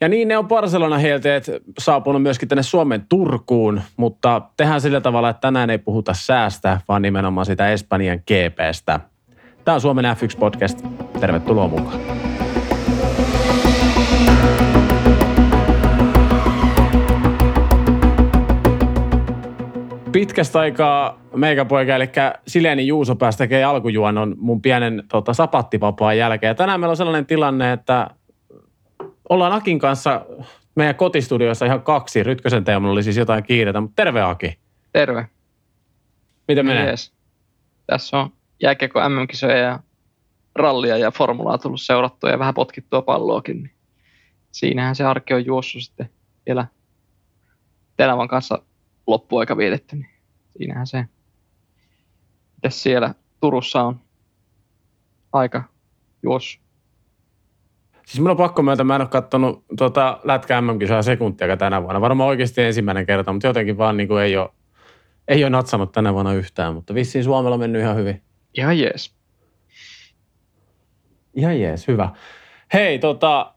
Ja 0.00 0.08
niin 0.08 0.28
ne 0.28 0.38
on 0.38 0.48
Barcelona-helteet 0.48 1.46
saapunut 1.78 2.22
myöskin 2.22 2.48
tänne 2.48 2.62
Suomen 2.62 3.06
Turkuun, 3.08 3.82
mutta 3.96 4.42
tehdään 4.56 4.80
sillä 4.80 5.00
tavalla, 5.00 5.28
että 5.28 5.40
tänään 5.40 5.70
ei 5.70 5.78
puhuta 5.78 6.14
säästä, 6.14 6.80
vaan 6.88 7.02
nimenomaan 7.02 7.46
sitä 7.46 7.68
Espanjan 7.68 8.18
GPstä. 8.18 9.00
Tämä 9.64 9.74
on 9.74 9.80
Suomen 9.80 10.04
F1-podcast. 10.04 10.88
Tervetuloa 11.20 11.68
mukaan. 11.68 12.00
pitkästä 20.12 20.58
aikaa 20.58 21.20
meikäpoika, 21.34 21.96
eli 21.96 22.10
Sileni 22.46 22.86
Juuso 22.86 23.16
pääsi 23.16 23.38
tekemään 23.38 23.70
alkujuonnon 23.70 24.34
mun 24.38 24.62
pienen 24.62 25.04
tota, 25.08 25.34
sapattivapaan 25.34 26.18
jälkeen. 26.18 26.50
Ja 26.50 26.54
tänään 26.54 26.80
meillä 26.80 26.90
on 26.90 26.96
sellainen 26.96 27.26
tilanne, 27.26 27.72
että 27.72 28.10
ollaan 29.28 29.52
Akin 29.52 29.78
kanssa 29.78 30.26
meidän 30.74 30.94
kotistudioissa 30.94 31.66
ihan 31.66 31.82
kaksi. 31.82 32.22
Rytkösen 32.22 32.64
Teemulla 32.64 32.92
oli 32.92 33.02
siis 33.02 33.16
jotain 33.16 33.44
kiiretä, 33.44 33.80
mutta 33.80 33.96
terve 33.96 34.22
Aki. 34.22 34.58
Terve. 34.92 35.28
Miten 36.48 36.66
menee? 36.66 36.90
Yes. 36.90 37.12
Tässä 37.86 38.18
on 38.18 38.32
jääkiekko 38.62 39.08
MM-kisoja 39.08 39.56
ja 39.56 39.80
rallia 40.54 40.98
ja 40.98 41.10
formulaa 41.10 41.58
tullut 41.58 41.80
seurattua 41.80 42.30
ja 42.30 42.38
vähän 42.38 42.54
potkittua 42.54 43.02
palloakin. 43.02 43.62
Niin 43.62 43.74
siinähän 44.52 44.96
se 44.96 45.04
arki 45.04 45.34
on 45.34 45.46
juossut 45.46 45.82
sitten 45.82 46.10
vielä 46.46 46.66
Tenavan 47.96 48.28
kanssa 48.28 48.62
loppuaika 49.06 49.56
vietetty, 49.56 49.96
niin 49.96 50.10
siinähän 50.58 50.86
se. 50.86 51.04
Mitäs 52.54 52.82
siellä 52.82 53.14
Turussa 53.40 53.82
on 53.82 54.00
aika 55.32 55.64
juossut? 56.22 56.65
Siis 58.06 58.20
mulla 58.20 58.30
on 58.30 58.36
pakko 58.36 58.62
myöntää, 58.62 58.84
mä 58.84 58.94
en 58.94 59.00
ole 59.00 59.08
katsonut 59.08 59.64
tuota 59.78 60.20
lätkä 60.24 60.60
MM-kisaa 60.60 61.02
sekuntia 61.02 61.56
tänä 61.56 61.82
vuonna. 61.82 62.00
Varmaan 62.00 62.28
oikeasti 62.28 62.62
ensimmäinen 62.62 63.06
kerta, 63.06 63.32
mutta 63.32 63.46
jotenkin 63.46 63.78
vaan 63.78 63.96
niin 63.96 64.08
kuin 64.08 64.22
ei, 64.22 64.36
ole, 64.36 64.48
ei 65.28 65.44
ole 65.44 65.50
natsannut 65.50 65.92
tänä 65.92 66.14
vuonna 66.14 66.34
yhtään. 66.34 66.74
Mutta 66.74 66.94
vissiin 66.94 67.24
Suomella 67.24 67.54
on 67.54 67.60
mennyt 67.60 67.82
ihan 67.82 67.96
hyvin. 67.96 68.22
Ihan 68.54 68.78
jees. 68.78 69.16
Ihan 71.34 71.60
jees, 71.60 71.88
hyvä. 71.88 72.08
Hei, 72.72 72.98
tota, 72.98 73.52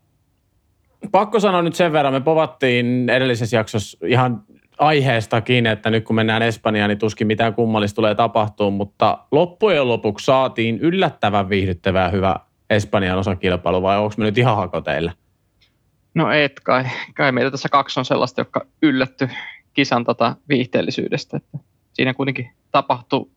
pakko 1.11 1.39
sanoa 1.39 1.61
nyt 1.61 1.75
sen 1.75 1.93
verran, 1.93 2.13
me 2.13 2.21
povattiin 2.21 3.09
edellisessä 3.09 3.57
jaksossa 3.57 3.97
ihan 4.05 4.43
aiheestakin, 4.77 5.65
että 5.65 5.89
nyt 5.89 6.03
kun 6.03 6.15
mennään 6.15 6.41
Espanjaan, 6.41 6.89
niin 6.89 6.99
tuskin 6.99 7.27
mitään 7.27 7.53
kummallista 7.53 7.95
tulee 7.95 8.15
tapahtumaan, 8.15 8.73
mutta 8.73 9.17
loppujen 9.31 9.87
lopuksi 9.87 10.25
saatiin 10.25 10.79
yllättävän 10.79 11.49
viihdyttävää 11.49 12.09
hyvä 12.09 12.35
Espanjan 12.69 13.17
osakilpailu, 13.17 13.81
vai 13.81 13.97
onko 13.97 14.15
me 14.17 14.23
nyt 14.23 14.37
ihan 14.37 14.55
hakoteilla? 14.55 15.11
No 16.13 16.31
et 16.31 16.59
kai. 16.59 16.83
Kai 17.15 17.31
meitä 17.31 17.51
tässä 17.51 17.69
kaksi 17.69 17.99
on 17.99 18.05
sellaista, 18.05 18.41
jotka 18.41 18.65
yllätty 18.81 19.29
kisan 19.73 20.05
tota 20.05 20.35
viihteellisyydestä. 20.49 21.37
Että 21.37 21.57
siinä 21.93 22.13
kuitenkin 22.13 22.49
tapahtui, 22.71 23.29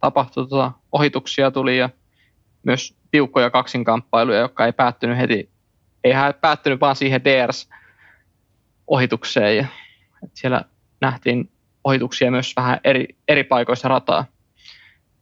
tapahtui 0.00 0.48
tota, 0.48 0.72
ohituksia 0.92 1.50
tuli 1.50 1.78
ja 1.78 1.90
myös 2.62 2.96
tiukkoja 3.10 3.50
kaksinkamppailuja, 3.50 4.38
jotka 4.38 4.66
ei 4.66 4.72
päättynyt 4.72 5.18
heti, 5.18 5.50
ei 6.04 6.12
päättynyt 6.40 6.80
vaan 6.80 6.96
siihen 6.96 7.24
DRS 7.24 7.68
ohitukseen 8.86 9.56
ja 9.56 9.66
että 10.24 10.40
siellä 10.40 10.64
nähtiin 11.00 11.50
ohituksia 11.84 12.30
myös 12.30 12.52
vähän 12.56 12.80
eri, 12.84 13.06
eri 13.28 13.44
paikoissa 13.44 13.88
rataa, 13.88 14.24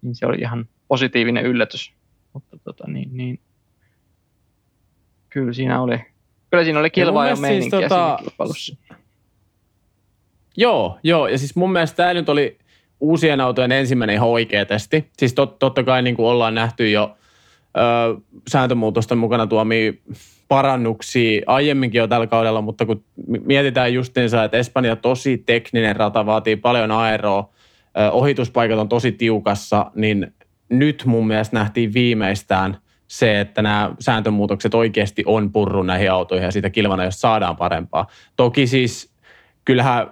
niin 0.02 0.14
se 0.14 0.26
oli 0.26 0.36
ihan 0.36 0.68
positiivinen 0.88 1.44
yllätys. 1.44 1.99
Mutta 2.32 2.58
tota, 2.64 2.84
niin, 2.90 3.08
niin, 3.12 3.40
kyllä 5.30 5.52
siinä 5.52 5.82
oli, 5.82 5.98
kyllä 6.50 6.64
siinä 6.64 6.80
oli 6.80 6.90
kilpaa 6.90 7.28
ja 7.28 7.36
meininkiä 7.36 7.78
siis, 7.78 7.88
tota, 7.88 8.16
kilpailussa. 8.20 8.76
Joo, 10.56 10.98
joo, 11.02 11.28
ja 11.28 11.38
siis 11.38 11.56
mun 11.56 11.72
mielestä 11.72 11.96
tämä 11.96 12.14
nyt 12.14 12.28
oli 12.28 12.58
uusien 13.00 13.40
autojen 13.40 13.72
ensimmäinen 13.72 14.14
ihan 14.14 14.28
oikea 14.28 14.66
testi. 14.66 15.10
Siis 15.18 15.34
tot, 15.34 15.58
totta 15.58 15.84
kai 15.84 16.02
niin 16.02 16.16
kuin 16.16 16.26
ollaan 16.26 16.54
nähty 16.54 16.90
jo 16.90 17.16
ö, 17.76 18.20
sääntömuutosten 18.48 19.18
mukana 19.18 19.46
tuomia 19.46 19.92
parannuksia 20.48 21.42
aiemminkin 21.46 21.98
jo 21.98 22.06
tällä 22.06 22.26
kaudella, 22.26 22.62
mutta 22.62 22.86
kun 22.86 23.04
mietitään 23.44 23.94
justiinsa, 23.94 24.44
että 24.44 24.56
Espanja 24.56 24.96
tosi 24.96 25.38
tekninen 25.38 25.96
rata 25.96 26.26
vaatii 26.26 26.56
paljon 26.56 26.90
aeroa, 26.90 27.50
ohituspaikat 28.12 28.78
on 28.78 28.88
tosi 28.88 29.12
tiukassa, 29.12 29.90
niin 29.94 30.34
nyt 30.70 31.02
mun 31.06 31.26
mielestä 31.26 31.56
nähtiin 31.56 31.94
viimeistään 31.94 32.76
se, 33.06 33.40
että 33.40 33.62
nämä 33.62 33.94
sääntömuutokset 34.00 34.74
oikeasti 34.74 35.22
on 35.26 35.52
purru 35.52 35.82
näihin 35.82 36.10
autoihin 36.10 36.44
ja 36.44 36.50
siitä 36.50 36.70
kilvana, 36.70 37.04
jos 37.04 37.20
saadaan 37.20 37.56
parempaa. 37.56 38.06
Toki 38.36 38.66
siis 38.66 39.12
kyllähän, 39.64 40.10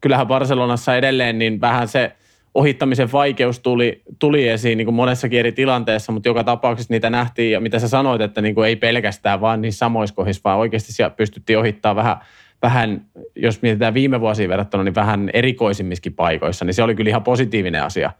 kyllähän 0.00 0.26
Barcelonassa 0.26 0.96
edelleen 0.96 1.38
niin 1.38 1.60
vähän 1.60 1.88
se 1.88 2.12
ohittamisen 2.54 3.12
vaikeus 3.12 3.60
tuli, 3.60 4.02
tuli 4.18 4.48
esiin 4.48 4.78
niin 4.78 4.86
kuin 4.86 4.94
monessakin 4.94 5.38
eri 5.38 5.52
tilanteessa, 5.52 6.12
mutta 6.12 6.28
joka 6.28 6.44
tapauksessa 6.44 6.94
niitä 6.94 7.10
nähtiin, 7.10 7.52
ja 7.52 7.60
mitä 7.60 7.78
sä 7.78 7.88
sanoit, 7.88 8.20
että 8.20 8.42
niin 8.42 8.54
kuin 8.54 8.68
ei 8.68 8.76
pelkästään 8.76 9.40
vaan 9.40 9.62
niissä 9.62 9.78
samoissa 9.78 10.14
kohdissa, 10.14 10.40
vaan 10.44 10.58
oikeasti 10.58 10.92
siellä 10.92 11.10
pystyttiin 11.10 11.58
ohittamaan 11.58 11.96
vähän, 11.96 12.16
vähän, 12.62 13.06
jos 13.36 13.62
mietitään 13.62 13.94
viime 13.94 14.20
vuosiin 14.20 14.48
verrattuna, 14.48 14.84
niin 14.84 14.94
vähän 14.94 15.30
erikoisimmissakin 15.32 16.14
paikoissa, 16.14 16.64
niin 16.64 16.74
se 16.74 16.82
oli 16.82 16.94
kyllä 16.94 17.08
ihan 17.08 17.22
positiivinen 17.22 17.82
asia, 17.82 18.12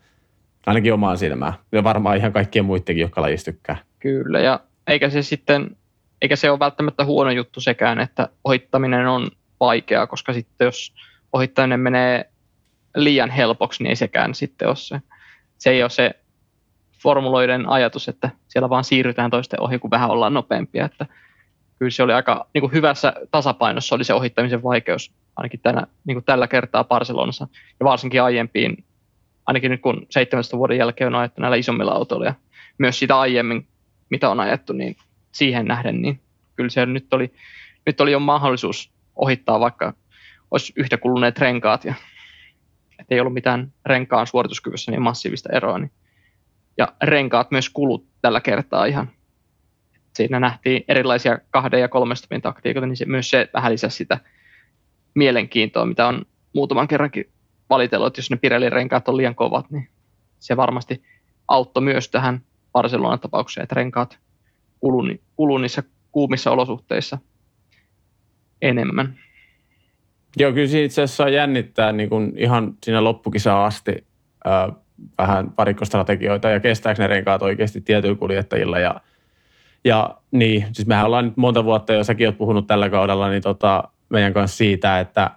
ainakin 0.66 0.94
omaan 0.94 1.18
silmään, 1.18 1.52
ja 1.72 1.84
varmaan 1.84 2.16
ihan 2.16 2.32
kaikkien 2.32 2.64
muidenkin, 2.64 2.98
jotka 3.02 3.22
lajista 3.22 3.52
tykkää. 3.52 3.76
Kyllä, 3.98 4.40
ja 4.40 4.60
eikä 4.86 5.10
se 5.10 5.22
sitten, 5.22 5.76
eikä 6.22 6.36
se 6.36 6.50
ole 6.50 6.58
välttämättä 6.58 7.04
huono 7.04 7.30
juttu 7.30 7.60
sekään, 7.60 8.00
että 8.00 8.28
ohittaminen 8.44 9.06
on 9.06 9.30
vaikeaa, 9.60 10.06
koska 10.06 10.32
sitten 10.32 10.64
jos 10.64 10.94
ohittaminen 11.32 11.80
menee 11.80 12.30
liian 12.96 13.30
helpoksi, 13.30 13.82
niin 13.82 13.90
ei 13.90 13.96
sekään 13.96 14.34
sitten 14.34 14.68
ole 14.68 14.76
se. 14.76 15.00
Se 15.58 15.70
ei 15.70 15.82
ole 15.82 15.90
se 15.90 16.10
formuloiden 17.02 17.68
ajatus, 17.68 18.08
että 18.08 18.30
siellä 18.48 18.70
vaan 18.70 18.84
siirrytään 18.84 19.30
toisten 19.30 19.60
ohi, 19.60 19.78
kun 19.78 19.90
vähän 19.90 20.10
ollaan 20.10 20.34
nopeampia. 20.34 20.84
Että 20.84 21.06
kyllä 21.78 21.90
se 21.90 22.02
oli 22.02 22.12
aika 22.12 22.46
niin 22.54 22.60
kuin 22.60 22.72
hyvässä 22.72 23.12
tasapainossa 23.30 23.94
oli 23.94 24.04
se 24.04 24.14
ohittamisen 24.14 24.62
vaikeus, 24.62 25.12
ainakin 25.36 25.60
tänä, 25.60 25.86
niin 26.04 26.14
kuin 26.14 26.24
tällä 26.24 26.48
kertaa 26.48 26.84
Barcelonassa. 26.84 27.48
Ja 27.80 27.84
varsinkin 27.84 28.22
aiempiin, 28.22 28.84
ainakin 29.46 29.70
nyt 29.70 29.80
kun 29.80 30.06
17 30.10 30.58
vuoden 30.58 30.78
jälkeen 30.78 31.14
on 31.14 31.20
ajettu 31.20 31.40
näillä 31.40 31.56
isommilla 31.56 31.92
autoilla 31.92 32.26
ja 32.26 32.34
myös 32.78 32.98
sitä 32.98 33.20
aiemmin, 33.20 33.66
mitä 34.10 34.30
on 34.30 34.40
ajettu, 34.40 34.72
niin 34.72 34.96
siihen 35.32 35.66
nähden, 35.66 36.02
niin 36.02 36.20
kyllä 36.56 36.70
se 36.70 36.86
nyt 36.86 37.14
oli, 37.14 37.34
nyt 37.86 38.00
oli 38.00 38.12
jo 38.12 38.20
mahdollisuus 38.20 38.92
ohittaa, 39.16 39.60
vaikka 39.60 39.92
olisi 40.50 40.72
yhtä 40.76 40.96
kuluneet 40.96 41.38
renkaat 41.38 41.84
ja 41.84 41.94
ei 43.10 43.20
ollut 43.20 43.34
mitään 43.34 43.72
renkaan 43.86 44.26
suorituskyvyssä 44.26 44.90
niin 44.90 45.02
massiivista 45.02 45.48
eroa. 45.52 45.78
Niin. 45.78 45.90
Ja 46.78 46.92
renkaat 47.02 47.50
myös 47.50 47.70
kulut 47.70 48.06
tällä 48.22 48.40
kertaa 48.40 48.84
ihan. 48.84 49.10
Siinä 50.14 50.40
nähtiin 50.40 50.84
erilaisia 50.88 51.38
kahden 51.50 51.80
ja 51.80 51.88
kolmen 51.88 52.16
stopin 52.16 52.42
taktiikoita, 52.42 52.86
niin 52.86 52.96
se, 52.96 53.04
myös 53.04 53.30
se 53.30 53.50
vähän 53.54 53.72
lisäsi 53.72 53.96
sitä 53.96 54.18
mielenkiintoa, 55.14 55.86
mitä 55.86 56.06
on 56.06 56.26
muutaman 56.52 56.88
kerrankin 56.88 57.31
valitellut, 57.72 58.06
että 58.06 58.18
jos 58.18 58.30
ne 58.30 58.36
Pirellin 58.36 58.72
renkaat 58.72 59.08
on 59.08 59.16
liian 59.16 59.34
kovat, 59.34 59.70
niin 59.70 59.88
se 60.38 60.56
varmasti 60.56 61.02
auttoi 61.48 61.82
myös 61.82 62.08
tähän 62.08 62.42
Barcelonan 62.72 63.20
tapaukseen, 63.20 63.62
että 63.62 63.74
renkaat 63.74 64.18
kuluu 65.36 65.58
niissä 65.58 65.82
kuumissa 66.12 66.50
olosuhteissa 66.50 67.18
enemmän. 68.62 69.18
Joo, 70.36 70.52
kyllä 70.52 70.68
siinä 70.68 70.84
itse 70.84 71.02
asiassa 71.02 71.28
jännittää 71.28 71.92
niin 71.92 72.08
kuin 72.08 72.32
ihan 72.36 72.74
siinä 72.84 73.04
loppukisaan 73.04 73.66
asti 73.66 74.06
ää, 74.44 74.68
vähän 75.18 75.50
parikkostrategioita 75.50 76.48
ja 76.48 76.60
kestääkö 76.60 77.02
ne 77.02 77.06
renkaat 77.06 77.42
oikeasti 77.42 77.80
tietyillä 77.80 78.18
kuljettajilla 78.18 78.78
ja, 78.78 79.00
ja 79.84 80.16
niin, 80.30 80.66
siis 80.72 80.88
mehän 80.88 81.06
ollaan 81.06 81.24
nyt 81.24 81.36
monta 81.36 81.64
vuotta 81.64 81.92
jo, 81.92 82.04
säkin 82.04 82.28
oot 82.28 82.38
puhunut 82.38 82.66
tällä 82.66 82.90
kaudella, 82.90 83.30
niin 83.30 83.42
tota, 83.42 83.84
meidän 84.08 84.32
kanssa 84.32 84.56
siitä, 84.56 85.00
että 85.00 85.30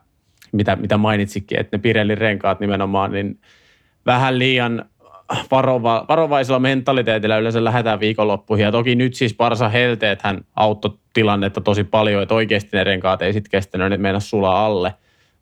mitä, 0.55 0.75
mitä 0.75 0.97
mainitsikin, 0.97 1.59
että 1.59 1.77
ne 1.77 1.81
Pirellin 1.81 2.17
renkaat 2.17 2.59
nimenomaan, 2.59 3.11
niin 3.11 3.39
vähän 4.05 4.39
liian 4.39 4.85
varova, 5.51 6.05
varovaisella 6.09 6.59
mentaliteetillä 6.59 7.37
yleensä 7.37 7.63
lähdetään 7.63 7.99
viikonloppuihin. 7.99 8.63
Ja 8.63 8.71
toki 8.71 8.95
nyt 8.95 9.13
siis 9.13 9.33
Parsa 9.33 9.69
Helteet 9.69 10.21
hän 10.21 10.41
auttoi 10.55 10.97
tilannetta 11.13 11.61
tosi 11.61 11.83
paljon, 11.83 12.23
että 12.23 12.35
oikeasti 12.35 12.77
ne 12.77 12.83
renkaat 12.83 13.21
ei 13.21 13.33
sitten 13.33 13.51
kestänyt, 13.51 13.89
ne 13.89 13.97
mennä 13.97 14.19
sulaa 14.19 14.65
alle. 14.65 14.93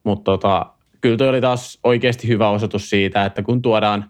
Mutta 0.04 0.31
tota, 0.31 0.65
kyllä 1.01 1.18
toi 1.18 1.30
oli 1.30 1.42
taas 1.42 1.80
oikeasti 1.83 2.27
hyvä 2.27 2.50
osoitus 2.50 2.89
siitä, 2.89 3.25
että 3.25 3.44
kun 3.44 3.62
tuodaan 3.62 4.06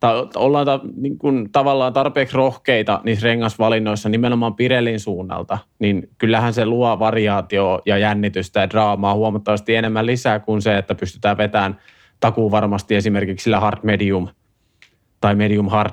ta, 0.00 0.28
ollaan 0.36 0.66
ta, 0.66 0.80
niin 0.96 1.18
kun 1.18 1.48
tavallaan 1.52 1.92
tarpeeksi 1.92 2.36
rohkeita 2.36 3.00
niissä 3.04 3.24
rengasvalinnoissa 3.26 4.08
nimenomaan 4.08 4.54
Pirellin 4.54 5.00
suunnalta, 5.00 5.58
niin 5.78 6.08
kyllähän 6.18 6.52
se 6.52 6.66
luo 6.66 6.98
variaatio 6.98 7.82
ja 7.86 7.98
jännitystä 7.98 8.60
ja 8.60 8.70
draamaa 8.70 9.14
huomattavasti 9.14 9.74
enemmän 9.74 10.06
lisää 10.06 10.38
kuin 10.38 10.62
se, 10.62 10.78
että 10.78 10.94
pystytään 10.94 11.38
vetämään 11.38 11.80
takuu 12.20 12.50
varmasti 12.50 12.94
esimerkiksi 12.94 13.44
sillä 13.44 13.60
hard 13.60 13.78
medium 13.82 14.28
tai 15.20 15.34
medium 15.34 15.68
hard 15.68 15.92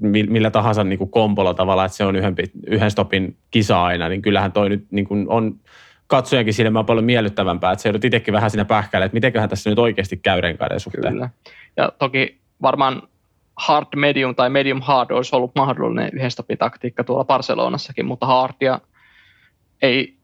millä 0.00 0.50
tahansa 0.50 0.84
niin 0.84 0.98
kuin 0.98 1.10
kompolla 1.10 1.54
tavalla, 1.54 1.84
että 1.84 1.96
se 1.96 2.04
on 2.04 2.16
yhden, 2.16 2.34
yhden 2.66 2.90
stopin 2.90 3.36
kisa 3.50 3.84
aina, 3.84 4.08
niin 4.08 4.22
kyllähän 4.22 4.52
toi 4.52 4.68
nyt 4.68 4.86
niin 4.90 5.04
kuin 5.04 5.26
on 5.28 5.60
katsojankin 6.06 6.54
silmään 6.54 6.86
paljon 6.86 7.04
miellyttävämpää, 7.04 7.72
että 7.72 7.82
se 7.82 7.88
joudut 7.88 8.04
itsekin 8.04 8.34
vähän 8.34 8.50
siinä 8.50 8.64
pähkäille, 8.64 9.04
että 9.04 9.16
mitenköhän 9.16 9.48
tässä 9.48 9.70
nyt 9.70 9.78
oikeasti 9.78 10.16
käy 10.16 10.40
renkaiden 10.40 10.80
suhteen. 10.80 11.12
Kyllä. 11.12 11.30
Ja 11.76 11.92
toki 11.98 12.40
varmaan 12.62 13.02
hard 13.58 13.86
medium 13.96 14.34
tai 14.34 14.50
medium 14.50 14.80
hard 14.80 15.10
olisi 15.10 15.36
ollut 15.36 15.54
mahdollinen 15.54 16.10
yhden 16.12 16.58
taktiikka 16.58 17.04
tuolla 17.04 17.24
Barcelonassakin, 17.24 18.06
mutta 18.06 18.26
hardia 18.26 18.80
ei 19.82 20.16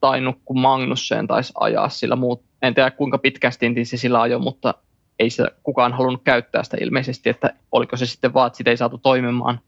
tainnut 0.00 0.38
kuin 0.44 0.60
Magnussen 0.60 1.26
taisi 1.26 1.52
ajaa 1.60 1.88
sillä 1.88 2.16
muut. 2.16 2.42
En 2.62 2.74
tiedä 2.74 2.90
kuinka 2.90 3.18
pitkään 3.18 3.52
se 3.82 3.96
sillä 3.96 4.20
ajoi, 4.20 4.40
mutta 4.40 4.74
ei 5.18 5.30
se 5.30 5.44
kukaan 5.62 5.92
halunnut 5.92 6.22
käyttää 6.24 6.62
sitä 6.62 6.76
ilmeisesti, 6.80 7.30
että 7.30 7.54
oliko 7.72 7.96
se 7.96 8.06
sitten 8.06 8.34
vaan, 8.34 8.46
että 8.46 8.56
sitä 8.56 8.70
ei 8.70 8.76
saatu 8.76 8.98
toimimaan, 8.98 9.60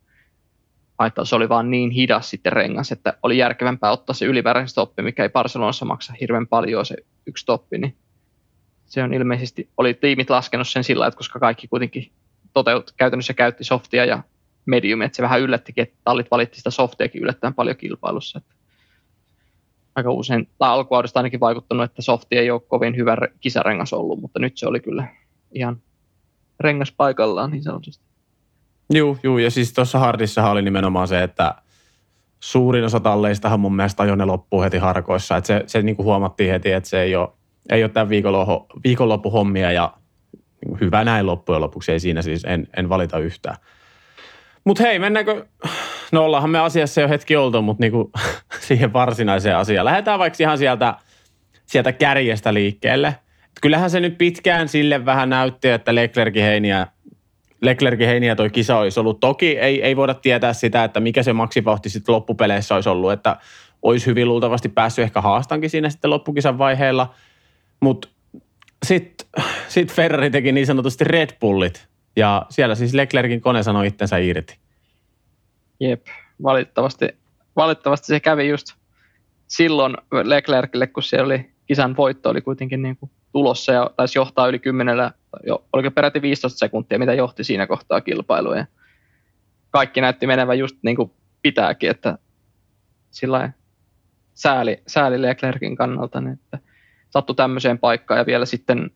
vai 0.99 1.07
että 1.07 1.25
se 1.25 1.37
oli 1.37 1.49
vaan 1.49 1.71
niin 1.71 1.91
hidas 1.91 2.31
sitten 2.31 2.53
rengas, 2.53 2.93
että 2.93 3.15
oli 3.23 3.39
järkevämpää 3.39 3.91
ottaa 3.91 4.15
se 4.15 4.25
ylimääräinen 4.25 4.69
stoppi, 4.69 5.03
mikä 5.03 5.23
ei 5.23 5.29
Barcelonassa 5.29 5.85
maksa 5.85 6.15
hirveän 6.21 6.47
paljon 6.47 6.87
se 6.87 6.97
yksi 7.27 7.43
stoppi, 7.43 7.79
niin 7.79 7.97
se 8.87 9.03
on 9.03 9.15
ilmeisesti, 9.15 9.69
oli 9.77 9.95
tiimit 9.95 10.31
laskenut 10.31 10.69
sen 10.69 10.85
sillä 10.85 11.07
että 11.07 11.19
koska 11.19 11.39
kaikki 11.39 11.69
kuitenkin 11.69 12.13
toteut, 12.55 12.95
käytännössä 12.97 13.35
käytti 13.35 13.65
softia 13.65 14.05
ja 14.05 14.23
mediumia, 14.67 15.07
että 15.07 15.17
se 15.17 15.23
vähän 15.23 15.41
yllättikin, 15.41 15.83
että 15.83 15.97
tallit 16.05 16.31
valitti 16.31 16.57
sitä 16.57 16.71
softiakin 16.71 17.23
yllättäen 17.23 17.55
paljon 17.55 17.77
kilpailussa. 17.77 18.39
Että 18.39 18.55
aika 19.95 20.11
usein, 20.11 20.49
tai 20.59 20.69
alkuaudesta 20.69 21.19
ainakin 21.19 21.41
vaikuttanut, 21.41 21.85
että 21.85 22.03
softi 22.03 22.37
ei 22.37 22.51
ole 22.51 22.61
kovin 22.61 22.97
hyvä 22.97 23.17
kisarengas 23.41 23.93
ollut, 23.93 24.21
mutta 24.21 24.39
nyt 24.39 24.59
se 24.59 24.67
oli 24.67 24.81
kyllä 24.81 25.09
ihan 25.53 25.83
rengas 26.61 26.93
paikallaan 26.93 27.51
niin 27.51 27.63
sanotusti. 27.63 28.05
Joo, 28.91 29.17
joo, 29.23 29.39
ja 29.39 29.51
siis 29.51 29.73
tuossa 29.73 29.99
Hardissahan 29.99 30.53
oli 30.53 30.63
nimenomaan 30.63 31.09
se, 31.09 31.23
että 31.23 31.55
suurin 32.41 32.85
osa 32.85 33.01
talleistahan 33.01 33.61
mun 33.61 33.77
mielestä 33.77 34.03
ajoi 34.03 34.17
ne 34.17 34.25
loppuun 34.25 34.65
heti 34.65 34.79
harkoissa. 34.79 35.37
Että 35.37 35.47
se, 35.47 35.65
se 35.67 35.83
niin 35.83 35.97
kuin 35.97 36.07
huomattiin 36.07 36.51
heti, 36.51 36.73
että 36.73 36.89
se 36.89 37.03
ei 37.03 37.17
ole, 37.17 37.29
ei 37.71 37.85
ole 37.85 37.91
tämän 37.91 38.09
viikonloppu, 38.09 38.67
viikonloppuhommia 38.85 39.73
ja 39.73 39.95
niin 40.67 40.81
hyvä 40.81 41.05
näin 41.05 41.27
loppujen 41.27 41.61
lopuksi. 41.61 41.93
Ei 41.93 42.01
siinä 42.01 42.23
siis, 42.23 42.45
en, 42.45 42.69
en 42.77 42.89
valita 42.89 43.19
yhtään. 43.19 43.57
Mutta 44.65 44.83
hei, 44.83 44.99
mennäänkö, 44.99 45.47
no 46.13 46.25
ollaanhan 46.25 46.51
me 46.51 46.59
asiassa 46.59 47.01
jo 47.01 47.09
hetki 47.09 47.37
oltu, 47.37 47.63
mutta 47.63 47.81
niinku 47.81 48.11
siihen 48.69 48.93
varsinaiseen 48.93 49.57
asiaan. 49.57 49.85
Lähdetään 49.85 50.19
vaikka 50.19 50.37
ihan 50.41 50.59
sieltä, 50.59 50.95
sieltä 51.67 51.93
kärjestä 51.93 52.55
liikkeelle. 52.55 53.09
Et 53.45 53.61
kyllähän 53.63 53.91
se 53.91 54.01
nyt 54.01 54.19
pitkään 54.19 54.69
sille 54.69 55.05
vähän 55.05 55.31
näytti, 55.31 55.69
että 55.69 55.95
Leclerkin 55.95 56.43
heiniä, 56.43 56.87
Leclerkin 57.63 58.07
heiniä 58.07 58.37
toi 58.37 58.51
kisa 58.51 58.77
olisi 58.77 59.01
ollut. 59.01 59.21
Toki 59.21 59.59
ei, 59.59 59.83
ei 59.83 59.97
voida 59.97 60.15
tietää 60.15 60.53
sitä, 60.53 60.85
että 60.85 61.01
mikä 61.01 61.23
se 61.23 61.33
maksivauhti 61.33 61.89
sitten 61.89 62.15
loppupeleissä 62.15 62.75
olisi 62.75 62.89
ollut, 62.89 63.13
että 63.13 63.37
olisi 63.83 64.07
hyvin 64.07 64.29
luultavasti 64.29 64.69
päässyt 64.69 65.03
ehkä 65.03 65.21
haastankin 65.21 65.71
siinä 65.71 65.91
sitten 65.91 66.11
loppukisan 66.11 66.59
vaiheella. 66.59 67.15
Mutta 67.81 68.09
sitten 68.87 69.27
sit 69.69 69.93
Ferrari 69.93 70.31
teki 70.31 70.53
niin 70.53 70.67
sanotusti 70.67 71.05
Red 71.05 71.31
Bullit 71.41 71.89
ja 72.17 72.47
siellä 72.51 72.75
siis 72.75 72.95
Leclerkin 72.95 73.41
kone 73.41 73.63
sanoi 73.63 73.87
itsensä 73.87 74.19
irti. 74.19 74.59
Jep, 75.81 76.07
valitettavasti, 76.43 77.09
valitettavasti 77.57 78.07
se 78.07 78.21
kävi 78.21 78.49
just 78.49 78.67
silloin 79.49 79.97
Leclercille, 80.23 80.87
kun 80.87 81.03
siellä 81.03 81.27
oli 81.27 81.51
kisan 81.67 81.97
voitto 81.97 82.31
oli 82.31 82.41
kuitenkin 82.41 82.83
niin 82.83 82.97
kuin 82.97 83.11
tulossa 83.33 83.73
ja 83.73 83.91
taisi 83.97 84.19
johtaa 84.19 84.49
yli 84.49 84.59
kymmenellä, 84.59 85.13
jo, 85.47 85.65
oliko 85.73 85.91
peräti 85.91 86.23
15 86.23 86.59
sekuntia, 86.59 86.99
mitä 86.99 87.15
johti 87.15 87.45
siinä 87.45 87.67
kohtaa 87.67 88.01
kilpailuja. 88.01 88.59
Ja 88.59 88.67
kaikki 89.71 90.01
näytti 90.01 90.27
menevän 90.27 90.59
just 90.59 90.77
niin 90.83 90.97
kuin 90.97 91.13
pitääkin, 91.43 91.91
että 91.91 92.19
sillä 93.11 93.53
sääli, 94.35 94.83
sääli 94.87 95.23
Leclerkin 95.23 95.77
kannalta, 95.77 96.21
niin 96.21 96.33
että 96.33 96.59
sattui 97.11 97.37
tämmöiseen 97.37 97.79
paikkaan 97.79 98.19
ja 98.19 98.27
vielä 98.27 98.47
sitten 98.47 98.91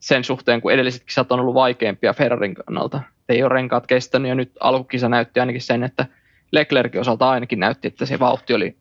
sen 0.00 0.24
suhteen, 0.24 0.60
kun 0.60 0.72
edelliset 0.72 1.04
kisat 1.04 1.32
on 1.32 1.40
ollut 1.40 1.54
vaikeampia 1.54 2.12
Ferrarin 2.12 2.54
kannalta. 2.54 3.00
Ei 3.28 3.42
ole 3.42 3.48
renkaat 3.48 3.86
kestänyt 3.86 4.28
ja 4.28 4.34
nyt 4.34 4.52
alkukisa 4.60 5.08
näytti 5.08 5.40
ainakin 5.40 5.62
sen, 5.62 5.84
että 5.84 6.06
Leclerkin 6.52 7.00
osalta 7.00 7.30
ainakin 7.30 7.60
näytti, 7.60 7.88
että 7.88 8.06
se 8.06 8.18
vauhti 8.18 8.54
oli 8.54 8.76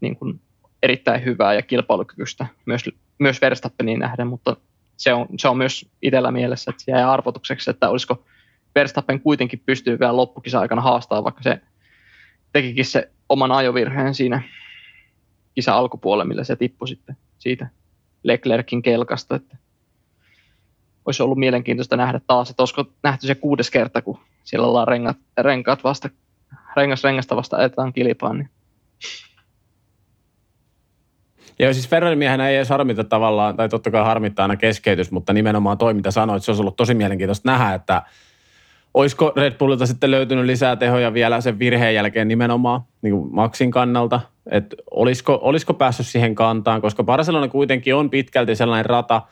niin 0.00 0.16
kuin 0.16 0.40
erittäin 0.82 1.24
hyvää 1.24 1.54
ja 1.54 1.62
kilpailukykyistä 1.62 2.46
myös, 2.66 2.90
myös 3.18 3.40
Verstappeniin 3.40 3.98
nähden, 3.98 4.26
mutta 4.26 4.56
se 4.96 5.14
on, 5.14 5.26
se 5.38 5.48
on 5.48 5.56
myös 5.56 5.90
itsellä 6.02 6.30
mielessä, 6.30 6.70
että 6.70 6.82
se 6.84 6.92
jäi 6.92 7.02
arvotukseksi, 7.02 7.70
että 7.70 7.88
olisiko 7.88 8.24
Verstappen 8.74 9.20
kuitenkin 9.20 9.62
pystyy 9.66 9.98
vielä 10.00 10.16
loppukisa 10.16 10.60
aikana 10.60 10.82
haastaa, 10.82 11.24
vaikka 11.24 11.42
se 11.42 11.60
tekikin 12.52 12.84
se 12.84 13.10
oman 13.28 13.52
ajovirheen 13.52 14.14
siinä 14.14 14.42
kisa 15.54 15.74
alkupuolella, 15.74 16.24
millä 16.24 16.44
se 16.44 16.56
tippui 16.56 16.88
sitten 16.88 17.16
siitä 17.44 17.68
Leclerkin 18.22 18.82
kelkasta. 18.82 19.34
Että 19.36 19.56
olisi 21.06 21.22
ollut 21.22 21.38
mielenkiintoista 21.38 21.96
nähdä 21.96 22.20
taas, 22.26 22.50
että 22.50 22.62
olisiko 22.62 22.84
nähty 23.02 23.26
se 23.26 23.34
kuudes 23.34 23.70
kerta, 23.70 24.02
kun 24.02 24.18
siellä 24.44 24.66
ollaan 24.66 24.88
rengat, 24.88 25.16
renkaat 25.38 25.84
vasta, 25.84 26.10
rengas 26.76 27.04
rengasta 27.04 27.36
vasta 27.36 27.56
ajetaan 27.56 27.92
kilpaan. 27.92 28.38
Niin. 28.38 28.50
Joo, 31.58 31.72
siis 31.72 31.88
Ferrarin 31.88 32.18
miehenä 32.18 32.48
ei 32.48 32.56
edes 32.56 32.68
harmita 32.68 33.04
tavallaan, 33.04 33.56
tai 33.56 33.68
totta 33.68 33.90
kai 33.90 34.04
harmittaa 34.04 34.44
aina 34.44 34.56
keskeytys, 34.56 35.10
mutta 35.10 35.32
nimenomaan 35.32 35.78
toi, 35.78 35.94
mitä 35.94 36.10
sanoit, 36.10 36.42
se 36.42 36.50
olisi 36.50 36.62
ollut 36.62 36.76
tosi 36.76 36.94
mielenkiintoista 36.94 37.50
nähdä, 37.50 37.74
että 37.74 38.02
olisiko 38.94 39.32
Red 39.36 39.52
Bullilta 39.58 39.86
sitten 39.86 40.10
löytynyt 40.10 40.44
lisää 40.44 40.76
tehoja 40.76 41.14
vielä 41.14 41.40
sen 41.40 41.58
virheen 41.58 41.94
jälkeen 41.94 42.28
nimenomaan 42.28 42.80
niin 43.02 43.14
kuin 43.14 43.34
Maxin 43.34 43.70
kannalta, 43.70 44.20
että 44.50 44.76
olisiko, 44.90 45.38
olisiko 45.42 45.74
päässyt 45.74 46.06
siihen 46.06 46.34
kantaan, 46.34 46.80
koska 46.80 47.04
Barcelona 47.04 47.48
kuitenkin 47.48 47.94
on 47.94 48.10
pitkälti 48.10 48.56
sellainen 48.56 48.86
rata, 48.86 49.22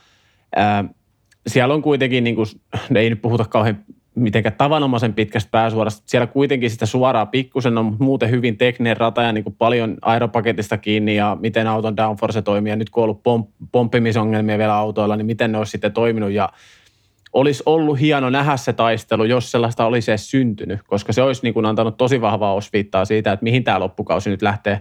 ää, 0.56 0.84
siellä 1.46 1.74
on 1.74 1.82
kuitenkin, 1.82 2.24
niin 2.24 2.36
kuin, 2.36 2.46
ei 2.94 3.10
nyt 3.10 3.22
puhuta 3.22 3.44
kauhean 3.44 3.84
mitenkään 4.14 4.54
tavanomaisen 4.58 5.14
pitkästä 5.14 5.50
pääsuorasta. 5.50 6.02
Siellä 6.06 6.26
kuitenkin 6.26 6.70
sitä 6.70 6.86
suoraa 6.86 7.26
pikkusen 7.26 7.78
on 7.78 7.96
muuten 7.98 8.30
hyvin 8.30 8.58
tekninen 8.58 8.96
rata 8.96 9.22
ja 9.22 9.32
niin 9.32 9.44
kuin 9.44 9.56
paljon 9.58 9.96
aeropaketista 10.02 10.78
kiinni 10.78 11.16
ja 11.16 11.36
miten 11.40 11.66
auton 11.66 11.96
downforce 11.96 12.42
toimii. 12.42 12.70
Ja 12.70 12.76
nyt 12.76 12.90
kun 12.90 13.02
on 13.02 13.04
ollut 13.04 13.22
pomp- 13.28 13.68
pomppimisongelmia 13.72 14.58
vielä 14.58 14.74
autoilla, 14.74 15.16
niin 15.16 15.26
miten 15.26 15.52
ne 15.52 15.58
olisi 15.58 15.70
sitten 15.70 15.92
toiminut. 15.92 16.30
Ja 16.30 16.48
olisi 17.32 17.62
ollut 17.66 18.00
hieno 18.00 18.30
nähdä 18.30 18.56
se 18.56 18.72
taistelu, 18.72 19.24
jos 19.24 19.50
sellaista 19.50 19.86
olisi 19.86 20.10
edes 20.10 20.30
syntynyt, 20.30 20.80
koska 20.86 21.12
se 21.12 21.22
olisi 21.22 21.42
niin 21.42 21.54
kuin 21.54 21.66
antanut 21.66 21.96
tosi 21.96 22.20
vahvaa 22.20 22.54
osviittaa 22.54 23.04
siitä, 23.04 23.32
että 23.32 23.44
mihin 23.44 23.64
tämä 23.64 23.80
loppukausi 23.80 24.30
nyt 24.30 24.42
lähtee, 24.42 24.80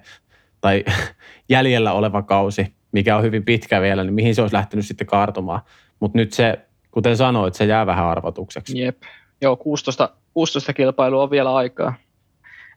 tai 0.62 0.86
jäljellä 1.50 1.94
oleva 1.94 2.22
kausi, 2.22 2.74
mikä 2.92 3.18
on 3.18 3.24
hyvin 3.24 3.46
pitkä 3.46 3.82
vielä, 3.82 4.04
niin 4.04 4.14
mihin 4.14 4.36
se 4.36 4.42
olisi 4.42 4.56
lähtenyt 4.56 4.86
sitten 4.86 5.08
kaartumaan. 5.08 5.62
Mutta 6.00 6.18
nyt 6.18 6.34
se, 6.34 6.60
kuten 6.92 7.18
sanoit, 7.18 7.54
se 7.54 7.66
jää 7.66 7.86
vähän 7.86 8.06
arvotukseksi. 8.06 8.80
Jep. 8.80 9.02
Joo, 9.42 9.56
16, 9.56 10.10
16 10.34 10.74
kilpailua 10.74 11.24
on 11.24 11.32
vielä 11.32 11.56
aikaa 11.56 11.94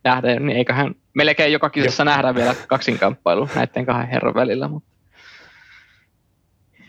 nähdä, 0.04 0.40
niin 0.40 0.56
eiköhän 0.56 0.94
melkein 1.14 1.52
joka 1.52 1.70
kisassa 1.70 2.04
nähdä 2.04 2.34
vielä 2.34 2.54
kaksinkamppailu 2.68 3.48
näiden 3.54 3.86
kahden 3.86 4.08
herran 4.08 4.34
välillä. 4.34 4.68
Mutta. 4.68 4.93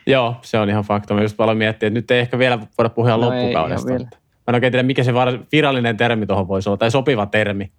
Joo, 0.07 0.35
se 0.41 0.59
on 0.59 0.69
ihan 0.69 0.83
fakta. 0.83 1.13
Mä 1.13 1.21
just 1.21 1.37
paljon 1.37 1.57
miettiä, 1.57 1.87
että 1.87 1.99
nyt 1.99 2.11
ei 2.11 2.19
ehkä 2.19 2.39
vielä 2.39 2.59
voida 2.77 2.89
puhua 2.89 3.09
no 3.09 3.21
loppukaudesta. 3.21 3.93
Ei, 3.93 3.99
Mä 3.99 4.51
en 4.51 4.55
oikein 4.55 4.71
tiedä, 4.71 4.83
mikä 4.83 5.03
se 5.03 5.13
virallinen 5.51 5.97
termi 5.97 6.25
tuohon 6.25 6.47
voisi 6.47 6.69
olla, 6.69 6.77
tai 6.77 6.91
sopiva 6.91 7.25
termi. 7.25 7.71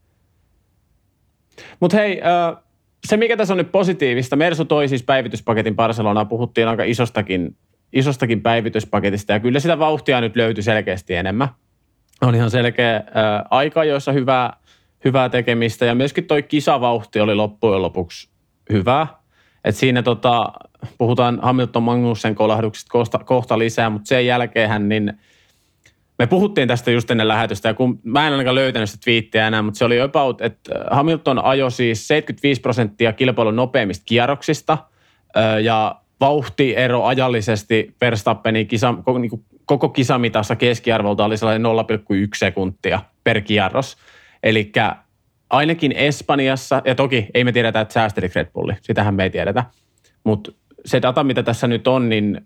Mutta 1.81 1.97
hei, 1.97 2.21
se 3.07 3.17
mikä 3.17 3.37
tässä 3.37 3.55
on 3.55 3.59
nyt 3.59 3.73
positiivista, 3.73 4.37
Mersu 4.37 4.65
toi 4.65 4.89
siis 4.89 5.03
päivityspaketin 5.03 5.77
Barcelonaa, 5.77 6.25
puhuttiin 6.25 6.69
aika 6.69 6.85
isostakin 6.85 7.57
isostakin 7.93 8.43
päivityspaketista 8.43 9.33
ja 9.33 9.41
kyllä 9.41 9.61
sitä 9.61 9.79
vauhtia 9.79 10.21
nyt 10.21 10.37
löytyi 10.37 10.63
selkeästi 10.63 11.15
enemmän. 11.15 11.49
On 12.23 12.35
ihan 12.35 12.51
selkeä 12.51 13.05
aika, 13.51 13.85
joissa 13.85 14.13
hyvää, 14.13 14.57
hyvää 15.05 15.29
tekemistä 15.29 15.85
ja 15.85 15.95
myöskin 15.95 16.25
toi 16.25 16.43
kisavauhti 16.43 17.21
oli 17.21 17.35
loppujen 17.35 17.83
lopuksi 17.83 18.29
hyvä. 18.73 19.07
Et 19.65 19.77
siinä 19.77 20.03
tota, 20.03 20.53
puhutaan 20.99 21.39
Hamilton 21.43 21.83
Magnussen 21.83 22.35
kolahduksista 22.35 22.93
kohta, 22.93 23.19
kohta 23.19 23.59
lisää, 23.59 23.91
mutta 23.91 24.09
sen 24.09 24.27
jälkeen 24.27 24.89
niin 24.89 25.13
me 26.19 26.27
puhuttiin 26.27 26.69
tästä 26.69 26.91
just 26.91 27.11
ennen 27.11 27.29
lähetystä, 27.29 27.69
ja 27.69 27.75
kun 27.75 28.01
mä 28.03 28.27
en 28.27 28.33
ainakaan 28.33 28.55
löytänyt 28.55 28.91
sitä 28.91 29.05
twiittiä 29.05 29.47
enää, 29.47 29.63
mutta 29.63 29.79
se 29.79 29.85
oli 29.85 30.01
about, 30.01 30.41
että 30.41 30.75
Hamilton 30.91 31.45
ajoi 31.45 31.71
siis 31.71 32.09
75 32.09 32.61
prosenttia 32.61 33.13
kilpailun 33.13 33.57
nopeimmista 33.57 34.05
kierroksista, 34.07 34.79
ja 35.63 36.01
vauhtiero 36.21 37.05
ajallisesti 37.05 37.95
Verstappenin 38.01 38.67
kisa, 38.67 38.95
koko, 39.05 39.19
niin 39.19 39.45
koko 39.67 39.89
kisamitassa 39.89 40.57
keskiarvolta 40.57 41.25
oli 41.25 41.37
sellainen 41.37 41.73
0,1 41.73 42.29
sekuntia 42.37 43.03
per 43.25 43.41
kierros. 43.41 43.97
Eli 44.43 44.73
ainakin 45.51 45.93
Espanjassa, 45.93 46.83
ja 46.85 46.95
toki 46.95 47.27
ei 47.35 47.45
me 47.45 47.53
tiedetä, 47.53 47.81
että 47.81 47.95
säästeli 47.95 48.31
Red 48.35 48.51
Bulli, 48.53 48.75
sitähän 48.81 49.15
me 49.15 49.23
ei 49.23 49.31
tiedetä, 49.31 49.65
mutta 50.25 50.53
se 50.87 51.03
data, 51.03 51.25
mitä 51.25 51.43
tässä 51.43 51.67
nyt 51.67 51.89
on, 51.89 52.09
niin 52.09 52.41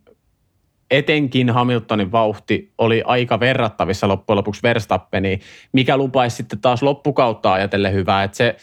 etenkin 0.91 1.51
Hamiltonin 1.51 2.13
vauhti 2.13 2.73
oli 2.79 3.03
aika 3.07 3.41
verrattavissa 3.41 4.09
loppujen 4.09 4.37
lopuksi 4.37 4.63
Verstappeniin, 4.63 5.41
mikä 5.73 5.97
lupaisi 5.97 6.37
sitten 6.37 6.61
taas 6.61 6.83
loppukautta 6.83 7.53
ajatellen 7.53 7.93
hyvää, 7.93 8.25
että 8.25 8.37
se 8.37 8.57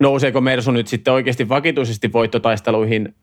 nouseeko 0.00 0.40
Mersu 0.40 0.70
nyt 0.70 0.86
sitten 0.86 1.14
oikeasti 1.14 1.48
vakituisesti 1.48 2.12
voittotaisteluihin 2.12 3.14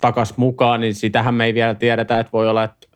takas 0.00 0.36
mukaan, 0.36 0.80
niin 0.80 0.94
sitähän 0.94 1.34
me 1.34 1.44
ei 1.44 1.54
vielä 1.54 1.74
tiedetä, 1.74 2.20
että 2.20 2.32
voi 2.32 2.48
olla, 2.48 2.64
että 2.64 2.88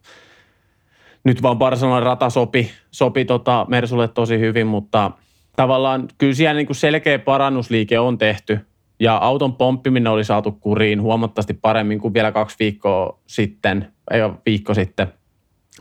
nyt 1.25 1.43
vaan 1.43 1.59
Barcelonan 1.59 2.03
rata 2.03 2.31
sopi, 2.31 2.71
sopi 2.91 3.25
tota 3.25 3.67
Mersulle 3.69 4.09
tosi 4.09 4.39
hyvin, 4.39 4.67
mutta 4.67 5.11
tavallaan 5.57 6.09
kyllä 6.19 6.35
siellä 6.35 6.59
niin 6.59 6.67
kuin 6.67 6.77
selkeä 6.77 7.19
parannusliike 7.19 7.99
on 7.99 8.19
tehty 8.19 8.61
ja 9.03 9.17
auton 9.17 9.57
pomppiminen 9.57 10.13
oli 10.13 10.25
saatu 10.25 10.53
kuriin 10.53 11.03
huomattavasti 11.03 11.55
paremmin 11.55 12.01
kuin 12.01 12.15
vielä 12.15 12.33
kaksi 12.33 12.57
viikkoa 12.59 13.19
sitten, 13.27 13.93
ei 14.11 14.21
viikko 14.47 14.75
sitten. 14.75 15.13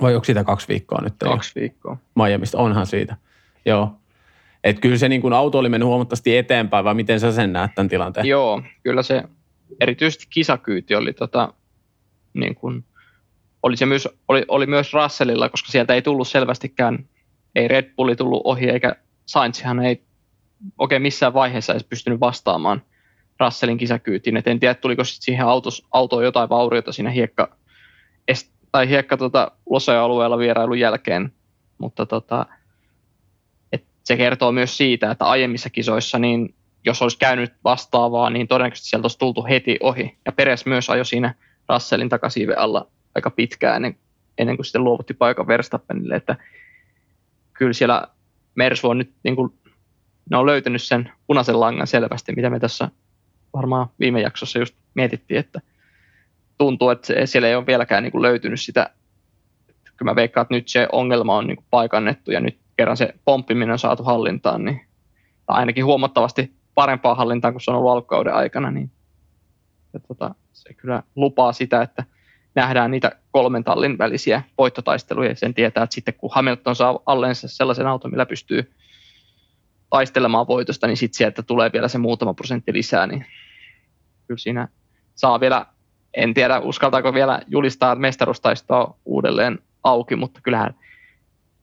Vai 0.01 0.15
onko 0.15 0.25
siitä 0.25 0.43
kaksi 0.43 0.67
viikkoa 0.67 1.01
nyt? 1.01 1.13
Kaksi 1.17 1.59
viikkoa. 1.59 1.97
Miamista, 2.15 2.57
onhan 2.57 2.87
siitä. 2.87 3.17
Joo. 3.65 3.95
Et 4.63 4.79
kyllä 4.79 4.97
se 4.97 5.09
niin 5.09 5.21
kuin 5.21 5.33
auto 5.33 5.59
oli 5.59 5.69
mennyt 5.69 5.87
huomattavasti 5.87 6.37
eteenpäin, 6.37 6.85
vai 6.85 6.93
miten 6.93 7.19
sä 7.19 7.31
sen 7.31 7.53
näet 7.53 7.71
tämän 7.75 7.89
tilanteen? 7.89 8.25
Joo, 8.25 8.61
kyllä 8.83 9.03
se 9.03 9.23
erityisesti 9.79 10.25
kisakyyti 10.29 10.95
oli, 10.95 11.13
tota, 11.13 11.53
niin 12.33 12.55
kuin, 12.55 12.85
oli, 13.63 13.77
se 13.77 13.85
myös, 13.85 14.07
oli, 14.27 14.45
oli 14.47 14.65
myös 14.65 14.93
Russellilla, 14.93 15.49
koska 15.49 15.71
sieltä 15.71 15.93
ei 15.93 16.01
tullut 16.01 16.27
selvästikään, 16.27 17.05
ei 17.55 17.67
Red 17.67 17.93
Bulli 17.95 18.15
tullut 18.15 18.41
ohi, 18.43 18.69
eikä 18.69 18.95
Sainzihan 19.25 19.79
ei 19.79 20.03
oikein 20.77 21.01
missään 21.01 21.33
vaiheessa 21.33 21.73
edes 21.73 21.83
pystynyt 21.83 22.19
vastaamaan 22.19 22.81
Russellin 23.41 23.77
kisakyytiin. 23.77 24.37
Et 24.37 24.47
en 24.47 24.59
tiedä, 24.59 24.73
tuliko 24.73 25.03
sit 25.03 25.21
siihen 25.21 25.45
autos, 25.45 25.85
autoon 25.91 26.23
jotain 26.23 26.49
vaurioita 26.49 26.91
siinä 26.91 27.09
hiekka, 27.09 27.55
tai 28.71 28.89
hiekka 28.89 29.17
tota, 29.17 29.51
alueella 30.01 30.37
vierailun 30.37 30.79
jälkeen, 30.79 31.33
mutta 31.77 32.05
tota, 32.05 32.45
et 33.71 33.83
se 34.03 34.17
kertoo 34.17 34.51
myös 34.51 34.77
siitä, 34.77 35.11
että 35.11 35.25
aiemmissa 35.25 35.69
kisoissa, 35.69 36.19
niin 36.19 36.55
jos 36.85 37.01
olisi 37.01 37.17
käynyt 37.17 37.53
vastaavaa, 37.63 38.29
niin 38.29 38.47
todennäköisesti 38.47 38.89
sieltä 38.89 39.03
olisi 39.03 39.19
tultu 39.19 39.45
heti 39.49 39.77
ohi. 39.81 40.17
Ja 40.25 40.31
Peres 40.31 40.65
myös 40.65 40.89
ajoi 40.89 41.05
siinä 41.05 41.35
Russellin 41.69 42.09
takasiive 42.09 42.53
alla 42.53 42.87
aika 43.15 43.29
pitkään 43.29 43.75
ennen, 43.75 43.95
ennen 44.37 44.55
kuin 44.55 44.65
sitten 44.65 44.83
luovutti 44.83 45.13
paikan 45.13 45.47
Verstappenille, 45.47 46.15
että 46.15 46.35
kyllä 47.53 47.73
siellä 47.73 48.07
Mersu 48.55 48.89
on 48.89 48.97
nyt 48.97 49.13
niin 49.23 49.35
kuin, 49.35 49.53
ne 50.29 50.37
on 50.37 50.45
löytänyt 50.45 50.81
sen 50.81 51.11
punaisen 51.27 51.59
langan 51.59 51.87
selvästi, 51.87 52.35
mitä 52.35 52.49
me 52.49 52.59
tässä 52.59 52.89
varmaan 53.53 53.87
viime 53.99 54.21
jaksossa 54.21 54.59
just 54.59 54.75
mietittiin, 54.93 55.39
että 55.39 55.61
tuntuu, 56.57 56.89
että 56.89 57.07
se, 57.07 57.25
siellä 57.25 57.47
ei 57.47 57.55
ole 57.55 57.65
vieläkään 57.65 58.03
niin 58.03 58.11
kuin 58.11 58.21
löytynyt 58.21 58.61
sitä, 58.61 58.89
kyllä 59.97 60.11
mä 60.11 60.15
veikkaan, 60.15 60.41
että 60.41 60.53
nyt 60.53 60.67
se 60.67 60.87
ongelma 60.91 61.37
on 61.37 61.47
niin 61.47 61.57
kuin 61.57 61.65
paikannettu 61.69 62.31
ja 62.31 62.39
nyt 62.39 62.57
kerran 62.77 62.97
se 62.97 63.15
pomppiminen 63.25 63.71
on 63.71 63.79
saatu 63.79 64.03
hallintaan, 64.03 64.65
niin 64.65 64.81
ainakin 65.47 65.85
huomattavasti 65.85 66.53
parempaa 66.75 67.15
hallintaan 67.15 67.53
kuin 67.53 67.61
se 67.61 67.71
on 67.71 67.77
ollut 67.77 67.91
alkukauden 67.91 68.33
aikana, 68.33 68.71
niin 68.71 68.91
ja 69.93 69.99
tota, 69.99 70.35
se 70.53 70.73
kyllä 70.73 71.03
lupaa 71.15 71.53
sitä, 71.53 71.81
että 71.81 72.03
nähdään 72.55 72.91
niitä 72.91 73.11
kolmen 73.31 73.63
tallin 73.63 73.97
välisiä 73.97 74.41
voittotaisteluja. 74.57 75.29
Ja 75.29 75.35
sen 75.35 75.53
tietää, 75.53 75.83
että 75.83 75.93
sitten 75.93 76.13
kun 76.13 76.29
Hamilton 76.33 76.75
saa 76.75 76.99
allensa 77.05 77.47
sellaisen 77.47 77.87
auton, 77.87 78.11
millä 78.11 78.25
pystyy 78.25 78.71
taistelemaan 79.89 80.47
voitosta, 80.47 80.87
niin 80.87 80.97
sitten 80.97 81.17
sieltä 81.17 81.43
tulee 81.43 81.71
vielä 81.73 81.87
se 81.87 81.97
muutama 81.97 82.33
prosentti 82.33 82.73
lisää, 82.73 83.07
niin 83.07 83.25
kyllä 84.31 84.39
siinä 84.39 84.67
saa 85.15 85.39
vielä, 85.39 85.65
en 86.13 86.33
tiedä 86.33 86.59
uskaltaako 86.59 87.13
vielä 87.13 87.41
julistaa 87.47 87.95
mestaruustaistoa 87.95 88.97
uudelleen 89.05 89.59
auki, 89.83 90.15
mutta 90.15 90.41
kyllähän 90.41 90.75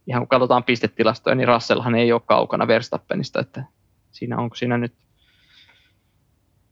ihan 0.06 0.22
kun 0.22 0.28
katsotaan 0.28 0.64
pistetilastoja, 0.64 1.34
niin 1.34 1.48
Russellhan 1.48 1.94
ei 1.94 2.12
ole 2.12 2.20
kaukana 2.26 2.66
Verstappenista, 2.66 3.40
että 3.40 3.64
siinä 4.10 4.38
onko 4.38 4.56
siinä 4.56 4.78
nyt 4.78 4.92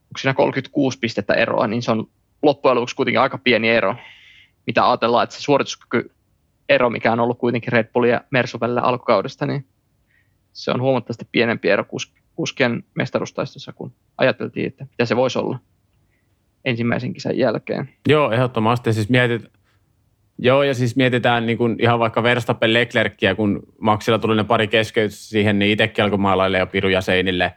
onko 0.05 0.19
siinä 0.19 0.35
36 0.35 0.99
pistettä 0.99 1.35
eroa, 1.35 1.67
niin 1.67 1.83
se 1.83 1.91
on 1.91 2.09
loppujen 2.43 2.75
lopuksi 2.75 2.97
kuitenkin 2.97 3.21
aika 3.21 3.38
pieni 3.38 3.69
ero, 3.69 3.97
mitä 4.67 4.88
ajatellaan, 4.88 5.25
että 5.25 5.37
se 5.37 5.43
suorituskyky 5.43 6.11
ero, 6.69 6.91
mikä 6.91 7.12
on 7.12 7.21
ollut 7.21 7.38
kuitenkin 7.38 7.73
Red 7.73 7.88
Bullin 7.93 8.11
ja 8.11 8.21
Mersu 8.31 8.61
välillä 8.61 8.81
alkukaudesta, 8.81 9.47
niin 9.47 9.67
se 10.53 10.71
on 10.71 10.81
huomattavasti 10.81 11.29
pienempi 11.33 11.69
ero 11.69 11.85
kuskien 12.35 12.85
mestaruustaistossa, 12.95 13.73
kun 13.73 13.93
ajateltiin, 14.19 14.67
että 14.67 14.87
mitä 14.91 15.05
se 15.05 15.17
voisi 15.17 15.38
olla 15.38 15.59
ensimmäisen 16.66 17.12
kisan 17.12 17.38
jälkeen. 17.38 17.88
Joo, 18.08 18.30
ehdottomasti. 18.30 18.92
Siis 18.92 19.08
mietit, 19.08 19.42
joo, 20.38 20.62
ja 20.62 20.75
siis 20.75 20.96
mietitään 20.96 21.46
niin 21.46 21.58
kuin 21.58 21.76
ihan 21.80 21.99
vaikka 21.99 22.23
Verstappen 22.23 22.73
Leclerckiä, 22.73 23.35
kun 23.35 23.62
Maxilla 23.80 24.18
tuli 24.18 24.37
ne 24.37 24.44
pari 24.44 24.68
keskeytystä 24.68 25.25
siihen, 25.25 25.58
niin 25.58 25.70
itsekin 25.70 26.04
alkoi 26.04 26.18
maalaille 26.18 26.58
jo 26.58 26.66
piruja 26.66 27.00
seinille. 27.00 27.52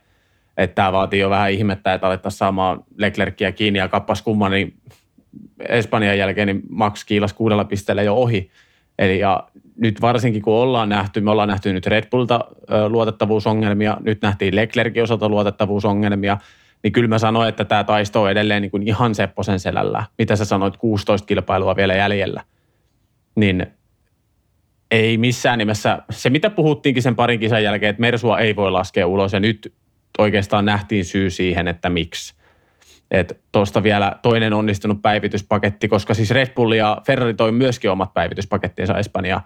Että 0.57 0.75
tämä 0.75 0.91
vaatii 0.91 1.19
jo 1.19 1.29
vähän 1.29 1.51
ihmettä, 1.51 1.93
että 1.93 2.07
alettaisiin 2.07 2.37
saamaan 2.37 2.83
Leclerckiä 2.97 3.51
kiinni 3.51 3.79
ja 3.79 3.87
kappas 3.87 4.21
kumman, 4.21 4.51
niin 4.51 4.73
Espanjan 5.69 6.17
jälkeen 6.17 6.47
niin 6.47 6.61
Max 6.69 7.05
kiilas 7.05 7.33
kuudella 7.33 7.65
pisteellä 7.65 8.03
jo 8.03 8.15
ohi. 8.15 8.51
Eli 8.99 9.19
ja 9.19 9.43
nyt 9.77 10.01
varsinkin 10.01 10.41
kun 10.41 10.53
ollaan 10.53 10.89
nähty, 10.89 11.21
me 11.21 11.31
ollaan 11.31 11.49
nähty 11.49 11.73
nyt 11.73 11.87
Red 11.87 12.09
Bullta 12.11 12.45
luotettavuusongelmia, 12.87 13.97
nyt 14.01 14.21
nähtiin 14.21 14.55
Leclerkin 14.55 15.03
osalta 15.03 15.29
luotettavuusongelmia, 15.29 16.37
niin 16.83 16.93
kyllä 16.93 17.07
mä 17.07 17.19
sanoin, 17.19 17.50
että 17.50 17.65
tämä 17.65 17.83
taisto 17.83 18.21
on 18.21 18.31
edelleen 18.31 18.62
niin 18.62 18.71
kuin 18.71 18.88
ihan 18.88 19.15
Sepposen 19.15 19.59
selällä. 19.59 20.03
Mitä 20.17 20.36
sä 20.36 20.45
sanoit, 20.45 20.77
16 20.77 21.25
kilpailua 21.25 21.75
vielä 21.75 21.95
jäljellä. 21.95 22.43
Niin 23.36 23.67
ei 24.91 25.17
missään 25.17 25.57
nimessä, 25.57 26.00
se 26.09 26.29
mitä 26.29 26.50
puhuttiinkin 26.50 27.03
sen 27.03 27.15
parin 27.15 27.39
kisan 27.39 27.63
jälkeen, 27.63 27.89
että 27.89 28.01
Mersua 28.01 28.39
ei 28.39 28.55
voi 28.55 28.71
laskea 28.71 29.07
ulos 29.07 29.33
ja 29.33 29.39
nyt 29.39 29.74
oikeastaan 30.17 30.65
nähtiin 30.65 31.05
syy 31.05 31.29
siihen, 31.29 31.67
että 31.67 31.89
miksi. 31.89 32.33
Että 33.12 33.36
tuosta 33.51 33.83
vielä 33.83 34.15
toinen 34.21 34.53
onnistunut 34.53 35.01
päivityspaketti, 35.01 35.88
koska 35.88 36.13
siis 36.13 36.31
Red 36.31 36.53
Bull 36.53 36.71
ja 36.71 37.01
Ferrari 37.05 37.33
toi 37.33 37.51
myöskin 37.51 37.91
omat 37.91 38.13
päivityspakettinsa 38.13 38.98
Espanja 38.98 39.41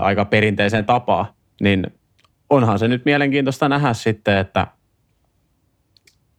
aika 0.00 0.24
perinteiseen 0.24 0.84
tapaan, 0.84 1.26
niin 1.60 1.86
onhan 2.50 2.78
se 2.78 2.88
nyt 2.88 3.04
mielenkiintoista 3.04 3.68
nähdä 3.68 3.92
sitten, 3.94 4.38
että 4.38 4.66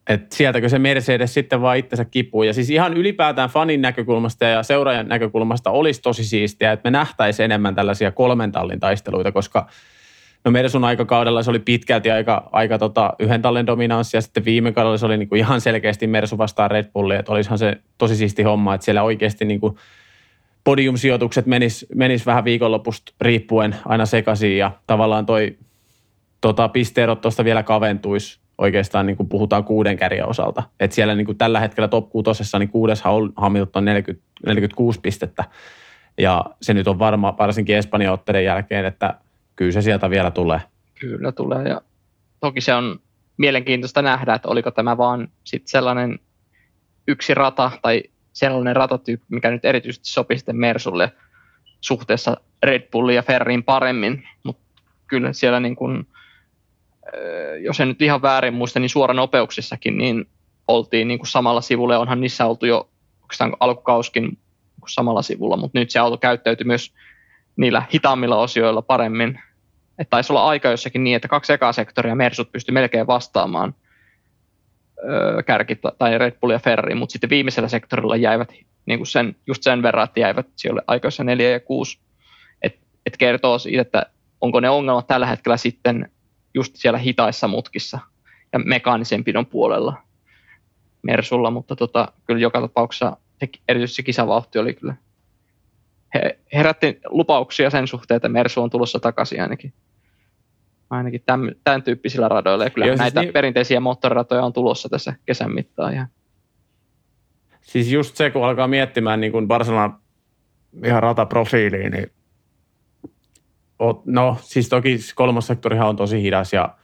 että 0.09 0.35
sieltäkö 0.35 0.69
se 0.69 0.79
Mercedes 0.79 1.33
sitten 1.33 1.61
vaan 1.61 1.77
itsensä 1.77 2.05
kipuu. 2.05 2.43
Ja 2.43 2.53
siis 2.53 2.69
ihan 2.69 2.93
ylipäätään 2.93 3.49
fanin 3.49 3.81
näkökulmasta 3.81 4.45
ja 4.45 4.63
seuraajan 4.63 5.07
näkökulmasta 5.07 5.71
olisi 5.71 6.01
tosi 6.01 6.23
siistiä, 6.23 6.71
että 6.71 6.89
me 6.89 6.91
nähtäisiin 6.91 7.45
enemmän 7.45 7.75
tällaisia 7.75 8.11
kolmen 8.11 8.51
tallin 8.51 8.79
taisteluita, 8.79 9.31
koska– 9.31 9.67
No 10.45 10.51
Mersun 10.51 10.83
aikakaudella 10.83 11.43
se 11.43 11.49
oli 11.49 11.59
pitkälti 11.59 12.11
aika, 12.11 12.49
aika 12.51 12.77
tota, 12.77 13.13
yhden 13.19 13.41
tallin 13.41 13.67
dominanssi 13.67 14.17
ja 14.17 14.21
sitten 14.21 14.45
viime 14.45 14.71
kaudella 14.71 14.97
se 14.97 15.05
oli 15.05 15.17
niin 15.17 15.29
kuin 15.29 15.39
ihan 15.39 15.61
selkeästi 15.61 16.07
Mersu 16.07 16.37
vastaan 16.37 16.71
Red 16.71 16.85
Bulli, 16.93 17.15
että 17.15 17.31
olisihan 17.31 17.57
se 17.57 17.77
tosi 17.97 18.15
siisti 18.15 18.43
homma, 18.43 18.75
että 18.75 18.85
siellä 18.85 19.03
oikeasti 19.03 19.45
niin 19.45 19.59
kuin 19.59 19.75
podiumsijoitukset 20.63 21.45
menis, 21.45 21.85
menis 21.95 22.25
vähän 22.25 22.43
viikonlopusta 22.43 23.13
riippuen 23.21 23.75
aina 23.85 24.05
sekaisin 24.05 24.57
ja 24.57 24.71
tavallaan 24.87 25.25
toi 25.25 25.57
tota, 26.41 26.67
pisteerot 26.67 27.21
tuosta 27.21 27.43
vielä 27.43 27.63
kaventuisi 27.63 28.39
oikeastaan 28.59 29.05
niin 29.05 29.17
kuin 29.17 29.29
puhutaan 29.29 29.63
kuuden 29.63 29.97
kärjen 29.97 30.27
osalta. 30.27 30.63
Et 30.79 30.91
siellä 30.91 31.15
niin 31.15 31.25
kuin 31.25 31.37
tällä 31.37 31.59
hetkellä 31.59 31.87
top 31.87 32.09
kuutosessa 32.09 32.59
niin 32.59 32.69
kuudessa 32.69 33.09
on 33.09 33.33
Hamilton 33.35 33.85
40, 33.85 34.25
46 34.45 34.99
pistettä 34.99 35.43
ja 36.17 36.45
se 36.61 36.73
nyt 36.73 36.87
on 36.87 36.99
varma 36.99 37.35
varsinkin 37.39 37.77
Espanjan 37.77 38.13
otteiden 38.13 38.45
jälkeen, 38.45 38.85
että 38.85 39.13
kyllä 39.55 39.71
se 39.71 39.81
sieltä 39.81 40.09
vielä 40.09 40.31
tulee. 40.31 40.61
Kyllä 40.99 41.31
tulee 41.31 41.67
ja 41.67 41.81
toki 42.39 42.61
se 42.61 42.73
on 42.73 42.99
mielenkiintoista 43.37 44.01
nähdä, 44.01 44.33
että 44.33 44.49
oliko 44.49 44.71
tämä 44.71 44.97
vaan 44.97 45.27
sit 45.43 45.67
sellainen 45.67 46.19
yksi 47.07 47.33
rata 47.33 47.71
tai 47.81 48.03
sellainen 48.33 48.75
ratatyyppi, 48.75 49.25
mikä 49.29 49.51
nyt 49.51 49.65
erityisesti 49.65 50.09
sopii 50.09 50.37
sitten 50.37 50.55
Mersulle 50.55 51.11
suhteessa 51.81 52.37
Red 52.63 52.81
Bulliin 52.91 53.15
ja 53.15 53.23
Ferriin 53.23 53.63
paremmin, 53.63 54.23
mutta 54.43 54.63
kyllä 55.07 55.33
siellä 55.33 55.59
niin 55.59 55.75
kuin, 55.75 56.07
jos 57.59 57.79
en 57.79 57.87
nyt 57.87 58.01
ihan 58.01 58.21
väärin 58.21 58.53
muista, 58.53 58.79
niin 58.79 58.89
suoranopeuksissakin 58.89 59.97
niin 59.97 60.25
oltiin 60.67 61.07
niin 61.07 61.19
kuin 61.19 61.27
samalla 61.27 61.61
sivulla 61.61 61.93
ja 61.93 61.99
onhan 61.99 62.21
niissä 62.21 62.45
oltu 62.45 62.65
jo 62.65 62.89
oikeastaan 63.21 63.57
alkukauskin 63.59 64.37
samalla 64.87 65.21
sivulla, 65.21 65.57
mutta 65.57 65.79
nyt 65.79 65.91
se 65.91 65.99
auto 65.99 66.17
käyttäytyi 66.17 66.65
myös 66.65 66.93
niillä 67.55 67.83
hitaammilla 67.93 68.37
osioilla 68.37 68.81
paremmin 68.81 69.39
että 69.99 70.09
taisi 70.09 70.33
olla 70.33 70.45
aika 70.45 70.69
jossakin 70.69 71.03
niin, 71.03 71.15
että 71.15 71.27
kaksi 71.27 71.53
ekaa 71.53 71.73
sektoria 71.73 72.15
Mersut 72.15 72.51
pystyi 72.51 72.73
melkein 72.73 73.07
vastaamaan 73.07 73.75
öö, 75.03 75.43
kärki 75.43 75.79
tai 75.97 76.17
Red 76.17 76.31
Bull 76.41 76.51
ja 76.51 76.59
Ferrari, 76.59 76.95
mutta 76.95 77.13
sitten 77.13 77.29
viimeisellä 77.29 77.69
sektorilla 77.69 78.15
jäivät 78.15 78.53
niin 78.85 78.99
kuin 78.99 79.07
sen, 79.07 79.35
just 79.47 79.63
sen 79.63 79.83
verran, 79.83 80.03
että 80.03 80.19
jäivät 80.19 80.47
siellä 80.55 80.81
aikoissa 80.87 81.23
4 81.23 81.49
ja 81.49 81.59
6. 81.59 81.99
Et, 82.61 82.79
et 83.05 83.17
kertoo 83.17 83.59
siitä, 83.59 83.81
että 83.81 84.05
onko 84.41 84.59
ne 84.59 84.69
ongelmat 84.69 85.07
tällä 85.07 85.25
hetkellä 85.25 85.57
sitten 85.57 86.11
just 86.59 86.75
siellä 86.75 86.99
hitaissa 86.99 87.47
mutkissa 87.47 87.99
ja 88.53 88.59
mekaanisen 88.59 89.23
pidon 89.23 89.45
puolella 89.45 89.93
Mersulla, 91.01 91.51
mutta 91.51 91.75
tota, 91.75 92.11
kyllä 92.27 92.39
joka 92.41 92.61
tapauksessa 92.61 93.17
erityisesti 93.67 93.95
se 93.95 94.03
kisavauhti 94.03 94.59
oli 94.59 94.73
kyllä 94.73 94.95
he 96.13 96.39
herätti 96.53 96.99
lupauksia 97.05 97.69
sen 97.69 97.87
suhteen, 97.87 98.15
että 98.15 98.29
Mersu 98.29 98.61
on 98.61 98.69
tulossa 98.69 98.99
takaisin 98.99 99.41
ainakin. 99.41 99.73
Ainakin 100.89 101.23
tämän, 101.25 101.55
tämän 101.63 101.83
tyyppisillä 101.83 102.27
radoilla. 102.27 102.63
Ja 102.63 102.69
kyllä 102.69 102.87
Joo, 102.87 102.95
siis 102.95 102.99
näitä 102.99 103.21
niin... 103.21 103.33
perinteisiä 103.33 103.79
moottoriratoja 103.79 104.43
on 104.43 104.53
tulossa 104.53 104.89
tässä 104.89 105.13
kesän 105.25 105.53
mittaan. 105.53 105.95
Ja... 105.95 106.07
Siis 107.61 107.91
just 107.91 108.15
se, 108.15 108.29
kun 108.29 108.45
alkaa 108.45 108.67
miettimään 108.67 109.21
niin 109.21 109.31
kuin 109.31 109.47
Barcelona 109.47 109.99
ihan 110.85 111.03
rataprofiiliin, 111.03 111.91
niin 111.91 112.11
no 114.05 114.38
siis 114.41 114.69
toki 114.69 115.00
kolmossektorihan 115.15 115.89
on 115.89 115.95
tosi 115.95 116.21
hidas 116.21 116.53
ja 116.53 116.75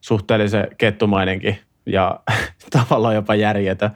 suhteellisen 0.00 0.68
kettumainenkin 0.78 1.58
ja 1.86 2.20
tavallaan 2.70 3.14
jopa 3.14 3.34
järjetä. 3.34 3.90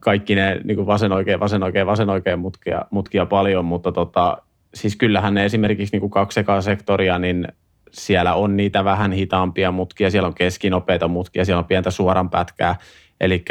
Kaikki 0.00 0.34
ne 0.34 0.60
niin 0.64 0.76
kuin 0.76 0.86
vasen 0.86 1.12
oikein, 1.12 1.40
vasen 1.40 1.62
oikein, 1.62 1.86
vasen 1.86 2.10
oikein 2.10 2.38
mutkia, 2.38 2.82
mutkia 2.90 3.26
paljon, 3.26 3.64
mutta 3.64 3.92
tota, 3.92 4.38
siis 4.74 4.96
kyllähän 4.96 5.34
ne 5.34 5.44
esimerkiksi 5.44 5.94
niin 5.94 6.00
kuin 6.00 6.10
kaksi 6.10 6.40
ekaa 6.40 6.60
sektoria, 6.60 7.18
niin 7.18 7.48
siellä 7.90 8.34
on 8.34 8.56
niitä 8.56 8.84
vähän 8.84 9.12
hitaampia 9.12 9.72
mutkia, 9.72 10.10
siellä 10.10 10.26
on 10.26 10.34
keskinopeita 10.34 11.08
mutkia, 11.08 11.44
siellä 11.44 11.58
on 11.58 11.64
pientä 11.64 11.90
suoran 11.90 12.30
pätkää, 12.30 12.76
eli 13.20 13.44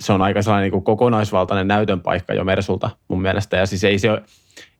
se 0.00 0.12
on 0.12 0.22
aika 0.22 0.42
sellainen 0.42 0.64
niin 0.64 0.72
kuin 0.72 0.84
kokonaisvaltainen 0.84 1.68
näytön 1.68 2.00
paikka 2.00 2.34
jo 2.34 2.44
Mersulta 2.44 2.90
mun 3.08 3.22
mielestä, 3.22 3.56
ja 3.56 3.66
siis 3.66 3.84
ei 3.84 3.98
se, 3.98 4.08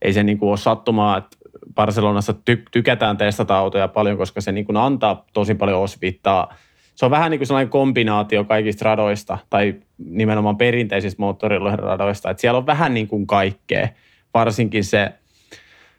ei 0.02 0.12
se 0.12 0.22
niin 0.22 0.38
kuin 0.38 0.48
ole 0.48 0.56
sattumaa, 0.56 1.18
että 1.18 1.36
Barcelonassa 1.74 2.34
ty- 2.50 2.62
tykätään 2.70 3.16
testata 3.16 3.58
autoja 3.58 3.88
paljon, 3.88 4.16
koska 4.16 4.40
se 4.40 4.52
niin 4.52 4.66
kuin 4.66 4.76
antaa 4.76 5.24
tosi 5.32 5.54
paljon 5.54 5.82
osvittaa. 5.82 6.54
Se 6.94 7.04
on 7.04 7.10
vähän 7.10 7.30
niin 7.30 7.38
kuin 7.38 7.46
sellainen 7.46 7.70
kombinaatio 7.70 8.44
kaikista 8.44 8.84
radoista 8.84 9.38
tai 9.50 9.74
nimenomaan 9.98 10.56
perinteisistä 10.56 11.22
moottoriloiden 11.22 11.78
radoista, 11.78 12.30
että 12.30 12.40
siellä 12.40 12.58
on 12.58 12.66
vähän 12.66 12.94
niin 12.94 13.08
kuin 13.08 13.26
kaikkea, 13.26 13.88
varsinkin 14.34 14.84
se 14.84 15.12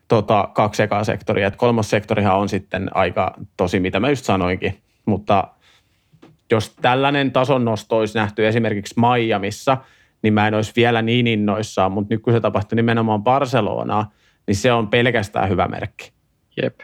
tota, 0.08 0.50
kaksi 0.54 0.84
ekaa 0.84 1.04
sektoria. 1.04 1.48
Että 1.48 1.58
kolmossektorihan 1.58 2.38
on 2.38 2.50
sitten 2.50 2.98
aika 2.98 3.36
tosi, 3.58 3.80
mitä 3.80 4.00
mä 4.00 4.10
just 4.10 4.26
sanoinkin, 4.26 4.78
mutta 5.06 5.48
jos 6.52 6.76
tällainen 6.82 7.32
tason 7.32 7.66
nosto 7.66 7.98
olisi 7.98 8.18
nähty 8.18 8.48
esimerkiksi 8.48 8.96
Miamissa, 9.00 9.78
niin 10.22 10.34
mä 10.34 10.48
en 10.48 10.54
olisi 10.54 10.74
vielä 10.76 11.02
niin 11.02 11.28
innoissaan, 11.28 11.92
mutta 11.92 12.14
nyt 12.14 12.22
kun 12.22 12.34
se 12.34 12.40
tapahtui 12.40 12.76
nimenomaan 12.76 13.24
Barcelonaa, 13.24 14.12
niin 14.48 14.56
se 14.56 14.72
on 14.72 14.88
pelkästään 14.88 15.50
hyvä 15.50 15.68
merkki. 15.68 16.12
Jep. 16.62 16.80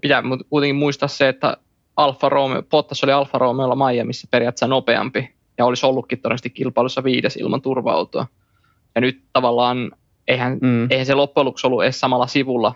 Pitää 0.00 0.22
kuitenkin 0.50 0.76
muistaa 0.76 1.08
se, 1.08 1.28
että 1.28 1.56
Alfa 1.96 2.28
Romeo, 2.28 2.62
Bottas 2.62 3.04
oli 3.04 3.12
Alfa 3.12 3.38
Romeolla 3.38 3.88
Miamiissa 3.88 4.28
periaatteessa 4.30 4.66
nopeampi 4.66 5.34
ja 5.58 5.64
olisi 5.64 5.86
ollutkin 5.86 6.18
todennäköisesti 6.18 6.50
kilpailussa 6.50 7.04
viides 7.04 7.36
ilman 7.36 7.62
turva 7.62 8.06
Ja 8.94 9.00
nyt 9.00 9.22
tavallaan 9.32 9.92
eihän, 10.28 10.58
mm. 10.62 10.86
eihän 10.90 11.06
se 11.06 11.14
loppujen 11.14 11.44
lopuksi 11.44 11.66
ollut 11.66 11.82
edes 11.82 12.00
samalla 12.00 12.26
sivulla, 12.26 12.74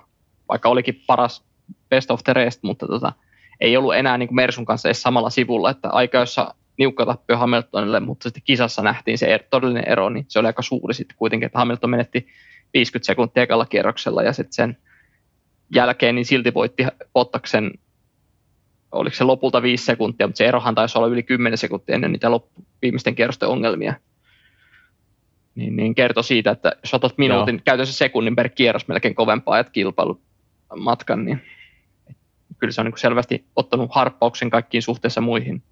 vaikka 0.48 0.68
olikin 0.68 1.02
paras 1.06 1.44
best 1.88 2.10
of 2.10 2.20
the 2.24 2.32
rest, 2.32 2.62
mutta 2.62 2.86
tota, 2.86 3.12
ei 3.60 3.76
ollut 3.76 3.94
enää 3.94 4.18
niin 4.18 4.28
kuin 4.28 4.36
Mersun 4.36 4.64
kanssa 4.64 4.88
edes 4.88 5.02
samalla 5.02 5.30
sivulla, 5.30 5.70
että 5.70 5.88
aika 5.88 6.18
jossa 6.18 6.54
niukka 6.78 7.06
tappio 7.06 7.36
Hamiltonille, 7.36 8.00
mutta 8.00 8.22
sitten 8.22 8.42
kisassa 8.44 8.82
nähtiin 8.82 9.18
se 9.18 9.26
er, 9.26 9.42
todellinen 9.50 9.88
ero, 9.88 10.08
niin 10.08 10.24
se 10.28 10.38
oli 10.38 10.46
aika 10.46 10.62
suuri 10.62 10.94
sitten 10.94 11.16
kuitenkin, 11.16 11.46
että 11.46 11.58
Hamilton 11.58 11.90
menetti 11.90 12.26
50 12.74 13.06
sekuntia 13.06 13.42
ekalla 13.42 13.66
kierroksella 13.66 14.22
ja 14.22 14.32
sitten 14.32 14.52
sen 14.52 14.76
jälkeen 15.74 16.14
niin 16.14 16.24
silti 16.24 16.54
voitti 16.54 16.84
Bottaksen, 17.12 17.70
oliko 18.92 19.16
se 19.16 19.24
lopulta 19.24 19.62
5 19.62 19.84
sekuntia, 19.84 20.26
mutta 20.26 20.38
se 20.38 20.46
erohan 20.46 20.74
taisi 20.74 20.98
olla 20.98 21.08
yli 21.08 21.22
10 21.22 21.58
sekuntia 21.58 21.94
ennen 21.94 22.12
niitä 22.12 22.30
loppu, 22.30 22.64
viimeisten 22.82 23.14
kierrosten 23.14 23.48
ongelmia. 23.48 23.94
Niin, 25.54 25.76
niin 25.76 25.94
kertoi 25.94 26.24
siitä, 26.24 26.50
että 26.50 26.72
jos 26.82 26.94
otat 26.94 27.18
minuutin, 27.18 27.54
Joo. 27.54 27.62
käytännössä 27.64 27.98
sekunnin 27.98 28.36
per 28.36 28.48
kierros 28.48 28.88
melkein 28.88 29.14
kovempaa 29.14 29.54
ajat 29.54 29.70
kilpailumatkan, 29.70 31.24
niin 31.24 31.42
kyllä 32.58 32.72
se 32.72 32.80
on 32.80 32.84
niin 32.84 32.98
selvästi 32.98 33.44
ottanut 33.56 33.90
harppauksen 33.94 34.50
kaikkiin 34.50 34.82
suhteessa 34.82 35.20
muihin 35.20 35.62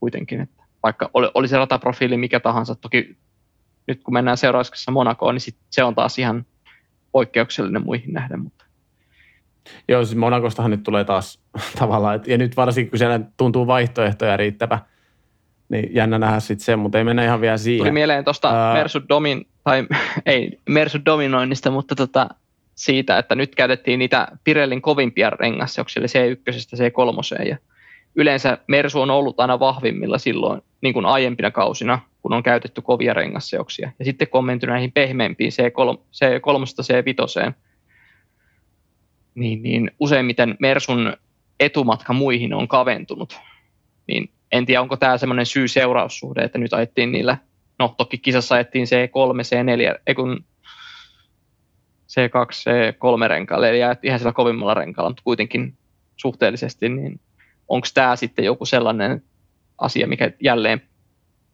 kuitenkin. 0.00 0.40
Että 0.40 0.62
vaikka 0.82 1.10
oli, 1.14 1.30
oli 1.34 1.48
se 1.48 1.58
rataprofiili 1.58 2.16
mikä 2.16 2.40
tahansa, 2.40 2.74
toki 2.74 3.16
nyt 3.86 4.02
kun 4.02 4.14
mennään 4.14 4.36
seuraavaksi 4.36 4.90
Monakoon, 4.90 5.34
niin 5.34 5.40
sit 5.40 5.56
se 5.70 5.84
on 5.84 5.94
taas 5.94 6.18
ihan 6.18 6.46
poikkeuksellinen 7.12 7.84
muihin 7.84 8.12
nähden. 8.12 8.40
Mutta. 8.40 8.64
Joo, 9.88 10.04
siis 10.04 10.16
Monakostahan 10.16 10.70
nyt 10.70 10.82
tulee 10.82 11.04
taas 11.04 11.38
tavallaan, 11.78 12.20
ja 12.26 12.38
nyt 12.38 12.56
varsinkin 12.56 12.90
kun 12.90 12.98
siellä 12.98 13.20
tuntuu 13.36 13.66
vaihtoehtoja 13.66 14.36
riittävä, 14.36 14.78
niin 15.68 15.94
jännä 15.94 16.18
nähdä 16.18 16.40
sitten 16.40 16.64
se, 16.64 16.76
mutta 16.76 16.98
ei 16.98 17.04
mennä 17.04 17.24
ihan 17.24 17.40
vielä 17.40 17.56
siihen. 17.56 17.78
Tuli 17.78 17.90
mieleen 17.90 18.24
tuosta 18.24 18.48
uh, 18.48 18.74
Mersu 18.74 19.00
Domin, 19.08 19.46
tai 19.64 19.86
ei 20.26 20.60
Mersu 20.68 20.98
Dominoinnista, 21.04 21.70
mutta 21.70 21.94
tota, 21.94 22.28
siitä, 22.74 23.18
että 23.18 23.34
nyt 23.34 23.54
käytettiin 23.54 23.98
niitä 23.98 24.28
Pirellin 24.44 24.82
kovimpia 24.82 25.30
rengasseuksia, 25.30 26.00
eli 26.00 26.34
C1 26.34 26.76
C3 26.76 27.48
ja 27.48 27.56
yleensä 28.14 28.58
Mersu 28.66 29.00
on 29.00 29.10
ollut 29.10 29.40
aina 29.40 29.60
vahvimmilla 29.60 30.18
silloin, 30.18 30.62
niin 30.80 30.94
kuin 30.94 31.06
aiempina 31.06 31.50
kausina, 31.50 31.98
kun 32.22 32.32
on 32.32 32.42
käytetty 32.42 32.82
kovia 32.82 33.14
rengasseoksia. 33.14 33.92
Ja 33.98 34.04
sitten 34.04 34.28
kun 34.28 34.38
on 34.38 34.44
menty 34.44 34.66
näihin 34.66 34.92
pehmeimpiin 34.92 35.52
C3, 35.52 35.98
C3 35.98 36.82
C5, 36.82 37.52
niin, 39.34 39.62
niin 39.62 39.90
useimmiten 40.00 40.56
Mersun 40.58 41.16
etumatka 41.60 42.12
muihin 42.12 42.54
on 42.54 42.68
kaventunut. 42.68 43.40
Niin 44.06 44.30
en 44.52 44.66
tiedä, 44.66 44.80
onko 44.80 44.96
tämä 44.96 45.18
semmoinen 45.18 45.46
syy-seuraussuhde, 45.46 46.44
että 46.44 46.58
nyt 46.58 46.72
ajettiin 46.72 47.12
niillä, 47.12 47.38
no 47.78 47.94
toki 47.96 48.18
kisassa 48.18 48.54
ajettiin 48.54 48.86
C3, 48.86 49.94
C4, 49.96 50.00
ei 50.06 50.14
kun 50.14 50.44
C2, 52.08 52.50
C3 53.24 53.28
renkaalle, 53.28 53.70
eli 53.70 53.78
ihan 54.02 54.18
sillä 54.18 54.32
kovimmalla 54.32 54.74
renkaalla, 54.74 55.10
mutta 55.10 55.22
kuitenkin 55.24 55.74
suhteellisesti, 56.16 56.88
niin 56.88 57.20
onko 57.68 57.86
tämä 57.94 58.16
sitten 58.16 58.44
joku 58.44 58.66
sellainen 58.66 59.22
asia, 59.78 60.06
mikä 60.06 60.30
jälleen 60.40 60.82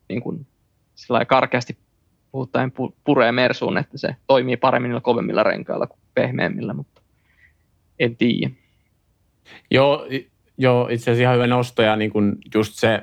niin 0.09 0.20
kuin, 0.20 0.46
karkeasti 1.29 1.79
puhuttaen 2.33 2.73
puree 3.05 3.33
Mersuun, 3.33 3.79
että 3.79 3.99
se 3.99 4.17
toimii 4.27 4.57
paremmin 4.57 4.89
niillä 4.89 5.01
kovemmilla 5.01 5.43
renkailla 5.43 5.87
kuin 5.87 6.01
pehmeämmillä, 6.15 6.75
mutta 6.75 7.03
en 7.99 8.17
tiedä. 8.17 8.55
Joo, 9.71 10.07
joo 10.59 10.89
itse 10.89 11.03
asiassa 11.03 11.23
ihan 11.23 11.35
hyvä 11.35 11.47
nosto 11.47 11.83
ja 11.83 11.97
niin 11.97 12.13
just 12.55 12.75
se, 12.75 13.03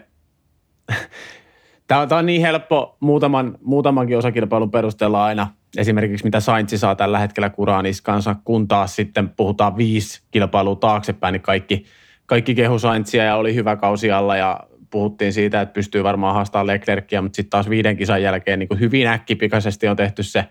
tämä 1.87 2.01
on, 2.01 2.09
tämä 2.09 2.19
on 2.19 2.25
niin 2.25 2.41
helppo 2.41 2.97
muutaman, 2.99 3.57
muutamankin 3.61 4.17
osakilpailun 4.17 4.71
perusteella 4.71 5.25
aina, 5.25 5.47
esimerkiksi 5.77 6.25
mitä 6.25 6.39
Saintsi 6.39 6.77
saa 6.77 6.95
tällä 6.95 7.19
hetkellä 7.19 7.49
Kuraniskansa, 7.49 8.35
kun 8.43 8.67
taas 8.67 8.95
sitten 8.95 9.29
puhutaan 9.29 9.77
viisi 9.77 10.21
kilpailua 10.31 10.75
taaksepäin, 10.75 11.33
niin 11.33 11.41
kaikki– 11.41 11.85
kaikki 12.25 12.55
kehu 12.55 12.79
Saintsia 12.79 13.23
ja 13.23 13.35
oli 13.35 13.55
hyvä 13.55 13.75
kausi 13.75 14.11
alla 14.11 14.37
ja 14.37 14.59
puhuttiin 14.95 15.33
siitä, 15.33 15.61
että 15.61 15.73
pystyy 15.73 16.03
varmaan 16.03 16.33
haastamaan 16.33 16.67
Leclercia, 16.67 17.21
mutta 17.21 17.35
sitten 17.35 17.49
taas 17.49 17.69
viiden 17.69 17.97
kisan 17.97 18.21
jälkeen 18.21 18.59
niin 18.59 18.67
kuin 18.67 18.79
hyvin 18.79 19.07
äkkipikaisesti 19.07 19.87
on 19.87 19.95
tehty 19.95 20.23
se, 20.23 20.45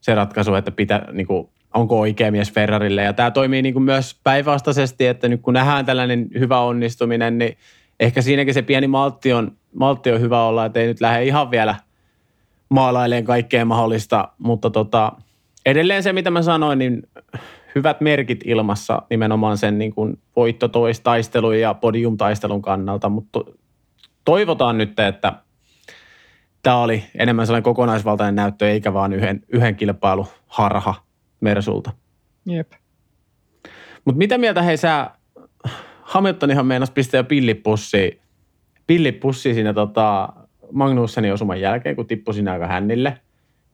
se 0.00 0.14
ratkaisu, 0.14 0.54
että 0.54 0.70
pitä, 0.70 1.02
niin 1.12 1.26
kuin, 1.26 1.48
onko 1.74 2.00
oikea 2.00 2.32
mies 2.32 2.52
Ferrarille. 2.52 3.02
Ja 3.02 3.12
tämä 3.12 3.30
toimii 3.30 3.62
niin 3.62 3.72
kuin 3.72 3.82
myös 3.82 4.20
päinvastaisesti, 4.24 5.06
että 5.06 5.28
nyt 5.28 5.40
kun 5.42 5.54
nähdään 5.54 5.86
tällainen 5.86 6.28
hyvä 6.38 6.60
onnistuminen, 6.60 7.38
niin 7.38 7.56
ehkä 8.00 8.22
siinäkin 8.22 8.54
se 8.54 8.62
pieni 8.62 8.86
maltti 8.86 9.32
on, 9.32 9.56
maltti 9.74 10.12
on 10.12 10.20
hyvä 10.20 10.44
olla, 10.44 10.64
että 10.64 10.80
ei 10.80 10.86
nyt 10.86 11.00
lähde 11.00 11.24
ihan 11.24 11.50
vielä 11.50 11.74
maalailemaan 12.68 13.24
kaikkea 13.24 13.64
mahdollista, 13.64 14.28
mutta 14.38 14.70
tota, 14.70 15.12
edelleen 15.66 16.02
se, 16.02 16.12
mitä 16.12 16.30
mä 16.30 16.42
sanoin, 16.42 16.78
niin 16.78 17.02
hyvät 17.74 18.00
merkit 18.00 18.40
ilmassa 18.44 19.02
nimenomaan 19.10 19.58
sen 19.58 19.78
niin 19.78 19.94
kuin 19.94 20.18
voittotoistaistelun 20.36 21.60
ja 21.60 21.74
podiumtaistelun 21.74 22.62
kannalta, 22.62 23.08
mutta 23.08 23.40
toivotaan 24.24 24.78
nyt, 24.78 25.00
että 25.00 25.32
tämä 26.62 26.76
oli 26.76 27.04
enemmän 27.14 27.46
sellainen 27.46 27.62
kokonaisvaltainen 27.62 28.34
näyttö, 28.34 28.70
eikä 28.70 28.92
vaan 28.92 29.12
yhden, 29.12 29.42
yhden 29.48 29.76
kilpailu 29.76 30.26
harha 30.46 30.94
Mersulta. 31.40 31.90
Jep. 32.46 32.72
Mutta 34.04 34.18
mitä 34.18 34.38
mieltä 34.38 34.62
hei 34.62 34.76
sä, 34.76 35.10
Hamiltonihan 36.02 36.66
meinasi 36.66 36.92
pistää 36.92 37.24
pillipussi, 37.24 38.20
pillipussi 38.86 39.54
siinä 39.54 39.72
tota 39.72 40.28
Magnussenin 40.72 41.32
osuman 41.32 41.60
jälkeen, 41.60 41.96
kun 41.96 42.06
tippui 42.06 42.34
sinne 42.34 42.50
aika 42.50 42.66
hännille. 42.66 43.20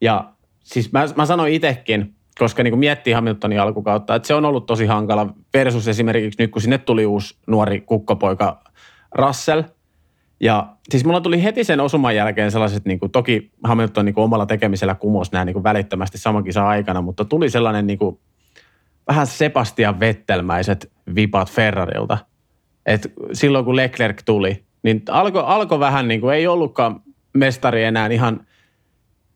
Ja 0.01 0.33
siis 0.63 0.91
mä, 0.91 1.05
mä 1.15 1.25
sanoin 1.25 1.53
itsekin, 1.53 2.15
koska 2.39 2.63
niin 2.63 2.79
miettii 2.79 3.13
Hamiltonin 3.13 3.61
alkukautta, 3.61 4.15
että 4.15 4.27
se 4.27 4.33
on 4.33 4.45
ollut 4.45 4.65
tosi 4.65 4.85
hankala 4.85 5.33
versus 5.53 5.87
esimerkiksi 5.87 6.43
nyt, 6.43 6.51
kun 6.51 6.61
sinne 6.61 6.77
tuli 6.77 7.05
uusi 7.05 7.37
nuori 7.47 7.81
kukkopoika 7.81 8.63
Russell. 9.15 9.63
Ja 10.39 10.67
siis 10.89 11.05
mulla 11.05 11.21
tuli 11.21 11.43
heti 11.43 11.63
sen 11.63 11.79
osuman 11.79 12.15
jälkeen 12.15 12.51
sellaiset, 12.51 12.85
niin 12.85 12.99
kuin, 12.99 13.11
toki 13.11 13.51
Hamilton 13.63 14.05
niin 14.05 14.13
kuin 14.15 14.23
omalla 14.23 14.45
tekemisellä 14.45 14.95
kumos 14.95 15.31
nämä 15.31 15.45
niin 15.45 15.53
kuin 15.53 15.63
välittömästi 15.63 16.17
saman 16.17 16.43
kisan 16.43 16.65
aikana, 16.65 17.01
mutta 17.01 17.25
tuli 17.25 17.49
sellainen 17.49 17.87
niin 17.87 17.99
kuin, 17.99 18.19
vähän 19.07 19.27
Sebastian 19.27 19.99
Vettelmäiset 19.99 20.91
vipat 21.15 21.51
Ferrarilta. 21.51 22.17
Et 22.85 23.13
silloin 23.33 23.65
kun 23.65 23.75
Leclerc 23.75 24.21
tuli, 24.25 24.63
niin 24.83 25.01
alkoi 25.09 25.43
alko 25.45 25.79
vähän 25.79 26.07
niin 26.07 26.21
kuin, 26.21 26.35
ei 26.35 26.47
ollutkaan 26.47 27.01
mestari 27.33 27.83
enää 27.83 28.07
ihan– 28.07 28.39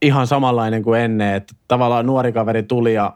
ihan 0.02 0.28
samanlainen 0.28 0.84
kuin 0.84 1.00
ennen, 1.00 1.36
että 1.36 1.56
tavallaan 1.68 2.06
nuori 2.06 2.32
kaveri 2.32 2.64
tuli 2.64 2.94
ja 2.94 3.14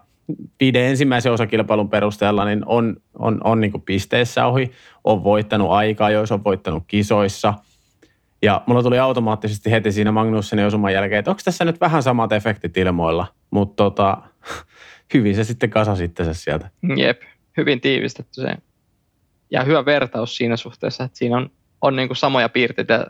viiden 0.60 0.82
ensimmäisen 0.82 1.32
osakilpailun 1.32 1.90
perusteella 1.90 2.44
niin 2.44 2.62
on, 2.66 2.96
on, 3.18 3.40
on 3.44 3.60
niin 3.60 3.82
pisteessä 3.84 4.46
ohi, 4.46 4.70
on 5.04 5.24
voittanut 5.24 5.70
aikaa, 5.70 6.10
jos 6.10 6.32
on 6.32 6.44
voittanut 6.44 6.84
kisoissa. 6.86 7.54
Ja 8.42 8.62
mulla 8.66 8.82
tuli 8.82 8.98
automaattisesti 8.98 9.70
heti 9.70 9.92
siinä 9.92 10.12
Magnussenin 10.12 10.66
osuman 10.66 10.92
jälkeen, 10.92 11.18
että 11.18 11.30
onko 11.30 11.40
tässä 11.44 11.64
nyt 11.64 11.80
vähän 11.80 12.02
samat 12.02 12.32
efektit 12.32 12.76
ilmoilla, 12.76 13.26
mutta 13.50 13.84
tota, 13.84 14.18
hyvin 15.14 15.34
se 15.34 15.44
sitten 15.44 15.70
kasasi 15.70 16.10
se 16.22 16.34
sieltä. 16.34 16.70
Jep, 16.96 17.22
hyvin 17.56 17.80
tiivistetty 17.80 18.40
se. 18.40 18.56
Ja 19.50 19.62
hyvä 19.62 19.84
vertaus 19.84 20.36
siinä 20.36 20.56
suhteessa, 20.56 21.04
että 21.04 21.18
siinä 21.18 21.36
on, 21.36 21.50
on 21.82 21.96
niin 21.96 22.08
kuin 22.08 22.16
samoja 22.16 22.48
piirteitä. 22.48 23.06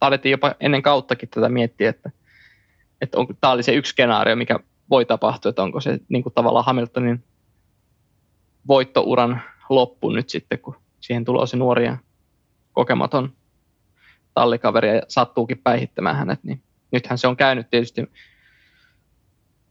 Taidettiin 0.00 0.30
jopa 0.30 0.54
ennen 0.60 0.82
kauttakin 0.82 1.28
tätä 1.28 1.48
miettiä, 1.48 1.90
että, 1.90 2.10
että 3.00 3.18
on, 3.18 3.26
tämä 3.40 3.52
oli 3.52 3.62
se 3.62 3.74
yksi 3.74 3.90
skenaario, 3.90 4.36
mikä 4.36 4.58
voi 4.90 5.04
tapahtua, 5.04 5.48
että 5.48 5.62
onko 5.62 5.80
se 5.80 5.98
niin 6.08 6.22
kuin 6.22 6.32
tavallaan 6.32 6.64
Hamiltonin 6.64 7.24
voittouran 8.68 9.42
loppu 9.68 10.10
nyt 10.10 10.28
sitten, 10.28 10.58
kun 10.58 10.76
siihen 11.00 11.24
tulee 11.24 11.46
se 11.46 11.56
nuori 11.56 11.84
ja 11.84 11.96
kokematon 12.72 13.32
tallikaveri 14.40 14.96
ja 14.96 15.02
sattuukin 15.08 15.58
päihittämään 15.58 16.16
hänet, 16.16 16.44
niin 16.44 16.62
nythän 16.92 17.18
se 17.18 17.28
on 17.28 17.36
käynyt 17.36 17.70
tietysti. 17.70 18.10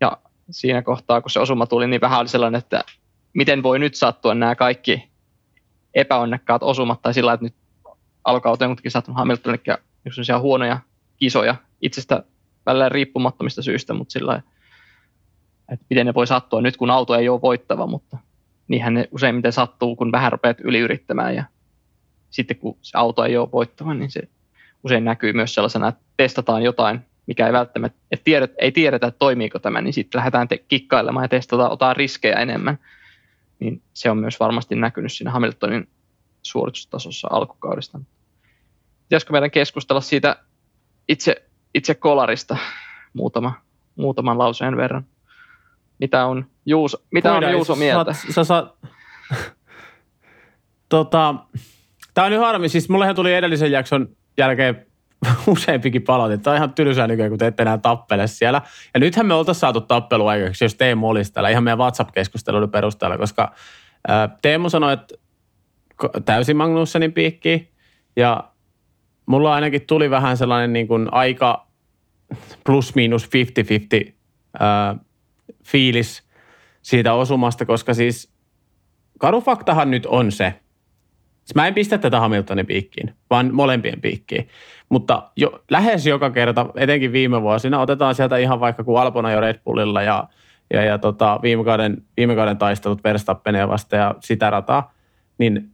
Ja 0.01 0.17
siinä 0.49 0.81
kohtaa, 0.81 1.21
kun 1.21 1.31
se 1.31 1.39
osuma 1.39 1.65
tuli, 1.65 1.87
niin 1.87 2.01
vähän 2.01 2.19
oli 2.19 2.27
sellainen, 2.27 2.59
että 2.59 2.83
miten 3.33 3.63
voi 3.63 3.79
nyt 3.79 3.95
sattua 3.95 4.35
nämä 4.35 4.55
kaikki 4.55 5.09
epäonnekkaat 5.93 6.63
osumat, 6.63 7.01
tai 7.01 7.13
sillä 7.13 7.33
että 7.33 7.45
nyt 7.45 7.55
alkauteen 8.23 8.69
kuitenkin 8.69 8.91
sattunut 8.91 9.17
Hamiltonille 9.17 10.39
huonoja 10.39 10.79
kisoja 11.17 11.55
itsestä 11.81 12.23
välillä 12.65 12.89
riippumattomista 12.89 13.61
syistä, 13.61 13.93
mutta 13.93 14.11
sillä 14.11 14.41
että 15.71 15.85
miten 15.89 16.05
ne 16.05 16.13
voi 16.13 16.27
sattua 16.27 16.61
nyt, 16.61 16.77
kun 16.77 16.91
auto 16.91 17.15
ei 17.15 17.29
ole 17.29 17.41
voittava, 17.41 17.87
mutta 17.87 18.17
niinhän 18.67 18.93
ne 18.93 19.07
useimmiten 19.11 19.53
sattuu, 19.53 19.95
kun 19.95 20.11
vähän 20.11 20.31
rupeat 20.31 20.59
yliyrittämään 20.59 21.35
ja 21.35 21.43
sitten 22.29 22.57
kun 22.57 22.77
se 22.81 22.97
auto 22.97 23.23
ei 23.23 23.37
ole 23.37 23.51
voittava, 23.51 23.93
niin 23.93 24.11
se 24.11 24.21
usein 24.83 25.05
näkyy 25.05 25.33
myös 25.33 25.53
sellaisena, 25.53 25.87
että 25.87 26.01
testataan 26.17 26.63
jotain, 26.63 26.99
mikä 27.27 27.47
ei 27.47 27.53
välttämättä, 27.53 27.99
että 28.11 28.23
tiedet, 28.23 28.53
ei 28.57 28.71
tiedetä, 28.71 29.07
että 29.07 29.19
toimiiko 29.19 29.59
tämä, 29.59 29.81
niin 29.81 29.93
sitten 29.93 30.19
lähdetään 30.19 30.47
te- 30.47 30.57
kikkailemaan 30.57 31.23
ja 31.23 31.29
testataan, 31.29 31.71
otetaan 31.71 31.95
riskejä 31.95 32.35
enemmän. 32.35 32.79
Niin 33.59 33.81
se 33.93 34.09
on 34.09 34.17
myös 34.17 34.39
varmasti 34.39 34.75
näkynyt 34.75 35.11
siinä 35.11 35.31
Hamiltonin 35.31 35.89
suoritustasossa 36.41 37.27
alkukaudesta. 37.31 37.99
Pitäisikö 39.03 39.33
meidän 39.33 39.51
keskustella 39.51 40.01
siitä 40.01 40.35
itse, 41.07 41.43
itse 41.73 41.95
kolarista 41.95 42.57
muutama, 43.13 43.53
muutaman 43.95 44.37
lauseen 44.37 44.77
verran? 44.77 45.05
Mitä 45.99 46.25
on 46.25 46.45
Juuso, 46.65 46.97
mitä 47.11 47.33
on 47.33 47.51
Juuso 47.51 47.75
mieltä? 47.75 48.13
Sä, 48.13 48.33
sä, 48.33 48.43
sä, 48.43 48.67
tota, 50.89 51.35
Tämä 52.19 52.25
on 52.25 52.31
nyt 52.31 52.41
harmi. 52.41 52.69
Siis 52.69 52.89
mullehan 52.89 53.15
tuli 53.15 53.33
edellisen 53.33 53.71
jakson 53.71 54.09
jälkeen 54.39 54.85
useampikin 55.47 56.01
palaute. 56.01 56.37
Tämä 56.37 56.51
on 56.51 56.57
ihan 56.57 56.73
tylsää 56.73 57.07
nykyään, 57.07 57.31
kun 57.31 57.39
te 57.39 57.47
ette 57.47 57.63
enää 57.63 57.77
tappele 57.77 58.27
siellä. 58.27 58.61
Ja 58.93 58.99
nythän 58.99 59.25
me 59.25 59.33
oltaisiin 59.33 59.59
saatu 59.59 59.81
tappelu 59.81 60.27
aikaksi, 60.27 60.65
jos 60.65 60.75
Teemu 60.75 61.09
olisi 61.09 61.33
täällä, 61.33 61.49
ihan 61.49 61.63
meidän 61.63 61.79
WhatsApp-keskusteluiden 61.79 62.71
perusteella, 62.71 63.17
koska 63.17 63.51
Teemu 64.41 64.69
sanoi, 64.69 64.93
että 64.93 65.15
täysin 66.25 66.57
Magnussenin 66.57 67.13
piikki 67.13 67.71
ja 68.15 68.43
mulla 69.25 69.53
ainakin 69.53 69.87
tuli 69.87 70.09
vähän 70.09 70.37
sellainen 70.37 70.73
niin 70.73 70.87
kuin 70.87 71.13
aika 71.13 71.67
plus 72.65 72.95
miinus 72.95 73.29
50-50 74.07 74.11
ää, 74.59 74.95
fiilis 75.63 76.23
siitä 76.81 77.13
osumasta, 77.13 77.65
koska 77.65 77.93
siis 77.93 78.33
karufaktahan 79.19 79.91
nyt 79.91 80.05
on 80.05 80.31
se, 80.31 80.59
mä 81.55 81.67
en 81.67 81.73
pistä 81.73 81.97
tätä 81.97 82.19
Hamiltonin 82.19 82.65
piikkiin, 82.65 83.13
vaan 83.29 83.53
molempien 83.53 84.01
piikkiin. 84.01 84.47
Mutta 84.89 85.31
jo, 85.35 85.63
lähes 85.71 86.05
joka 86.05 86.29
kerta, 86.29 86.65
etenkin 86.75 87.11
viime 87.11 87.41
vuosina, 87.41 87.79
otetaan 87.79 88.15
sieltä 88.15 88.37
ihan 88.37 88.59
vaikka 88.59 88.83
kuin 88.83 89.01
Alpona 89.01 89.31
jo 89.31 89.41
Red 89.41 89.59
Bullilla 89.63 90.01
ja, 90.01 90.27
ja, 90.73 90.83
ja 90.83 90.97
tota, 90.97 91.39
viime, 91.41 91.63
kauden, 91.63 92.03
viime 92.17 92.35
kauden 92.35 92.57
taistelut 92.57 93.03
Verstappenia 93.03 93.67
vasta 93.67 93.95
ja 93.95 94.15
sitä 94.19 94.49
rataa, 94.49 94.93
niin 95.37 95.71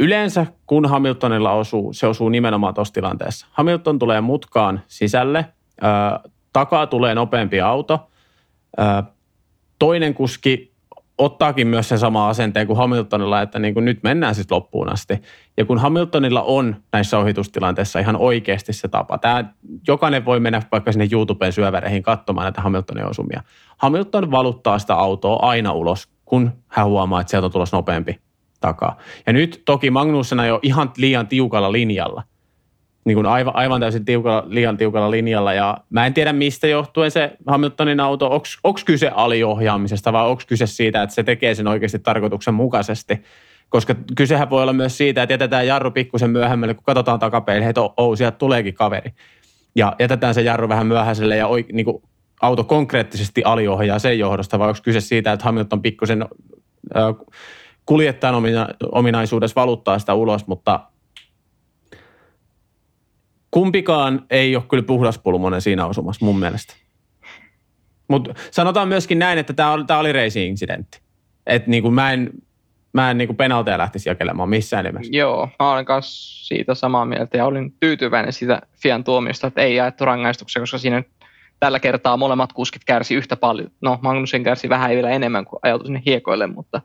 yleensä 0.00 0.46
kun 0.66 0.88
Hamiltonilla 0.88 1.52
osuu, 1.52 1.92
se 1.92 2.06
osuu 2.06 2.28
nimenomaan 2.28 2.74
tuossa 2.74 2.94
tilanteessa. 2.94 3.46
Hamilton 3.52 3.98
tulee 3.98 4.20
mutkaan 4.20 4.80
sisälle, 4.86 5.44
ää, 5.80 6.20
takaa 6.52 6.86
tulee 6.86 7.14
nopeampi 7.14 7.60
auto, 7.60 8.10
ää, 8.76 9.02
toinen 9.78 10.14
kuski 10.14 10.71
ottaakin 11.18 11.66
myös 11.66 11.88
sen 11.88 11.98
sama 11.98 12.28
asenteen 12.28 12.66
kuin 12.66 12.76
Hamiltonilla, 12.76 13.42
että 13.42 13.58
niin 13.58 13.74
kuin 13.74 13.84
nyt 13.84 14.02
mennään 14.02 14.34
sitten 14.34 14.56
loppuun 14.56 14.92
asti. 14.92 15.22
Ja 15.56 15.64
kun 15.64 15.78
Hamiltonilla 15.78 16.42
on 16.42 16.76
näissä 16.92 17.18
ohitustilanteissa 17.18 17.98
ihan 17.98 18.16
oikeasti 18.16 18.72
se 18.72 18.88
tapa, 18.88 19.18
tämä, 19.18 19.44
jokainen 19.88 20.24
voi 20.24 20.40
mennä 20.40 20.62
vaikka 20.72 20.92
sinne 20.92 21.08
YouTubeen 21.12 21.52
syöväreihin 21.52 22.02
katsomaan 22.02 22.44
näitä 22.44 22.60
Hamiltonin 22.60 23.10
osumia. 23.10 23.42
Hamilton 23.76 24.30
valuttaa 24.30 24.78
sitä 24.78 24.94
autoa 24.94 25.38
aina 25.42 25.72
ulos, 25.72 26.08
kun 26.24 26.52
hän 26.68 26.86
huomaa, 26.86 27.20
että 27.20 27.30
sieltä 27.30 27.46
on 27.46 27.52
tulossa 27.52 27.76
nopeampi 27.76 28.20
takaa. 28.60 28.96
Ja 29.26 29.32
nyt 29.32 29.62
toki 29.64 29.90
Magnussena 29.90 30.46
jo 30.46 30.58
ihan 30.62 30.90
liian 30.96 31.26
tiukalla 31.26 31.72
linjalla 31.72 32.22
niin 33.04 33.16
kuin 33.16 33.26
aivan, 33.26 33.56
aivan 33.56 33.80
täysin 33.80 34.04
tiukalla, 34.04 34.44
liian 34.46 34.76
tiukalla 34.76 35.10
linjalla. 35.10 35.52
Ja 35.52 35.78
mä 35.90 36.06
en 36.06 36.14
tiedä, 36.14 36.32
mistä 36.32 36.66
johtuen 36.66 37.10
se 37.10 37.32
Hamiltonin 37.46 38.00
auto, 38.00 38.26
onko 38.64 38.80
kyse 38.86 39.08
aliohjaamisesta 39.14 40.12
vai 40.12 40.26
onko 40.26 40.42
kyse 40.46 40.66
siitä, 40.66 41.02
että 41.02 41.14
se 41.14 41.22
tekee 41.22 41.54
sen 41.54 41.68
oikeasti 41.68 41.98
tarkoituksenmukaisesti. 41.98 43.22
Koska 43.68 43.94
kysehän 44.16 44.50
voi 44.50 44.62
olla 44.62 44.72
myös 44.72 44.98
siitä, 44.98 45.22
että 45.22 45.32
jätetään 45.32 45.66
jarru 45.66 45.90
pikkusen 45.90 46.30
myöhemmälle, 46.30 46.74
kun 46.74 46.84
katsotaan 46.84 47.18
takapeille, 47.18 47.68
että 47.68 47.80
oh, 47.96 48.16
sieltä 48.16 48.38
tuleekin 48.38 48.74
kaveri. 48.74 49.10
Ja 49.74 49.96
jätetään 49.98 50.34
se 50.34 50.42
jarru 50.42 50.68
vähän 50.68 50.86
myöhäiselle 50.86 51.36
ja 51.36 51.46
niin 51.72 51.84
kuin 51.84 52.02
auto 52.42 52.64
konkreettisesti 52.64 53.42
aliohjaa 53.44 53.98
sen 53.98 54.18
johdosta, 54.18 54.58
vai 54.58 54.68
onko 54.68 54.80
kyse 54.82 55.00
siitä, 55.00 55.32
että 55.32 55.44
Hamilton 55.44 55.82
pikkusen 55.82 56.24
kuljettajan 57.86 58.34
ominaisuudessa 58.92 59.60
valuttaa 59.60 59.98
sitä 59.98 60.14
ulos, 60.14 60.46
mutta 60.46 60.80
kumpikaan 63.52 64.26
ei 64.30 64.56
ole 64.56 64.64
kyllä 64.68 64.82
puhdaspulmonen 64.82 65.60
siinä 65.60 65.86
osumassa 65.86 66.24
mun 66.24 66.38
mielestä. 66.38 66.74
Mutta 68.08 68.34
sanotaan 68.50 68.88
myöskin 68.88 69.18
näin, 69.18 69.38
että 69.38 69.52
tämä 69.52 69.72
oli, 69.72 69.84
oli 69.98 70.12
racing-incidentti. 70.12 71.00
Että 71.46 71.70
niinku 71.70 71.90
mä 71.90 72.12
en, 72.12 72.30
mä 72.92 73.10
en 73.10 73.18
niinku 73.18 73.34
penalteja 73.34 73.78
lähtisi 73.78 74.08
jakelemaan 74.08 74.48
missään 74.48 74.84
nimessä. 74.84 75.10
Joo, 75.16 75.48
mä 75.58 75.72
olen 75.72 75.84
kanssa 75.84 76.46
siitä 76.46 76.74
samaa 76.74 77.04
mieltä 77.04 77.36
ja 77.36 77.46
olin 77.46 77.74
tyytyväinen 77.80 78.32
siitä 78.32 78.62
Fian 78.82 79.04
tuomiosta, 79.04 79.46
että 79.46 79.62
ei 79.62 79.74
jaettu 79.74 80.04
rangaistuksia, 80.04 80.62
koska 80.62 80.78
siinä 80.78 81.02
tällä 81.60 81.80
kertaa 81.80 82.16
molemmat 82.16 82.52
kuskit 82.52 82.84
kärsi 82.84 83.14
yhtä 83.14 83.36
paljon. 83.36 83.70
No, 83.80 83.98
Magnussen 84.02 84.44
kärsi 84.44 84.68
vähän 84.68 84.90
vielä 84.90 85.10
enemmän 85.10 85.44
kuin 85.44 85.60
ajautui 85.62 85.86
sinne 85.86 86.02
hiekoille, 86.06 86.46
mutta 86.46 86.80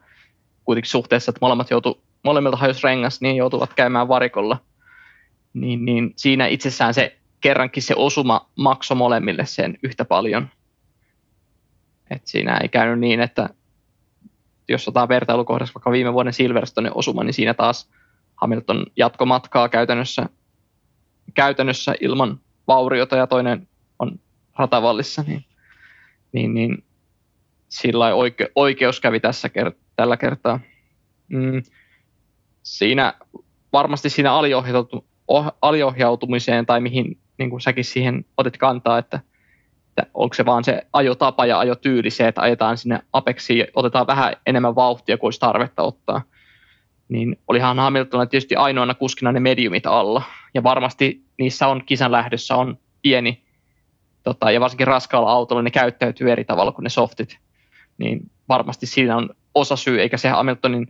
kuitenkin 0.66 0.90
suhteessa, 0.90 1.30
että 1.30 1.40
molemmat 1.42 1.72
joutu, 1.72 2.02
molemmilta 2.24 2.58
hajos 2.58 2.84
rengas, 2.84 3.22
niin 3.22 3.36
joutuvat 3.36 3.74
käymään 3.74 4.08
varikolla– 4.08 4.58
niin, 5.62 5.86
niin 5.86 6.14
siinä 6.16 6.48
itsessään 6.48 6.94
se 6.94 7.18
kerrankin 7.42 7.84
se 7.84 7.94
osuma 7.98 8.50
maksoi 8.56 8.98
molemmille 8.98 9.46
sen 9.46 9.78
yhtä 9.84 10.06
paljon. 10.06 10.50
Et 12.10 12.28
siinä 12.28 12.58
ei 12.58 12.70
käynyt 12.70 13.00
niin, 13.00 13.20
että 13.20 13.50
jos 14.70 14.88
otetaan 14.88 15.10
vertailukohdassa 15.10 15.74
vaikka 15.74 15.92
viime 15.92 16.14
vuoden 16.14 16.34
Silverstone 16.34 16.92
osuma, 16.96 17.24
niin 17.24 17.34
siinä 17.34 17.54
taas 17.54 17.90
Hamilton 18.36 18.86
jatkomatkaa 18.96 19.70
käytännössä, 19.70 20.30
käytännössä 21.34 21.96
ilman 22.02 22.40
vauriota 22.68 23.16
ja 23.16 23.28
toinen 23.28 23.68
on 24.00 24.20
ratavallissa, 24.56 25.24
niin, 25.28 25.46
niin, 26.32 26.54
niin 26.54 26.84
sillä 27.70 28.16
oike, 28.16 28.52
oikeus 28.56 29.00
kävi 29.00 29.20
tässä 29.20 29.48
kert- 29.48 29.78
tällä 29.96 30.18
kertaa. 30.18 30.60
Mm, 31.28 31.64
siinä 32.64 33.14
varmasti 33.74 34.10
siinä 34.10 34.34
aliohjautu, 34.34 35.06
oh, 35.28 35.52
aliohjautumiseen 35.62 36.66
tai 36.66 36.82
mihin 36.82 37.18
niin 37.38 37.50
kuin 37.50 37.62
säkin 37.62 37.86
siihen 37.86 38.26
otit 38.38 38.58
kantaa, 38.58 38.98
että, 38.98 39.20
että 39.88 40.12
onko 40.14 40.34
se 40.34 40.46
vaan 40.46 40.64
se 40.64 40.88
ajotapa 40.94 41.46
ja 41.46 41.60
ajotyyli 41.60 42.10
se, 42.10 42.28
että 42.28 42.42
ajetaan 42.42 42.78
sinne 42.78 43.00
Apexiin, 43.14 43.68
otetaan 43.74 44.08
vähän 44.08 44.36
enemmän 44.46 44.76
vauhtia 44.76 45.18
kuin 45.18 45.28
olisi 45.28 45.40
tarvetta 45.40 45.84
ottaa. 45.84 46.22
Niin 47.10 47.40
olihan 47.48 47.80
Hamilton 47.80 48.30
tietysti 48.30 48.56
ainoana 48.56 48.94
kuskina 48.94 49.32
ne 49.32 49.40
mediumit 49.40 49.86
alla. 49.86 50.24
Ja 50.54 50.64
varmasti 50.64 51.24
niissä 51.38 51.68
on 51.68 51.86
kisan 51.86 52.12
lähdössä 52.12 52.56
on 52.56 52.78
pieni, 53.02 53.44
tota, 54.24 54.52
ja 54.52 54.60
varsinkin 54.60 54.88
raskaalla 54.88 55.32
autolla 55.32 55.62
ne 55.62 55.72
käyttäytyy 55.72 56.32
eri 56.32 56.46
tavalla 56.46 56.72
kuin 56.72 56.84
ne 56.84 56.90
softit. 56.90 57.38
Niin 57.98 58.32
varmasti 58.50 58.86
siinä 58.86 59.18
on 59.18 59.30
osa 59.56 59.76
syy, 59.76 60.02
eikä 60.02 60.18
se 60.18 60.30
Hamiltonin, 60.30 60.88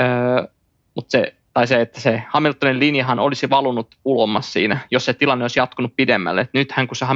öö, 0.00 0.46
mutta 0.94 1.10
se 1.10 1.34
tai 1.54 1.66
se, 1.66 1.80
että 1.80 2.00
se 2.00 2.22
Hamiltonin 2.28 2.78
linjahan 2.78 3.18
olisi 3.18 3.50
valunut 3.50 3.94
ulommas 4.04 4.52
siinä, 4.52 4.78
jos 4.90 5.04
se 5.04 5.14
tilanne 5.14 5.44
olisi 5.44 5.58
jatkunut 5.58 5.96
pidemmälle. 5.96 6.40
Et 6.40 6.54
nythän 6.54 6.86
kun 6.86 6.96
se 6.96 7.06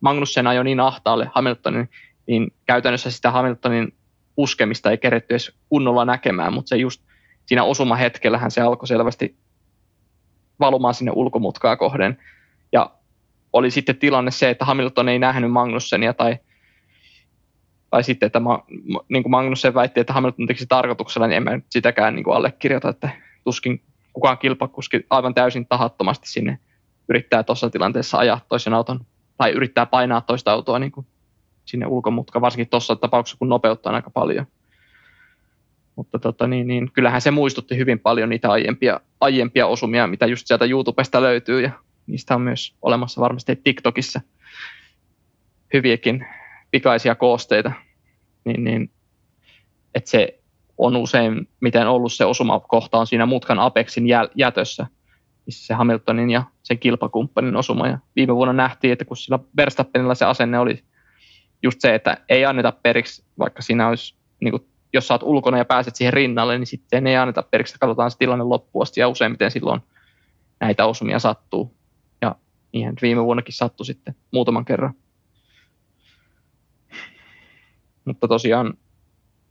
Magnussen 0.00 0.46
ajoi 0.46 0.64
niin 0.64 0.80
ahtaalle 0.80 1.30
Hamiltonin, 1.34 1.90
niin 2.26 2.52
käytännössä 2.66 3.10
sitä 3.10 3.30
Hamiltonin 3.30 3.94
puskemista 4.34 4.90
ei 4.90 4.98
keretty 4.98 5.34
edes 5.34 5.52
kunnolla 5.68 6.04
näkemään, 6.04 6.52
mutta 6.52 6.68
se 6.68 6.76
just 6.76 7.02
siinä 7.46 7.64
osumahetkellähän 7.64 8.50
se 8.50 8.60
alkoi 8.60 8.88
selvästi 8.88 9.36
valumaan 10.60 10.94
sinne 10.94 11.12
ulkomutkaa 11.14 11.76
kohden. 11.76 12.18
Ja 12.72 12.90
oli 13.52 13.70
sitten 13.70 13.96
tilanne 13.96 14.30
se, 14.30 14.50
että 14.50 14.64
Hamilton 14.64 15.08
ei 15.08 15.18
nähnyt 15.18 15.50
Magnussenia 15.50 16.14
tai, 16.14 16.36
tai 17.90 18.04
sitten, 18.04 18.26
että 18.26 18.40
ma, 18.40 18.64
niin 19.08 19.22
kuin 19.22 19.30
Magnussen 19.30 19.74
väitti, 19.74 20.00
että 20.00 20.12
Hamilton 20.12 20.46
teki 20.46 20.66
tarkoituksella, 20.66 21.26
niin 21.26 21.36
en 21.36 21.42
mä 21.42 21.60
sitäkään 21.70 22.14
niin 22.14 22.24
kuin 22.24 22.36
allekirjoita, 22.36 22.88
että 22.88 23.10
tuskin 23.44 23.82
kukaan 24.12 24.38
kilpakuski 24.38 25.06
aivan 25.10 25.34
täysin 25.34 25.66
tahattomasti 25.66 26.28
sinne 26.28 26.58
yrittää 27.08 27.42
tuossa 27.42 27.70
tilanteessa 27.70 28.18
ajaa 28.18 28.40
toisen 28.48 28.74
auton 28.74 29.06
tai 29.36 29.50
yrittää 29.50 29.86
painaa 29.86 30.20
toista 30.20 30.52
autoa 30.52 30.78
niin 30.78 30.92
kuin 30.92 31.06
sinne 31.64 31.86
ulkomutka, 31.86 32.40
varsinkin 32.40 32.68
tuossa 32.68 32.96
tapauksessa, 32.96 33.38
kun 33.38 33.48
nopeutta 33.48 33.88
on 33.88 33.94
aika 33.94 34.10
paljon. 34.10 34.46
Mutta 35.96 36.18
tota, 36.18 36.46
niin, 36.46 36.66
niin, 36.66 36.90
kyllähän 36.92 37.20
se 37.20 37.30
muistutti 37.30 37.76
hyvin 37.76 37.98
paljon 37.98 38.28
niitä 38.28 38.50
aiempia, 38.50 39.00
aiempia 39.20 39.66
osumia, 39.66 40.06
mitä 40.06 40.26
just 40.26 40.46
sieltä 40.46 40.64
YouTubesta 40.64 41.22
löytyy, 41.22 41.60
ja 41.60 41.70
niistä 42.06 42.34
on 42.34 42.40
myös 42.40 42.74
olemassa 42.82 43.20
varmasti 43.20 43.56
TikTokissa 43.56 44.20
hyviäkin 45.72 46.26
pikaisia 46.70 47.14
koosteita. 47.14 47.72
Niin, 48.44 48.64
niin, 48.64 48.90
että 49.94 50.10
se 50.10 50.38
on 50.78 50.96
usein, 50.96 51.48
miten 51.60 51.88
ollut 51.88 52.12
se 52.12 52.24
osumakohta 52.24 52.98
on 52.98 53.06
siinä 53.06 53.26
mutkan 53.26 53.58
Apexin 53.58 54.04
jäl- 54.04 54.32
jätössä, 54.34 54.86
missä 55.46 55.66
se 55.66 55.74
Hamiltonin 55.74 56.30
ja 56.30 56.44
sen 56.62 56.78
kilpakumppanin 56.78 57.56
osuma. 57.56 57.88
Ja 57.88 57.98
viime 58.16 58.34
vuonna 58.34 58.52
nähtiin, 58.52 58.92
että 58.92 59.04
kun 59.04 59.16
sillä 59.16 59.38
Verstappenilla 59.56 60.14
se 60.14 60.24
asenne 60.24 60.58
oli 60.58 60.84
just 61.62 61.80
se, 61.80 61.94
että 61.94 62.16
ei 62.28 62.44
anneta 62.44 62.72
periksi, 62.72 63.24
vaikka 63.38 63.62
siinä 63.62 63.88
olisi, 63.88 64.14
niin 64.40 64.50
kuin, 64.50 64.68
jos 64.92 65.10
oot 65.10 65.22
ulkona 65.22 65.58
ja 65.58 65.64
pääset 65.64 65.96
siihen 65.96 66.12
rinnalle, 66.12 66.58
niin 66.58 66.66
sitten 66.66 67.06
ei 67.06 67.16
anneta 67.16 67.42
periksi, 67.42 67.76
katsotaan 67.80 68.10
se 68.10 68.18
tilanne 68.18 68.44
loppuun 68.44 68.82
asti 68.82 69.00
ja 69.00 69.08
useimmiten 69.08 69.50
silloin 69.50 69.80
näitä 70.60 70.86
osumia 70.86 71.18
sattuu. 71.18 71.76
Ja 72.22 72.34
niinhän 72.72 72.94
viime 73.02 73.24
vuonnakin 73.24 73.54
sattui 73.54 73.86
sitten 73.86 74.14
muutaman 74.32 74.64
kerran. 74.64 74.94
Mutta 78.04 78.28
tosiaan 78.28 78.74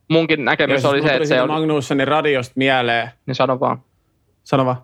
munkin 0.10 0.46
näkemys 0.46 0.82
siis 0.82 0.86
oli 0.86 1.02
se, 1.02 1.16
että 1.16 1.28
se 1.28 1.42
on... 1.42 1.50
Magnussenin 1.50 2.08
radiosta 2.08 2.54
mieleen. 2.56 3.12
Niin 3.26 3.36
sano 3.36 3.60
vaan. 3.60 3.82
Sano 4.44 4.66
vaan. 4.66 4.82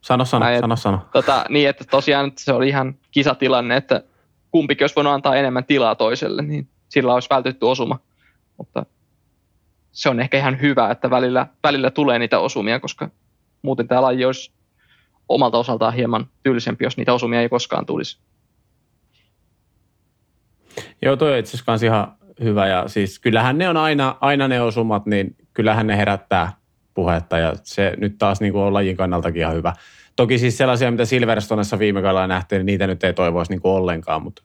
Sano, 0.00 0.24
sano, 0.24 0.44
Näin, 0.44 0.60
sano, 0.60 0.76
sano. 0.76 1.00
Tota, 1.12 1.44
niin, 1.48 1.68
että 1.68 1.84
tosiaan 1.90 2.32
se 2.36 2.52
oli 2.52 2.68
ihan 2.68 2.94
kisatilanne, 3.10 3.76
että 3.76 4.02
kumpikin 4.50 4.84
olisi 4.84 4.96
voinut 4.96 5.12
antaa 5.12 5.36
enemmän 5.36 5.64
tilaa 5.64 5.94
toiselle, 5.94 6.42
niin 6.42 6.68
sillä 6.88 7.14
olisi 7.14 7.28
vältytty 7.30 7.66
osuma. 7.66 7.98
Mutta 8.56 8.86
se 9.92 10.08
on 10.08 10.20
ehkä 10.20 10.38
ihan 10.38 10.60
hyvä, 10.60 10.90
että 10.90 11.10
välillä, 11.10 11.46
välillä 11.62 11.90
tulee 11.90 12.18
niitä 12.18 12.38
osumia, 12.38 12.80
koska 12.80 13.08
muuten 13.62 13.88
tämä 13.88 14.02
laji 14.02 14.24
olisi 14.24 14.52
omalta 15.28 15.58
osaltaan 15.58 15.94
hieman 15.94 16.26
tyylisempi, 16.42 16.84
jos 16.84 16.96
niitä 16.96 17.12
osumia 17.12 17.40
ei 17.40 17.48
koskaan 17.48 17.86
tulisi. 17.86 18.18
Joo, 21.02 21.16
toi 21.16 21.32
on 21.32 21.38
itse 21.38 21.56
asiassa 21.56 21.86
ihan 21.86 22.17
hyvä. 22.42 22.66
Ja 22.66 22.88
siis 22.88 23.18
kyllähän 23.18 23.58
ne 23.58 23.68
on 23.68 23.76
aina, 23.76 24.16
aina 24.20 24.48
ne 24.48 24.60
osumat, 24.60 25.06
niin 25.06 25.36
kyllähän 25.54 25.86
ne 25.86 25.96
herättää 25.96 26.52
puhetta 26.94 27.38
ja 27.38 27.52
se 27.62 27.94
nyt 27.96 28.18
taas 28.18 28.40
niin 28.40 28.52
kuin 28.52 28.62
on 28.62 28.74
lajin 28.74 28.96
kannaltakin 28.96 29.42
ihan 29.42 29.54
hyvä. 29.54 29.72
Toki 30.16 30.38
siis 30.38 30.58
sellaisia, 30.58 30.90
mitä 30.90 31.04
Silverstonessa 31.04 31.78
viime 31.78 32.02
kaudella 32.02 32.26
nähtiin, 32.26 32.58
niin 32.58 32.66
niitä 32.66 32.86
nyt 32.86 33.04
ei 33.04 33.12
toivoisi 33.12 33.52
niin 33.52 33.60
kuin 33.60 33.72
ollenkaan, 33.72 34.22
mutta 34.22 34.42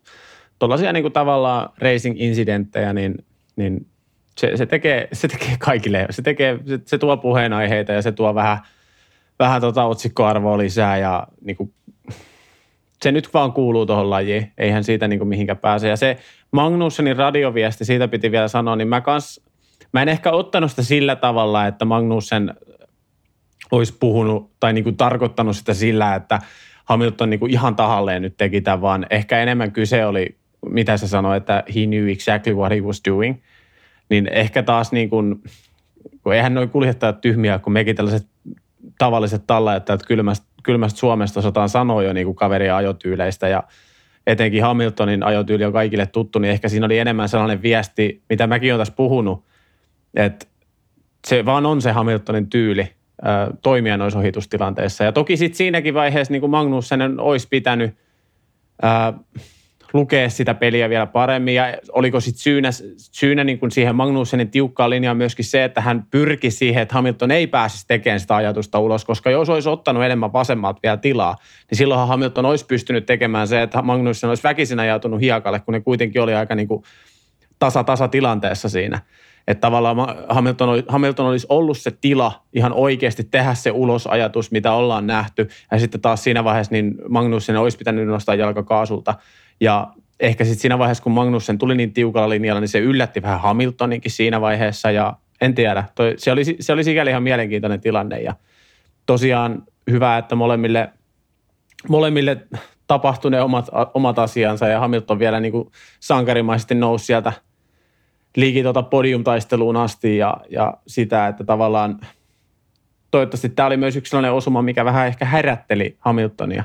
tuollaisia 0.60 0.94
niin 0.94 1.04
kuin 1.04 1.14
tavallaan 1.14 1.70
racing-incidenttejä, 1.78 2.94
niin, 2.94 3.26
niin 3.56 3.88
se, 4.38 4.58
se, 4.58 4.66
tekee, 4.66 5.08
se 5.14 5.28
tekee 5.28 5.56
kaikille. 5.60 6.08
Se, 6.10 6.22
tekee, 6.22 6.60
se, 6.66 6.80
se 6.86 6.98
tuo 6.98 7.18
puheenaiheita 7.18 7.92
ja 7.92 8.02
se 8.02 8.12
tuo 8.12 8.36
vähän, 8.36 8.58
vähän 9.40 9.62
tota 9.62 9.84
otsikkoarvoa 9.84 10.58
lisää 10.58 10.98
ja 10.98 11.28
niin 11.42 11.58
kuin, 11.58 11.74
se 13.02 13.12
nyt 13.12 13.34
vaan 13.34 13.54
kuuluu 13.54 13.86
tuohon 13.86 14.10
lajiin. 14.10 14.52
Eihän 14.58 14.84
siitä 14.84 15.08
niin 15.08 15.20
kuin 15.20 15.28
mihinkään 15.28 15.58
pääse. 15.58 15.88
Ja 15.88 15.98
se 15.98 16.18
Magnussenin 16.54 17.18
radioviesti, 17.18 17.86
siitä 17.86 18.08
piti 18.08 18.32
vielä 18.32 18.48
sanoa, 18.48 18.76
niin 18.76 18.88
mä 18.88 19.02
kans, 19.02 19.42
mä 19.94 20.02
en 20.02 20.10
ehkä 20.10 20.32
ottanut 20.32 20.70
sitä 20.70 20.84
sillä 20.84 21.16
tavalla, 21.16 21.68
että 21.68 21.86
Magnussen 21.86 22.54
olisi 23.72 23.94
puhunut 24.00 24.52
tai 24.60 24.74
niin 24.74 24.84
kuin 24.84 24.98
tarkoittanut 24.98 25.58
sitä 25.58 25.74
sillä, 25.74 26.16
että 26.16 26.40
Hamilton 26.86 27.30
niin 27.30 27.40
kuin 27.40 27.52
ihan 27.52 27.76
tahalleen 27.76 28.22
nyt 28.22 28.38
teki 28.38 28.62
tämän, 28.62 28.82
vaan 28.82 29.06
ehkä 29.10 29.40
enemmän 29.40 29.72
kyse 29.72 30.06
oli, 30.06 30.38
mitä 30.70 30.98
se 30.98 31.08
sanoi, 31.08 31.38
että 31.38 31.64
he 31.76 31.86
knew 31.86 32.10
exactly 32.10 32.54
what 32.54 32.72
he 32.72 32.82
was 32.82 33.02
doing. 33.10 33.36
Niin 34.10 34.28
ehkä 34.28 34.64
taas 34.64 34.92
niin 34.92 35.10
kuin, 35.10 35.44
kun 36.24 36.34
eihän 36.34 36.54
noin 36.54 36.70
kuljettajat 36.70 37.22
tyhmiä, 37.22 37.60
kun 37.60 37.74
mekin 37.74 37.96
tällaiset 37.96 38.28
tavalliset 38.98 39.44
tallajat, 39.48 39.90
että 39.90 40.08
kylmästä, 40.08 40.46
kylmästä 40.64 41.00
Suomesta 41.00 41.40
osataan 41.40 41.70
sanoa 41.70 42.04
jo 42.04 42.14
niin 42.14 42.26
kuin 42.26 42.36
kaveria 42.36 42.78
ajotyyleistä 42.78 43.48
ja 43.48 43.64
etenkin 44.28 44.64
Hamiltonin 44.64 45.24
ajotyyli 45.24 45.66
on 45.66 45.74
kaikille 45.74 46.06
tuttu, 46.06 46.40
niin 46.40 46.52
ehkä 46.52 46.70
siinä 46.70 46.86
oli 46.86 46.98
enemmän 46.98 47.30
sellainen 47.30 47.62
viesti, 47.62 48.22
mitä 48.30 48.48
mäkin 48.48 48.74
olen 48.74 48.80
tässä 48.80 48.94
puhunut, 48.98 49.44
että 50.16 50.46
se 51.28 51.46
vaan 51.46 51.66
on 51.66 51.82
se 51.82 51.92
Hamiltonin 51.92 52.50
tyyli, 52.50 52.90
toimia 53.62 53.98
noissa 53.98 54.20
ohitustilanteissa. 54.20 55.04
Ja 55.04 55.12
toki 55.12 55.38
sitten 55.38 55.58
siinäkin 55.58 55.94
vaiheessa 55.94 56.32
niin 56.32 56.42
kuin 56.42 56.52
Magnussen 56.52 57.20
olisi 57.20 57.48
pitänyt 57.48 57.96
ää, 58.82 59.14
lukea 59.94 60.30
sitä 60.30 60.54
peliä 60.54 60.90
vielä 60.90 61.06
paremmin. 61.06 61.56
Ja 61.56 61.78
oliko 61.92 62.20
sitten 62.20 62.42
syynä, 62.42 62.70
syynä 62.98 63.44
niin 63.44 63.60
kuin 63.60 63.72
siihen 63.72 63.96
Magnussenin 63.96 64.52
tiukkaan 64.52 64.90
linjaan 64.90 65.18
myöskin 65.18 65.46
se, 65.46 65.64
että 65.64 65.82
hän 65.82 66.06
pyrki 66.12 66.52
siihen, 66.52 66.84
että 66.84 66.96
Hamilton 66.96 67.32
ei 67.32 67.48
pääsisi 67.48 67.88
tekemään 67.88 68.20
sitä 68.20 68.36
ajatusta 68.36 68.80
ulos, 68.80 69.06
koska 69.06 69.30
jos 69.30 69.50
olisi 69.50 69.70
ottanut 69.70 70.04
enemmän 70.04 70.34
vasemmalta 70.34 70.80
vielä 70.84 70.98
tilaa, 70.98 71.36
niin 71.70 71.78
silloinhan 71.78 72.08
Hamilton 72.08 72.46
olisi 72.46 72.66
pystynyt 72.66 73.06
tekemään 73.06 73.48
se, 73.48 73.62
että 73.62 73.82
Magnussen 73.82 74.30
olisi 74.30 74.44
väkisin 74.44 74.80
ajautunut 74.80 75.22
hiekalle, 75.22 75.60
kun 75.60 75.74
ne 75.74 75.80
kuitenkin 75.80 76.22
oli 76.22 76.34
aika 76.34 76.56
niin 76.56 76.68
kuin 76.68 76.84
tasa-tasa 77.60 78.08
tilanteessa 78.08 78.70
siinä. 78.70 79.00
Että 79.48 79.62
tavallaan 79.62 79.98
Hamilton, 80.30 80.70
oli, 80.70 80.84
Hamilton 80.88 81.26
olisi 81.26 81.48
ollut 81.50 81.78
se 81.78 81.92
tila 81.92 82.44
ihan 82.54 82.74
oikeasti 82.74 83.24
tehdä 83.24 83.54
se 83.54 83.72
ulosajatus, 83.72 84.52
mitä 84.52 84.74
ollaan 84.74 85.08
nähty. 85.08 85.48
Ja 85.72 85.80
sitten 85.80 86.02
taas 86.02 86.24
siinä 86.24 86.44
vaiheessa 86.44 86.74
niin 86.74 86.96
Magnussen 87.10 87.58
olisi 87.58 87.78
pitänyt 87.78 88.08
nostaa 88.08 88.36
jalkakaasulta. 88.36 89.16
Ja 89.60 89.88
ehkä 90.20 90.44
sitten 90.44 90.62
siinä 90.62 90.80
vaiheessa, 90.80 91.04
kun 91.04 91.12
Magnussen 91.12 91.58
tuli 91.58 91.76
niin 91.76 91.94
tiukalla 91.94 92.30
linjalla, 92.30 92.62
niin 92.62 92.68
se 92.68 92.80
yllätti 92.80 93.22
vähän 93.22 93.42
Hamiltoninkin 93.42 94.12
siinä 94.12 94.42
vaiheessa. 94.42 94.92
Ja 94.92 95.18
en 95.42 95.56
tiedä, 95.56 95.84
toi, 95.96 96.14
se, 96.18 96.32
oli, 96.32 96.44
se 96.60 96.74
oli 96.74 96.84
sikäli 96.84 97.10
ihan 97.10 97.24
mielenkiintoinen 97.24 97.82
tilanne. 97.82 98.22
Ja 98.22 98.36
tosiaan 99.06 99.64
hyvä, 99.92 100.18
että 100.18 100.36
molemmille, 100.36 100.90
molemmille 101.90 102.48
tapahtui 102.88 103.32
ne 103.32 103.42
omat, 103.42 103.70
omat 103.94 104.20
asiansa 104.20 104.68
ja 104.68 104.80
Hamilton 104.80 105.20
vielä 105.20 105.40
niin 105.40 105.52
kuin 105.52 105.72
sankarimaisesti 106.00 106.76
nousi 106.76 107.06
sieltä– 107.06 107.34
liiki 108.36 108.64
tuota 108.64 108.84
podiumtaisteluun 108.84 109.78
asti 109.78 110.18
ja, 110.18 110.38
ja 110.50 110.74
sitä, 110.88 111.28
että 111.28 111.44
tavallaan 111.44 112.00
toivottavasti 113.12 113.50
tämä 113.50 113.68
oli 113.68 113.78
myös 113.78 113.96
yksi 113.96 114.10
sellainen 114.10 114.34
osuma, 114.34 114.62
mikä 114.62 114.86
vähän 114.86 115.08
ehkä 115.08 115.26
herätteli 115.26 115.98
Hamiltonia. 116.00 116.64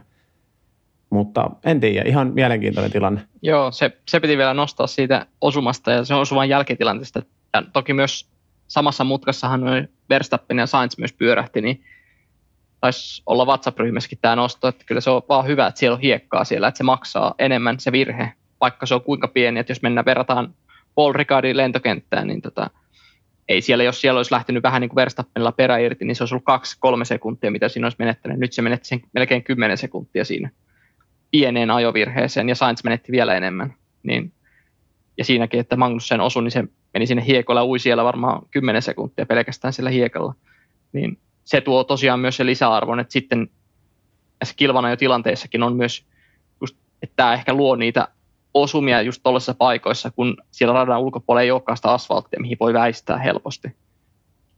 Mutta 1.11 1.51
en 1.64 1.81
tiedä, 1.81 2.09
ihan 2.09 2.33
mielenkiintoinen 2.35 2.92
tilanne. 2.92 3.21
Joo, 3.42 3.73
se, 3.73 3.92
se 4.09 4.21
piti 4.21 4.38
vielä 4.38 4.55
nostaa 4.55 4.87
siitä 4.87 5.27
osumasta 5.40 5.90
ja 5.90 6.05
se 6.05 6.14
on 6.14 6.21
osuvan 6.21 6.49
jälkitilanteesta. 6.49 7.23
Ja 7.55 7.62
toki 7.73 7.92
myös 7.92 8.29
samassa 8.68 9.05
mutkassahan 9.05 9.61
noin 9.61 9.88
Verstappen 10.11 10.59
ja 10.59 10.66
Sainz 10.66 10.99
myös 10.99 11.12
pyörähti, 11.12 11.61
niin 11.61 11.85
taisi 12.81 13.23
olla 13.27 13.44
WhatsApp-ryhmässäkin 13.44 14.18
tämä 14.23 14.37
nosto, 14.37 14.68
että 14.68 14.85
kyllä 14.87 15.01
se 15.01 15.11
on 15.11 15.23
vaan 15.29 15.47
hyvä, 15.47 15.66
että 15.66 15.79
siellä 15.79 15.94
on 15.94 16.01
hiekkaa 16.01 16.44
siellä, 16.44 16.68
että 16.68 16.79
se 16.79 16.85
maksaa 16.85 17.35
enemmän 17.38 17.81
se 17.81 17.92
virhe, 17.92 18.33
vaikka 18.61 18.87
se 18.87 18.94
on 18.94 19.03
kuinka 19.03 19.29
pieni, 19.29 19.61
että 19.61 19.71
jos 19.71 19.83
mennään 19.83 20.05
verrataan 20.05 20.55
Paul 20.94 21.12
Ricardin 21.12 21.57
lentokenttään, 21.57 22.27
niin 22.27 22.42
tota, 22.42 22.71
ei 23.49 23.61
siellä, 23.61 23.85
jos 23.85 24.01
siellä 24.01 24.18
olisi 24.18 24.33
lähtenyt 24.33 24.62
vähän 24.62 24.81
niin 24.81 24.88
kuin 24.88 24.97
Verstappenilla 24.97 25.53
perä 25.53 25.79
irti, 25.79 26.05
niin 26.05 26.16
se 26.16 26.23
olisi 26.23 26.35
ollut 26.35 26.44
kaksi, 26.44 26.77
kolme 26.81 27.05
sekuntia, 27.05 27.51
mitä 27.51 27.68
siinä 27.68 27.87
olisi 27.87 27.97
menettänyt. 27.99 28.38
Nyt 28.38 28.53
se 28.53 28.62
menetti 28.62 28.88
sen 28.88 29.03
melkein 29.12 29.44
kymmenen 29.44 29.79
sekuntia 29.79 30.25
siinä 30.25 30.51
pieneen 31.30 31.70
ajovirheeseen, 31.70 32.48
ja 32.48 32.54
Sainz 32.54 32.84
menetti 32.84 33.12
vielä 33.12 33.34
enemmän. 33.34 33.74
Niin, 34.02 34.32
ja 35.18 35.24
siinäkin, 35.24 35.60
että 35.60 35.76
Magnussen 35.76 36.20
osui, 36.20 36.42
niin 36.42 36.50
se 36.50 36.64
meni 36.94 37.06
sinne 37.06 37.26
hiekolla 37.26 37.64
ui 37.64 37.78
siellä 37.78 38.04
varmaan 38.04 38.42
kymmenen 38.50 38.82
sekuntia 38.82 39.26
pelkästään 39.26 39.72
sillä 39.72 39.90
hiekalla. 39.90 40.34
Niin 40.92 41.18
se 41.44 41.60
tuo 41.60 41.84
tosiaan 41.84 42.20
myös 42.20 42.36
se 42.36 42.46
lisäarvon, 42.46 43.00
että 43.00 43.12
sitten 43.12 43.48
tässä 44.38 44.54
kilvana 44.56 44.90
jo 44.90 44.96
tilanteessakin 44.96 45.62
on 45.62 45.76
myös 45.76 46.06
just, 46.60 46.76
että 47.02 47.16
tämä 47.16 47.34
ehkä 47.34 47.54
luo 47.54 47.76
niitä 47.76 48.08
osumia 48.54 49.02
just 49.02 49.22
tuollaisissa 49.22 49.54
paikoissa, 49.54 50.10
kun 50.10 50.36
siellä 50.50 50.74
radan 50.74 51.00
ulkopuolella 51.00 51.42
ei 51.42 51.50
olekaan 51.50 51.76
sitä 51.76 51.92
asfalttia, 51.92 52.40
mihin 52.40 52.56
voi 52.60 52.72
väistää 52.74 53.18
helposti. 53.18 53.68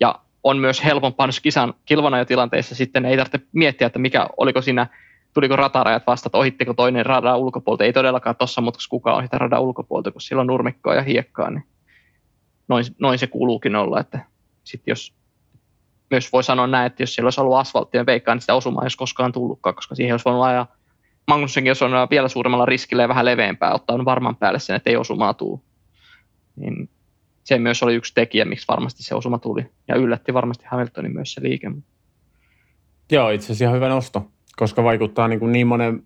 Ja 0.01 0.21
on 0.43 0.59
myös 0.59 0.85
helpompaa, 0.85 1.27
jos 1.27 1.41
kisan 1.41 1.75
kilvana 1.85 2.19
jo 2.19 2.25
tilanteessa 2.25 2.75
sitten 2.75 3.05
ei 3.05 3.17
tarvitse 3.17 3.41
miettiä, 3.53 3.87
että 3.87 3.99
mikä, 3.99 4.29
oliko 4.37 4.63
siinä 4.63 4.87
tuliko 5.35 5.57
ratarajat 5.57 6.07
vasta, 6.07 6.29
että 6.29 6.39
ohittiko 6.39 6.75
toinen 6.75 7.07
radan 7.07 7.39
ulkopuolta. 7.39 7.85
Ei 7.85 7.93
todellakaan 7.93 8.37
tuossa 8.37 8.61
mutta 8.61 8.81
kukaan 8.91 9.17
ohita 9.17 9.39
radan 9.39 9.63
ulkopuolta, 9.63 10.11
kun 10.11 10.21
sillä 10.21 10.41
on 10.41 10.47
nurmikkoa 10.47 10.95
ja 10.95 11.03
hiekkaa, 11.03 11.51
niin 11.51 11.65
noin, 12.69 12.85
noin 12.99 13.19
se 13.19 13.27
kuuluukin 13.27 13.77
olla. 13.77 14.01
Että 14.01 14.25
sit 14.65 14.83
jos, 14.87 15.15
myös 16.11 16.33
voi 16.33 16.45
sanoa 16.45 16.67
näin, 16.67 16.87
että 16.87 17.03
jos 17.03 17.15
siellä 17.15 17.27
olisi 17.27 17.41
ollut 17.41 17.57
asfalttia, 17.57 18.07
veikkaan, 18.07 18.37
niin 18.37 18.41
sitä 18.43 18.55
osumaa 18.55 18.83
ei 18.83 18.85
olisi 18.85 18.97
koskaan 18.97 19.33
tullutkaan, 19.33 19.75
koska 19.75 19.95
siihen 19.95 20.15
olisi 20.15 20.25
voinut 20.25 20.45
ajaa 20.45 20.67
Magnussenkin, 21.27 21.69
jos 21.69 21.83
on 21.83 21.91
vielä 22.11 22.29
suuremmalla 22.29 22.67
riskillä 22.67 23.03
ja 23.03 23.09
vähän 23.09 23.25
leveämpää, 23.25 23.75
ottaa 23.75 24.05
varman 24.05 24.37
päälle 24.37 24.59
sen, 24.59 24.77
että 24.77 24.91
ei 24.91 24.97
osumaa 24.97 25.35
tule. 25.35 25.61
Niin 26.57 26.91
se 27.45 27.59
myös 27.59 27.83
oli 27.83 27.95
yksi 27.95 28.15
tekijä, 28.15 28.45
miksi 28.45 28.69
varmasti 28.69 29.03
se 29.03 29.15
osuma 29.15 29.39
tuli. 29.39 29.67
Ja 29.89 29.95
yllätti 29.95 30.35
varmasti 30.35 30.65
Hamiltonin 30.71 31.13
myös 31.13 31.33
se 31.33 31.43
liike. 31.43 31.71
Joo, 33.13 33.31
itse 33.31 33.45
asiassa 33.45 33.65
ihan 33.65 33.77
hyvä 33.77 33.89
nosto, 33.89 34.27
koska 34.61 34.85
vaikuttaa 34.85 35.29
niin, 35.29 35.41
kuin 35.41 35.53
niin 35.53 35.67
monen, 35.67 36.03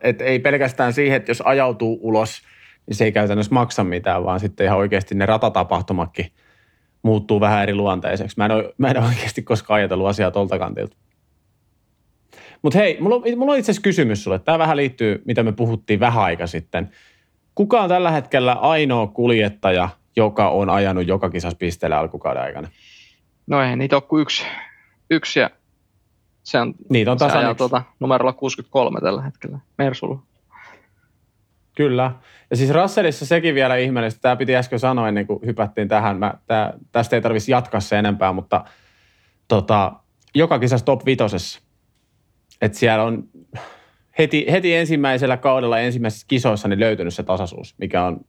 että 0.00 0.24
ei 0.24 0.38
pelkästään 0.38 0.92
siihen, 0.92 1.16
että 1.16 1.30
jos 1.30 1.40
ajautuu 1.40 1.98
ulos, 2.02 2.42
niin 2.86 2.96
se 2.96 3.04
ei 3.04 3.12
käytännössä 3.12 3.54
maksa 3.54 3.84
mitään, 3.84 4.24
vaan 4.24 4.40
sitten 4.40 4.66
ihan 4.66 4.78
oikeasti 4.78 5.14
ne 5.14 5.26
ratatapahtumakin 5.26 6.26
muuttuu 7.02 7.40
vähän 7.40 7.62
eri 7.62 7.74
luonteiseksi. 7.74 8.36
Mä 8.36 8.44
en 8.44 8.50
ole, 8.50 8.74
mä 8.78 8.88
en 8.88 8.98
ole 8.98 9.06
oikeasti 9.06 9.42
koskaan 9.42 9.76
ajatellut 9.76 10.06
asiaa 10.06 10.30
tuolta 10.30 10.58
kantilta. 10.58 10.96
Mutta 12.62 12.78
hei, 12.78 12.96
mulla 13.00 13.16
on, 13.16 13.22
mulla 13.36 13.52
on 13.52 13.58
itse 13.58 13.70
asiassa 13.70 13.82
kysymys 13.82 14.24
sulle. 14.24 14.38
Tämä 14.38 14.58
vähän 14.58 14.76
liittyy, 14.76 15.22
mitä 15.24 15.42
me 15.42 15.52
puhuttiin 15.52 16.00
vähän 16.00 16.22
aika 16.22 16.46
sitten. 16.46 16.90
Kuka 17.54 17.80
on 17.80 17.88
tällä 17.88 18.10
hetkellä 18.10 18.52
ainoa 18.52 19.06
kuljettaja, 19.06 19.88
joka 20.16 20.48
on 20.48 20.70
ajanut 20.70 21.06
joka 21.06 21.30
kisas 21.30 21.54
pisteellä 21.54 21.98
alkukauden 21.98 22.42
aikana? 22.42 22.68
No 23.46 23.62
ei 23.62 23.76
niitä 23.76 23.96
ole 23.96 24.02
kuin 24.02 24.22
yksi, 24.22 24.46
yksi 25.10 25.40
ja 25.40 25.50
se 26.42 26.60
on, 26.60 26.74
niitä 26.88 27.12
on 27.12 27.18
tasan 27.18 27.32
se 27.32 27.38
ajaa 27.38 27.54
tuota, 27.54 27.82
numerolla 28.00 28.32
63 28.32 29.00
tällä 29.00 29.22
hetkellä, 29.22 29.58
Mersulla. 29.78 30.18
Kyllä. 31.76 32.12
Ja 32.50 32.56
siis 32.56 32.70
Russellissa 32.70 33.26
sekin 33.26 33.54
vielä 33.54 33.76
ihmeellistä. 33.76 34.20
Tämä 34.20 34.36
piti 34.36 34.56
äsken 34.56 34.78
sanoa 34.78 35.08
ennen 35.08 35.26
kuin 35.26 35.40
hypättiin 35.46 35.88
tähän. 35.88 36.18
Mä, 36.18 36.34
tää, 36.46 36.72
tästä 36.92 37.16
ei 37.16 37.22
tarvitsisi 37.22 37.52
jatkaa 37.52 37.80
se 37.80 37.98
enempää, 37.98 38.32
mutta 38.32 38.64
tota, 39.48 39.92
joka 40.34 40.58
kisassa 40.58 40.84
top 40.84 41.06
vitosessa. 41.06 41.60
Että 42.60 42.78
siellä 42.78 43.04
on 43.04 43.28
heti, 44.18 44.46
heti 44.50 44.74
ensimmäisellä 44.74 45.36
kaudella 45.36 45.78
ensimmäisissä 45.78 46.26
kisoissa 46.28 46.68
niin 46.68 46.80
löytynyt 46.80 47.14
se 47.14 47.22
tasaisuus, 47.22 47.74
mikä 47.78 48.04
on 48.04 48.20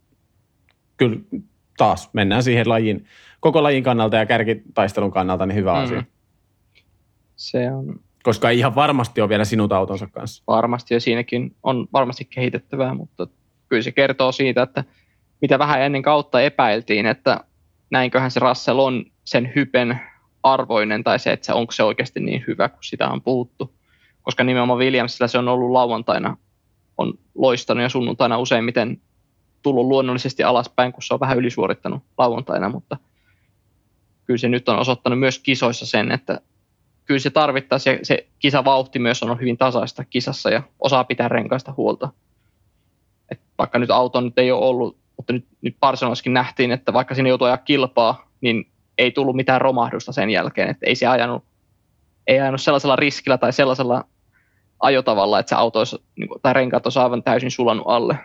kyllä 0.97 1.17
taas 1.77 2.09
mennään 2.13 2.43
siihen 2.43 2.69
lajin, 2.69 3.05
koko 3.39 3.63
lajin 3.63 3.83
kannalta 3.83 4.17
ja 4.17 4.25
kärkitaistelun 4.25 5.11
kannalta 5.11 5.45
niin 5.45 5.55
hyvä 5.55 5.73
mm. 5.73 5.83
asia. 5.83 6.03
Se 7.43 7.71
on... 7.71 7.99
Koska 8.23 8.49
ei 8.49 8.59
ihan 8.59 8.75
varmasti 8.75 9.21
ole 9.21 9.29
vielä 9.29 9.45
sinut 9.45 9.71
autonsa 9.71 10.07
kanssa. 10.07 10.43
Varmasti 10.47 10.93
ja 10.93 10.99
siinäkin 10.99 11.55
on 11.63 11.87
varmasti 11.93 12.25
kehitettävää, 12.25 12.93
mutta 12.93 13.27
kyllä 13.69 13.83
se 13.83 13.91
kertoo 13.91 14.31
siitä, 14.31 14.61
että 14.61 14.83
mitä 15.41 15.59
vähän 15.59 15.81
ennen 15.81 16.01
kautta 16.01 16.41
epäiltiin, 16.41 17.05
että 17.05 17.43
näinköhän 17.89 18.31
se 18.31 18.39
Russell 18.39 18.79
on 18.79 19.05
sen 19.23 19.51
hypen 19.55 19.99
arvoinen 20.43 21.03
tai 21.03 21.19
se, 21.19 21.31
että 21.31 21.45
se, 21.45 21.53
onko 21.53 21.71
se 21.71 21.83
oikeasti 21.83 22.19
niin 22.19 22.43
hyvä, 22.47 22.69
kun 22.69 22.83
sitä 22.83 23.07
on 23.07 23.21
puhuttu. 23.21 23.73
Koska 24.21 24.43
nimenomaan 24.43 24.79
Williamsilla 24.79 25.27
se 25.27 25.37
on 25.37 25.47
ollut 25.47 25.71
lauantaina, 25.71 26.37
on 26.97 27.13
loistanut 27.35 27.81
ja 27.81 27.89
sunnuntaina 27.89 28.37
useimmiten 28.37 29.01
tullut 29.61 29.87
luonnollisesti 29.87 30.43
alaspäin, 30.43 30.93
kun 30.93 31.03
se 31.03 31.13
on 31.13 31.19
vähän 31.19 31.37
ylisuorittanut 31.37 32.03
lauantaina, 32.17 32.69
mutta 32.69 32.97
kyllä 34.25 34.37
se 34.37 34.49
nyt 34.49 34.69
on 34.69 34.79
osoittanut 34.79 35.19
myös 35.19 35.39
kisoissa 35.39 35.85
sen, 35.85 36.11
että 36.11 36.41
kyllä 37.05 37.19
se 37.19 37.29
tarvittaisi, 37.29 37.89
ja 37.89 37.99
se 38.03 38.27
kisavauhti 38.39 38.99
myös 38.99 39.23
on 39.23 39.39
hyvin 39.39 39.57
tasaista 39.57 40.05
kisassa 40.05 40.49
ja 40.49 40.63
osaa 40.79 41.03
pitää 41.03 41.27
renkaista 41.27 41.73
huolta. 41.77 42.09
Et 43.31 43.41
vaikka 43.57 43.79
nyt 43.79 43.91
auto 43.91 44.21
nyt 44.21 44.37
ei 44.37 44.51
ole 44.51 44.65
ollut, 44.65 44.97
mutta 45.17 45.33
nyt, 45.33 45.45
nyt 45.61 45.75
Barcelonassakin 45.79 46.33
nähtiin, 46.33 46.71
että 46.71 46.93
vaikka 46.93 47.15
siinä 47.15 47.29
joutui 47.29 47.47
ajaa 47.47 47.57
kilpaa, 47.57 48.29
niin 48.41 48.67
ei 48.97 49.11
tullut 49.11 49.35
mitään 49.35 49.61
romahdusta 49.61 50.11
sen 50.11 50.29
jälkeen, 50.29 50.69
että 50.69 50.85
ei 50.85 50.95
se 50.95 51.07
ajanut, 51.07 51.43
ei 52.27 52.39
ajanut 52.39 52.61
sellaisella 52.61 52.95
riskillä 52.95 53.37
tai 53.37 53.53
sellaisella 53.53 54.03
ajotavalla, 54.79 55.39
että 55.39 55.49
se 55.49 55.55
auto 55.55 55.79
olisi, 55.79 56.03
niin 56.15 56.27
kuin, 56.27 56.41
tai 56.41 56.53
renkaat 56.53 56.85
olisi 56.85 56.99
aivan 56.99 57.23
täysin 57.23 57.51
sulannut 57.51 57.87
alle, 57.87 58.17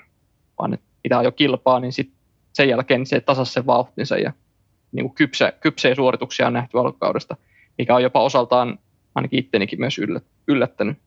vaan 0.59 0.75
että 0.75 0.87
mitä 1.05 1.23
jo 1.23 1.33
kilpaa, 1.33 1.81
niin 1.81 1.93
sit 1.93 2.13
sen 2.53 2.69
jälkeen 2.69 3.07
se 3.07 3.21
tasasi 3.21 3.53
sen 3.53 3.67
vauhtinsa 3.67 4.17
ja 4.17 4.33
niin 4.93 5.05
kuin 5.05 5.15
kypsä, 5.15 5.53
kypsejä 5.61 5.95
suorituksia 5.95 6.47
on 6.47 6.53
nähty 6.53 6.79
alkukaudesta, 6.79 7.37
mikä 7.79 7.95
on 7.95 8.03
jopa 8.03 8.23
osaltaan 8.23 8.79
ainakin 9.15 9.39
ittenikin 9.39 9.81
myös 9.81 9.97
yllättänyt. 10.49 10.99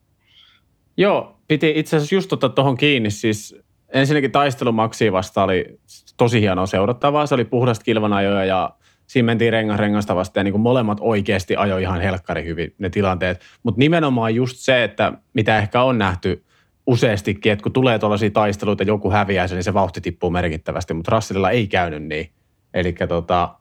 Joo, 0.97 1.38
piti 1.47 1.73
itse 1.75 1.95
asiassa 1.95 2.15
just 2.15 2.34
ottaa 2.34 2.49
tuohon 2.49 2.77
kiinni. 2.77 3.12
Siis 3.12 3.55
ensinnäkin 3.89 4.31
taistelu 4.31 4.71
Maxi 4.71 5.12
vasta 5.12 5.43
oli 5.43 5.79
tosi 6.17 6.41
hienoa 6.41 6.65
seurattavaa. 6.65 7.25
Se 7.25 7.36
oli 7.36 7.45
puhdasta 7.45 7.84
kilvanajoja 7.84 8.45
ja 8.45 8.69
siinä 9.07 9.25
mentiin 9.25 9.53
rengas 9.53 9.79
rengasta 9.79 10.15
vasta 10.15 10.39
ja 10.39 10.43
niin 10.43 10.51
kuin 10.51 10.62
molemmat 10.62 10.97
oikeasti 11.01 11.55
ajoi 11.55 11.81
ihan 11.81 12.01
helkkari 12.01 12.45
hyvin 12.45 12.75
ne 12.77 12.89
tilanteet. 12.89 13.41
Mutta 13.63 13.79
nimenomaan 13.79 14.36
just 14.36 14.57
se, 14.57 14.84
että 14.84 15.13
mitä 15.34 15.57
ehkä 15.57 15.84
on 15.84 15.97
nähty 15.97 16.43
useastikin, 16.88 17.51
että 17.51 17.63
kun 17.63 17.71
tulee 17.71 17.99
tuollaisia 17.99 18.29
taisteluita, 18.29 18.84
joku 18.84 19.12
häviää 19.12 19.47
sen, 19.47 19.55
niin 19.55 19.63
se 19.63 19.73
vauhti 19.73 20.01
tippuu 20.01 20.29
merkittävästi, 20.29 20.93
mutta 20.93 21.15
Russellilla 21.15 21.49
ei 21.49 21.67
käynyt 21.67 22.03
niin. 22.03 22.31
Eli 22.73 22.93
tota, 23.07 23.55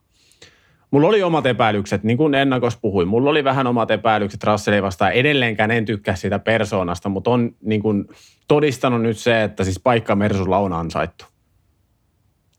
mulla 0.91 1.09
oli 1.09 1.23
omat 1.23 1.47
epäilykset, 1.47 2.03
niin 2.03 2.17
kuin 2.17 2.35
ennakos 2.35 2.77
puhuin, 2.77 3.09
mulla 3.09 3.31
oli 3.31 3.45
vähän 3.45 3.67
omat 3.67 3.91
epäilykset 3.91 4.45
Russellin 4.45 4.83
vastaan. 4.83 5.13
Edelleenkään 5.13 5.71
en 5.71 5.85
tykkää 5.85 6.17
siitä 6.17 6.39
persoonasta, 6.39 7.09
mutta 7.09 7.31
on 7.31 7.55
niin 7.61 7.83
kuin 7.83 8.09
todistanut 8.49 9.03
nyt 9.03 9.19
se, 9.19 9.43
että 9.43 9.65
siis 9.65 9.81
paikka 9.81 10.15
Mersulla 10.15 10.59
on 10.59 10.73
ansaittu. 10.73 11.25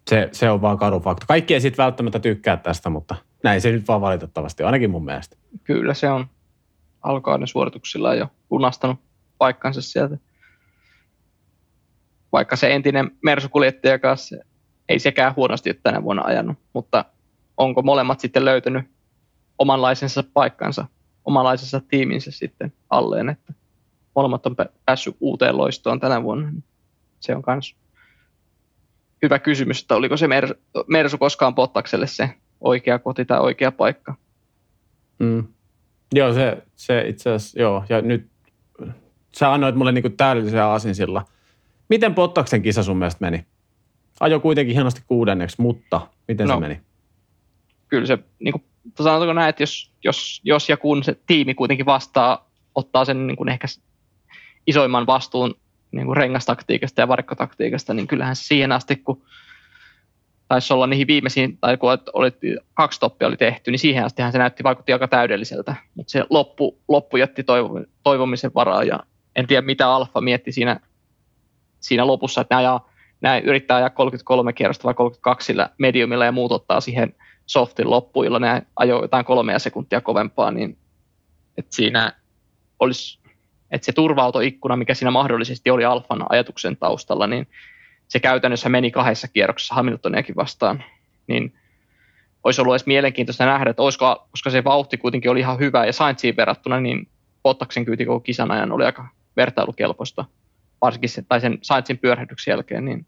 Se, 0.09 0.29
se 0.31 0.49
on 0.49 0.61
vaan 0.61 0.77
karu 0.77 0.99
fakta. 0.99 1.25
Kaikki 1.25 1.53
ei 1.53 1.61
sitten 1.61 1.83
välttämättä 1.83 2.19
tykkää 2.19 2.57
tästä, 2.57 2.89
mutta 2.89 3.15
näin 3.43 3.61
se 3.61 3.71
nyt 3.71 3.87
vaan 3.87 4.01
valitettavasti, 4.01 4.63
ainakin 4.63 4.89
mun 4.89 5.05
mielestä. 5.05 5.37
Kyllä 5.63 5.93
se 5.93 6.09
on 6.09 6.25
alkaen 7.01 7.47
suorituksilla 7.47 8.15
jo 8.15 8.27
lunastanut 8.49 8.99
paikkansa 9.37 9.81
sieltä 9.81 10.17
vaikka 12.31 12.55
se 12.55 12.73
entinen 12.73 13.11
Mersukuljettaja 13.23 13.99
kanssa 13.99 14.35
ei 14.89 14.99
sekään 14.99 15.35
huonosti 15.35 15.73
tänä 15.73 16.03
vuonna 16.03 16.23
ajanut, 16.25 16.57
mutta 16.73 17.05
onko 17.62 17.82
molemmat 17.82 18.19
sitten 18.19 18.45
löytänyt 18.45 18.86
omanlaisensa 19.60 20.24
paikkansa, 20.34 20.86
omanlaisensa 21.26 21.82
tiiminsä 21.88 22.32
sitten 22.32 22.74
alleen, 22.89 23.30
että 23.30 23.54
molemmat 24.15 24.45
on 24.45 24.56
päässyt 24.86 25.15
uuteen 25.19 25.58
loistoon 25.58 26.00
tänä 26.00 26.24
vuonna. 26.24 26.52
Niin 26.52 26.63
se 27.19 27.36
on 27.36 27.43
myös 27.47 27.76
hyvä 29.21 29.39
kysymys, 29.39 29.82
että 29.82 29.95
oliko 29.95 30.17
se 30.17 30.28
Mersu, 30.28 30.54
Mersu 30.88 31.17
koskaan 31.17 31.56
Pottakselle 31.56 32.08
se 32.08 32.30
oikea 32.62 33.00
koti 33.00 33.26
tai 33.26 33.39
oikea 33.39 33.71
paikka. 33.71 34.15
Mm. 35.19 35.47
Joo, 36.13 36.34
se, 36.34 36.63
se 36.76 37.08
itse 37.08 37.30
asiassa, 37.30 37.60
joo. 37.60 37.84
Ja 37.89 38.02
nyt 38.02 38.28
sä 39.38 39.54
annoit 39.54 39.76
mulle 39.76 39.91
niinku 39.91 40.10
täydellisen 40.10 40.63
aasinsillan 40.63 41.26
Miten 41.91 42.15
Pottaksen 42.15 42.62
kisa 42.62 42.84
sun 42.84 42.97
mielestä 42.97 43.17
meni? 43.21 43.45
Ajo 44.19 44.39
kuitenkin 44.39 44.76
hienosti 44.76 45.02
kuudenneksi, 45.08 45.62
mutta 45.62 46.08
miten 46.28 46.47
no, 46.47 46.54
se 46.54 46.60
meni? 46.60 46.82
Kyllä 47.91 48.06
se, 48.08 48.17
niin 48.39 48.51
kuin, 48.51 48.63
sanotaanko 48.97 49.34
näin, 49.34 49.49
että 49.49 49.63
jos, 49.63 49.91
jos, 50.04 50.41
jos 50.43 50.69
ja 50.69 50.77
kun 50.77 51.04
se 51.04 51.17
tiimi 51.27 51.54
kuitenkin 51.54 51.86
vastaa, 51.86 52.49
ottaa 52.75 53.06
sen 53.06 53.27
niin 53.27 53.38
kuin 53.38 53.49
ehkä 53.49 53.67
isoimman 54.67 55.08
vastuun 55.08 55.56
niin 55.91 56.06
kuin 56.06 56.17
rengastaktiikasta 56.17 57.01
ja 57.01 57.08
varikkotaktiikasta, 57.08 57.93
niin 57.93 58.08
kyllähän 58.08 58.36
siihen 58.36 58.71
asti, 58.71 58.95
kun 58.95 59.21
taisi 60.47 60.73
olla 60.73 60.88
niihin 60.88 61.08
viimeisiin, 61.08 61.58
tai 61.58 61.77
kun 61.77 61.89
olit, 62.13 62.36
kaksi 62.73 62.99
toppia 62.99 63.27
oli 63.27 63.38
tehty, 63.38 63.71
niin 63.71 63.80
siihen 63.80 64.06
asti 64.06 64.21
se 64.32 64.38
näytti, 64.38 64.63
vaikutti 64.63 64.93
aika 64.93 65.08
täydelliseltä. 65.08 65.75
Mutta 65.95 66.12
se 66.12 66.25
loppu, 66.30 66.80
loppu 66.88 67.17
jätti 67.17 67.43
toivomisen 68.04 68.51
varaa, 68.56 68.84
ja 68.84 68.99
en 69.36 69.47
tiedä 69.47 69.62
mitä 69.62 69.89
Alfa 69.89 70.21
mietti 70.21 70.51
siinä 70.51 70.80
siinä 71.80 72.08
lopussa, 72.08 72.41
että 72.41 72.56
nämä, 72.56 72.80
nämä 73.21 73.38
yrittää 73.38 73.77
ajaa 73.77 73.89
33 73.89 74.54
kierrosta 74.54 74.84
vai 74.84 74.93
32 74.93 75.45
sillä 75.45 75.69
mediumilla 75.77 76.25
ja 76.25 76.32
muut 76.32 76.51
ottaa 76.51 76.82
siihen 76.82 77.15
softin 77.51 77.89
loppuilla, 77.89 78.39
ne 78.39 78.61
ajoi 78.75 79.01
jotain 79.01 79.25
kolmea 79.25 79.59
sekuntia 79.59 80.01
kovempaa, 80.01 80.51
niin 80.51 80.78
että 81.57 81.76
siinä 81.76 82.13
olisi, 82.80 83.19
että 83.71 83.86
se 83.86 83.91
turvautoikkuna, 83.91 84.76
mikä 84.76 84.93
siinä 84.93 85.11
mahdollisesti 85.11 85.69
oli 85.69 85.86
Alfan 85.86 86.26
ajatuksen 86.30 86.78
taustalla, 86.78 87.28
niin 87.28 87.47
se 88.07 88.19
käytännössä 88.19 88.69
meni 88.69 88.91
kahdessa 88.91 89.28
kierroksessa 89.28 89.76
Hamiltoniakin 89.76 90.36
vastaan, 90.36 90.84
niin 91.28 91.53
olisi 92.43 92.61
ollut 92.61 92.73
edes 92.73 92.86
mielenkiintoista 92.86 93.45
nähdä, 93.45 93.69
että 93.69 93.84
olisiko, 93.84 94.28
koska 94.32 94.49
se 94.49 94.63
vauhti 94.63 94.97
kuitenkin 94.97 95.32
oli 95.32 95.39
ihan 95.39 95.59
hyvä 95.59 95.86
ja 95.86 95.93
Sainziin 95.93 96.38
verrattuna, 96.38 96.80
niin 96.80 97.07
Bottaksen 97.43 97.86
kyyti 97.86 98.05
koko 98.05 98.19
kisan 98.19 98.51
ajan 98.51 98.71
oli 98.71 98.86
aika 98.86 99.07
vertailukelpoista. 99.38 100.26
Varsinkin 100.82 101.09
sen, 101.09 101.26
tai 101.26 101.41
sen 101.41 101.57
Sainzin 101.61 101.97
pyörähdyksen 101.97 102.51
jälkeen, 102.51 102.86
niin 102.86 103.05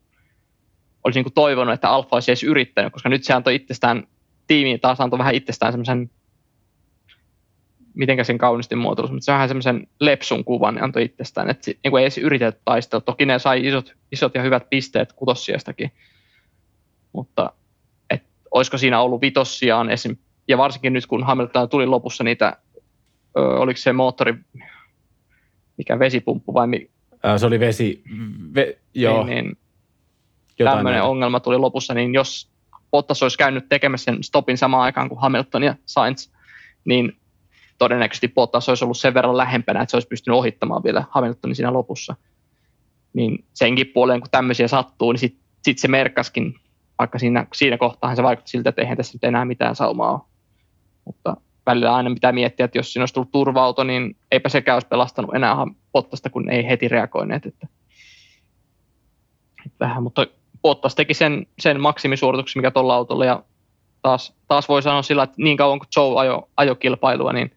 olisi 1.04 1.22
niin 1.22 1.34
toivonut, 1.34 1.74
että 1.74 1.90
Alfa 1.90 2.16
olisi 2.16 2.32
edes 2.32 2.44
yrittänyt, 2.44 2.94
koska 2.94 3.10
nyt 3.10 3.24
se 3.24 3.34
antoi 3.34 3.56
itsestään, 3.56 4.08
tiimiin 4.48 4.80
taas 4.80 5.02
antoi 5.02 5.20
vähän 5.20 5.36
itsestään 5.36 5.74
semmoisen 5.74 6.10
mitenkä 7.94 8.24
sen 8.24 8.38
kaunisti 8.38 8.76
muotoilus, 8.76 9.12
mutta 9.12 9.26
se 9.26 9.32
vähän 9.32 9.48
semmoisen 9.48 9.88
lepsun 10.00 10.44
kuvan 10.44 10.76
niin 10.76 10.84
antoi 10.84 11.04
itsestään, 11.04 11.50
että 11.50 11.72
niin 11.84 11.92
kuin 11.92 12.00
ei 12.00 12.04
edes 12.04 12.18
yritetä 12.18 12.60
taistella. 12.66 13.02
Toki 13.02 13.26
ne 13.26 13.40
sai 13.40 13.68
isot, 13.68 13.94
isot 14.12 14.36
ja 14.36 14.42
hyvät 14.42 14.70
pisteet 14.70 15.14
kutossijastakin, 15.14 15.92
mutta 17.14 17.52
et, 18.10 18.24
olisiko 18.52 18.78
siinä 18.78 19.02
ollut 19.02 19.22
vitossiaan 19.22 19.90
esim. 19.90 20.18
Ja 20.48 20.58
varsinkin 20.58 20.94
nyt, 20.94 21.06
kun 21.06 21.24
Hamilton 21.24 21.70
tuli 21.70 21.86
lopussa 21.86 22.24
niitä, 22.24 22.58
ö, 23.38 23.42
oliko 23.42 23.78
se 23.78 23.94
moottori, 23.94 24.36
mikä 25.78 26.00
vesipumppu 26.00 26.54
vai 26.54 26.68
mi, 26.68 26.90
Se 27.38 27.46
oli 27.46 27.60
vesi, 27.60 28.04
ve, 28.56 28.78
joo, 28.94 29.26
niin, 29.26 29.46
niin 29.46 29.58
jotain 30.60 30.78
tämmöinen 30.78 31.00
näitä. 31.00 31.10
ongelma 31.10 31.40
tuli 31.40 31.58
lopussa, 31.58 31.94
niin 31.94 32.14
jos 32.14 32.53
Bottas 32.94 33.24
olisi 33.24 33.38
käynyt 33.38 33.70
tekemässä 33.70 34.06
sen 34.06 34.24
stopin 34.24 34.58
samaan 34.58 34.84
aikaan 34.84 35.10
kuin 35.10 35.22
Hamilton 35.22 35.64
ja 35.64 35.76
Sainz, 35.86 36.30
niin 36.86 37.18
todennäköisesti 37.78 38.28
Bottas 38.28 38.70
olisi 38.70 38.84
ollut 38.84 38.98
sen 38.98 39.14
verran 39.14 39.38
lähempänä, 39.38 39.82
että 39.82 39.92
se 39.92 39.96
olisi 39.96 40.08
pystynyt 40.08 40.38
ohittamaan 40.38 40.84
vielä 40.84 41.04
Hamiltonin 41.10 41.56
siinä 41.56 41.74
lopussa. 41.74 42.16
Niin 43.14 43.46
senkin 43.54 43.88
puoleen, 43.88 44.22
kun 44.22 44.30
tämmöisiä 44.32 44.68
sattuu, 44.68 45.12
niin 45.12 45.20
sitten 45.20 45.44
sit 45.64 45.80
se 45.80 45.88
merkkaskin, 45.88 46.56
vaikka 47.00 47.20
siinä, 47.20 47.48
siinä 47.54 47.78
kohtaa 47.78 48.16
se 48.16 48.24
vaikutti 48.24 48.52
siltä, 48.52 48.70
että 48.70 48.82
eihän 48.82 48.98
tässä 48.98 49.16
nyt 49.16 49.24
enää 49.24 49.46
mitään 49.46 49.76
saumaa 49.76 50.12
ole. 50.12 50.22
Mutta 51.06 51.38
välillä 51.66 51.96
aina 51.96 52.14
pitää 52.14 52.32
miettiä, 52.32 52.66
että 52.66 52.78
jos 52.78 52.94
siinä 52.94 53.02
olisi 53.02 53.14
tullut 53.14 53.32
turva-auto, 53.32 53.84
niin 53.84 54.16
eipä 54.32 54.50
sekään 54.50 54.76
olisi 54.76 54.88
pelastanut 54.88 55.36
enää 55.36 55.56
Bottasta, 55.92 56.30
kun 56.30 56.50
ei 56.50 56.68
heti 56.68 56.88
reagoineet. 56.88 57.46
Että, 57.46 57.68
että 59.66 59.78
vähän, 59.80 60.04
mutta 60.04 60.28
Bottas 60.64 60.96
teki 60.96 61.14
sen, 61.14 61.48
sen 61.60 61.82
maksimisuorituksen, 61.82 62.60
mikä 62.60 62.72
tuolla 62.72 62.96
autolla, 62.96 63.26
ja 63.26 63.44
taas, 64.02 64.34
taas 64.48 64.70
voi 64.70 64.82
sanoa 64.82 65.02
sillä, 65.02 65.24
että 65.24 65.36
niin 65.38 65.58
kauan 65.58 65.80
kuin 65.80 65.90
Joe 65.96 66.20
ajo, 66.20 66.50
ajo 66.58 66.76
kilpailua, 66.76 67.34
niin 67.34 67.52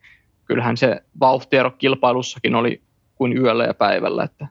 kyllähän 0.44 0.76
se 0.76 1.02
vauhtiero 1.20 1.70
kilpailussakin 1.70 2.54
oli 2.54 2.82
kuin 3.14 3.36
yöllä 3.36 3.64
ja 3.64 3.74
päivällä, 3.74 4.24
että 4.24 4.46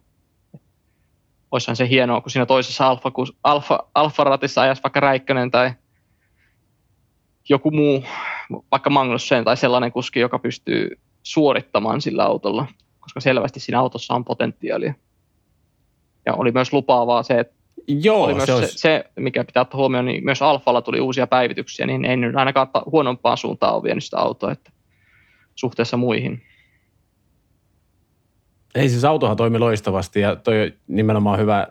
olisihan 1.52 1.76
se 1.76 1.90
hienoa, 1.90 2.22
kun 2.22 2.32
siinä 2.32 2.46
toisessa 2.46 2.88
alfa, 2.88 3.12
alfa, 3.44 3.80
alfa-ratissa 3.96 4.62
ajaisi 4.62 4.84
vaikka 4.84 5.00
Räikkönen 5.00 5.52
tai 5.52 5.72
joku 7.50 7.72
muu, 7.72 8.04
vaikka 8.72 8.90
Magnussen 8.90 9.44
tai 9.44 9.58
sellainen 9.58 9.92
kuski, 9.92 10.20
joka 10.20 10.40
pystyy 10.40 11.00
suorittamaan 11.24 12.02
sillä 12.02 12.24
autolla, 12.24 12.66
koska 13.00 13.20
selvästi 13.20 13.60
siinä 13.60 13.80
autossa 13.80 14.14
on 14.14 14.26
potentiaalia. 14.26 14.94
Ja 16.26 16.34
oli 16.34 16.52
myös 16.52 16.74
lupaavaa 16.74 17.24
se, 17.24 17.40
että 17.40 17.55
Joo, 17.88 18.24
oli 18.24 18.34
myös 18.34 18.46
se, 18.46 18.52
se, 18.52 18.54
olisi, 18.54 18.78
se, 18.78 19.06
mikä 19.16 19.44
pitää 19.44 19.62
ottaa 19.62 19.78
huomioon, 19.78 20.06
niin 20.06 20.26
myös 20.26 20.42
Alfalla 20.42 20.82
tuli 20.82 21.00
uusia 21.00 21.28
päivityksiä, 21.28 21.86
niin 21.86 22.06
ei 22.06 22.18
nyt 22.18 22.36
ainakaan 22.36 22.68
huonompaan 22.92 23.38
suuntaan 23.38 23.76
ole 23.76 23.84
vienyt 23.84 24.04
sitä 24.04 24.18
autoa 24.18 24.52
että 24.52 24.72
suhteessa 25.56 25.98
muihin. 25.98 26.42
ei 28.76 28.90
siis 28.90 29.06
autohan 29.06 29.38
toimi 29.38 29.60
loistavasti 29.60 30.20
ja 30.20 30.36
toi 30.36 30.62
on 30.62 30.72
nimenomaan 30.88 31.40
hyvä, 31.40 31.68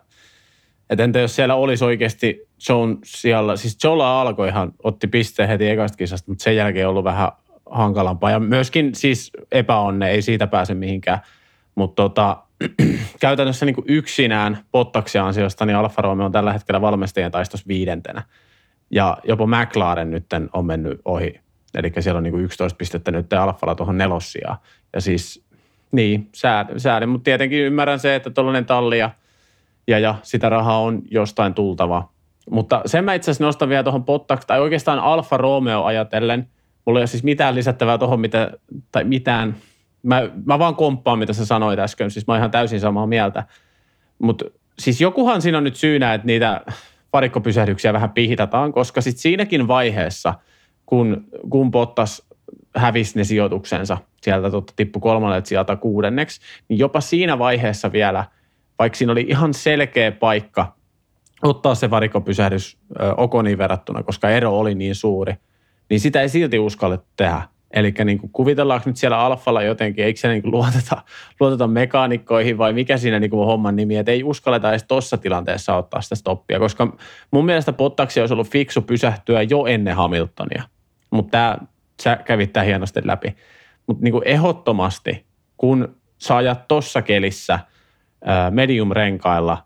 että 0.91 1.05
entä 1.05 1.19
jos 1.19 1.37
siellä 1.37 1.55
olisi 1.55 1.85
oikeasti 1.85 2.49
Joan 2.69 2.99
siellä, 3.05 3.57
siis 3.57 3.79
Jolla 3.85 4.21
alkoi 4.21 4.49
ihan, 4.49 4.73
otti 4.83 5.07
pisteen 5.07 5.49
heti 5.49 5.69
ekasta 5.69 5.97
kisasta, 5.97 6.31
mutta 6.31 6.45
sen 6.45 6.57
jälkeen 6.57 6.89
ollut 6.89 7.05
vähän 7.05 7.33
hankalampaa 7.71 8.31
ja 8.31 8.41
myöskin 8.41 8.95
siis 8.95 9.31
epäonne, 9.53 10.11
ei 10.11 10.23
siitä 10.23 10.47
pääse 10.47 10.75
mihinkään, 10.75 11.19
mutta 11.75 12.03
tota, 12.03 12.37
käytännössä 13.21 13.67
niin 13.67 13.75
kuin 13.75 13.85
yksinään 13.89 14.59
Bottaksen 14.73 15.23
ansiosta, 15.23 15.67
niin 15.67 15.77
Alfa 15.77 16.03
Romeo 16.03 16.27
on 16.27 16.33
tällä 16.33 16.53
hetkellä 16.53 16.81
valmistajien 16.81 17.33
taistossa 17.33 17.69
viidentenä. 17.69 18.23
Ja 18.91 19.17
jopa 19.25 19.47
McLaren 19.47 20.11
nyt 20.11 20.27
on 20.53 20.67
mennyt 20.67 21.01
ohi. 21.05 21.41
Eli 21.75 21.93
siellä 22.01 22.19
on 22.19 22.23
niin 22.23 22.33
kuin 22.33 22.45
11 22.45 22.77
pistettä 22.77 23.11
nyt 23.11 23.33
Alfalla 23.33 23.75
tuohon 23.75 23.99
nelossiaan. 23.99 24.57
Ja 24.93 25.01
siis, 25.01 25.45
niin, 25.93 26.29
sääli, 26.77 27.07
mutta 27.07 27.25
tietenkin 27.25 27.59
ymmärrän 27.59 27.99
se, 27.99 28.15
että 28.15 28.31
tuollainen 28.31 28.67
talli 28.67 28.99
ja, 28.99 29.11
ja, 29.87 29.99
ja 29.99 30.15
sitä 30.23 30.49
rahaa 30.49 30.81
on 30.81 31.03
jostain 31.11 31.55
tultava. 31.55 32.09
Mutta 32.51 32.83
sen 32.87 33.05
mä 33.05 33.15
itse 33.15 33.31
asiassa 33.31 33.45
nostan 33.45 33.69
vielä 33.69 33.83
tuohon 33.83 34.05
Bottas, 34.05 34.47
tai 34.47 34.61
oikeastaan 34.61 34.99
Alfa 34.99 35.37
Romeo 35.37 35.85
ajatellen. 35.85 36.49
Mulla 36.85 36.99
ei 36.99 37.01
ole 37.01 37.07
siis 37.07 37.25
mitään 37.25 37.55
lisättävää 37.55 37.99
tuohon, 37.99 38.21
mitä, 38.21 38.51
tai 38.93 39.05
mitään, 39.05 39.57
mä, 40.05 40.31
mä 40.45 40.59
vaan 40.59 40.77
komppaan, 40.77 41.19
mitä 41.19 41.33
sä 41.33 41.47
sanoit 41.47 41.79
äsken, 41.79 42.11
siis 42.11 42.27
mä 42.27 42.33
oon 42.33 42.39
ihan 42.39 42.51
täysin 42.51 42.81
samaa 42.81 43.07
mieltä. 43.07 43.45
Mutta 44.19 44.45
siis 44.79 45.01
jokuhan 45.01 45.43
siinä 45.43 45.59
on 45.59 45.65
nyt 45.65 45.77
syynä, 45.77 46.15
että 46.15 46.27
niitä 46.27 46.61
varikkopysähdyksiä 47.13 47.93
vähän 47.93 48.11
pihdataan, 48.11 48.73
koska 48.73 49.01
sitten 49.01 49.23
siinäkin 49.23 49.69
vaiheessa, 49.69 50.35
kun, 50.87 51.27
kun 51.51 51.71
Bottas 51.71 52.23
hävisi 52.77 53.19
ne 53.19 53.25
sijoituksensa, 53.25 53.99
sieltä 54.23 54.51
totta 54.51 54.73
tippu 54.77 55.01
kolmannet 55.01 55.47
sieltä 55.47 55.77
kuudenneksi, 55.77 56.41
niin 56.69 56.79
jopa 56.79 57.01
siinä 57.01 57.39
vaiheessa 57.39 57.93
vielä, 57.93 58.25
vaikka 58.79 58.97
siinä 58.97 59.13
oli 59.13 59.27
ihan 59.29 59.55
selkeä 59.55 60.13
paikka 60.13 60.77
ottaa 61.43 61.75
se 61.75 61.91
varikkopysähdys 61.91 62.79
ö, 63.01 63.15
Okoniin 63.17 63.59
verrattuna, 63.59 64.03
koska 64.03 64.31
ero 64.31 64.59
oli 64.59 64.75
niin 64.75 64.95
suuri, 64.95 65.35
niin 65.91 66.01
sitä 66.01 66.21
ei 66.21 66.29
silti 66.29 66.59
uskallettu 66.59 67.09
tehdä. 67.17 67.43
Eli 67.75 67.95
niin 68.05 68.21
kuvitellaanko 68.33 68.91
nyt 68.91 68.97
siellä 68.97 69.19
Alfalla 69.19 69.63
jotenkin, 69.63 70.05
eikö 70.05 70.21
se 70.21 70.29
niin 70.29 70.43
kuin 70.43 70.53
luoteta, 70.53 71.03
luoteta 71.41 71.67
mekaanikkoihin 71.67 72.59
vai 72.59 72.73
mikä 72.73 72.97
siinä 72.97 73.21
niin 73.21 73.31
kuin 73.31 73.41
on 73.41 73.47
homman 73.47 73.77
nimi, 73.77 73.97
että 73.97 74.13
ei 74.13 74.25
uskalleta 74.25 74.71
edes 74.71 74.85
tuossa 74.85 75.17
tilanteessa 75.17 75.77
ottaa 75.77 76.01
sitä 76.01 76.15
stoppia, 76.15 76.59
koska 76.59 76.97
mun 77.31 77.45
mielestä 77.45 77.73
Bottaksi 77.73 78.21
olisi 78.21 78.35
ollut 78.35 78.51
fiksu 78.51 78.83
pysähtyä 78.83 79.43
jo 79.43 79.67
ennen 79.67 79.97
Hamiltonia, 79.97 80.63
mutta 81.11 81.59
sä 82.03 82.17
kävit 82.17 82.53
tämän 82.53 82.67
hienosti 82.67 83.01
läpi. 83.05 83.37
Mutta 83.87 84.03
niin 84.03 84.15
ehdottomasti, 84.25 85.25
kun 85.57 85.97
sä 86.19 86.37
ajat 86.37 86.69
tuossa 86.69 87.03
kelissä 87.03 87.59
medium-renkailla 88.51 89.59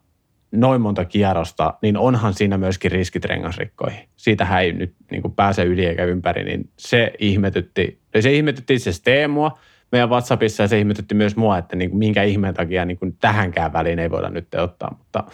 noin 0.52 0.80
monta 0.80 1.04
kierrosta, 1.04 1.74
niin 1.82 1.96
onhan 1.96 2.34
siinä 2.34 2.58
myöskin 2.58 2.92
riskit 2.92 3.24
rengasrikkoihin. 3.24 4.08
Siitähän 4.16 4.62
ei 4.62 4.72
nyt 4.72 4.94
niin 5.10 5.22
kuin 5.22 5.34
pääse 5.34 5.64
yli 5.64 5.86
eikä 5.86 6.04
ympäri, 6.04 6.44
niin 6.44 6.70
se 6.76 7.12
ihmetytti, 7.18 7.98
se 8.20 8.32
ihmetytti 8.32 8.74
itse 8.74 8.90
asiassa 8.90 9.04
Teemua 9.04 9.58
meidän 9.92 10.10
WhatsAppissa 10.10 10.62
ja 10.62 10.68
se 10.68 10.78
ihmetytti 10.78 11.14
myös 11.14 11.36
mua, 11.36 11.58
että 11.58 11.76
niin 11.76 11.90
kuin 11.90 11.98
minkä 11.98 12.22
ihmeen 12.22 12.54
takia 12.54 12.84
niin 12.84 12.98
kuin 12.98 13.16
tähänkään 13.20 13.72
väliin 13.72 13.98
ei 13.98 14.10
voida 14.10 14.30
nyt 14.30 14.54
ottaa, 14.54 14.94
mutta 14.98 15.24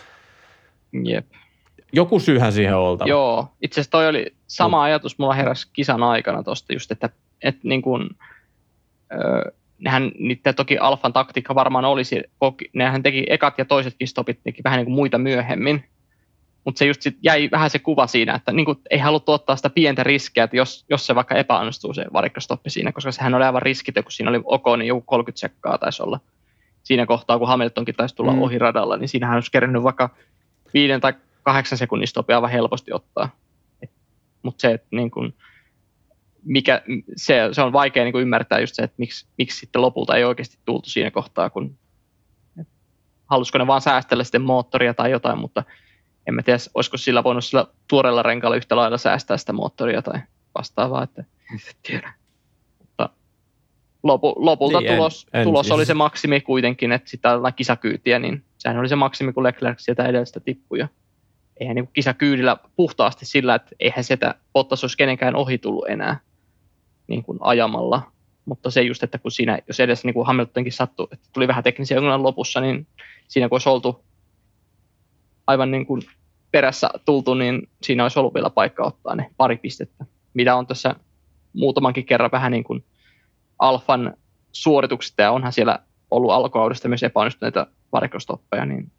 Jep. 1.05 1.27
joku 1.93 2.21
syyhän 2.21 2.53
siihen 2.53 2.77
on 2.77 2.83
oltava. 2.83 3.09
Joo, 3.09 3.49
itse 3.63 3.81
asiassa 3.81 3.91
toi 3.91 4.09
oli 4.09 4.35
sama 4.47 4.83
ajatus 4.83 5.19
mulla 5.19 5.35
heräsi 5.35 5.69
kisan 5.73 6.03
aikana 6.03 6.43
tosta 6.43 6.73
just, 6.73 6.91
että, 6.93 7.11
että 7.43 7.61
niin 7.69 7.83
kuin, 7.83 8.09
öö, 9.13 9.53
nehän, 9.85 10.13
niiden 10.19 10.55
toki 10.55 10.79
Alfan 10.79 11.13
taktiikka 11.13 11.55
varmaan 11.55 11.85
olisi, 11.85 12.23
nehän 12.73 13.03
teki 13.03 13.27
ekat 13.29 13.59
ja 13.59 13.65
toisetkin 13.65 14.09
stopit 14.09 14.41
teki 14.45 14.65
vähän 14.65 14.77
niin 14.77 14.87
kuin 14.87 14.95
muita 14.95 15.19
myöhemmin, 15.19 15.85
mutta 16.65 16.79
se 16.79 16.87
just 16.87 17.03
sit 17.03 17.17
jäi 17.23 17.49
vähän 17.53 17.71
se 17.71 17.79
kuva 17.79 18.07
siinä, 18.07 18.35
että 18.35 18.53
niin 18.53 18.67
kuin 18.67 18.79
ei 18.91 18.99
haluttu 18.99 19.33
ottaa 19.33 19.57
sitä 19.57 19.71
pientä 19.71 20.03
riskiä, 20.03 20.45
että 20.45 20.57
jos, 20.57 20.85
jos 20.91 21.07
se 21.07 21.15
vaikka 21.15 21.35
epäonnistuu 21.35 21.95
se 21.95 22.05
varikkostoppi 22.13 22.71
siinä, 22.71 22.93
koska 22.93 23.13
sehän 23.13 23.35
oli 23.35 23.45
aivan 23.45 23.63
riskitön, 23.63 24.05
kun 24.05 24.13
siinä 24.13 24.31
oli 24.31 24.41
ok, 24.45 24.65
niin 24.79 24.89
joku 24.89 25.01
30 25.01 25.41
sekkaa 25.41 25.79
taisi 25.79 26.03
olla 26.03 26.21
siinä 26.83 27.07
kohtaa, 27.07 27.39
kun 27.39 27.49
Hamiltonkin 27.49 27.95
taisi 27.95 28.17
tulla 28.17 28.33
Mm. 28.33 28.43
ohi 28.43 28.59
radalla, 28.59 28.97
niin 28.97 29.09
siinähän 29.09 29.35
olisi 29.35 29.51
kerännyt 29.51 29.83
vaikka 29.83 30.11
viiden 30.75 31.01
tai 31.01 31.13
kahdeksan 31.43 31.79
sekunnin 31.79 32.09
stopi 32.09 32.33
aivan 32.33 32.51
helposti 32.51 32.93
ottaa. 32.93 33.29
Mutta 34.43 34.61
se, 34.61 34.73
että 34.73 34.87
niin 34.91 35.11
kun, 35.11 35.35
mikä, 36.45 36.83
se, 37.17 37.49
se 37.53 37.63
on 37.63 37.73
vaikea 37.73 38.05
niin 38.05 38.13
kun 38.13 38.21
ymmärtää 38.23 38.61
just 38.61 38.75
se, 38.75 38.83
että 38.83 38.95
miksi, 38.99 39.27
miksi 39.39 39.59
sitten 39.59 39.83
lopulta 39.83 40.17
ei 40.17 40.25
oikeasti 40.25 40.59
tultu 40.65 40.89
siinä 40.89 41.11
kohtaa, 41.11 41.51
kun 41.51 41.79
halusiko 43.27 43.59
ne 43.59 43.67
vaan 43.67 43.81
säästellä 43.81 44.25
sitten 44.25 44.43
moottoria 44.43 44.95
tai 44.95 45.11
jotain, 45.11 45.39
mutta 45.39 45.65
en 46.27 46.35
mä 46.35 46.43
tiedä, 46.43 46.59
olisiko 46.75 46.97
sillä 46.97 47.25
voinut 47.25 47.45
sillä 47.45 47.67
tuoreella 47.89 48.23
renkaalla 48.23 48.57
yhtä 48.57 48.77
lailla 48.77 48.99
säästää 48.99 49.37
sitä 49.37 49.53
moottoria 49.53 50.03
tai 50.03 50.21
vastaavaa, 50.59 51.03
että 51.03 51.25
en 51.53 51.59
tiedä. 51.83 52.13
Mutta 52.79 53.09
lopu, 54.03 54.35
lopulta 54.37 54.81
Niin, 54.81 54.91
en- 54.91 54.97
tulos, 54.97 55.27
en 55.33 55.45
tulos 55.45 55.67
siis- 55.67 55.75
oli 55.75 55.87
se 55.87 55.95
maksimi 55.95 56.41
kuitenkin, 56.41 56.93
että 56.93 57.11
sitä 57.11 57.39
kisakyytiä, 57.57 58.19
niin 58.19 58.45
sehän 58.59 58.79
oli 58.79 58.89
se 58.89 58.97
maksimi, 58.97 59.33
kun 59.33 59.43
Leclerc 59.43 59.79
sieltä 59.79 60.07
edellisestä 60.07 60.41
tippui. 60.41 60.79
Ja 60.79 60.89
eihän 61.61 61.75
niin 61.75 61.89
kisakyydillä 61.93 62.57
puhtaasti 62.77 63.27
sillä, 63.27 63.55
että 63.55 63.71
eihän 63.81 64.05
sitä 64.05 64.35
Bottas 64.53 64.85
olisi 64.85 64.97
kenenkään 64.97 65.37
ohi 65.37 65.59
tullut 65.59 65.89
enää 65.89 66.21
niin 67.07 67.23
kuin 67.23 67.39
ajamalla. 67.41 68.03
Mutta 68.45 68.71
se 68.71 68.83
just, 68.83 69.03
että 69.03 69.19
kun 69.19 69.31
siinä, 69.31 69.59
jos 69.69 69.81
edes 69.81 70.05
niin 70.05 70.15
kuin 70.15 70.27
Hamiltonkin 70.27 70.73
sattui, 70.73 71.09
että 71.13 71.29
tuli 71.33 71.49
vähän 71.49 71.65
teknisiä 71.65 71.99
ongelmia 71.99 72.23
lopussa, 72.23 72.61
niin 72.61 72.87
siinä 73.29 73.49
kun 73.49 73.55
olisi 73.55 73.69
oltu 73.69 74.05
aivan 75.47 75.71
niin 75.71 75.87
kuin 75.87 76.03
perässä 76.51 76.91
tultu, 77.05 77.35
niin 77.35 77.69
siinä 77.83 78.03
olisi 78.03 78.19
ollut 78.19 78.35
vielä 78.35 78.51
paikka 78.51 78.85
ottaa 78.85 79.15
ne 79.15 79.31
pari 79.37 79.57
pistettä. 79.57 80.05
Mitä 80.35 80.57
on 80.57 80.67
tässä 80.67 80.95
muutamankin 81.53 82.07
kerran 82.07 82.31
vähän 82.33 82.53
niin 82.53 82.65
kuin 82.65 82.85
Alfan 83.59 84.15
suorituksista, 84.53 85.23
ja 85.23 85.33
onhan 85.33 85.53
siellä 85.53 85.79
ollut 86.11 86.31
alkuaudesta 86.31 86.89
myös 86.89 87.03
epäonnistuneita 87.03 87.67
varikkostoppeja, 87.93 88.65
niin 88.65 88.93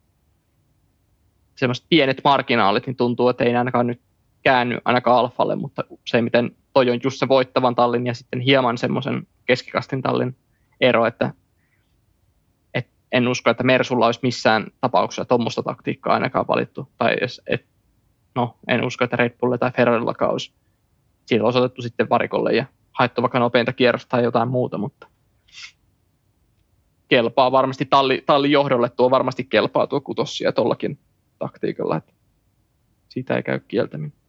semmoiset 1.56 1.86
pienet 1.90 2.22
marginaalit, 2.24 2.88
niin 2.88 2.96
tuntuu, 2.96 3.30
että 3.30 3.44
ei 3.44 3.56
ainakaan 3.56 3.88
nyt 3.88 4.02
käänny 4.44 4.80
ainakaan 4.86 5.18
Alfalle, 5.18 5.56
mutta 5.56 5.84
useimmiten 5.90 6.56
toi 6.76 6.90
on 6.90 7.00
just 7.04 7.20
se 7.20 7.28
voittavan 7.28 7.76
tallin 7.76 8.08
ja 8.08 8.14
sitten 8.14 8.40
hieman 8.40 8.78
semmoisen 8.78 9.28
keskikastin 9.46 10.02
tallin 10.02 10.36
ero, 10.82 11.06
että 11.06 11.34
et 12.74 12.88
en 13.12 13.28
usko, 13.28 13.50
että 13.50 13.64
Mersulla 13.64 14.06
olisi 14.06 14.20
missään 14.24 14.68
tapauksessa 14.82 15.26
tuommoista 15.26 15.64
taktiikkaa 15.64 16.14
ainakaan 16.14 16.48
valittu. 16.48 16.90
Tai 16.98 17.16
jos, 17.22 17.42
et, 17.48 17.66
no, 18.36 18.58
en 18.68 18.86
usko, 18.86 19.04
että 19.04 19.16
Red 19.16 19.38
Bullilla 19.40 19.58
tai 19.58 19.72
Ferrarillakaan 19.72 20.32
olisi 20.32 20.54
siitä 21.26 21.46
osoitettu 21.46 21.82
sitten 21.82 22.10
varikolle 22.10 22.54
ja 22.54 22.66
haettu 22.92 23.22
vaikka 23.22 23.40
nopeinta 23.40 23.74
kierrosta 23.74 24.10
tai 24.10 24.24
jotain 24.24 24.50
muuta, 24.50 24.78
mutta 24.78 25.08
kelpaa 27.08 27.52
varmasti 27.52 27.86
talli, 27.86 28.24
tallin 28.26 28.52
johdolle 28.52 28.90
tuo 28.90 29.12
varmasti 29.12 29.44
kelpaa 29.44 29.88
tuo 29.88 30.02
kutossia 30.02 30.52
tollakin 30.52 31.00
taktiikalla, 31.40 31.98
että 31.98 32.14
siitä 33.10 33.36
ei 33.36 33.44
käy 33.44 33.60
kieltäminen. 33.60 34.25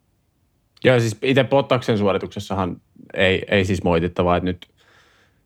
Joo, 0.84 1.00
siis 1.00 1.18
itse 1.22 1.44
Pottaksen 1.44 1.98
suorituksessahan 1.98 2.76
ei, 3.14 3.42
ei 3.48 3.64
siis 3.64 3.84
moitittavaa, 3.84 4.36
että 4.36 4.44
nyt 4.44 4.66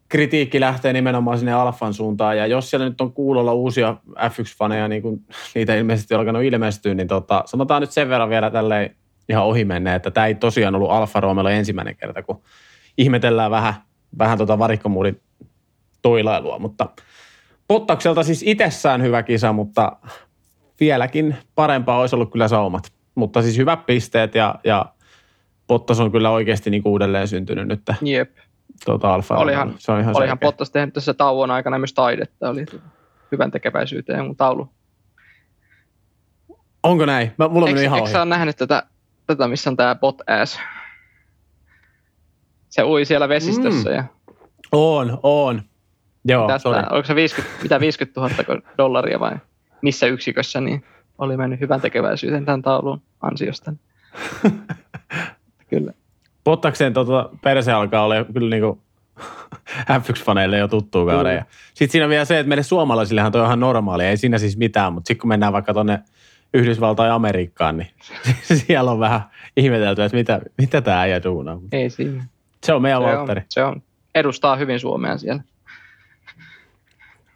kritiikki 0.09 0.61
lähtee 0.61 0.93
nimenomaan 0.93 1.39
sinne 1.39 1.53
Alfan 1.53 1.95
suuntaan, 1.95 2.39
ja 2.39 2.47
jos 2.47 2.71
siellä 2.71 2.89
nyt 2.89 3.01
on 3.01 3.13
kuulolla 3.13 3.53
uusia 3.53 3.97
F1-faneja, 4.09 4.89
niin 4.89 5.03
kuin 5.03 5.25
niitä 5.55 5.75
ilmeisesti 5.75 6.15
on 6.15 6.21
alkanut 6.21 6.43
ilmestyä, 6.43 6.95
niin 6.95 7.09
tota, 7.09 7.43
sanotaan 7.47 7.81
nyt 7.81 7.91
sen 7.91 8.09
verran 8.09 8.31
vielä 8.31 8.51
tälleen 8.51 8.97
ihan 9.29 9.45
ohi 9.45 9.65
menneen, 9.65 9.97
että 9.97 10.11
tämä 10.11 10.27
ei 10.27 10.35
tosiaan 10.35 10.75
ollut 10.75 10.91
Alfa 10.91 11.21
Romeo 11.21 11.49
ensimmäinen 11.49 11.97
kerta, 11.97 12.23
kun 12.23 12.43
ihmetellään 12.99 13.51
vähän, 13.51 13.75
vähän 14.19 14.39
tota 14.39 14.59
varikkomuudin 14.59 15.21
toilailua, 16.03 16.59
mutta 16.59 16.89
Pottakselta 17.69 18.23
siis 18.23 18.43
itsessään 18.47 19.03
hyvä 19.03 19.23
kisa, 19.23 19.53
mutta 19.53 19.97
vieläkin 20.81 21.37
parempaa 21.55 22.01
olisi 22.01 22.15
ollut 22.15 22.33
kyllä 22.33 22.49
saumat. 22.49 22.93
Mutta 23.15 23.43
siis 23.43 23.59
hyvät 23.59 23.87
pisteet 23.87 24.35
ja, 24.35 24.55
ja 24.65 24.87
Pottas 25.71 26.01
on 26.01 26.13
kyllä 26.13 26.31
oikeasti 26.31 26.71
niin 26.71 26.83
uudelleen 26.85 27.29
syntynyt 27.29 27.69
nyt. 27.69 27.83
Jep. 28.03 28.37
Tuota 28.85 29.15
Alfa 29.15 29.37
olihan, 29.37 29.75
se 29.79 29.93
on 29.93 30.01
ihan 30.01 30.17
olihan 30.17 30.39
Pottas 30.39 30.71
tehnyt 30.71 30.95
tässä 30.95 31.15
tauon 31.15 31.51
aikana 31.51 31.79
myös 31.79 31.93
taidetta. 31.93 32.51
Oli 32.51 32.67
hyvän 33.33 33.51
tekeväisyyteen 33.51 34.25
mun 34.25 34.37
taulu. 34.37 34.69
Onko 36.83 37.07
näin? 37.07 37.33
Mä, 37.39 37.49
mulla 37.49 37.65
on 37.65 37.69
eikö, 37.69 37.83
ihan 37.83 37.99
eikö 37.99 38.11
sä 38.11 38.25
nähnyt 38.25 38.57
tätä, 38.57 38.83
tätä, 39.27 39.49
missä 39.49 39.71
on 39.71 39.77
tämä 39.77 39.95
bot 39.95 40.21
ass? 40.43 40.59
Se 42.69 42.85
ui 42.85 43.05
siellä 43.05 43.29
vesistössä. 43.29 43.91
Mm. 43.91 43.97
Ja... 43.97 44.05
On, 44.73 45.19
on. 45.23 45.63
Joo, 46.25 46.49
Tästä, 46.49 46.69
oliko 46.69 47.07
se 47.07 47.15
50, 47.15 47.63
mitä 47.63 47.81
50 47.81 48.21
000 48.21 48.61
dollaria 48.79 49.21
vai 49.21 49.37
missä 49.83 50.07
yksikössä, 50.07 50.61
niin 50.61 50.85
oli 51.19 51.37
mennyt 51.37 51.61
hyvän 51.61 51.81
tekeväisyyteen 51.81 52.45
tämän 52.45 52.63
taulun 52.63 53.03
ansiosta. 53.21 53.73
kyllä. 55.71 55.93
Pottakseen 56.45 56.95
tuota, 56.95 57.31
perse 57.43 57.73
alkaa 57.73 58.05
olla 58.05 58.25
kyllä 58.25 58.51
niinku 58.51 58.83
F1-faneille 60.01 60.57
jo 60.57 60.69
tuttuu 60.69 61.07
kauden. 61.07 61.39
Mm. 61.39 61.45
Sitten 61.75 61.91
siinä 61.91 62.05
on 62.05 62.11
vielä 62.11 62.25
se, 62.25 62.39
että 62.39 62.49
meille 62.49 62.63
suomalaisillehan 62.63 63.33
toi 63.33 63.41
on 63.41 63.47
ihan 63.47 63.61
normaali, 63.61 64.05
ei 64.05 64.17
siinä 64.17 64.39
siis 64.39 64.57
mitään, 64.57 64.93
mutta 64.93 65.09
sitten 65.09 65.21
kun 65.21 65.29
mennään 65.29 65.53
vaikka 65.53 65.75
tuonne 65.75 65.99
Yhdysvaltain 66.55 67.09
ja 67.09 67.15
Amerikkaan, 67.15 67.77
niin 67.77 67.91
siellä 68.67 68.91
on 68.91 69.01
vähän 69.01 69.21
ihmetelty, 69.57 70.03
että 70.03 70.17
mitä, 70.17 70.41
mitä 70.59 70.81
tämä 70.81 71.01
äijä 71.01 71.23
duunaa. 71.23 71.59
Ei 71.73 71.91
siinä. 71.91 72.25
Se 72.65 72.73
on 72.73 72.83
meidän 72.83 73.03
se 73.03 73.17
On, 73.17 73.43
se 73.49 73.65
on. 73.65 73.83
Edustaa 74.15 74.57
hyvin 74.57 74.81
Suomea 74.81 75.19
siellä. 75.19 75.43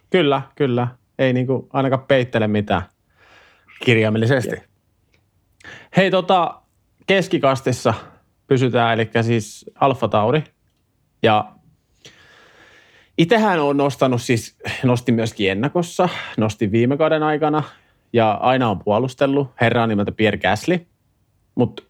Kyllä, 0.09 0.41
kyllä. 0.55 0.87
Ei 1.19 1.33
niinku 1.33 1.69
ainakaan 1.73 2.05
peittele 2.07 2.47
mitään 2.47 2.81
kirjaimellisesti. 3.83 4.55
Yeah. 4.55 4.65
Hei, 5.97 6.11
tota, 6.11 6.61
keskikastissa 7.07 7.93
pysytään, 8.47 8.93
eli 8.93 9.09
siis 9.21 9.65
Alfa 9.75 10.07
Tauri. 10.07 10.43
Ja 11.23 11.51
itsehän 13.17 13.59
on 13.59 13.77
nostanut 13.77 14.21
siis, 14.21 14.57
nostin 14.83 15.15
myöskin 15.15 15.51
ennakossa, 15.51 16.09
nostin 16.37 16.71
viime 16.71 16.97
kauden 16.97 17.23
aikana 17.23 17.63
ja 18.13 18.31
aina 18.31 18.69
on 18.69 18.79
puolustellut 18.79 19.51
herraa 19.61 19.87
nimeltä 19.87 20.11
Pierre 20.11 20.37
Gasly. 20.37 20.85
Mutta 21.55 21.83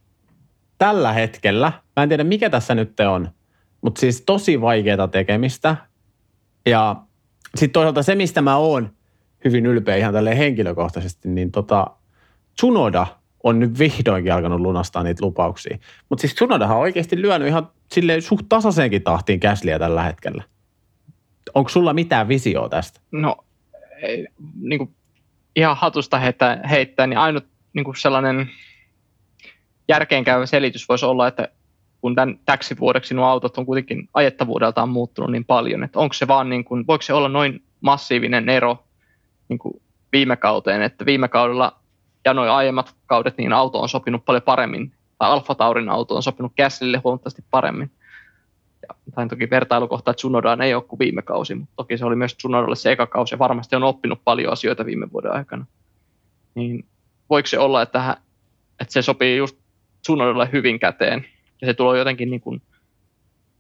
tällä 0.78 1.14
hetkellä, 1.14 1.72
mä 1.96 2.04
en 2.04 2.10
tiedä 2.10 2.24
mikä 2.24 2.50
tässä 2.50 2.76
nyt 2.76 3.00
on, 3.00 3.30
mutta 3.82 4.00
siis 4.00 4.22
tosi 4.22 4.62
vaikeaa 4.62 5.08
tekemistä. 5.08 5.76
Ja 6.66 6.96
sitten 7.56 7.74
toisaalta 7.74 8.04
se, 8.04 8.16
mistä 8.16 8.42
mä 8.42 8.58
oon 8.58 8.90
hyvin 9.46 9.66
ylpeä 9.66 9.96
ihan 9.96 10.14
tälleen 10.14 10.38
henkilökohtaisesti, 10.38 11.30
niin 11.30 11.52
tota, 11.52 11.88
Tsunoda 12.56 13.08
on 13.46 13.60
nyt 13.60 13.80
vihdoinkin 13.80 14.34
alkanut 14.34 14.62
lunastaa 14.62 15.04
niitä 15.04 15.26
lupauksia. 15.26 15.78
Mutta 16.10 16.22
siis 16.22 16.36
Tsunodahan 16.36 16.78
on 16.78 16.84
oikeasti 16.84 17.22
lyönyt 17.22 17.48
ihan 17.48 17.70
silleen 17.92 18.22
suht 18.22 18.46
tasaiseenkin 18.50 19.04
tahtiin 19.04 19.40
käsliä 19.40 19.80
tällä 19.80 20.04
hetkellä. 20.04 20.44
Onko 21.54 21.70
sulla 21.70 21.94
mitään 21.94 22.28
visioa 22.28 22.70
tästä? 22.70 23.00
No, 23.12 23.38
ei, 24.02 24.28
niin 24.62 24.78
kuin 24.78 24.96
ihan 25.56 25.78
hatusta 25.78 26.20
heittää, 26.20 26.62
heittää 26.70 27.08
niin 27.08 27.18
ainut 27.18 27.46
niin 27.74 27.86
kuin 27.86 27.96
sellainen 27.96 28.50
järkeenkäyvä 29.88 30.46
selitys 30.46 30.90
voisi 30.90 31.06
olla, 31.06 31.28
että 31.28 31.50
kun 32.02 32.16
tämän 32.16 32.40
täksi 32.46 32.80
vuodeksi 32.80 33.14
nuo 33.14 33.26
autot 33.26 33.58
on 33.58 33.66
kuitenkin 33.66 34.10
ajettavuudeltaan 34.14 34.90
muuttunut 34.90 35.32
niin 35.32 35.46
paljon, 35.46 35.84
että 35.84 36.00
onko 36.00 36.14
se 36.14 36.28
vaan 36.28 36.50
niin 36.50 36.66
kuin, 36.66 36.88
voiko 36.88 37.02
se 37.02 37.14
olla 37.14 37.30
noin 37.30 37.64
massiivinen 37.82 38.50
ero 38.50 38.84
niin 39.50 39.60
kuin 39.60 39.82
viime 40.12 40.36
kauteen, 40.36 40.82
että 40.82 41.06
viime 41.06 41.28
kaudella 41.28 41.80
ja 42.26 42.34
noin 42.34 42.50
aiemmat 42.50 42.96
kaudet, 43.06 43.38
niin 43.38 43.54
auto 43.54 43.80
on 43.80 43.90
sopinut 43.90 44.26
paljon 44.26 44.42
paremmin, 44.42 44.94
tai 45.18 45.30
Alfa 45.30 45.56
Taurin 45.56 45.90
auto 45.90 46.16
on 46.16 46.24
sopinut 46.24 46.52
Käslille 46.56 47.02
huomattavasti 47.04 47.44
paremmin. 47.52 47.92
Ja, 48.82 48.96
tai 49.16 49.28
toki 49.28 49.50
vertailukohta, 49.50 50.14
Tsunodaan 50.14 50.62
ei 50.62 50.74
ole 50.74 50.84
kuin 50.84 51.00
viime 51.00 51.22
kausi, 51.22 51.56
mutta 51.56 51.74
toki 51.76 51.98
se 51.98 52.06
oli 52.06 52.16
myös 52.16 52.36
Tsunodalle 52.36 52.76
se 52.76 52.92
eka 52.92 53.08
kausi, 53.08 53.36
ja 53.36 53.40
varmasti 53.40 53.76
on 53.76 53.84
oppinut 53.84 54.22
paljon 54.24 54.54
asioita 54.54 54.86
viime 54.86 55.12
vuoden 55.12 55.32
aikana. 55.32 55.66
Niin 56.56 56.86
voiko 57.30 57.48
se 57.48 57.60
olla, 57.60 57.82
että, 57.82 58.18
että 58.80 58.94
se 58.94 59.02
sopii 59.02 59.38
just 59.38 59.58
Tsunodalle 60.02 60.50
hyvin 60.52 60.80
käteen, 60.80 61.26
ja 61.62 61.68
se 61.68 61.74
tulee 61.74 62.00
jotenkin 62.00 62.30
niin 62.30 62.42
kuin 62.42 62.62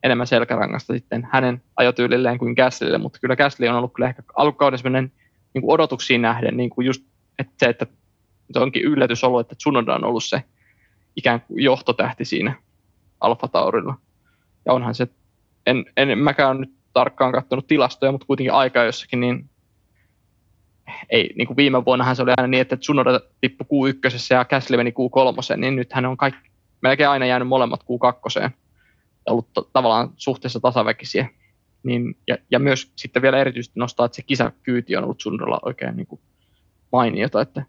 enemmän 0.04 0.28
selkärangasta 0.28 0.94
sitten 0.94 1.28
hänen 1.32 1.62
ajotyylilleen 1.78 2.38
kuin 2.38 2.54
Gaslylle, 2.54 2.98
mutta 2.98 3.20
kyllä 3.20 3.36
Gasly 3.36 3.68
on 3.68 3.76
ollut 3.76 3.94
kyllä 3.94 4.10
ehkä 4.10 4.24
alkukauden 4.36 4.80
sellainen 4.80 5.12
niin 5.54 5.62
kuin 5.62 5.74
odotuksiin 5.74 6.22
nähden 6.22 6.58
niin 6.58 6.70
kuin 6.70 6.88
just 6.88 7.04
että 7.40 7.54
se, 7.58 7.66
että 7.66 7.88
se 8.54 8.60
onkin 8.60 8.84
yllätys 8.84 9.24
ollut, 9.24 9.40
että 9.40 9.56
Tsunoda 9.56 9.96
on 9.96 10.04
ollut 10.04 10.24
se 10.24 10.44
ikään 11.16 11.42
kuin 11.42 11.64
johtotähti 11.64 12.26
siinä 12.26 12.56
Alfa 13.20 13.48
Taurilla. 13.48 13.96
Ja 14.66 14.74
onhan 14.74 14.96
se, 14.96 15.08
en, 15.66 15.86
en 15.98 16.18
mäkään 16.18 16.62
nyt 16.62 16.74
tarkkaan 16.94 17.32
katsonut 17.32 17.68
tilastoja, 17.68 18.12
mutta 18.12 18.28
kuitenkin 18.28 18.54
aika 18.54 18.84
jossakin, 18.84 19.20
niin 19.20 19.50
ei, 21.10 21.34
niin 21.36 21.48
kuin 21.48 21.58
viime 21.58 21.86
vuonnahan 21.86 22.16
se 22.16 22.22
oli 22.22 22.32
aina 22.38 22.48
niin, 22.48 22.62
että 22.62 22.78
Tsunoda 22.78 23.20
tippui 23.42 23.92
Q1 23.92 24.34
ja 24.34 24.46
Gasly 24.46 24.78
meni 24.78 24.92
Q3, 24.92 25.58
niin 25.58 25.76
nythän 25.76 26.06
on 26.06 26.18
kaikki, 26.18 26.50
melkein 26.82 27.10
aina 27.10 27.26
jäänyt 27.26 27.48
molemmat 27.48 27.84
Q2 27.84 28.42
ja 28.42 28.52
ollut 29.26 29.54
to, 29.54 29.70
tavallaan 29.74 30.10
suhteessa 30.18 30.60
tasaväkisiä. 30.60 31.30
Niin, 31.84 32.18
ja, 32.28 32.38
ja, 32.52 32.60
myös 32.60 32.92
sitten 32.96 33.22
vielä 33.22 33.38
erityisesti 33.38 33.80
nostaa, 33.80 34.06
että 34.06 34.16
se 34.16 34.22
kisakyyti 34.22 34.96
on 34.96 35.04
ollut 35.04 35.18
Tsunodalla 35.18 35.60
oikein 35.66 35.96
niin 35.96 36.08
kuin 36.08 36.22
mainiota, 36.92 37.42
että 37.42 37.66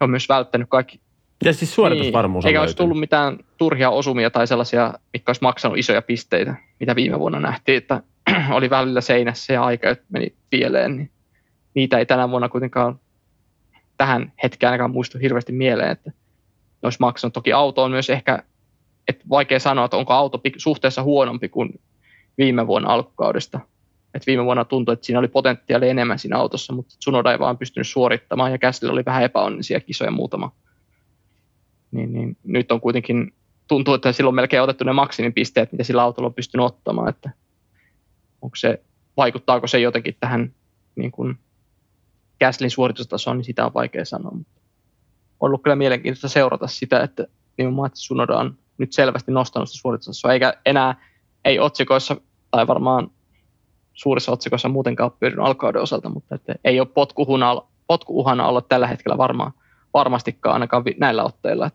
on 0.00 0.10
myös 0.10 0.28
välttänyt 0.28 0.68
kaikki. 0.70 1.00
Ja 1.44 1.52
siis 1.52 1.74
suoritusvarmuus 1.74 2.44
niin, 2.44 2.48
Eikä 2.48 2.60
olisi 2.60 2.76
tullut 2.76 3.00
mitään 3.00 3.38
turhia 3.56 3.90
osumia 3.90 4.30
tai 4.30 4.46
sellaisia, 4.46 4.94
mitkä 5.12 5.30
olisi 5.30 5.42
maksanut 5.42 5.78
isoja 5.78 6.02
pisteitä, 6.02 6.54
mitä 6.80 6.96
viime 6.96 7.18
vuonna 7.18 7.40
nähtiin, 7.40 7.78
että 7.78 8.02
oli 8.56 8.70
välillä 8.70 9.00
seinässä 9.00 9.52
ja 9.52 9.64
aika 9.64 9.96
meni 10.08 10.34
pieleen, 10.50 10.96
niin 10.96 11.10
niitä 11.74 11.98
ei 11.98 12.06
tänä 12.06 12.30
vuonna 12.30 12.48
kuitenkaan 12.48 13.00
tähän 13.96 14.32
hetkeen 14.42 14.70
ainakaan 14.70 14.90
muistu 14.90 15.18
hirveästi 15.18 15.52
mieleen, 15.52 15.90
että 15.90 16.10
ne 16.10 16.86
olisi 16.86 17.00
maksanut. 17.00 17.34
Toki 17.34 17.52
auto 17.52 17.82
on 17.82 17.90
myös 17.90 18.10
ehkä, 18.10 18.42
että 19.08 19.24
vaikea 19.30 19.60
sanoa, 19.60 19.84
että 19.84 19.96
onko 19.96 20.12
auto 20.12 20.40
suhteessa 20.56 21.02
huonompi 21.02 21.48
kuin 21.48 21.80
viime 22.38 22.66
vuonna 22.66 22.88
alkukaudesta. 22.88 23.60
Et 24.16 24.26
viime 24.26 24.44
vuonna 24.44 24.64
tuntui, 24.64 24.92
että 24.92 25.06
siinä 25.06 25.18
oli 25.18 25.28
potentiaali 25.28 25.88
enemmän 25.88 26.18
siinä 26.18 26.38
autossa, 26.38 26.72
mutta 26.72 26.94
Tsunoda 26.98 27.32
ei 27.32 27.38
vaan 27.38 27.58
pystynyt 27.58 27.88
suorittamaan 27.88 28.52
ja 28.52 28.58
Käsillä 28.58 28.92
oli 28.92 29.04
vähän 29.04 29.22
epäonnisia 29.22 29.80
kisoja 29.80 30.10
muutama. 30.10 30.52
Niin, 31.90 32.12
niin, 32.12 32.36
nyt 32.44 32.72
on 32.72 32.80
kuitenkin, 32.80 33.32
tuntuu, 33.68 33.94
että 33.94 34.12
silloin 34.12 34.32
on 34.32 34.34
melkein 34.34 34.62
otettu 34.62 34.84
ne 34.84 34.92
maksimipisteet, 34.92 35.72
mitä 35.72 35.84
sillä 35.84 36.02
autolla 36.02 36.26
on 36.26 36.34
pystynyt 36.34 36.66
ottamaan, 36.66 37.08
että 37.08 37.30
onko 38.42 38.56
se, 38.56 38.82
vaikuttaako 39.16 39.66
se 39.66 39.80
jotenkin 39.80 40.16
tähän 40.20 40.54
niin 40.96 41.10
kuin 41.12 41.38
Gaslin 42.40 42.70
suoritustasoon, 42.70 43.36
niin 43.36 43.44
sitä 43.44 43.66
on 43.66 43.74
vaikea 43.74 44.04
sanoa. 44.04 44.30
Mutta 44.30 44.60
on 45.40 45.46
ollut 45.46 45.62
kyllä 45.62 45.76
mielenkiintoista 45.76 46.28
seurata 46.28 46.66
sitä, 46.66 47.00
että 47.00 47.26
nimenomaan 47.58 47.90
Tsunoda 47.90 48.36
on 48.36 48.58
nyt 48.78 48.92
selvästi 48.92 49.32
nostanut 49.32 49.68
sitä 49.68 49.80
suoritustasoa, 49.80 50.32
eikä 50.32 50.54
enää 50.66 50.94
ei 51.44 51.58
otsikoissa 51.58 52.16
tai 52.50 52.66
varmaan 52.66 53.10
suurissa 53.96 54.32
otsikoissa 54.32 54.68
muutenkaan 54.68 55.10
pyörinyt 55.20 55.46
alkauden 55.46 55.82
osalta, 55.82 56.08
mutta 56.08 56.34
että 56.34 56.54
ei 56.64 56.80
ole 56.80 56.88
potkuhuna, 56.94 57.62
potkuuhana 57.86 58.48
olla 58.48 58.60
tällä 58.60 58.86
hetkellä 58.86 59.18
varmaan, 59.18 59.52
varmastikaan 59.94 60.54
ainakaan 60.54 60.84
näillä 60.98 61.24
otteilla. 61.24 61.70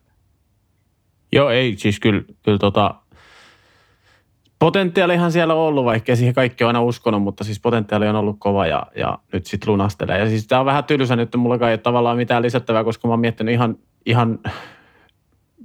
Joo, 1.32 1.50
ei 1.50 1.76
siis 1.78 2.00
kyllä, 2.00 2.22
kyllä 2.44 2.58
tota, 2.58 2.96
potentiaalihan 4.60 5.32
siellä 5.32 5.54
on 5.54 5.60
ollut, 5.60 5.86
vaikka 5.86 6.16
siihen 6.16 6.34
kaikki 6.34 6.64
on 6.64 6.68
aina 6.68 6.82
uskonut, 6.82 7.24
mutta 7.24 7.44
siis 7.44 7.60
potentiaali 7.60 8.08
on 8.08 8.16
ollut 8.16 8.36
kova 8.40 8.68
ja, 8.68 8.88
ja 8.96 9.18
nyt 9.34 9.46
sitten 9.46 9.72
lunastelee. 9.72 10.20
Ja 10.20 10.30
siis 10.30 10.48
tämä 10.48 10.60
on 10.60 10.66
vähän 10.66 10.84
tylsä 10.84 11.16
nyt, 11.16 11.36
mulla 11.36 11.56
ei 11.56 11.74
ole 11.74 11.78
tavallaan 11.78 12.18
mitään 12.18 12.44
lisättävää, 12.44 12.84
koska 12.84 13.08
mä 13.08 13.14
oon 13.14 13.20
miettinyt 13.20 13.54
ihan, 13.54 13.76
ihan, 14.06 14.40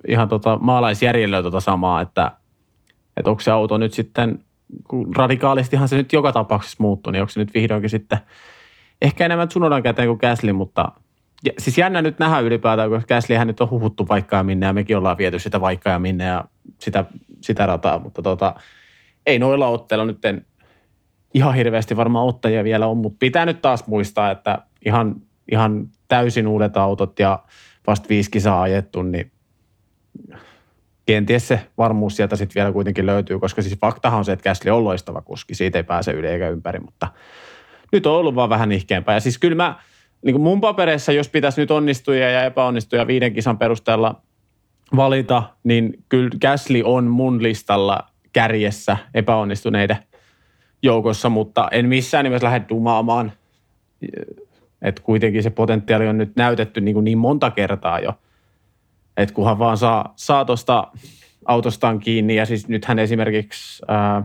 ihan 0.08 0.28
tota 0.28 0.58
maalaisjärjellä 0.60 1.42
tota 1.42 1.60
samaa, 1.60 2.00
että, 2.00 2.32
että 3.16 3.30
onko 3.30 3.40
se 3.40 3.50
auto 3.50 3.78
nyt 3.78 3.92
sitten, 3.92 4.44
kun 4.88 5.16
radikaalistihan 5.16 5.88
se 5.88 5.96
nyt 5.96 6.12
joka 6.12 6.32
tapauksessa 6.32 6.76
muuttuu, 6.80 7.10
niin 7.10 7.22
onko 7.22 7.30
se 7.30 7.40
nyt 7.40 7.54
vihdoinkin 7.54 7.90
sitten 7.90 8.18
ehkä 9.02 9.24
enemmän 9.24 9.48
Tsunodan 9.48 9.82
käteen 9.82 10.08
kuin 10.08 10.18
Gasly, 10.20 10.52
mutta 10.52 10.92
ja, 11.44 11.52
siis 11.58 11.78
jännä 11.78 12.02
nyt 12.02 12.18
nähdä 12.18 12.40
ylipäätään, 12.40 12.90
koska 12.90 13.14
Gaslyhän 13.14 13.46
nyt 13.46 13.60
on 13.60 13.70
huhuttu 13.70 14.08
vaikka 14.08 14.36
ja 14.36 14.42
minne 14.42 14.66
ja 14.66 14.72
mekin 14.72 14.96
ollaan 14.96 15.18
viety 15.18 15.38
sitä 15.38 15.60
vaikka 15.60 15.90
ja 15.90 15.98
minne 15.98 16.24
ja 16.24 16.44
sitä, 16.80 17.04
sitä 17.40 17.66
rataa, 17.66 17.98
mutta 17.98 18.22
tota, 18.22 18.54
ei 19.26 19.38
noilla 19.38 19.68
otteilla 19.68 20.04
nyt 20.04 20.24
en, 20.24 20.46
ihan 21.34 21.54
hirveästi 21.54 21.96
varmaan 21.96 22.26
ottajia 22.26 22.64
vielä 22.64 22.86
on, 22.86 22.96
mutta 22.96 23.16
pitää 23.18 23.46
nyt 23.46 23.62
taas 23.62 23.86
muistaa, 23.86 24.30
että 24.30 24.58
ihan, 24.86 25.16
ihan 25.52 25.88
täysin 26.08 26.46
uudet 26.46 26.76
autot 26.76 27.18
ja 27.18 27.38
vasta 27.86 28.08
viisi 28.08 28.30
kisaa 28.30 28.62
ajettu, 28.62 29.02
niin 29.02 29.32
kenties 31.06 31.48
se 31.48 31.60
varmuus 31.78 32.16
sieltä 32.16 32.36
sitten 32.36 32.54
vielä 32.54 32.72
kuitenkin 32.72 33.06
löytyy, 33.06 33.38
koska 33.38 33.62
siis 33.62 33.78
faktahan 33.80 34.18
on 34.18 34.24
se, 34.24 34.32
että 34.32 34.50
Gasly 34.50 34.70
on 34.70 34.84
loistava 34.84 35.22
kuski, 35.22 35.54
siitä 35.54 35.78
ei 35.78 35.84
pääse 35.84 36.12
yli 36.12 36.26
eikä 36.26 36.48
ympäri, 36.48 36.78
mutta 36.78 37.08
nyt 37.92 38.06
on 38.06 38.14
ollut 38.14 38.34
vaan 38.34 38.50
vähän 38.50 38.72
ihkeämpää. 38.72 39.14
Ja 39.14 39.20
siis 39.20 39.38
kyllä 39.38 39.56
mä, 39.56 39.78
niin 40.22 40.34
kuin 40.34 40.42
mun 40.42 40.60
papereissa, 40.60 41.12
jos 41.12 41.28
pitäisi 41.28 41.60
nyt 41.60 41.70
onnistuja 41.70 42.30
ja 42.30 42.44
epäonnistuja 42.44 43.06
viiden 43.06 43.32
kisan 43.32 43.58
perusteella 43.58 44.22
valita, 44.96 45.42
niin 45.64 46.04
kyllä 46.08 46.30
Gasly 46.40 46.82
on 46.84 47.04
mun 47.04 47.42
listalla 47.42 47.98
kärjessä 48.32 48.96
epäonnistuneiden 49.14 49.96
joukossa, 50.82 51.28
mutta 51.28 51.68
en 51.70 51.86
missään 51.88 52.24
nimessä 52.24 52.46
lähde 52.46 52.64
dumaamaan. 52.68 53.32
Että 54.82 55.02
kuitenkin 55.02 55.42
se 55.42 55.50
potentiaali 55.50 56.08
on 56.08 56.18
nyt 56.18 56.36
näytetty 56.36 56.80
niin, 56.80 56.94
kuin 56.94 57.04
niin 57.04 57.18
monta 57.18 57.50
kertaa 57.50 58.00
jo. 58.00 58.14
Että 59.16 59.34
kunhan 59.34 59.58
vaan 59.58 59.76
saa, 59.76 60.12
saa 60.16 60.44
tuosta 60.44 60.88
autostaan 61.44 61.98
kiinni. 61.98 62.36
Ja 62.36 62.46
siis 62.46 62.68
nythän 62.68 62.98
esimerkiksi, 62.98 63.82
ää, 63.88 64.22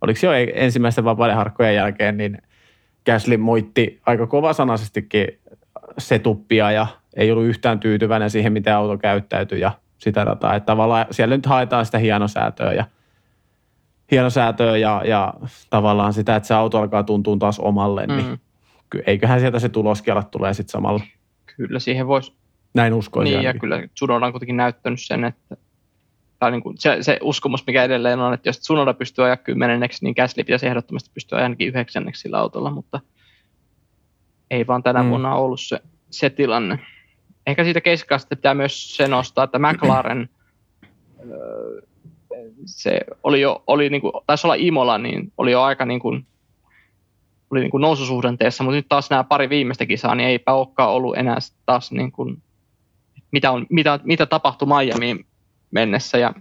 oliko 0.00 0.20
se 0.20 0.26
jo 0.26 0.32
ensimmäisten 0.54 1.04
vapaiden 1.04 1.36
harkkojen 1.36 1.74
jälkeen, 1.74 2.16
niin 2.16 2.38
Gasly 3.06 3.36
moitti 3.36 4.00
aika 4.06 4.26
kovasanaisestikin 4.26 5.26
setuppia 5.98 6.70
ja 6.70 6.86
ei 7.16 7.32
ollut 7.32 7.46
yhtään 7.46 7.80
tyytyväinen 7.80 8.30
siihen, 8.30 8.52
miten 8.52 8.74
auto 8.74 8.98
käyttäytyi 8.98 9.60
ja 9.60 9.72
sitä 9.98 10.26
dataa. 10.26 10.54
Että 10.54 10.66
tavallaan 10.66 11.06
siellä 11.10 11.36
nyt 11.36 11.46
haetaan 11.46 11.86
sitä 11.86 11.98
hienosäätöä 11.98 12.72
ja, 12.72 12.84
hienosäätöä 14.10 14.76
ja, 14.76 15.02
ja 15.04 15.34
tavallaan 15.70 16.12
sitä, 16.12 16.36
että 16.36 16.46
se 16.46 16.54
auto 16.54 16.78
alkaa 16.78 17.02
tuntua 17.02 17.36
taas 17.36 17.58
omalle, 17.58 18.06
niin 18.06 18.24
mm. 18.24 18.38
niin 18.94 19.04
eiköhän 19.06 19.40
sieltä 19.40 19.58
se 19.58 19.68
tuloskialat 19.68 20.30
tulee 20.30 20.54
sitten 20.54 20.72
samalla. 20.72 21.04
Kyllä 21.56 21.78
siihen 21.78 22.06
voisi. 22.06 22.41
Näin 22.74 22.94
uskoisin. 22.94 23.30
Niin, 23.30 23.38
ainakin. 23.38 23.56
ja 23.56 23.60
kyllä 23.60 23.88
Tsunoda 23.94 24.26
on 24.26 24.32
kuitenkin 24.32 24.56
näyttänyt 24.56 25.00
sen, 25.02 25.24
että 25.24 25.56
tai 26.38 26.50
niin 26.50 26.62
kuin 26.62 26.78
se, 26.78 26.96
se, 27.00 27.18
uskomus, 27.22 27.66
mikä 27.66 27.84
edelleen 27.84 28.20
on, 28.20 28.34
että 28.34 28.48
jos 28.48 28.60
Tsunoda 28.60 28.94
pystyy 28.94 29.24
ajaa 29.24 29.36
kymmenenneksi, 29.36 30.04
niin 30.04 30.14
Gasly 30.16 30.44
pitäisi 30.44 30.66
ehdottomasti 30.66 31.10
pystyä 31.14 31.38
ainakin 31.38 31.68
yhdeksänneksi 31.68 32.22
sillä 32.22 32.38
autolla, 32.38 32.70
mutta 32.70 33.00
ei 34.50 34.66
vaan 34.66 34.82
tänä 34.82 35.02
mm. 35.02 35.08
vuonna 35.08 35.34
ollut 35.34 35.60
se, 35.60 35.80
se 36.10 36.30
tilanne 36.30 36.78
ehkä 37.46 37.64
siitä 37.64 37.80
keskikaasta 37.80 38.36
pitää 38.36 38.54
myös 38.54 38.96
se 38.96 39.08
nostaa, 39.08 39.44
että 39.44 39.58
McLaren 39.58 40.28
se 42.64 43.00
oli 43.22 43.40
jo, 43.40 43.62
oli 43.66 43.90
niin 43.90 44.00
kuin, 44.00 44.12
taisi 44.26 44.46
olla 44.46 44.54
Imola, 44.54 44.98
niin 44.98 45.32
oli 45.38 45.52
jo 45.52 45.62
aika 45.62 45.84
niin 45.86 46.00
kuin, 46.00 46.26
oli 47.50 47.60
niin 47.60 47.70
kuin 47.70 47.80
noususuhdanteessa, 47.80 48.64
mutta 48.64 48.76
nyt 48.76 48.88
taas 48.88 49.10
nämä 49.10 49.24
pari 49.24 49.48
viimeistä 49.48 49.86
kisaa, 49.86 50.14
niin 50.14 50.28
eipä 50.28 50.52
olekaan 50.52 50.90
ollut 50.90 51.16
enää 51.16 51.36
taas 51.66 51.92
niin 51.92 52.12
kuin, 52.12 52.42
mitä, 53.32 53.50
on, 53.50 53.66
mitä, 53.70 54.00
mitä 54.04 54.26
tapahtui 54.26 54.68
Miamiin 54.68 55.26
mennessä 55.70 56.18
ja 56.18 56.34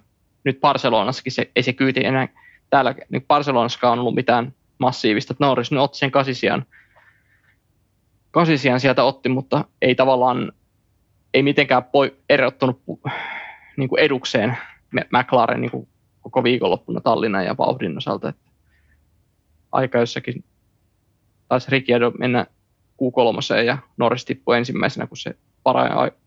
nyt 0.44 0.60
Barcelonassakin 0.62 1.32
se, 1.32 1.52
ei 1.56 1.64
se 1.64 1.74
kyyti 1.74 2.06
enää 2.06 2.28
täällä, 2.70 2.96
niin 3.10 3.26
Barcelonassakaan 3.28 3.94
on 3.94 4.00
ollut 4.00 4.16
mitään 4.16 4.54
massiivista, 4.78 5.34
että 5.34 5.46
Norris 5.46 5.72
nyt 5.72 5.82
otti 5.82 5.98
sen 5.98 6.12
kasisian, 6.12 6.66
kasisian 8.32 8.80
sieltä 8.80 9.04
otti, 9.04 9.30
mutta 9.30 9.66
ei 9.82 9.96
tavallaan 9.96 10.52
ei 11.34 11.44
mitenkään 11.44 11.84
poi, 11.84 12.16
erottunut 12.30 12.82
niin 13.78 13.90
kuin 13.90 14.00
edukseen 14.00 14.58
McLaren 14.92 15.62
niin 15.62 15.72
kuin 15.72 15.88
koko 16.22 16.44
viikonloppuna 16.44 17.02
Tallinnan 17.02 17.46
ja 17.46 17.58
vauhdin 17.58 17.98
osalta. 17.98 18.30
Että 18.30 18.42
aika 19.72 19.98
jossakin 19.98 20.44
taisi 21.48 21.72
Ricciardo 21.72 22.12
mennä 22.20 22.46
Q3 22.94 23.64
ja 23.66 23.78
Norris 23.98 24.26
tippui 24.26 24.58
ensimmäisenä, 24.58 25.08
kun 25.08 25.18
se 25.18 25.36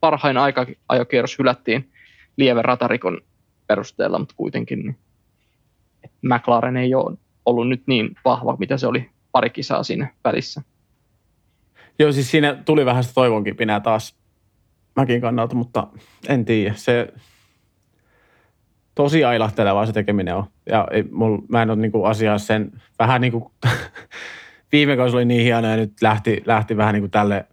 parhain, 0.01 0.37
aika, 0.37 0.66
ajokierros 0.89 1.39
hylättiin 1.39 1.91
lieven 2.37 2.64
ratarikon 2.64 3.20
perusteella, 3.66 4.18
mutta 4.18 4.35
kuitenkin 4.37 4.78
niin 4.78 4.99
McLaren 6.22 6.76
ei 6.76 6.95
ole 6.95 7.16
ollut 7.47 7.68
nyt 7.68 7.82
niin 7.87 8.16
vahva, 8.24 8.57
mitä 8.59 8.76
se 8.76 8.87
oli 8.87 9.11
pari 9.32 9.51
kisaa 9.51 9.82
siinä 9.82 10.14
välissä. 10.24 10.62
Joo, 11.99 12.12
siis 12.12 12.30
siinä 12.30 12.55
tuli 12.64 12.85
vähän 12.85 13.05
sitä 13.05 13.14
toivonkin 13.14 13.57
pinää 13.57 13.80
taas 13.80 14.16
mäkin 14.97 15.20
kannalta, 15.20 15.55
mutta 15.55 15.87
en 16.28 16.45
tiedä. 16.45 16.74
Se 16.74 17.12
tosi 18.95 19.24
ailahtelevaa 19.24 19.87
se 19.87 19.93
tekeminen 19.93 20.37
on. 20.37 20.45
Ja 20.66 20.89
ei, 20.91 21.03
mul, 21.03 21.39
mä 21.49 21.62
en 21.62 21.70
ole 21.70 21.80
niinku 21.80 22.05
asiaa 22.05 22.39
sen, 22.39 22.72
vähän 22.99 23.20
niin 23.20 23.32
kuin 23.32 23.45
viime 24.72 24.97
kausi 24.97 25.16
oli 25.16 25.24
niin 25.24 25.43
hieno 25.43 25.68
ja 25.68 25.76
nyt 25.76 25.93
lähti, 26.03 26.43
lähti 26.47 26.76
vähän 26.76 26.95
niin 26.95 27.03
kuin 27.03 27.11
tälle, 27.11 27.47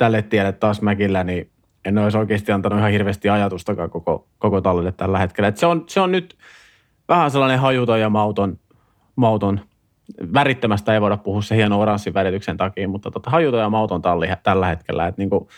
tälle 0.00 0.22
tielle 0.22 0.52
taas 0.52 0.82
Mäkillä, 0.82 1.24
niin 1.24 1.50
en 1.84 1.98
olisi 1.98 2.18
oikeasti 2.18 2.52
antanut 2.52 2.78
ihan 2.78 2.90
hirveästi 2.90 3.28
ajatustakaan 3.28 3.90
koko, 3.90 4.28
koko 4.38 4.60
tallille 4.60 4.92
tällä 4.92 5.18
hetkellä. 5.18 5.48
Et 5.48 5.56
se, 5.56 5.66
on, 5.66 5.84
se 5.86 6.00
on 6.00 6.12
nyt 6.12 6.38
vähän 7.08 7.30
sellainen 7.30 7.58
hajuton 7.58 8.00
ja 8.00 8.08
mauton, 8.10 8.58
mauton 9.16 9.60
värittömästä 10.34 10.94
ei 10.94 11.00
voida 11.00 11.16
puhua 11.16 11.42
se 11.42 11.56
hieno 11.56 11.80
oranssin 11.80 12.14
värityksen 12.14 12.56
takia, 12.56 12.88
mutta 12.88 13.10
tota, 13.10 13.30
hajuton 13.30 13.60
ja 13.60 13.70
mauton 13.70 14.02
talli 14.02 14.26
tällä 14.42 14.66
hetkellä. 14.66 15.06
Että 15.06 15.20
niinku, 15.22 15.48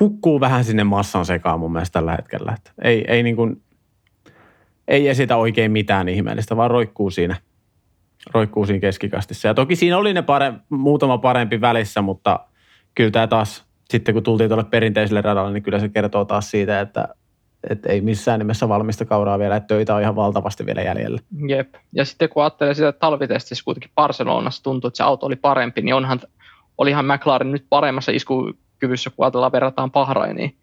hukkuu 0.00 0.40
vähän 0.40 0.64
sinne 0.64 0.84
massan 0.84 1.24
sekaan 1.24 1.60
mun 1.60 1.72
mielestä 1.72 1.92
tällä 1.92 2.12
hetkellä. 2.12 2.52
Että 2.56 2.72
ei, 2.84 3.04
ei, 3.08 3.22
niin 3.22 3.36
kuin, 3.36 3.62
ei 4.88 5.08
esitä 5.08 5.36
oikein 5.36 5.72
mitään 5.72 6.08
ihmeellistä, 6.08 6.56
vaan 6.56 6.70
roikkuu 6.70 7.10
siinä, 7.10 7.36
roikkuu 8.34 8.66
siinä 8.66 8.80
keskikastissa. 8.80 9.48
Ja 9.48 9.54
toki 9.54 9.76
siinä 9.76 9.98
oli 9.98 10.14
ne 10.14 10.22
pare, 10.22 10.52
muutama 10.68 11.18
parempi 11.18 11.60
välissä, 11.60 12.02
mutta 12.02 12.40
kyllä 12.94 13.10
tämä 13.10 13.26
taas, 13.26 13.69
sitten 13.90 14.14
kun 14.14 14.22
tultiin 14.22 14.48
tuolle 14.48 14.64
perinteiselle 14.64 15.20
radalle, 15.20 15.52
niin 15.52 15.62
kyllä 15.62 15.78
se 15.78 15.88
kertoo 15.88 16.24
taas 16.24 16.50
siitä, 16.50 16.80
että, 16.80 17.08
että 17.70 17.92
ei 17.92 18.00
missään 18.00 18.38
nimessä 18.38 18.68
valmista 18.68 19.04
kauraa 19.04 19.38
vielä, 19.38 19.56
että 19.56 19.66
töitä 19.66 19.94
on 19.94 20.02
ihan 20.02 20.16
valtavasti 20.16 20.66
vielä 20.66 20.82
jäljellä. 20.82 21.20
Jep. 21.48 21.74
Ja 21.92 22.04
sitten 22.04 22.28
kun 22.28 22.42
ajattelee 22.42 22.74
sitä 22.74 22.92
talvitestissä 22.92 23.64
kuitenkin 23.64 23.90
Barcelonassa 23.94 24.62
tuntui, 24.62 24.88
että 24.88 24.96
se 24.96 25.02
auto 25.02 25.26
oli 25.26 25.36
parempi, 25.36 25.82
niin 25.82 25.94
onhan, 25.94 26.20
olihan 26.78 27.04
McLaren 27.04 27.52
nyt 27.52 27.66
paremmassa 27.68 28.12
isku 28.12 28.52
kyvyssä, 28.78 29.10
kun 29.10 29.24
ajatellaan 29.24 29.52
verrataan 29.52 29.90
Bahrainiin. 29.90 30.56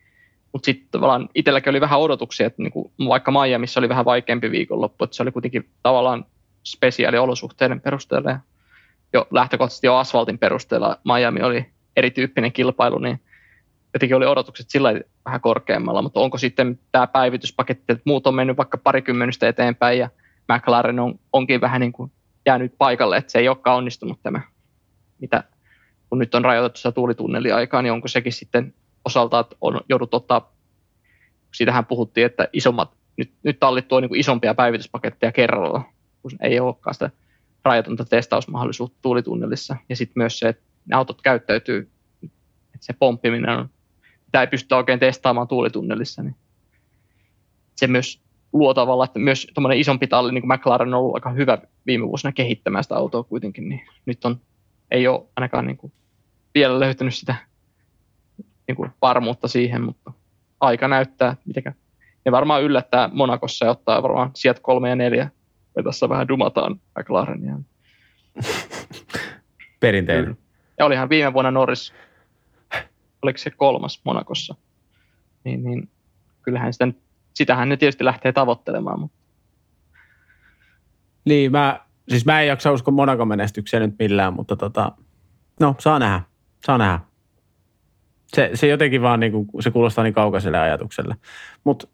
Mutta 0.53 0.65
sitten 0.65 0.87
tavallaan 0.91 1.29
itselläkin 1.35 1.69
oli 1.69 1.81
vähän 1.81 1.99
odotuksia, 1.99 2.47
että 2.47 2.61
niinku, 2.61 2.91
vaikka 3.07 3.31
Miamiissa 3.31 3.79
oli 3.79 3.89
vähän 3.89 4.05
vaikeampi 4.05 4.51
viikonloppu, 4.51 5.03
että 5.03 5.15
se 5.15 5.23
oli 5.23 5.31
kuitenkin 5.31 5.69
tavallaan 5.83 6.25
spesiaaliolosuhteiden 6.63 7.81
perusteella 7.81 8.39
jo 9.13 9.27
lähtökohtaisesti 9.31 9.87
jo 9.87 9.95
asfaltin 9.95 10.39
perusteella 10.39 10.97
Miami 11.03 11.41
oli 11.41 11.65
erityyppinen 11.97 12.51
kilpailu, 12.51 12.99
niin 12.99 13.21
jotenkin 13.93 14.17
oli 14.17 14.25
odotukset 14.25 14.69
sillä 14.69 15.01
vähän 15.25 15.41
korkeammalla, 15.41 16.01
mutta 16.01 16.19
onko 16.19 16.37
sitten 16.37 16.79
tämä 16.91 17.07
päivityspaketti, 17.07 17.83
että 17.87 18.01
muut 18.05 18.27
on 18.27 18.35
mennyt 18.35 18.57
vaikka 18.57 18.77
parikymmenystä 18.77 19.47
eteenpäin 19.47 19.99
ja 19.99 20.09
McLaren 20.53 20.99
on, 20.99 21.19
onkin 21.33 21.61
vähän 21.61 21.81
niin 21.81 21.91
kuin 21.91 22.11
jäänyt 22.45 22.73
paikalle, 22.77 23.17
että 23.17 23.31
se 23.31 23.39
ei 23.39 23.47
olekaan 23.47 23.77
onnistunut 23.77 24.19
tämä, 24.23 24.41
mitä 25.21 25.43
kun 26.09 26.19
nyt 26.19 26.35
on 26.35 26.45
rajoitettu 26.45 26.77
sitä 26.77 26.91
tuulitunneliaikaa, 26.91 27.81
niin 27.81 27.91
onko 27.91 28.07
sekin 28.07 28.33
sitten 28.33 28.73
osalta, 29.05 29.39
että 29.39 29.55
on 29.61 29.81
joudut 29.89 30.13
ottaa, 30.13 30.53
siitähän 31.53 31.85
puhuttiin, 31.85 32.25
että 32.25 32.47
isommat, 32.53 32.91
nyt, 33.17 33.31
nyt 33.43 33.59
tallit 33.59 33.87
tuo 33.87 33.99
niin 33.99 34.09
kuin 34.09 34.19
isompia 34.19 34.53
päivityspaketteja 34.53 35.31
kerralla, 35.31 35.83
kun 36.21 36.31
ei 36.41 36.59
olekaan 36.59 36.93
sitä 36.93 37.09
rajatonta 37.63 38.05
testausmahdollisuutta 38.05 38.97
tuulitunnelissa. 39.01 39.75
Ja 39.89 39.95
sitten 39.95 40.21
myös 40.21 40.39
se, 40.39 40.49
että 40.49 40.63
ne 40.87 40.95
autot 40.95 41.21
käyttäytyy, 41.21 41.91
että 42.23 42.85
se 42.85 42.93
pomppiminen 42.93 43.49
on, 43.49 43.69
mitä 44.25 44.41
ei 44.41 44.47
pystytä 44.47 44.77
oikein 44.77 44.99
testaamaan 44.99 45.47
tuulitunnelissa, 45.47 46.23
niin 46.23 46.35
se 47.75 47.87
myös 47.87 48.21
luo 48.53 48.73
tavalla, 48.73 49.05
että 49.05 49.19
myös 49.19 49.47
tuommoinen 49.53 49.79
isompi 49.79 50.07
talli, 50.07 50.31
niin 50.31 50.41
kuin 50.41 50.59
McLaren 50.59 50.93
on 50.93 50.99
ollut 50.99 51.15
aika 51.15 51.29
hyvä 51.29 51.57
viime 51.85 52.07
vuosina 52.07 52.31
kehittämään 52.31 52.83
sitä 52.83 52.95
autoa 52.95 53.23
kuitenkin, 53.23 53.69
niin 53.69 53.81
nyt 54.05 54.25
on 54.25 54.41
ei 54.91 55.07
ole 55.07 55.25
ainakaan 55.35 55.65
niin 55.65 55.77
kuin 55.77 55.93
vielä 56.55 56.79
löytänyt 56.79 57.15
sitä 57.15 57.35
niin 58.67 58.75
kuin 58.75 58.91
varmuutta 59.01 59.47
siihen, 59.47 59.81
mutta 59.81 60.11
aika 60.59 60.87
näyttää, 60.87 61.35
mitenkä. 61.45 61.73
ne 62.25 62.31
varmaan 62.31 62.63
yllättää 62.63 63.09
Monakossa 63.13 63.65
ja 63.65 63.71
ottaa 63.71 64.03
varmaan 64.03 64.31
sieltä 64.35 64.61
kolme 64.61 64.89
ja 64.89 64.95
neljä. 64.95 65.29
Ja 65.75 65.83
tässä 65.83 66.09
vähän 66.09 66.27
dumataan 66.27 66.81
McLarenia. 66.99 67.59
Perinteinen. 69.79 70.37
Ja 70.77 70.85
olihan 70.85 71.09
viime 71.09 71.33
vuonna 71.33 71.51
Norris, 71.51 71.93
oliko 73.21 73.37
se 73.37 73.49
kolmas 73.49 74.01
Monakossa, 74.03 74.55
niin, 75.43 75.63
niin 75.63 75.89
kyllähän 76.41 76.73
sitä, 76.73 76.87
sitähän 77.33 77.69
ne 77.69 77.77
tietysti 77.77 78.05
lähtee 78.05 78.31
tavoittelemaan. 78.31 78.99
Mutta. 78.99 79.17
Niin, 81.25 81.51
mä, 81.51 81.79
siis 82.09 82.25
mä 82.25 82.41
en 82.41 82.47
jaksa 82.47 82.71
uskoa 82.71 82.93
Monakon 82.93 83.27
menestykseen 83.27 83.83
nyt 83.83 83.95
millään, 83.99 84.33
mutta 84.33 84.55
tota, 84.55 84.91
no, 85.59 85.75
saa 85.79 85.99
nähdä, 85.99 86.21
saa 86.65 86.77
nähdä. 86.77 86.99
Se, 88.27 88.51
se 88.53 88.67
jotenkin 88.67 89.01
vaan 89.01 89.19
niin 89.19 89.31
kuin, 89.31 89.63
se 89.63 89.71
kuulostaa 89.71 90.03
niin 90.03 90.13
kaukaiselle 90.13 90.59
ajatukselle. 90.59 91.15
Mutta 91.63 91.87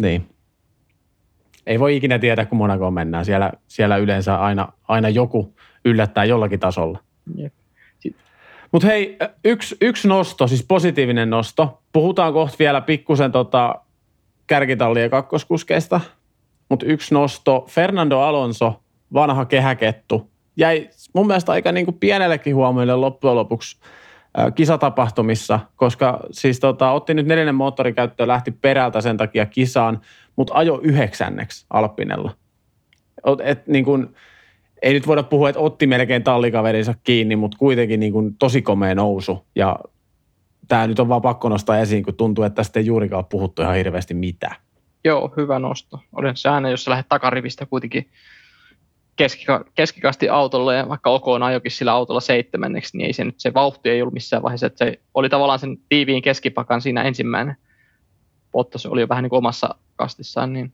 niin. 0.00 0.28
Ei 1.66 1.80
voi 1.80 1.96
ikinä 1.96 2.18
tietää, 2.18 2.46
kun 2.46 2.58
Monakoon 2.58 2.94
mennään. 2.94 3.24
Siellä, 3.24 3.52
siellä 3.68 3.96
yleensä 3.96 4.36
aina, 4.36 4.72
aina 4.88 5.08
joku 5.08 5.54
yllättää 5.84 6.24
jollakin 6.24 6.60
tasolla. 6.60 6.98
Jep. 7.36 7.54
Mutta 8.72 8.88
hei, 8.88 9.16
yksi, 9.44 9.76
yksi 9.80 10.08
nosto, 10.08 10.48
siis 10.48 10.64
positiivinen 10.68 11.30
nosto. 11.30 11.82
Puhutaan 11.92 12.32
kohta 12.32 12.56
vielä 12.58 12.80
pikkusen 12.80 13.32
tota 13.32 13.74
kärkitallien 14.46 15.10
kakkoskuskeista. 15.10 16.00
Mutta 16.68 16.86
yksi 16.86 17.14
nosto, 17.14 17.66
Fernando 17.68 18.20
Alonso, 18.20 18.82
vanha 19.12 19.44
kehäkettu, 19.44 20.30
jäi 20.56 20.88
mun 21.14 21.26
mielestä 21.26 21.52
aika 21.52 21.72
niin 21.72 21.86
kuin 21.86 21.98
pienellekin 21.98 22.54
huomioille 22.54 22.96
loppujen 22.96 23.36
lopuksi 23.36 23.76
kisatapahtumissa, 24.54 25.60
koska 25.76 26.20
siis 26.30 26.60
tota, 26.60 26.90
otti 26.90 27.14
nyt 27.14 27.26
neljännen 27.26 27.54
moottorikäyttöön, 27.54 28.28
lähti 28.28 28.50
perältä 28.50 29.00
sen 29.00 29.16
takia 29.16 29.46
kisaan, 29.46 30.00
mutta 30.36 30.54
ajo 30.54 30.80
yhdeksänneksi 30.82 31.66
Alppinella. 31.70 32.32
Et, 33.44 33.66
niin 33.66 33.84
kun, 33.84 34.14
ei 34.82 34.94
nyt 34.94 35.06
voida 35.06 35.22
puhua, 35.22 35.48
että 35.48 35.60
otti 35.60 35.86
melkein 35.86 36.24
tallikaverinsa 36.24 36.94
kiinni, 37.04 37.36
mutta 37.36 37.58
kuitenkin 37.58 38.00
niin 38.00 38.12
kun, 38.12 38.36
tosi 38.36 38.62
komea 38.62 38.94
nousu. 38.94 39.46
Ja 39.54 39.78
tämä 40.68 40.86
nyt 40.86 41.00
on 41.00 41.08
vaan 41.08 41.22
pakko 41.22 41.48
nostaa 41.48 41.78
esiin, 41.78 42.02
kun 42.02 42.14
tuntuu, 42.14 42.44
että 42.44 42.56
tästä 42.56 42.80
ei 42.80 42.86
juurikaan 42.86 43.24
puhuttu 43.24 43.62
ihan 43.62 43.76
hirveästi 43.76 44.14
mitään. 44.14 44.56
Joo, 45.04 45.32
hyvä 45.36 45.58
nosto. 45.58 46.00
Olen 46.12 46.36
se 46.36 46.48
aina, 46.48 46.70
jos 46.70 46.84
sä 46.84 46.90
lähdet 46.90 47.08
takarivistä 47.08 47.66
kuitenkin 47.66 48.10
keskika, 49.16 49.64
keskikasti 49.74 50.28
autolle 50.28 50.76
ja 50.76 50.88
vaikka 50.88 51.10
OK 51.10 51.28
on 51.28 51.42
ajokin 51.42 51.72
sillä 51.72 51.92
autolla 51.92 52.20
seitsemänneksi, 52.20 52.96
niin 52.96 53.06
ei 53.06 53.12
se 53.12 53.24
nyt 53.24 53.40
se 53.40 53.54
vauhti 53.54 53.90
ei 53.90 54.02
ollut 54.02 54.14
missään 54.14 54.42
vaiheessa, 54.42 54.66
että 54.66 54.84
se 54.84 55.00
oli 55.14 55.28
tavallaan 55.28 55.58
sen 55.58 55.78
tiiviin 55.88 56.22
keskipakan 56.22 56.80
siinä 56.80 57.02
ensimmäinen. 57.02 57.56
Bottas 58.52 58.86
oli 58.86 59.00
jo 59.00 59.08
vähän 59.08 59.22
niin 59.22 59.30
kuin 59.30 59.38
omassa 59.38 59.74
kastissaan, 59.96 60.52
niin 60.52 60.72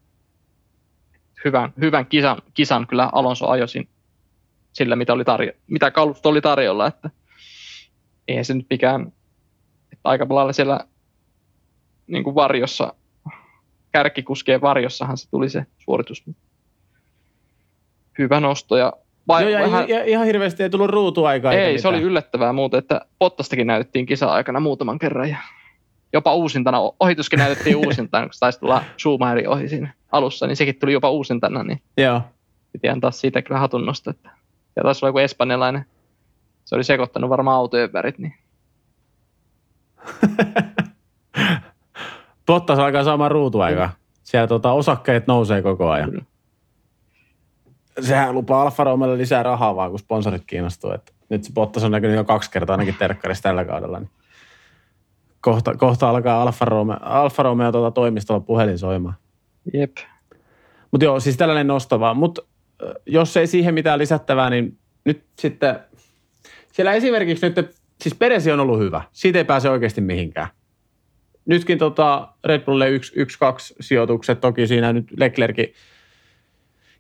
hyvän, 1.45 1.73
hyvän 1.81 2.07
kisan, 2.07 2.43
kisan 2.55 2.87
kyllä 2.87 3.11
Alonso 3.13 3.49
ajosin 3.49 3.89
sillä, 4.79 4.97
mitä, 4.97 5.13
oli 5.13 5.25
tarjo- 5.25 5.57
mitä 5.67 5.91
kalusto 5.91 6.29
oli 6.29 6.41
tarjolla, 6.41 6.87
että 6.87 7.11
eihän 8.29 8.45
se 8.45 8.55
nyt 8.55 8.67
mikään, 8.71 9.13
että 9.93 10.03
aika 10.05 10.27
lailla 10.29 10.53
siellä 10.53 10.81
niin 12.07 12.25
kuin 12.25 12.35
varjossa, 12.35 12.95
kärkikuskeen 13.93 14.61
varjossahan 14.61 15.19
se 15.19 15.31
tuli 15.31 15.51
se 15.51 15.67
suoritus, 15.79 16.25
hyvä 18.19 18.41
nosto. 18.41 18.77
Ja 18.77 18.93
vai, 19.29 19.43
Joo, 19.43 19.51
ja 19.51 19.61
vähän... 19.61 19.89
ihan, 19.89 20.07
ihan 20.07 20.27
hirveästi 20.27 20.63
ei 20.63 20.71
tullut 20.71 20.91
ruutuaikaa. 20.91 21.53
Ei, 21.53 21.67
se 21.67 21.73
mitään. 21.73 21.95
oli 21.95 22.03
yllättävää 22.03 22.53
muuten, 22.53 22.79
että 22.79 23.01
Pottastakin 23.19 23.67
näytettiin 23.67 24.07
kisa-aikana 24.07 24.61
muutaman 24.61 24.99
kerran. 24.99 25.31
Ja 25.31 25.37
jopa 26.13 26.35
uusintana, 26.35 26.79
ohituskin 27.01 27.39
näytettiin 27.39 27.77
uusintana, 27.87 28.27
kun 28.27 28.33
taisi 28.41 28.61
tulla 28.61 28.85
Schumacherin 28.99 29.49
ohi 29.49 29.69
siinä 29.69 29.95
alussa, 30.13 30.47
niin 30.47 30.57
sekin 30.57 30.79
tuli 30.79 30.93
jopa 30.93 31.11
uusintana. 31.11 31.63
Niin 31.63 31.83
Joo. 31.97 32.23
Piti 32.73 32.89
antaa 32.89 33.11
siitä 33.11 33.43
kyllä 33.43 33.61
hatunnosta. 33.61 34.11
Että... 34.11 34.31
Ja 34.79 34.83
taisi 34.83 35.05
olla 35.05 35.09
joku 35.09 35.19
espanjalainen, 35.19 35.85
se 36.65 36.75
oli 36.75 36.85
sekoittanut 36.85 37.31
varmaan 37.31 37.57
autojen 37.57 37.93
värit. 37.93 38.19
Niin... 38.19 38.35
Bottas 42.47 42.79
alkaa 42.79 43.05
saamaan 43.05 43.31
ruutuaikaa. 43.31 43.91
Siellä 44.23 44.47
tota, 44.47 44.73
osakkeet 44.73 45.27
nousee 45.27 45.63
koko 45.63 45.91
ajan. 45.91 46.11
Kyllä 46.11 46.25
sehän 48.01 48.35
lupaa 48.35 48.63
Alfa 48.63 48.85
Romeolle 48.85 49.19
lisää 49.19 49.43
rahaa 49.43 49.77
vaan, 49.77 49.91
kun 49.91 49.99
sponsorit 49.99 50.43
kiinnostuu. 50.47 50.93
Että 50.93 51.13
nyt 51.29 51.45
se 51.45 51.53
Bottas 51.53 51.85
on 51.85 51.91
näkynyt 51.91 52.17
jo 52.17 52.25
kaksi 52.25 52.51
kertaa 52.51 52.75
ainakin 52.75 52.95
terkkarissa 52.99 53.43
tällä 53.43 53.65
kaudella. 53.65 53.99
Niin 53.99 54.11
kohta, 55.41 55.75
kohta 55.77 56.11
alkaa 56.11 56.43
Alfa 56.43 56.65
Romeo, 56.65 56.97
Alfa 57.01 57.43
Romeo 57.43 57.73
tuota 57.73 57.91
toimistolla 57.91 58.41
puhelin 58.41 58.79
soimaan. 58.79 59.15
Jep. 59.75 59.97
Mutta 60.91 61.05
joo, 61.05 61.21
siis 61.21 61.37
tällainen 61.37 61.67
nostava. 61.67 62.15
Mutta 62.15 62.43
jos 63.07 63.37
ei 63.37 63.47
siihen 63.47 63.75
mitään 63.75 63.99
lisättävää, 63.99 64.51
niin 64.51 64.79
nyt 65.05 65.25
sitten 65.39 65.79
siellä 66.73 66.93
esimerkiksi 66.93 67.47
nyt, 67.49 67.75
siis 68.03 68.15
Peresi 68.15 68.53
on 68.53 68.61
ollut 68.61 68.79
hyvä. 68.79 69.03
Siitä 69.13 69.39
ei 69.39 69.45
pääse 69.45 69.71
oikeasti 69.71 70.01
mihinkään. 70.01 70.49
Nytkin 71.47 71.79
tota 71.79 72.29
Red 72.45 72.61
Bullille 72.61 72.99
1-2 72.99 73.01
sijoitukset, 73.81 74.41
toki 74.41 74.67
siinä 74.67 74.93
nyt 74.93 75.07
Leclerkin– 75.17 75.73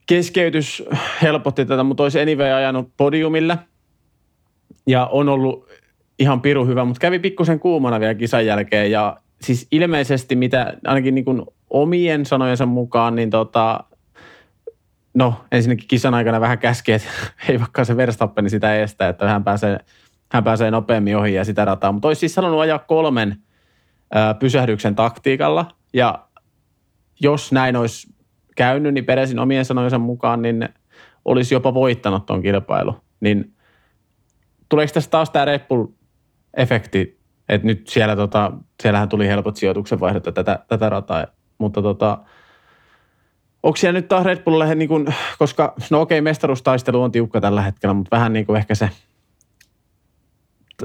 keskeytys 0.09 0.83
helpotti 1.23 1.65
tätä, 1.65 1.83
mutta 1.83 2.03
olisi 2.03 2.21
anyway 2.21 2.53
ajanut 2.53 2.93
podiumille. 2.97 3.59
Ja 4.87 5.07
on 5.07 5.29
ollut 5.29 5.69
ihan 6.19 6.41
piru 6.41 6.67
hyvä, 6.67 6.85
mutta 6.85 7.01
kävi 7.01 7.19
pikkusen 7.19 7.61
kuumana 7.61 8.01
vielä 8.01 8.15
kisan 8.15 8.47
jälkeen. 8.47 8.91
Ja 8.91 9.17
siis 9.41 9.67
ilmeisesti, 9.73 10.37
mitä 10.37 10.75
ainakin 10.87 11.15
niin 11.15 11.25
kuin 11.25 11.43
omien 11.71 12.27
sanojensa 12.27 12.67
mukaan, 12.67 13.15
niin 13.15 13.31
tota, 13.31 13.85
no 15.19 15.45
ensinnäkin 15.53 15.89
kisan 15.89 16.15
aikana 16.15 16.41
vähän 16.41 16.59
käski, 16.59 16.93
että 16.93 17.09
ei 17.49 17.61
vaikka 17.61 17.85
se 17.85 17.97
Verstappen 17.97 18.51
sitä 18.51 18.83
estä, 18.83 19.09
että 19.09 19.29
hän 19.29 19.45
pääsee, 19.45 19.79
hän 20.33 20.45
pääsee 20.45 20.71
nopeammin 20.71 21.17
ohi 21.17 21.35
ja 21.35 21.45
sitä 21.45 21.65
rataa. 21.65 21.93
Mutta 21.93 22.09
olisi 22.09 22.21
siis 22.21 22.35
sanonut 22.35 22.61
ajaa 22.61 22.79
kolmen 22.79 23.37
ää, 24.15 24.35
pysähdyksen 24.35 24.95
taktiikalla 24.95 25.67
ja 25.93 26.29
jos 27.21 27.53
näin 27.53 27.77
olisi 27.77 28.15
käynyt, 28.57 28.95
niin 28.95 29.05
Peresin 29.05 29.39
omien 29.39 29.65
sanojensa 29.65 29.99
mukaan 29.99 30.43
niin 30.43 30.69
olisi 31.25 31.55
jopa 31.55 31.75
voittanut 31.75 32.27
tuon 32.27 32.43
kilpailu. 32.43 32.97
Niin 33.21 33.55
tuleeko 34.69 34.93
tässä 34.93 35.11
taas 35.11 35.31
tämä 35.31 35.45
Red 35.45 35.61
Bull-efekti, 35.61 37.21
että 37.49 37.67
nyt 37.67 37.89
siellä 37.89 38.17
tota, 38.17 38.53
siellähän 38.83 39.09
tuli 39.09 39.29
helpot 39.29 39.57
sijoituksen 39.57 40.01
vaihdot 40.01 40.23
tätä, 40.35 40.59
tätä 40.69 40.89
rataa, 40.89 41.27
mutta 41.59 41.83
tota, 41.83 42.19
onko 43.63 43.77
siellä 43.77 44.01
nyt 44.01 44.09
taas 44.09 44.25
Red 44.25 44.43
Bullille, 44.43 44.75
niin 44.75 44.89
kuin, 44.89 45.15
koska 45.39 45.75
no 45.91 46.01
okei, 46.01 46.21
mestaruustaistelu 46.21 47.03
on 47.03 47.13
tiukka 47.13 47.41
tällä 47.41 47.63
hetkellä, 47.63 47.95
mutta 47.95 48.17
vähän 48.17 48.33
niin 48.33 48.47
kuin 48.47 48.57
ehkä 48.57 48.75
se, 48.75 48.91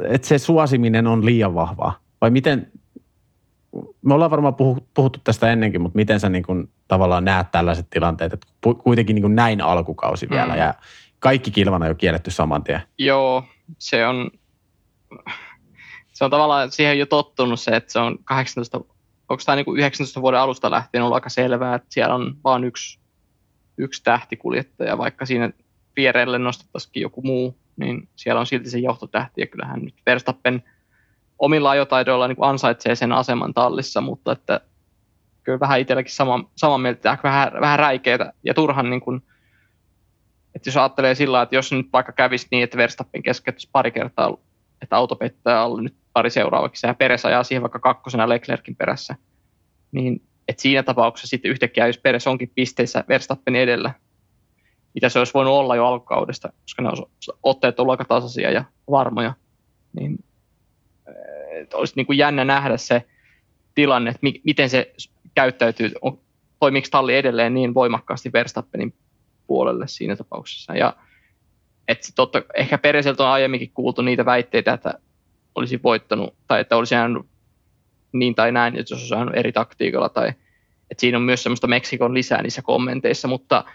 että 0.03 0.27
se 0.27 0.37
suosiminen 0.37 1.07
on 1.07 1.25
liian 1.25 1.55
vahvaa. 1.55 1.99
Vai 2.21 2.29
miten, 2.29 2.71
me 4.01 4.13
ollaan 4.13 4.31
varmaan 4.31 4.55
puhuttu 4.93 5.19
tästä 5.23 5.51
ennenkin, 5.51 5.81
mutta 5.81 5.95
miten 5.95 6.19
sä 6.19 6.29
niin 6.29 6.43
kuin 6.43 6.69
tavallaan 6.87 7.25
näet 7.25 7.51
tällaiset 7.51 7.89
tilanteet, 7.89 8.33
että 8.33 8.47
kuitenkin 8.83 9.15
niin 9.15 9.23
kuin 9.23 9.35
näin 9.35 9.61
alkukausi 9.61 10.25
mm. 10.25 10.29
vielä 10.29 10.55
ja 10.55 10.73
kaikki 11.19 11.51
kilvana 11.51 11.87
jo 11.87 11.95
kielletty 11.95 12.31
saman 12.31 12.63
tien. 12.63 12.81
Joo, 12.97 13.43
se 13.77 14.07
on, 14.07 14.31
se 16.13 16.25
on 16.25 16.31
tavallaan 16.31 16.71
siihen 16.71 16.99
jo 16.99 17.05
tottunut 17.05 17.59
se, 17.59 17.75
että 17.75 17.93
se 17.93 17.99
on 17.99 18.17
18, 18.23 18.81
onko 19.33 19.43
tämä 19.45 19.55
niin 19.55 19.65
kuin 19.65 19.79
19 19.79 20.21
vuoden 20.21 20.39
alusta 20.39 20.71
lähtien 20.71 21.03
ollut 21.03 21.15
aika 21.15 21.29
selvää, 21.29 21.75
että 21.75 21.87
siellä 21.89 22.15
on 22.15 22.35
vain 22.43 22.63
yksi, 22.63 22.99
yksi 23.77 24.03
tähtikuljettaja, 24.03 24.97
vaikka 24.97 25.25
siinä 25.25 25.51
vierelle 25.95 26.39
nostettaisikin 26.39 27.01
joku 27.01 27.21
muu, 27.21 27.57
niin 27.77 28.09
siellä 28.15 28.39
on 28.39 28.45
silti 28.45 28.69
se 28.69 28.79
johtotähti 28.79 29.41
ja 29.41 29.47
kyllähän 29.47 29.79
nyt 29.79 29.95
Verstappen– 30.05 30.63
omilla 31.43 31.69
ajotaidoilla 31.69 32.27
niin 32.27 32.37
ansaitsee 32.39 32.95
sen 32.95 33.11
aseman 33.11 33.53
tallissa, 33.53 34.01
mutta 34.01 34.31
että 34.31 34.61
kyllä 35.43 35.59
vähän 35.59 35.79
itselläkin 35.79 36.13
sama, 36.13 36.49
sama 36.55 36.77
mieltä, 36.77 37.17
vähän, 37.23 37.51
vähän 37.61 37.79
räikeitä 37.79 38.33
ja 38.43 38.53
turhan 38.53 38.89
niin 38.89 39.01
kuin, 39.01 39.23
että 40.55 40.69
jos 40.69 40.77
ajattelee 40.77 41.15
sillä 41.15 41.41
että 41.41 41.55
jos 41.55 41.71
nyt 41.71 41.87
vaikka 41.93 42.11
kävisi 42.11 42.47
niin, 42.51 42.63
että 42.63 42.77
Verstappen 42.77 43.23
keskeyttäisi 43.23 43.69
pari 43.71 43.91
kertaa, 43.91 44.37
että 44.81 44.95
auto 44.95 45.15
pettää 45.15 45.61
alle 45.61 45.81
nyt 45.81 45.95
pari 46.13 46.29
seuraavaksi, 46.29 46.87
ja 46.87 46.93
Peres 46.93 47.25
ajaa 47.25 47.43
siihen 47.43 47.61
vaikka 47.61 47.79
kakkosena 47.79 48.29
Leclerkin 48.29 48.75
perässä, 48.75 49.15
niin 49.91 50.21
että 50.47 50.61
siinä 50.61 50.83
tapauksessa 50.83 51.27
sitten 51.27 51.51
yhtäkkiä, 51.51 51.87
jos 51.87 51.97
Peres 51.97 52.27
onkin 52.27 52.51
pisteissä 52.55 53.03
Verstappen 53.09 53.55
edellä, 53.55 53.93
mitä 54.93 55.09
se 55.09 55.19
olisi 55.19 55.33
voinut 55.33 55.53
olla 55.53 55.75
jo 55.75 55.85
alkukaudesta, 55.85 56.53
koska 56.61 56.81
ne 56.81 56.89
otteet 57.43 57.79
on 57.79 57.89
aika 57.89 58.05
tasaisia 58.05 58.51
ja 58.51 58.63
varmoja, 58.91 59.33
niin 59.93 60.23
olisi 61.73 61.93
niin 61.95 62.05
kuin 62.05 62.17
jännä 62.17 62.45
nähdä 62.45 62.77
se 62.77 63.03
tilanne, 63.75 64.09
että 64.09 64.19
mi- 64.21 64.41
miten 64.43 64.69
se 64.69 64.93
käyttäytyy, 65.35 65.91
toimiiko 66.59 66.87
talli 66.91 67.15
edelleen 67.15 67.53
niin 67.53 67.73
voimakkaasti 67.73 68.33
Verstappenin 68.33 68.93
puolelle 69.47 69.87
siinä 69.87 70.15
tapauksessa. 70.15 70.75
Ja 70.75 70.95
että 71.87 72.07
totta, 72.15 72.41
ehkä 72.55 72.77
Pereseltä 72.77 73.23
on 73.23 73.29
aiemminkin 73.29 73.71
kuultu 73.73 74.01
niitä 74.01 74.25
väitteitä, 74.25 74.73
että 74.73 74.93
olisi 75.55 75.79
voittanut 75.83 76.35
tai 76.47 76.61
että 76.61 76.77
olisi 76.77 76.95
jäänyt 76.95 77.25
niin 78.11 78.35
tai 78.35 78.51
näin, 78.51 78.75
että 78.75 78.93
jos 78.93 78.99
olisi 78.99 79.07
saanut 79.07 79.35
eri 79.35 79.51
taktiikalla 79.51 80.09
tai 80.09 80.33
Et 80.91 80.99
siinä 80.99 81.17
on 81.17 81.23
myös 81.23 81.43
semmoista 81.43 81.67
Meksikon 81.67 82.13
lisää 82.13 82.41
niissä 82.41 82.61
kommenteissa, 82.61 83.27
mutta 83.27 83.65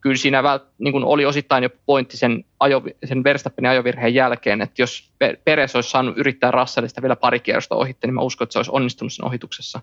kyllä 0.00 0.16
siinä 0.16 0.42
vält, 0.42 0.62
niin 0.78 0.92
kuin 0.92 1.04
oli 1.04 1.24
osittain 1.24 1.62
jo 1.62 1.70
pointti 1.86 2.16
sen, 2.16 2.44
ajo, 2.60 2.82
sen 3.04 3.24
Verstappenin 3.24 3.70
ajovirheen 3.70 4.14
jälkeen, 4.14 4.60
että 4.60 4.82
jos 4.82 5.12
Peres 5.44 5.74
olisi 5.74 5.90
saanut 5.90 6.18
yrittää 6.18 6.50
Russellista 6.50 7.02
vielä 7.02 7.16
pari 7.16 7.40
kierrosta 7.40 7.74
ohitte, 7.74 8.06
niin 8.06 8.14
mä 8.14 8.20
uskon, 8.20 8.44
että 8.44 8.52
se 8.52 8.58
olisi 8.58 8.70
onnistunut 8.74 9.12
sen 9.12 9.24
ohituksessa. 9.24 9.80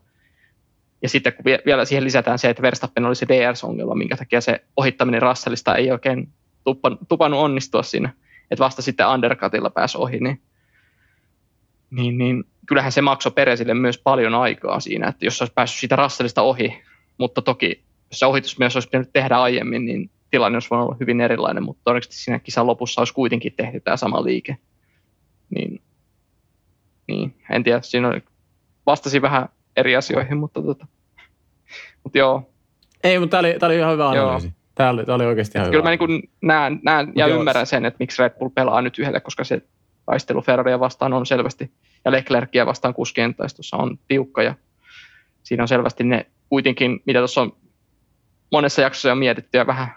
Ja 1.02 1.10
sitten 1.10 1.34
kun 1.34 1.46
vielä 1.66 1.86
siihen 1.86 2.04
lisätään 2.04 2.40
se, 2.40 2.50
että 2.50 2.62
Verstappen 2.62 3.06
oli 3.06 3.16
se 3.16 3.28
DRS-ongelma, 3.28 3.96
minkä 3.96 4.18
takia 4.18 4.42
se 4.42 4.64
ohittaminen 4.78 5.22
Russellista 5.22 5.76
ei 5.76 5.92
oikein 5.92 6.30
tupannut 7.08 7.40
onnistua 7.40 7.84
siinä, 7.84 8.14
että 8.52 8.64
vasta 8.64 8.82
sitten 8.82 9.08
undercutilla 9.08 9.70
pääsi 9.70 9.98
ohi, 9.98 10.20
niin, 10.20 10.42
niin, 11.96 12.18
niin 12.18 12.44
kyllähän 12.66 12.92
se 12.92 13.02
maksoi 13.02 13.32
Peresille 13.32 13.74
myös 13.74 13.98
paljon 13.98 14.36
aikaa 14.36 14.80
siinä, 14.80 15.08
että 15.08 15.26
jos 15.26 15.42
olisi 15.42 15.54
päässyt 15.54 15.80
siitä 15.80 15.96
Russellista 15.96 16.42
ohi, 16.42 16.84
mutta 17.18 17.42
toki 17.42 17.84
jos 18.12 18.20
se 18.20 18.26
ohitus 18.26 18.60
myös 18.60 18.76
olisi 18.76 18.88
pitänyt 18.88 19.10
tehdä 19.14 19.38
aiemmin, 19.38 19.86
niin 19.86 20.10
tilanne 20.32 20.56
olisi 20.56 20.70
voinut 20.70 20.88
olla 20.88 20.98
hyvin 21.00 21.22
erilainen, 21.22 21.64
mutta 21.64 21.82
todennäköisesti 21.84 22.24
siinä 22.24 22.40
kisan 22.40 22.68
lopussa 22.68 23.02
olisi 23.02 23.14
kuitenkin 23.14 23.54
tehty 23.58 23.80
tämä 23.80 23.98
sama 23.98 24.24
liike. 24.24 24.58
Niin, 25.50 25.82
niin 27.08 27.36
en 27.52 27.64
tiedä, 27.64 27.82
siinä 27.82 28.08
oli, 28.08 28.24
vastasi 28.86 29.22
vähän 29.22 29.50
eri 29.76 29.96
asioihin, 29.96 30.38
mutta, 30.38 30.62
tota, 30.62 30.88
mutta 32.04 32.18
joo. 32.18 32.50
Ei, 33.04 33.20
mutta 33.20 33.32
tämä 33.32 33.40
oli, 33.40 33.60
tämä 33.60 33.68
oli 33.68 33.78
ihan 33.78 33.94
hyvä 33.94 34.10
analyysi. 34.10 34.54
Tämä 34.76 34.90
oli, 34.90 35.06
tämä 35.06 35.16
oli 35.16 35.26
oikeasti 35.26 35.58
ihan 35.58 35.72
Kyllä 35.72 35.90
hyvä. 35.90 36.06
mä 36.06 36.08
niin 36.08 36.30
näen, 36.42 36.80
näen 36.84 37.12
ja 37.16 37.28
joo. 37.28 37.40
ymmärrän 37.40 37.66
sen, 37.66 37.86
että 37.86 37.98
miksi 38.00 38.22
Red 38.22 38.40
Bull 38.40 38.50
pelaa 38.50 38.82
nyt 38.82 39.00
yhdelle, 39.00 39.20
koska 39.20 39.44
se 39.44 39.62
taistelu 40.06 40.42
Ferraria 40.42 40.80
vastaan 40.80 41.14
on 41.14 41.26
selvästi, 41.26 41.72
ja 42.06 42.12
Leclercia 42.12 42.66
vastaan 42.66 42.94
kuskien 42.94 43.36
taistossa 43.36 43.78
on 43.78 44.00
tiukka, 44.08 44.44
ja 44.44 44.56
siinä 45.44 45.64
on 45.64 45.68
selvästi 45.68 46.04
ne 46.04 46.26
kuitenkin, 46.50 47.00
mitä 47.06 47.20
tuossa 47.20 47.42
on 47.42 47.58
monessa 48.52 48.82
jaksossa 48.82 49.12
on 49.12 49.18
mietitty 49.18 49.58
ja 49.58 49.68
vähän 49.68 49.88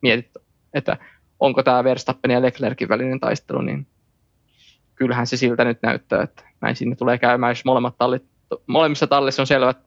mietitty, 0.00 0.40
että 0.74 0.96
onko 1.40 1.62
tämä 1.62 1.84
Verstappen 1.84 2.30
ja 2.30 2.42
Leclerkin 2.42 2.88
välinen 2.88 3.20
taistelu, 3.20 3.60
niin 3.60 3.86
kyllähän 4.94 5.26
se 5.26 5.36
siltä 5.36 5.64
nyt 5.64 5.82
näyttää, 5.82 6.22
että 6.22 6.42
näin 6.60 6.76
sinne 6.76 6.96
tulee 6.96 7.18
käymään, 7.18 7.50
jos 7.50 7.64
molemmat 7.64 7.98
tallit, 7.98 8.24
molemmissa 8.66 9.06
tallissa 9.06 9.42
on 9.42 9.46
selvät 9.46 9.78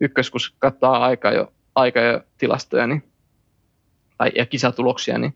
ykkös, 0.00 0.30
kun 0.30 0.40
katsoo 0.58 0.92
aika 0.92 1.30
jo, 1.30 1.52
aika 1.74 2.00
jo 2.00 2.20
tilastoja 2.38 2.86
niin, 2.86 3.04
tai, 4.18 4.32
ja 4.34 4.46
kisatuloksia, 4.46 5.18
niin 5.18 5.34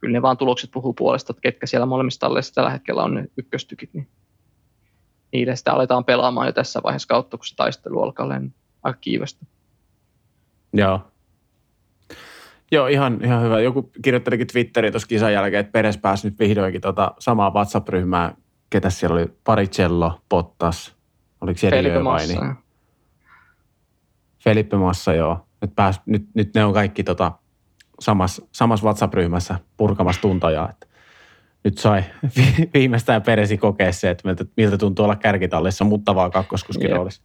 kyllä 0.00 0.12
ne 0.12 0.22
vaan 0.22 0.36
tulokset 0.36 0.70
puhuu 0.70 0.92
puolesta, 0.92 1.32
että 1.32 1.40
ketkä 1.40 1.66
siellä 1.66 1.86
molemmissa 1.86 2.20
talleissa 2.20 2.54
tällä 2.54 2.70
hetkellä 2.70 3.02
on 3.02 3.14
ne 3.14 3.26
ykköstykit, 3.36 3.94
niin 3.94 4.08
niille 5.32 5.56
sitä 5.56 5.72
aletaan 5.72 6.04
pelaamaan 6.04 6.46
jo 6.46 6.52
tässä 6.52 6.80
vaiheessa 6.82 7.08
kautta, 7.08 7.36
kun 7.36 7.46
se 7.46 7.56
taistelu 7.56 8.02
alkaa 8.02 8.24
olla 8.24 8.40
aika 8.82 8.98
kiivästä. 9.00 9.46
Joo. 10.72 11.00
Joo, 12.72 12.86
ihan, 12.86 13.20
ihan 13.24 13.42
hyvä. 13.42 13.60
Joku 13.60 13.90
kirjoittelikin 14.02 14.46
Twitteriin 14.46 14.92
tuossa 14.92 15.08
kisan 15.08 15.32
jälkeen, 15.32 15.60
että 15.60 15.72
Peres 15.72 15.98
pääsi 15.98 16.28
nyt 16.28 16.38
vihdoinkin 16.38 16.80
tota 16.80 17.14
samaa 17.18 17.54
WhatsApp-ryhmää. 17.54 18.34
Ketä 18.70 18.90
siellä 18.90 19.14
oli? 19.14 19.26
Paricello, 19.44 20.20
Pottas. 20.28 20.96
Oliko 21.40 21.58
siellä 21.58 21.76
Felipe. 21.76 22.04
Vai, 22.04 22.26
niin? 22.26 22.54
Felipe 24.38 24.76
Massa, 24.76 25.14
joo. 25.14 25.46
Nyt, 25.60 25.74
pääs, 25.76 26.00
nyt, 26.06 26.28
nyt 26.34 26.54
ne 26.54 26.64
on 26.64 26.72
kaikki 26.72 27.04
tota, 27.04 27.32
samassa, 28.00 28.46
samassa 28.52 28.86
WhatsApp-ryhmässä 28.86 29.54
purkamassa 29.76 30.20
tuntoja. 30.20 30.68
Että 30.70 30.86
nyt 31.64 31.78
sai 31.78 32.04
viimeistään 32.74 33.22
Peresi 33.22 33.58
kokea 33.58 33.92
se, 33.92 34.10
että 34.10 34.28
miltä, 34.28 34.44
miltä 34.56 34.78
tuntuu 34.78 35.04
olla 35.04 35.16
kärkitallissa, 35.16 35.84
mutta 35.84 36.14
vaan 36.14 36.30
kakkoskuskin 36.30 36.90
roolissa. 36.90 37.22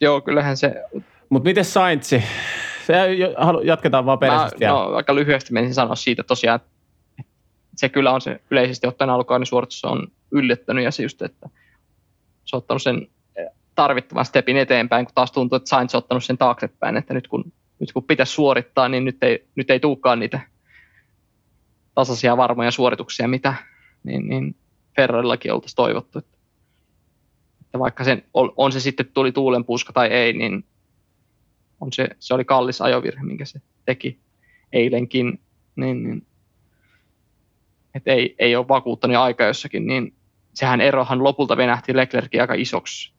Joo, 0.00 0.20
kyllähän 0.20 0.56
se... 0.56 0.84
Mutta 1.28 1.48
miten 1.48 1.64
Saintsi? 1.64 2.24
Jatketaan 3.64 4.06
vaan 4.06 4.18
Peresistä. 4.18 4.68
No, 4.68 4.92
vaikka 4.92 5.14
lyhyesti 5.14 5.52
menisin 5.52 5.74
sanoa 5.74 5.94
siitä 5.94 6.22
tosiaan, 6.22 6.56
että 6.56 6.68
se 7.76 7.88
kyllä 7.88 8.12
on 8.12 8.20
se 8.20 8.40
yleisesti 8.50 8.86
ottaen 8.86 9.10
alkukauden 9.10 9.46
suoritus 9.46 9.84
on 9.84 10.06
yllättänyt 10.30 10.84
ja 10.84 10.90
se 10.90 11.02
just, 11.02 11.22
että 11.22 11.48
se 12.44 12.56
on 12.56 12.58
ottanut 12.58 12.82
sen 12.82 13.06
tarvittavan 13.74 14.24
stepin 14.24 14.56
eteenpäin, 14.56 15.06
kun 15.06 15.14
taas 15.14 15.32
tuntuu, 15.32 15.56
että 15.56 15.68
Sainz 15.68 15.94
on 15.94 15.98
ottanut 15.98 16.24
sen 16.24 16.38
taaksepäin, 16.38 16.96
että 16.96 17.14
nyt 17.14 17.28
kun, 17.28 17.52
nyt 17.84 17.92
kun 17.92 18.04
pitäisi 18.04 18.32
suorittaa, 18.32 18.88
niin 18.88 19.04
nyt 19.04 19.22
ei, 19.22 19.46
nyt 19.54 19.70
ei 19.70 19.80
tulekaan 19.80 20.18
niitä 20.18 20.40
tasaisia 21.94 22.36
varmoja 22.36 22.70
suorituksia, 22.70 23.28
mitä 23.28 23.54
niin, 24.04 24.28
niin 24.28 24.56
Ferrarillakin 24.96 25.52
oltaisiin 25.52 25.76
toivottu. 25.76 26.18
Että, 26.18 26.38
että 27.60 27.78
vaikka 27.78 28.04
sen, 28.04 28.24
on 28.34 28.72
se 28.72 28.80
sitten 28.80 29.06
tuli 29.14 29.32
tuulenpuuska 29.32 29.92
tai 29.92 30.08
ei, 30.08 30.32
niin 30.32 30.64
on 31.80 31.92
se, 31.92 32.08
se 32.18 32.34
oli 32.34 32.44
kallis 32.44 32.80
ajovirhe, 32.80 33.22
minkä 33.22 33.44
se 33.44 33.60
teki 33.84 34.18
eilenkin. 34.72 35.40
Niin, 35.76 36.02
niin, 36.02 36.26
että 37.94 38.12
ei, 38.12 38.34
ei 38.38 38.56
ole 38.56 38.68
vakuuttanut 38.68 39.16
aika 39.16 39.44
jossakin, 39.44 39.86
niin 39.86 40.14
sehän 40.54 40.80
erohan 40.80 41.24
lopulta 41.24 41.56
venähti 41.56 41.96
Leclerkin 41.96 42.40
aika 42.40 42.54
isoksi. 42.54 43.12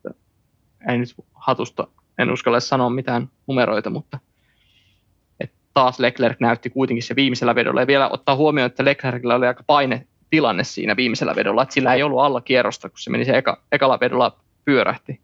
Ei 0.90 0.98
nyt 0.98 1.16
hatusta, 1.34 1.88
en 2.18 2.32
uskalla 2.32 2.60
sanoa 2.60 2.90
mitään 2.90 3.30
numeroita, 3.48 3.90
mutta 3.90 4.20
taas 5.76 6.00
Leclerc 6.00 6.40
näytti 6.40 6.70
kuitenkin 6.70 7.04
se 7.04 7.16
viimeisellä 7.16 7.56
vedolla. 7.56 7.82
Ja 7.82 7.88
vielä 7.88 8.10
ottaa 8.10 8.36
huomioon, 8.36 8.66
että 8.66 8.86
Leclercillä 8.86 9.36
oli 9.36 9.48
aika 9.48 9.64
paine 9.68 10.08
tilanne 10.30 10.64
siinä 10.64 10.96
viimeisellä 10.96 11.36
vedolla, 11.36 11.64
että 11.64 11.74
sillä 11.74 11.94
ei 11.94 12.04
ollut 12.04 12.20
alla 12.20 12.42
kierrosta, 12.42 12.90
kun 12.90 13.00
se 13.00 13.10
meni 13.10 13.26
se 13.26 13.38
eka, 13.38 13.62
ekalla 13.72 14.00
vedolla 14.00 14.38
pyörähti. 14.66 15.20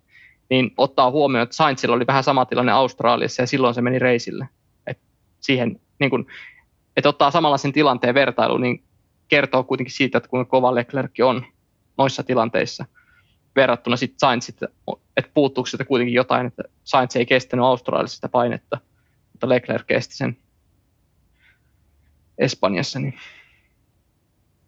Niin 0.50 0.74
ottaa 0.78 1.12
huomioon, 1.12 1.44
että 1.44 1.56
Sainzilla 1.56 1.96
oli 1.96 2.08
vähän 2.08 2.24
sama 2.24 2.46
tilanne 2.46 2.72
Australiassa 2.72 3.42
ja 3.42 3.48
silloin 3.48 3.74
se 3.74 3.82
meni 3.82 4.00
reisille. 4.00 4.48
Et 4.88 5.00
siihen, 5.40 5.80
niin 6.00 6.10
kun, 6.10 6.28
että 6.98 7.10
ottaa 7.10 7.32
samalla 7.32 7.58
sen 7.58 7.74
tilanteen 7.74 8.14
vertailu, 8.14 8.58
niin 8.58 8.84
kertoo 9.28 9.64
kuitenkin 9.64 9.96
siitä, 9.96 10.18
että 10.18 10.30
kuinka 10.30 10.50
kova 10.50 10.76
Leclerc 10.76 11.12
on 11.24 11.46
noissa 11.98 12.24
tilanteissa 12.24 12.86
verrattuna 13.56 13.96
sitten 13.96 14.40
että 15.18 15.32
puuttuuko 15.34 15.68
sitä 15.68 15.86
kuitenkin 15.86 16.14
jotain, 16.14 16.48
että 16.48 16.64
Sainz 16.84 17.16
ei 17.16 17.26
kestänyt 17.26 17.66
Australiassa 17.66 18.16
sitä 18.16 18.30
painetta– 18.30 18.78
mutta 19.42 19.50
Leclerc 19.50 19.88
kesti 19.88 20.16
sen 20.16 20.38
Espanjassa, 22.38 23.00
niin 23.00 23.14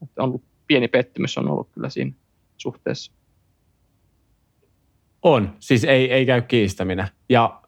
on 0.02 0.10
ollut 0.26 0.44
pieni 0.68 0.88
pettymys 0.88 1.38
on 1.38 1.48
ollut 1.48 1.70
kyllä 1.72 1.90
siinä 1.90 2.12
suhteessa. 2.58 3.12
On, 5.22 5.56
siis 5.60 5.84
ei, 5.84 6.12
ei 6.12 6.26
käy 6.26 6.42
kiistäminen. 6.42 7.08
Ja 7.30 7.62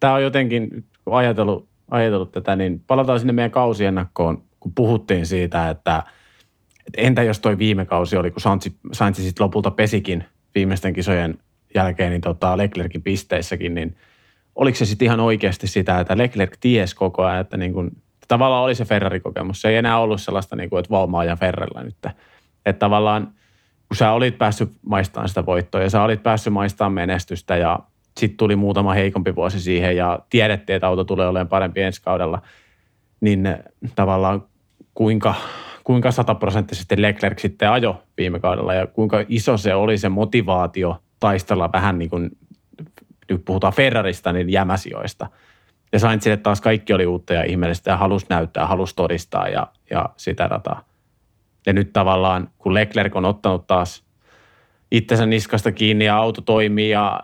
tämä 0.00 0.14
on 0.14 0.22
jotenkin, 0.22 0.84
kun 1.04 1.16
ajatellut, 1.16 1.68
ajatellut 1.90 2.32
tätä, 2.32 2.56
niin 2.56 2.80
palataan 2.80 3.20
sinne 3.20 3.32
meidän 3.32 3.50
kausiennakkoon, 3.50 4.44
kun 4.60 4.74
puhuttiin 4.74 5.26
siitä, 5.26 5.70
että, 5.70 6.02
että 6.86 7.00
entä 7.00 7.22
jos 7.22 7.40
toi 7.40 7.58
viime 7.58 7.84
kausi 7.84 8.16
oli, 8.16 8.30
kun 8.30 8.40
Sainz, 8.40 8.66
Sainz 8.92 9.16
sitten 9.16 9.44
lopulta 9.44 9.70
pesikin 9.70 10.24
viimeisten 10.54 10.92
kisojen 10.92 11.38
jälkeen, 11.74 12.10
niin 12.10 12.20
tota 12.20 12.56
Leclerkin 12.56 13.02
pisteissäkin, 13.02 13.74
niin– 13.74 13.96
oliko 14.54 14.78
se 14.78 14.86
sitten 14.86 15.06
ihan 15.06 15.20
oikeasti 15.20 15.66
sitä, 15.66 16.00
että 16.00 16.18
Leclerc 16.18 16.56
ties 16.60 16.94
koko 16.94 17.24
ajan, 17.24 17.40
että 17.40 17.56
niin 17.56 17.72
kuin, 17.72 17.90
tavallaan 18.28 18.64
oli 18.64 18.74
se 18.74 18.84
Ferrari-kokemus. 18.84 19.60
Se 19.60 19.68
ei 19.68 19.76
enää 19.76 19.98
ollut 19.98 20.20
sellaista, 20.20 20.56
niin 20.56 20.70
kuin, 20.70 20.80
että 20.80 20.90
Valmaa 20.90 21.24
ja 21.24 21.36
Ferrella 21.36 21.82
nyt. 21.82 21.96
Että 22.66 22.78
tavallaan, 22.78 23.32
kun 23.88 23.96
sä 23.96 24.12
olit 24.12 24.38
päässyt 24.38 24.70
maistamaan 24.86 25.28
sitä 25.28 25.46
voittoa 25.46 25.82
ja 25.82 25.90
sä 25.90 26.02
olit 26.02 26.22
päässyt 26.22 26.52
maistamaan 26.52 26.92
menestystä 26.92 27.56
ja 27.56 27.78
sitten 28.20 28.36
tuli 28.36 28.56
muutama 28.56 28.92
heikompi 28.92 29.34
vuosi 29.34 29.60
siihen 29.60 29.96
ja 29.96 30.18
tiedettiin, 30.30 30.76
että 30.76 30.86
auto 30.86 31.04
tulee 31.04 31.28
olemaan 31.28 31.48
parempi 31.48 31.80
ensi 31.82 32.02
kaudella, 32.02 32.42
niin 33.20 33.56
tavallaan 33.94 34.42
kuinka, 34.94 35.34
kuinka 35.84 36.10
sataprosenttisesti 36.10 37.02
Leclerc 37.02 37.38
sitten 37.38 37.70
ajo 37.70 38.02
viime 38.16 38.40
kaudella 38.40 38.74
ja 38.74 38.86
kuinka 38.86 39.24
iso 39.28 39.56
se 39.56 39.74
oli 39.74 39.98
se 39.98 40.08
motivaatio 40.08 41.02
taistella 41.20 41.72
vähän 41.72 41.98
niin 41.98 42.10
kuin 42.10 42.30
nyt 43.32 43.44
puhutaan 43.44 43.72
Ferrarista, 43.72 44.32
niin 44.32 44.50
jämäsijoista. 44.50 45.26
Ja 45.92 45.98
Sainzille 45.98 46.36
taas 46.36 46.60
kaikki 46.60 46.92
oli 46.92 47.06
uutta 47.06 47.34
ja 47.34 47.44
ihmeellistä 47.44 47.90
ja 47.90 47.96
halusi 47.96 48.26
näyttää, 48.28 48.66
halusi 48.66 48.96
todistaa 48.96 49.48
ja, 49.48 49.66
ja 49.90 50.08
sitä 50.16 50.50
dataa. 50.50 50.84
Ja 51.66 51.72
nyt 51.72 51.92
tavallaan, 51.92 52.50
kun 52.58 52.74
Leclerc 52.74 53.16
on 53.16 53.24
ottanut 53.24 53.66
taas 53.66 54.04
itsensä 54.90 55.26
niskasta 55.26 55.72
kiinni 55.72 56.04
ja 56.04 56.16
auto 56.16 56.40
toimii 56.40 56.90
ja 56.90 57.20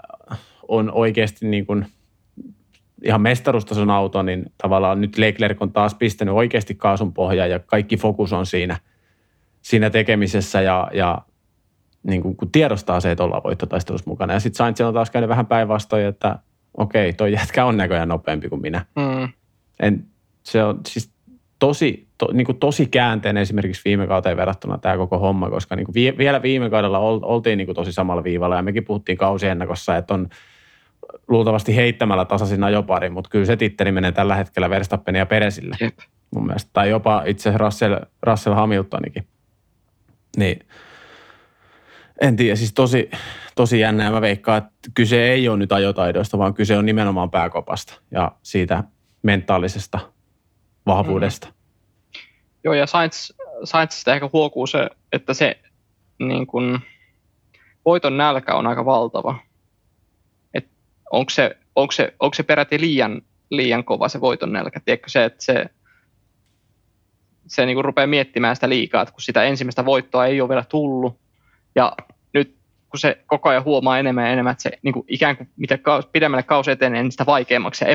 on 0.69 0.93
oikeasti 0.93 1.47
niin 1.47 1.67
kuin 1.67 1.87
ihan 3.05 3.21
mestarustason 3.21 3.91
auto, 3.91 4.23
niin 4.23 4.53
tavallaan 4.63 5.01
nyt 5.01 5.19
Leclerc 5.19 5.63
on 5.63 5.73
taas 5.73 5.95
pistänyt 5.95 6.35
oikeasti 6.35 6.75
kaasun 6.75 7.15
pohjaa 7.15 7.47
ja 7.47 7.59
kaikki 7.59 7.97
fokus 7.97 8.33
on 8.33 8.47
siinä, 8.47 8.77
siinä 9.63 9.91
tekemisessä 9.91 10.61
ja, 10.61 10.91
ja 10.93 11.23
niin 12.03 12.23
kuin, 12.23 12.37
kun 12.37 12.51
tiedostaa 12.51 13.01
se, 13.01 13.11
että 13.11 13.25
ollaan 13.25 13.43
voittotaistelussa 13.43 14.11
mukana. 14.11 14.33
Ja 14.33 14.41
sitten 14.41 14.57
Sainz 14.57 14.81
on 14.81 14.95
taas 14.95 15.11
käynyt 15.11 15.29
vähän 15.29 15.47
päinvastoin, 15.47 16.07
että 16.07 16.39
okei, 16.77 17.13
toi 17.13 17.33
jätkä 17.33 17.65
on 17.65 17.77
näköjään 17.77 18.09
nopeampi 18.09 18.49
kuin 18.49 18.63
minä. 18.63 18.85
Mm. 18.97 19.29
En, 19.81 20.05
se 20.43 20.65
on 20.65 20.81
siis 20.89 21.11
tosi, 21.59 22.09
to, 22.19 22.29
niin 22.33 22.47
kuin 22.47 22.59
tosi 22.59 22.87
käänteen 22.87 23.37
esimerkiksi 23.37 23.83
viime 23.85 24.07
kauteen 24.07 24.37
verrattuna 24.37 24.79
tämä 24.79 24.97
koko 24.97 25.19
homma, 25.19 25.51
koska 25.51 25.77
niin 25.77 25.87
kuin 25.87 25.95
vie, 25.95 26.19
vielä 26.19 26.43
viime 26.43 26.71
kaudella 26.71 26.99
oltiin 26.99 27.57
niin 27.57 27.67
kuin 27.67 27.77
tosi 27.77 27.93
samalla 27.93 28.25
viivalla 28.25 28.57
ja 28.57 28.63
mekin 28.63 28.85
puhuttiin 28.85 29.19
kausiennakossa, 29.19 29.97
että 29.97 30.15
on, 30.15 30.29
luultavasti 31.29 31.77
heittämällä 31.77 32.25
tasaisin 32.25 32.65
ajopari, 32.65 33.11
mutta 33.11 33.31
kyllä 33.31 33.45
se 33.45 33.57
titteli 33.57 33.93
menee 33.93 34.13
tällä 34.13 34.35
hetkellä 34.35 34.71
Verstappen 34.71 35.15
ja 35.15 35.27
Peresille 35.27 35.77
Jep. 35.81 35.99
mun 36.35 36.47
mielestä. 36.47 36.71
Tai 36.73 36.91
jopa 36.91 37.23
itse 37.27 37.53
Russell, 37.57 37.97
Russell 38.23 38.55
Hamiltonikin. 38.55 39.27
Niin 40.37 40.59
en 42.21 42.37
tiedä, 42.37 42.57
siis 42.57 42.73
tosi, 42.73 43.11
tosi 43.55 43.81
jännä 43.81 44.05
ja 44.05 44.11
mä 44.11 44.21
veikkaan, 44.21 44.59
että 44.59 44.91
kyse 44.95 45.29
ei 45.29 45.49
ole 45.49 45.59
nyt 45.59 45.73
ajotaidoista, 45.73 46.39
vaan 46.39 46.55
kyse 46.55 46.79
on 46.79 46.87
nimenomaan 46.87 47.31
pääkopasta 47.31 48.01
ja 48.11 48.33
siitä 48.43 48.85
mentaalisesta 49.23 49.99
vahvuudesta. 50.87 51.47
Mm. 51.47 51.53
Joo, 52.65 52.75
ja 52.75 52.87
Sainz, 52.87 53.31
Sainzista 53.65 54.15
ehkä 54.15 54.31
huokuu 54.33 54.67
se, 54.67 54.91
että 55.13 55.35
se 55.35 55.59
niin 56.19 56.47
kun, 56.47 56.81
voiton 57.85 58.17
nälkä 58.17 58.55
on 58.55 58.67
aika 58.67 58.85
valtava. 58.85 59.35
Onko, 61.11 61.31
se, 61.31 61.57
onko, 61.77 61.93
se, 61.93 62.15
onko 62.21 62.35
se 62.35 62.43
peräti 62.43 62.81
liian, 62.81 63.23
liian 63.51 63.85
kova 63.85 64.09
se 64.09 64.21
voiton 64.21 64.53
nälkä? 64.53 64.81
Tiedätkö 64.81 65.11
se, 65.11 65.25
että 65.25 65.45
se, 65.45 65.67
se 67.47 67.67
niin 67.67 67.85
rupeaa 67.85 68.07
miettimään 68.07 68.57
sitä 68.57 68.69
liikaa, 68.69 69.03
että 69.03 69.13
kun 69.13 69.23
sitä 69.23 69.43
ensimmäistä 69.43 69.85
voittoa 69.85 70.27
ei 70.27 70.41
ole 70.41 70.49
vielä 70.49 70.65
tullut, 70.69 71.21
ja 71.79 71.93
nyt 72.33 72.57
kun 72.89 73.01
se 73.01 73.25
koko 73.27 73.49
ajan 73.49 73.65
huomaa 73.65 73.99
enemmän 73.99 74.25
ja 74.25 74.33
enemmän, 74.33 74.53
että 74.53 74.63
se 74.63 74.71
niin 74.83 74.93
kuin 74.93 75.05
ikään 75.09 75.37
kuin 75.37 75.49
mitä 75.57 75.79
kaus, 75.79 76.07
pidemmälle 76.07 76.43
kausi 76.43 76.71
etenee, 76.71 77.03
niin 77.03 77.13
sitä 77.13 77.27
vaikeammaksi 77.27 77.85
ja 77.85 77.95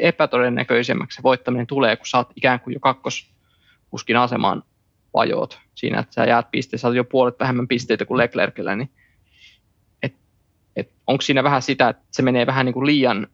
epätodennäköisemmäksi 0.00 1.16
se 1.16 1.22
voittaminen 1.22 1.66
tulee, 1.66 1.96
kun 1.96 2.06
oot 2.14 2.30
ikään 2.36 2.60
kuin 2.60 2.74
jo 2.74 2.80
kakkoskuskin 2.80 4.16
asemaan 4.16 4.62
vajoot. 5.14 5.58
Siinä, 5.74 6.00
että 6.00 6.14
sä 6.14 6.24
jäät 6.24 6.50
pisteessä, 6.50 6.82
sä 6.82 6.88
oot 6.88 6.96
jo 6.96 7.04
puolet 7.04 7.40
vähemmän 7.40 7.68
pisteitä 7.68 8.04
kuin 8.04 8.18
Leclercillä, 8.18 8.76
niin 8.76 8.90
et, 10.02 10.14
et 10.76 10.90
onko 11.06 11.22
siinä 11.22 11.44
vähän 11.44 11.62
sitä, 11.62 11.88
että 11.88 12.02
se 12.10 12.22
menee 12.22 12.46
vähän 12.46 12.66
niin 12.66 12.74
kuin 12.74 12.86
liian 12.86 13.26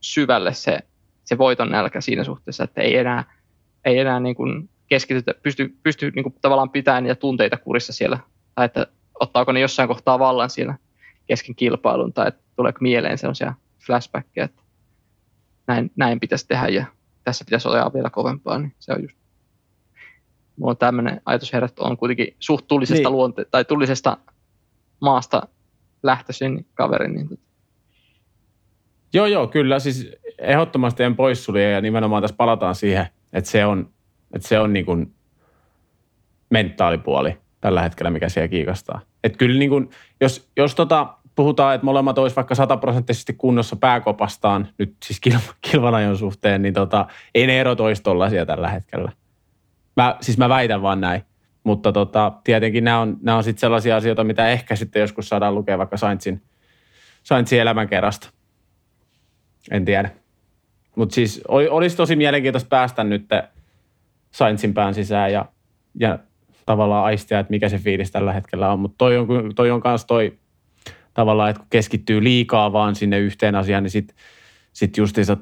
syvälle 0.00 0.54
se, 0.54 0.78
se 1.24 1.38
voiton 1.38 1.70
nälkä 1.70 2.00
siinä 2.00 2.24
suhteessa, 2.24 2.64
että 2.64 2.80
ei 2.80 2.96
enää, 2.96 3.24
ei 3.84 3.98
enää 3.98 4.20
niin 4.20 4.34
kuin 4.34 4.68
keskitytä, 4.88 5.34
pysty, 5.42 5.76
pysty 5.82 6.10
niin 6.10 6.22
kuin 6.22 6.34
tavallaan 6.40 6.70
pitämään 6.70 7.02
niitä 7.02 7.14
tunteita 7.14 7.56
kurissa 7.56 7.92
siellä, 7.92 8.18
tai 8.54 8.64
että 8.64 8.86
ottaako 9.20 9.52
ne 9.52 9.60
jossain 9.60 9.88
kohtaa 9.88 10.18
vallan 10.18 10.50
siellä 10.50 10.74
kesken 11.26 11.54
kilpailun, 11.54 12.12
tai 12.12 12.28
että 12.28 12.40
tuleeko 12.56 12.78
mieleen 12.80 13.18
sellaisia 13.18 13.54
flashbackkejä, 13.86 14.44
että 14.44 14.62
näin, 15.66 15.90
näin 15.96 16.20
pitäisi 16.20 16.48
tehdä 16.48 16.68
ja 16.68 16.86
tässä 17.24 17.44
pitäisi 17.44 17.68
olla 17.68 17.92
vielä 17.94 18.10
kovempaa, 18.10 18.58
niin 18.58 18.74
se 18.78 18.92
on 18.92 19.02
just 19.02 19.16
mulla 20.56 20.70
on 20.70 20.76
tämmöinen 20.76 21.20
ajatus 21.24 21.52
herät, 21.52 21.78
on 21.78 21.96
kuitenkin 21.96 22.36
suht 22.40 22.68
tullisesta, 22.68 23.08
niin. 23.08 23.18
luonte- 23.18 23.44
tai 23.50 23.64
tullisesta 23.64 24.16
maasta 25.00 25.42
lähtöisin 26.02 26.66
kaveri. 26.74 27.12
Niin 27.12 27.28
tota. 27.28 27.42
Joo, 29.12 29.26
joo, 29.26 29.46
kyllä. 29.46 29.78
Siis 29.78 30.10
ehdottomasti 30.38 31.02
en 31.02 31.16
poissulje 31.16 31.70
ja 31.70 31.80
nimenomaan 31.80 32.22
tässä 32.22 32.36
palataan 32.36 32.74
siihen, 32.74 33.06
että 33.32 33.50
se 33.50 33.66
on, 33.66 33.90
että 34.34 34.48
se 34.48 34.58
on 34.58 34.72
niin 34.72 34.86
kuin 34.86 35.14
mentaalipuoli 36.50 37.38
tällä 37.62 37.82
hetkellä, 37.82 38.10
mikä 38.10 38.28
siellä 38.28 38.48
kiikastaa. 38.48 39.00
Että 39.24 39.38
kyllä 39.38 39.58
niin 39.58 39.70
kuin, 39.70 39.90
jos, 40.20 40.50
jos 40.56 40.74
tota, 40.74 41.14
puhutaan, 41.34 41.74
että 41.74 41.84
molemmat 41.84 42.18
olisi 42.18 42.36
vaikka 42.36 42.54
sataprosenttisesti 42.54 43.32
kunnossa 43.32 43.76
pääkopastaan, 43.76 44.68
nyt 44.78 44.96
siis 45.04 45.20
kilvanajon 45.70 46.18
suhteen, 46.18 46.62
niin 46.62 46.74
tota, 46.74 47.06
ei 47.34 47.46
ne 47.46 47.60
erot 47.60 47.80
olisi 47.80 48.02
tollaisia 48.02 48.46
tällä 48.46 48.68
hetkellä. 48.68 49.12
Mä, 49.96 50.16
siis 50.20 50.38
mä 50.38 50.48
väitän 50.48 50.82
vaan 50.82 51.00
näin. 51.00 51.22
Mutta 51.64 51.92
tota, 51.92 52.32
tietenkin 52.44 52.84
nämä 52.84 53.00
on, 53.00 53.16
nämä 53.22 53.36
on 53.36 53.44
sitten 53.44 53.60
sellaisia 53.60 53.96
asioita, 53.96 54.24
mitä 54.24 54.48
ehkä 54.48 54.76
sitten 54.76 55.00
joskus 55.00 55.28
saadaan 55.28 55.54
lukea 55.54 55.78
vaikka 55.78 55.96
Saintsin, 55.96 56.42
Saintsin 57.22 57.60
elämänkerrasta. 57.60 58.30
En 59.70 59.84
tiedä. 59.84 60.10
Mutta 60.96 61.14
siis 61.14 61.42
olisi 61.46 61.96
tosi 61.96 62.16
mielenkiintoista 62.16 62.68
päästä 62.68 63.04
nyt 63.04 63.26
Saintsin 64.30 64.74
pään 64.74 64.94
sisään 64.94 65.32
ja, 65.32 65.44
ja 65.94 66.18
tavallaan 66.72 67.04
aistia, 67.04 67.38
että 67.38 67.50
mikä 67.50 67.68
se 67.68 67.78
fiilis 67.78 68.10
tällä 68.10 68.32
hetkellä 68.32 68.72
on. 68.72 68.80
Mutta 68.80 68.98
toi 68.98 69.16
on, 69.16 69.26
toi 69.54 69.70
on 69.70 69.80
kanssa 69.80 70.06
toi 70.06 70.38
tavallaan, 71.14 71.50
että 71.50 71.60
kun 71.60 71.66
keskittyy 71.70 72.24
liikaa 72.24 72.72
vaan 72.72 72.94
sinne 72.94 73.18
yhteen 73.18 73.54
asiaan, 73.54 73.82
niin 73.82 73.90
sitten 73.90 74.16
sit 74.72 74.96
justiinsa, 74.96 75.36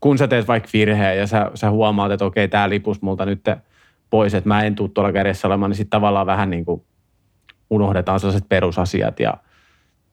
kun 0.00 0.18
sä 0.18 0.28
teet 0.28 0.48
vaikka 0.48 0.68
virheen 0.72 1.18
ja 1.18 1.26
sä, 1.26 1.50
sä 1.54 1.70
huomaat, 1.70 2.12
että 2.12 2.24
okei, 2.24 2.48
tämä 2.48 2.68
lipus 2.68 3.02
multa 3.02 3.26
nyt 3.26 3.40
pois, 4.10 4.34
että 4.34 4.48
mä 4.48 4.62
en 4.62 4.74
tule 4.74 4.90
tuolla 4.94 5.12
kädessä 5.12 5.48
olemaan, 5.48 5.70
niin 5.70 5.76
sitten 5.76 5.90
tavallaan 5.90 6.26
vähän 6.26 6.50
niin 6.50 6.64
kuin 6.64 6.82
unohdetaan 7.70 8.20
sellaiset 8.20 8.48
perusasiat 8.48 9.20
ja, 9.20 9.34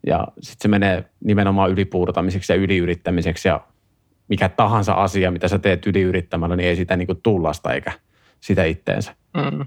ja 0.07 0.27
sitten 0.39 0.61
se 0.61 0.67
menee 0.67 1.05
nimenomaan 1.23 1.71
ylipuurtamiseksi 1.71 2.53
ja 2.53 2.57
yliyrittämiseksi 2.57 3.47
ja 3.47 3.61
mikä 4.27 4.49
tahansa 4.49 4.93
asia, 4.93 5.31
mitä 5.31 5.47
sä 5.47 5.59
teet 5.59 5.87
yliyrittämällä, 5.87 6.55
niin 6.55 6.69
ei 6.69 6.75
sitä 6.75 6.95
niin 6.95 7.07
kuin 7.07 7.21
tullasta 7.23 7.73
eikä 7.73 7.91
sitä 8.39 8.63
itteensä. 8.63 9.15
Mm. 9.33 9.65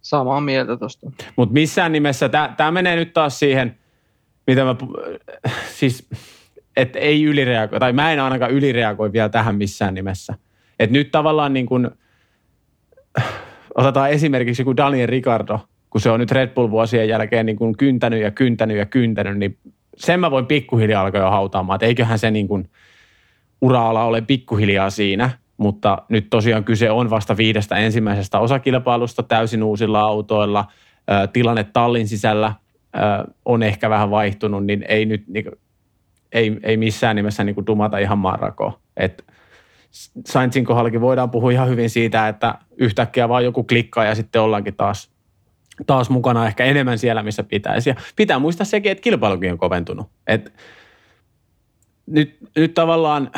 Samaa 0.00 0.40
mieltä 0.40 0.76
tuosta. 0.76 1.10
Mutta 1.36 1.52
missään 1.52 1.92
nimessä, 1.92 2.28
tämä 2.56 2.70
menee 2.70 2.96
nyt 2.96 3.12
taas 3.12 3.38
siihen, 3.38 3.78
mitä 4.46 4.64
mä, 4.64 4.76
siis, 5.78 6.08
että 6.76 6.98
ei 6.98 7.24
ylireagoi, 7.24 7.80
tai 7.80 7.92
mä 7.92 8.12
en 8.12 8.20
ainakaan 8.20 8.50
ylireagoi 8.50 9.12
vielä 9.12 9.28
tähän 9.28 9.56
missään 9.56 9.94
nimessä. 9.94 10.34
Että 10.78 10.92
nyt 10.92 11.10
tavallaan 11.10 11.52
niin 11.52 11.66
kuin, 11.66 11.90
otetaan 13.74 14.10
esimerkiksi 14.10 14.64
kuin 14.64 14.76
Daniel 14.76 15.06
Ricardo, 15.06 15.60
kun 15.90 16.00
se 16.00 16.10
on 16.10 16.20
nyt 16.20 16.30
Red 16.30 16.48
Bull-vuosien 16.48 17.08
jälkeen 17.08 17.46
niin 17.46 17.56
kuin 17.56 17.76
kyntänyt 17.76 18.22
ja 18.22 18.30
kyntänyt 18.30 18.76
ja 18.76 18.86
kyntänyt, 18.86 19.38
niin 19.38 19.58
sen 19.96 20.20
mä 20.20 20.30
voin 20.30 20.46
pikkuhiljaa 20.46 21.02
alkaa 21.02 21.20
jo 21.20 21.30
hautaamaan, 21.30 21.76
että 21.76 21.86
eiköhän 21.86 22.18
se 22.18 22.30
niin 22.30 22.48
kuin 22.48 22.70
ura-ala 23.60 24.04
ole 24.04 24.20
pikkuhiljaa 24.20 24.90
siinä, 24.90 25.30
mutta 25.58 26.02
nyt 26.08 26.26
tosiaan 26.30 26.64
kyse 26.64 26.90
on 26.90 27.10
vasta 27.10 27.36
viidestä 27.36 27.76
ensimmäisestä 27.76 28.38
osakilpailusta 28.38 29.22
täysin 29.22 29.62
uusilla 29.62 30.00
autoilla. 30.00 30.64
Tilanne 31.32 31.64
tallin 31.64 32.08
sisällä 32.08 32.54
on 33.44 33.62
ehkä 33.62 33.90
vähän 33.90 34.10
vaihtunut, 34.10 34.66
niin 34.66 34.84
ei 34.88 35.04
nyt 35.04 35.28
niin 35.28 35.44
kuin, 35.44 35.54
ei, 36.32 36.60
ei 36.62 36.76
missään 36.76 37.16
nimessä 37.16 37.44
niin 37.44 37.54
kuin 37.54 37.66
dumata 37.66 37.98
ihan 37.98 38.18
maanrakoon. 38.18 38.72
Et 38.96 39.24
Sainzin 40.26 40.64
kohdallakin 40.64 41.00
voidaan 41.00 41.30
puhua 41.30 41.50
ihan 41.50 41.68
hyvin 41.68 41.90
siitä, 41.90 42.28
että 42.28 42.54
yhtäkkiä 42.76 43.28
vaan 43.28 43.44
joku 43.44 43.64
klikkaa 43.64 44.04
ja 44.04 44.14
sitten 44.14 44.42
ollaankin 44.42 44.74
taas, 44.74 45.10
taas 45.86 46.10
mukana 46.10 46.46
ehkä 46.46 46.64
enemmän 46.64 46.98
siellä, 46.98 47.22
missä 47.22 47.42
pitäisi. 47.42 47.90
Ja 47.90 47.96
pitää 48.16 48.38
muistaa 48.38 48.64
sekin, 48.64 48.92
että 48.92 49.02
kilpailukin 49.02 49.52
on 49.52 49.58
koventunut. 49.58 50.06
Et 50.26 50.52
nyt, 52.06 52.36
nyt 52.56 52.74
tavallaan, 52.74 53.30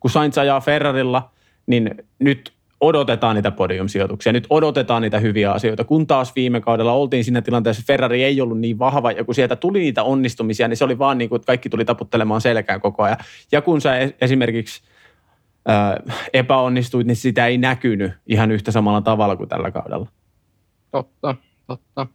kun 0.00 0.10
Sainz 0.10 0.38
ajaa 0.38 0.60
Ferrarilla, 0.60 1.30
niin 1.70 1.94
nyt 2.18 2.52
odotetaan 2.80 3.36
niitä 3.36 3.50
podiumsijoituksia, 3.50 4.32
nyt 4.32 4.46
odotetaan 4.50 5.02
niitä 5.02 5.18
hyviä 5.18 5.52
asioita, 5.52 5.84
kun 5.84 6.06
taas 6.06 6.34
viime 6.36 6.60
kaudella 6.60 6.92
oltiin 6.92 7.24
siinä 7.24 7.42
tilanteessa, 7.42 7.82
Ferrari 7.86 8.24
ei 8.24 8.40
ollut 8.40 8.60
niin 8.60 8.78
vahva, 8.78 9.12
ja 9.12 9.24
kun 9.24 9.34
sieltä 9.34 9.56
tuli 9.56 9.78
niitä 9.78 10.02
onnistumisia, 10.02 10.68
niin 10.68 10.76
se 10.76 10.84
oli 10.84 10.98
vaan 10.98 11.18
niin 11.18 11.28
kuin, 11.28 11.36
että 11.36 11.46
kaikki 11.46 11.68
tuli 11.68 11.84
taputtelemaan 11.84 12.40
selkään 12.40 12.80
koko 12.80 13.02
ajan. 13.02 13.16
Ja 13.52 13.62
kun 13.62 13.80
sä 13.80 13.92
esimerkiksi 14.20 14.82
äh, 15.68 16.18
epäonnistuit, 16.32 17.06
niin 17.06 17.16
sitä 17.16 17.46
ei 17.46 17.58
näkynyt 17.58 18.12
ihan 18.26 18.50
yhtä 18.50 18.70
samalla 18.70 19.00
tavalla 19.00 19.36
kuin 19.36 19.48
tällä 19.48 19.70
kaudella. 19.70 20.06
Totta, 20.90 21.34
totta. 21.66 22.06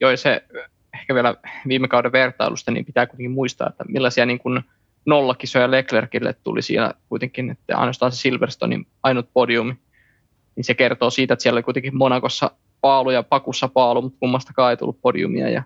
Joo, 0.00 0.16
se 0.16 0.42
ehkä 0.94 1.14
vielä 1.14 1.34
viime 1.68 1.88
kauden 1.88 2.12
vertailusta, 2.12 2.70
niin 2.70 2.84
pitää 2.84 3.06
kuitenkin 3.06 3.30
muistaa, 3.30 3.68
että 3.68 3.84
millaisia 3.88 4.26
niin 4.26 4.38
kuin– 4.38 4.62
nollakisoja 5.06 5.70
Leclercille 5.70 6.34
tuli 6.44 6.62
siinä 6.62 6.94
kuitenkin, 7.08 7.50
että 7.50 7.78
ainoastaan 7.78 8.12
se 8.12 8.18
Silverstonein 8.18 8.86
ainut 9.02 9.28
podiumi, 9.32 9.76
niin 10.56 10.64
se 10.64 10.74
kertoo 10.74 11.10
siitä, 11.10 11.34
että 11.34 11.42
siellä 11.42 11.56
oli 11.56 11.62
kuitenkin 11.62 11.96
Monakossa 11.96 12.50
paalu 12.80 13.10
ja 13.10 13.22
pakussa 13.22 13.68
paalu, 13.68 14.02
mutta 14.02 14.18
kummastakaan 14.20 14.70
ei 14.70 14.76
tullut 14.76 15.00
podiumia. 15.00 15.48
Ja, 15.48 15.62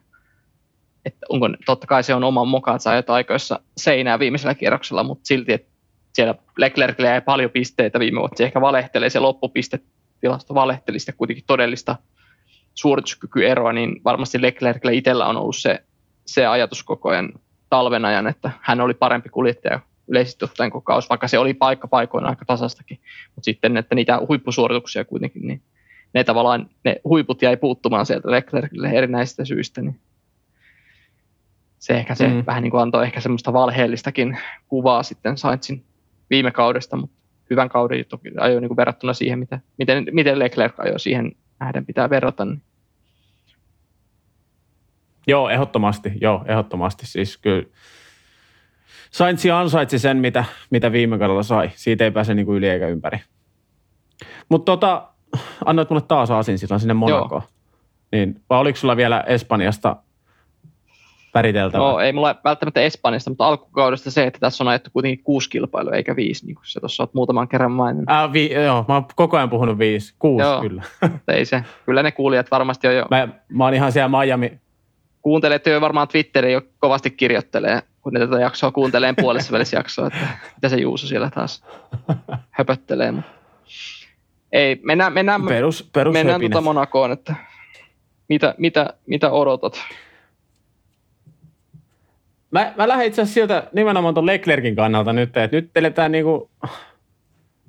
että 1.05 1.27
onko, 1.29 1.49
totta 1.67 1.87
kai 1.87 2.03
se 2.03 2.15
on 2.15 2.25
oman 2.25 2.49
mokansa 2.49 2.91
ajat 2.91 3.11
aikoissa 3.11 3.61
seinää 3.77 4.19
viimeisellä 4.19 4.55
kierroksella, 4.55 5.05
mutta 5.05 5.27
silti, 5.27 5.53
että 5.53 5.69
siellä 6.13 6.35
Leclercille 6.59 7.09
jäi 7.09 7.21
paljon 7.21 7.51
pisteitä 7.51 7.99
viime 7.99 8.21
vuotta. 8.21 8.37
Se 8.37 8.45
ehkä 8.45 8.61
valehtelee, 8.61 9.11
se 9.11 9.19
loppupistetilasto 9.19 10.55
valehteli 10.55 10.99
sitä 10.99 11.13
kuitenkin 11.13 11.45
todellista 11.47 11.97
suorituskykyeroa, 12.75 13.73
niin 13.73 14.01
varmasti 14.05 14.43
Leclercille 14.43 14.95
itsellä 14.95 15.27
on 15.27 15.37
ollut 15.37 15.57
se, 15.57 15.85
se 16.27 16.47
ajatus 16.47 16.83
koko 16.83 17.09
ajan 17.09 17.33
talven 17.71 18.05
ajan, 18.05 18.27
että 18.27 18.51
hän 18.61 18.81
oli 18.81 18.95
parempi 18.95 19.29
kuljettaja 19.29 19.81
yleisesti 20.09 20.45
ottaen 20.45 20.71
koko 20.71 20.85
kausi, 20.85 21.09
vaikka 21.09 21.29
se 21.29 21.39
oli 21.39 21.55
paikka 21.55 21.89
paikoina 21.89 22.29
aika 22.29 22.45
tasastakin. 22.45 23.01
Mutta 23.35 23.45
sitten, 23.45 23.77
että 23.77 23.95
niitä 23.95 24.21
huippusuorituksia 24.29 25.05
kuitenkin, 25.05 25.47
niin 25.47 25.63
ne 26.13 26.25
tavallaan, 26.25 26.71
ne 26.85 26.97
huiput 27.05 27.43
jäi 27.43 27.57
puuttumaan 27.57 28.07
sieltä 28.07 28.31
Leclercille 28.31 28.89
erinäisistä 28.89 29.45
syistä, 29.45 29.83
niin 29.83 30.01
se 31.79 31.95
ehkä 31.95 32.15
se 32.15 32.29
mm. 32.29 32.43
vähän 32.47 32.63
niin 32.63 32.71
kuin 32.71 32.81
antoi 32.83 33.05
ehkä 33.05 33.21
semmoista 33.21 33.53
valheellistakin 33.53 34.39
kuvaa 34.69 35.03
sitten 35.03 35.39
Sainzin 35.39 35.85
viime 36.31 36.51
kaudesta, 36.51 36.97
mutta 36.97 37.17
hyvän 37.51 37.69
kauden 37.69 38.05
toki 38.09 38.31
ajoi 38.39 38.61
niin 38.61 38.69
kuin 38.69 38.77
verrattuna 38.77 39.15
siihen, 39.15 39.39
mitä, 39.39 39.61
miten, 39.79 40.07
miten 40.13 40.39
Leclerc 40.39 40.75
ajoi 40.79 41.01
siihen 41.01 41.33
nähden 41.61 41.87
pitää 41.87 42.11
verrata. 42.11 42.45
Niin 42.45 42.63
Joo, 45.27 45.49
ehdottomasti. 45.49 46.13
Joo, 46.21 46.45
ehdottomasti. 46.47 47.07
Siis 47.07 47.37
kyllä 47.39 47.63
Saintsi 49.11 49.51
ansaitsi 49.51 49.99
sen, 49.99 50.17
mitä, 50.17 50.45
mitä 50.71 50.93
viime 50.93 51.19
kaudella 51.19 51.43
sai. 51.43 51.71
Siitä 51.75 52.05
ei 52.05 52.11
pääse 52.11 52.35
niin 52.35 52.47
kuin 52.47 52.59
yli 52.59 52.69
eikä 52.69 52.89
ympäri. 52.89 53.19
Mutta 54.49 54.73
tota, 54.73 55.09
annoit 55.65 55.91
mulle 55.91 56.03
taas 56.03 56.31
aasin 56.31 56.59
silloin 56.59 56.81
sinne 56.81 56.95
Monakoon. 56.95 57.43
Niin, 58.13 58.41
vai 58.51 58.61
oliko 58.61 58.77
sulla 58.77 58.97
vielä 58.97 59.21
Espanjasta 59.21 59.97
väriteltävää? 61.35 61.87
No 61.87 62.01
ei 62.01 62.13
mulla 62.13 62.35
välttämättä 62.45 62.81
Espanjasta, 62.81 63.31
mutta 63.31 63.47
alkukaudesta 63.47 64.11
se, 64.11 64.27
että 64.27 64.41
tässä 64.41 64.65
on 64.65 64.69
ajettu 64.69 64.91
kuitenkin 64.93 65.25
kuusi 65.25 65.51
kilpailua 65.51 65.93
eikä 65.93 66.17
viisi, 66.17 66.47
niin 66.47 66.55
kuin 66.55 66.67
sä 66.67 66.81
tuossa 66.81 67.03
oot 67.03 67.15
muutaman 67.15 67.49
kerran 67.49 67.73
maininnut. 67.73 68.11
Äh, 68.11 68.33
vi- 68.33 68.53
joo, 68.53 68.85
mä 68.89 68.95
oon 68.95 69.07
koko 69.17 69.37
ajan 69.37 69.51
puhunut 69.51 69.79
viisi, 69.79 70.15
kuusi 70.19 70.47
Joo. 70.47 70.61
kyllä. 70.61 70.83
Ei 71.29 71.45
se. 71.45 71.65
Kyllä 71.87 72.03
ne 72.03 72.13
kuulijat 72.13 72.51
varmasti 72.51 72.89
on 72.89 72.97
jo, 72.97 73.07
Mä, 73.11 73.29
mä 73.49 73.65
oon 73.65 73.75
ihan 73.75 73.93
siellä 73.93 74.19
Miami, 74.19 74.61
kuuntelette 75.27 75.71
jo 75.71 75.81
varmaan 75.81 76.09
Twitterin 76.09 76.53
jo 76.53 76.63
kovasti 76.79 77.11
kirjoittelee, 77.11 77.83
kun 78.03 78.13
ne 78.13 78.21
tätä 78.21 78.41
jaksoa 78.41 78.71
kuuntelee 78.71 79.15
puolessa 79.21 79.53
välissä 79.53 79.77
jaksoa, 79.77 80.07
että 80.07 80.29
mitä 80.55 80.69
se 80.69 80.77
Juuso 80.77 81.07
siellä 81.07 81.31
taas 81.31 81.65
höpöttelee. 82.51 83.15
Ei, 84.53 84.81
mennään, 84.83 85.13
mennään, 85.13 85.47
perus, 85.47 85.91
perus 85.93 86.13
mennään 86.13 86.41
tuota 86.41 86.61
Monakoon, 86.61 87.13
että 87.13 87.35
mitä, 88.29 88.55
mitä, 88.59 88.95
mitä 89.07 89.31
odotat? 89.31 89.81
Mä, 92.51 92.73
mä 92.77 92.89
lähden 92.89 93.07
itse 93.07 93.23
asiassa 93.23 93.35
sieltä 93.35 93.69
nimenomaan 93.73 94.15
tuon 94.15 94.27
Leclerkin 94.27 94.77
kannalta 94.77 95.13
nyt, 95.13 95.37
että 95.37 95.57
nyt 95.57 95.71
eletään 95.77 96.13
niinku 96.13 96.51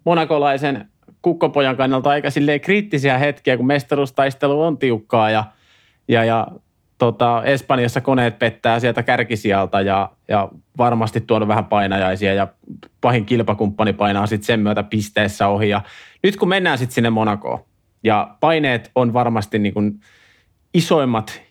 monakolaisen 0.03 0.89
kukkopojan 1.21 1.77
kannalta 1.77 2.09
aika 2.09 2.29
silleen 2.29 2.61
kriittisiä 2.61 3.17
hetkiä, 3.17 3.57
kun 3.57 3.67
mestaruustaistelu 3.67 4.61
on 4.61 4.77
tiukkaa 4.77 5.29
ja, 5.29 5.43
ja, 6.07 6.23
ja 6.23 6.47
tota, 6.97 7.43
Espanjassa 7.43 8.01
koneet 8.01 8.39
pettää 8.39 8.79
sieltä 8.79 9.03
kärkisijalta 9.03 9.81
ja, 9.81 10.11
ja 10.27 10.49
varmasti 10.77 11.21
tuonut 11.21 11.47
vähän 11.47 11.65
painajaisia 11.65 12.33
ja 12.33 12.47
pahin 13.01 13.25
kilpakumppani 13.25 13.93
painaa 13.93 14.27
sitten 14.27 14.45
sen 14.45 14.59
myötä 14.59 14.83
pisteessä 14.83 15.47
ohi. 15.47 15.69
Ja 15.69 15.81
nyt 16.23 16.35
kun 16.35 16.49
mennään 16.49 16.77
sitten 16.77 16.95
sinne 16.95 17.09
Monakoon 17.09 17.59
ja 18.03 18.35
paineet 18.39 18.91
on 18.95 19.13
varmasti 19.13 19.59
niin 19.59 19.73
kuin 19.73 19.99
isoimmat 20.73 21.47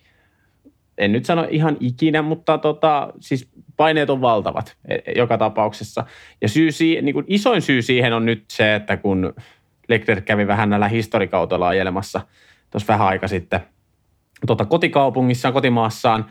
en 0.98 1.12
nyt 1.12 1.24
sano 1.24 1.46
ihan 1.50 1.76
ikinä, 1.80 2.22
mutta 2.22 2.58
tota, 2.58 3.12
siis 3.20 3.48
paineet 3.76 4.10
on 4.10 4.20
valtavat 4.20 4.76
e- 4.88 5.12
joka 5.16 5.38
tapauksessa. 5.38 6.04
Ja 6.40 6.48
syy 6.48 6.70
niin 7.02 7.12
kuin 7.12 7.24
isoin 7.28 7.62
syy 7.62 7.82
siihen 7.82 8.12
on 8.12 8.26
nyt 8.26 8.44
se, 8.50 8.74
että 8.74 8.96
kun 8.96 9.34
Leclerc 9.88 10.24
kävi 10.24 10.46
vähän 10.46 10.70
näillä 10.70 10.88
historikautella 10.88 11.68
ajelemassa 11.68 12.20
tuossa 12.70 12.92
vähän 12.92 13.06
aika 13.06 13.28
sitten 13.28 13.60
tota, 14.46 14.64
kotikaupungissaan, 14.64 15.54
kotimaassaan, 15.54 16.24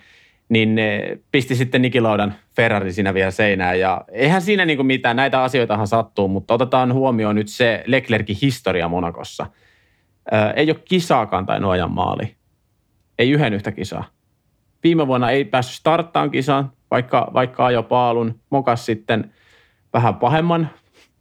niin 0.50 0.76
ne 0.76 1.18
pisti 1.32 1.56
sitten 1.56 1.82
Nikilaudan 1.82 2.34
Ferrari 2.56 2.94
siinä 2.94 3.14
vielä 3.14 3.32
seinään. 3.32 3.80
Ja 3.80 4.06
eihän 4.12 4.42
siinä 4.42 4.66
niin 4.66 4.78
kuin 4.78 4.88
mitään, 4.88 5.16
näitä 5.16 5.44
asioitahan 5.44 5.88
sattuu, 5.88 6.28
mutta 6.28 6.54
otetaan 6.54 6.94
huomioon 6.94 7.36
nyt 7.36 7.48
se 7.48 7.84
Leclercin 7.88 8.38
historia 8.42 8.88
Monakossa. 8.88 9.46
Ö, 10.34 10.52
ei 10.56 10.70
ole 10.70 10.80
kisaakaan 10.86 11.46
tai 11.46 11.60
ajan 11.70 11.92
maali. 11.92 12.36
Ei 13.20 13.32
yhden 13.32 13.54
yhtä 13.54 13.72
kisaa. 13.72 14.04
Viime 14.84 15.08
vuonna 15.08 15.32
ei 15.32 15.46
päässyt 15.46 15.76
starttaan 15.76 16.32
kisaan, 16.32 16.72
vaikka, 16.92 17.32
vaikka 17.34 17.66
ajo 17.66 17.84
paalun. 17.84 18.40
Mokas 18.50 18.86
sitten 18.86 19.34
vähän 19.94 20.16
pahemman, 20.16 20.70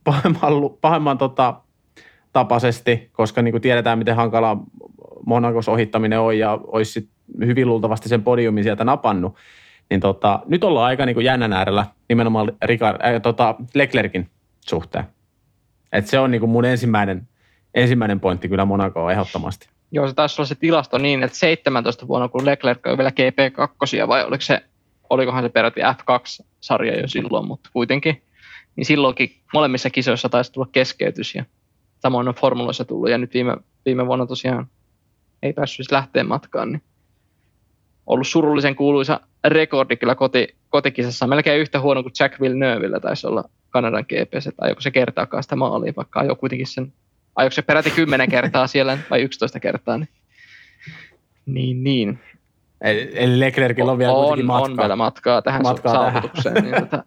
pahemman, 0.05 0.53
pahemman 0.81 1.19
tota, 1.19 1.55
tapaisesti, 2.33 3.11
koska 3.13 3.43
niin 3.43 3.53
kuin 3.53 3.63
tiedetään, 3.63 3.99
miten 3.99 4.17
hankalaa 4.17 4.65
Monakos 5.27 5.69
ohittaminen 5.69 6.21
on 6.21 6.39
ja 6.39 6.59
olisi 6.67 6.93
sit 6.93 7.09
hyvin 7.47 7.69
luultavasti 7.69 8.09
sen 8.09 8.23
podiumin 8.23 8.65
sieltä 8.65 8.85
napannut. 8.85 9.37
Niin 9.91 10.01
tota, 10.01 10.41
nyt 10.47 10.65
ollaan 10.65 10.87
aika 10.87 11.07
niin 11.07 11.15
kuin 11.15 11.25
jännän 11.25 11.53
äärellä 11.53 11.87
nimenomaan 12.09 12.53
Ricard, 12.65 13.01
äh, 13.07 13.23
tota 13.23 13.55
Leclerkin 13.75 14.31
suhteen. 14.67 15.05
Et 15.93 16.07
se 16.07 16.19
on 16.19 16.31
niin 16.31 16.41
kuin 16.41 16.51
mun 16.51 16.65
ensimmäinen, 16.65 17.29
ensimmäinen 17.75 18.21
pointti 18.21 18.49
kyllä 18.49 18.65
Monakoon 18.65 19.13
ehdottomasti. 19.13 19.69
Joo, 19.91 20.09
se 20.09 20.15
taisi 20.15 20.41
olla 20.41 20.49
se 20.49 20.55
tilasto 20.55 20.99
niin, 20.99 21.23
että 21.23 21.37
17 21.37 22.09
vuonna, 22.09 22.29
kun 22.29 22.47
Leclerc 22.47 22.87
oli 22.87 22.99
vielä 22.99 23.11
GP2, 23.11 24.09
vai 24.09 24.25
oliko 24.25 24.41
se, 24.41 24.61
olikohan 25.11 25.45
se 25.45 25.49
peräti 25.49 25.81
F2-sarja 25.81 27.01
jo 27.01 27.09
silloin, 27.09 27.47
mutta 27.47 27.71
kuitenkin, 27.73 28.23
niin 28.77 28.85
silloinkin 28.85 29.37
molemmissa 29.53 29.91
kisoissa 29.91 30.29
taisi 30.29 30.53
tulla 30.53 30.69
keskeytys, 30.73 31.35
ja 31.35 31.45
samoin 31.99 32.29
on 32.29 32.35
formuloissa 32.35 32.85
tullut, 32.85 33.11
ja 33.11 33.19
nyt 33.19 33.35
viime, 33.35 33.57
viime 33.85 34.07
vuonna 34.07 34.27
tosiaan 34.27 34.67
ei 35.45 35.53
päässyt 35.53 35.77
siis 35.77 35.93
lähteen 35.93 36.29
matkaan, 36.29 36.73
niin 36.73 36.83
ollut 38.07 38.27
surullisen 38.27 38.77
kuuluisa 38.77 39.21
rekordi 39.45 39.97
kyllä 39.97 40.15
koti, 40.15 40.49
kotikisassa, 40.71 41.27
melkein 41.27 41.61
yhtä 41.61 41.81
huono 41.81 42.03
kuin 42.03 42.13
Jack 42.21 42.41
Villeneuveillä 42.41 43.01
taisi 43.01 43.27
olla 43.27 43.45
Kanadan 43.71 44.05
GPS, 44.05 44.47
että 44.47 44.65
ajoiko 44.65 44.81
se 44.81 44.91
kertaakaan 44.91 45.43
sitä 45.43 45.57
maalia, 45.57 45.93
vaikka 45.97 46.21
ajoi 46.21 46.37
kuitenkin 46.37 46.67
sen 46.67 46.93
ajoiko 47.37 47.55
se 47.55 47.63
peräti 47.63 47.91
10 47.91 48.31
kertaa 48.31 48.67
siellä 48.67 48.99
vai 49.11 49.23
11 49.23 49.61
kertaa, 49.61 49.99
niin, 49.99 50.09
niin, 51.47 51.85
niin. 51.85 52.19
Eli 52.81 53.11
eli 53.15 53.41
Leclercillä 53.41 53.93
on 53.93 53.99
vielä 53.99 54.13
on, 54.13 54.45
matkaa. 54.45 54.71
on 54.71 54.77
vielä 54.77 54.97
matkaa 54.97 55.43
tähän 55.43 55.63
Matkaa 55.63 55.93
matkaa 55.93 56.05
tähän. 56.05 56.23
saavutukseen. 56.23 56.65
Niin 56.65 56.75
tota, 56.75 57.05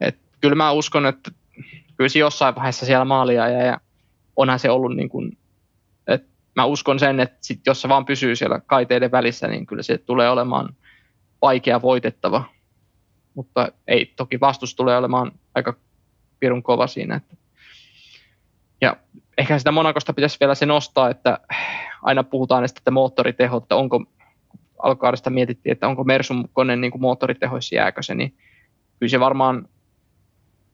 et, 0.00 0.16
kyllä 0.40 0.54
mä 0.54 0.72
uskon, 0.72 1.06
että 1.06 1.30
kyllä 1.96 2.08
se 2.08 2.18
jossain 2.18 2.54
vaiheessa 2.54 2.86
siellä 2.86 3.04
maalia 3.04 3.48
ja, 3.48 3.62
ja 3.62 3.80
onhan 4.36 4.58
se 4.58 4.70
ollut 4.70 4.96
niin 4.96 5.08
kuin, 5.08 5.26
että 5.26 5.45
mä 6.56 6.64
uskon 6.64 6.98
sen, 6.98 7.20
että 7.20 7.38
sit, 7.40 7.60
jos 7.66 7.82
se 7.82 7.88
vaan 7.88 8.04
pysyy 8.04 8.36
siellä 8.36 8.60
kaiteiden 8.66 9.10
välissä, 9.10 9.48
niin 9.48 9.66
kyllä 9.66 9.82
se 9.82 9.98
tulee 9.98 10.30
olemaan 10.30 10.76
vaikea 11.42 11.82
voitettava. 11.82 12.44
Mutta 13.34 13.68
ei, 13.88 14.06
toki 14.16 14.40
vastus 14.40 14.74
tulee 14.74 14.96
olemaan 14.96 15.32
aika 15.54 15.74
pirun 16.40 16.62
kova 16.62 16.86
siinä. 16.86 17.14
Että. 17.14 17.36
Ja 18.80 18.96
ehkä 19.38 19.58
sitä 19.58 19.72
Monakosta 19.72 20.12
pitäisi 20.12 20.36
vielä 20.40 20.54
se 20.54 20.66
nostaa, 20.66 21.10
että 21.10 21.38
aina 22.02 22.24
puhutaan 22.24 22.62
näistä, 22.62 22.80
että 22.80 22.90
moottoriteho, 22.90 23.56
että 23.56 23.76
onko 23.76 24.04
alkukaudesta 24.78 25.30
mietittiin, 25.30 25.72
että 25.72 25.88
onko 25.88 26.04
Mersun 26.04 26.48
kone 26.52 26.76
niin 26.76 26.90
kuin 26.90 27.02
moottoritehoissa 27.02 27.74
jääkö 27.74 28.02
se, 28.02 28.14
niin 28.14 28.34
kyllä 28.98 29.10
se 29.10 29.20
varmaan, 29.20 29.68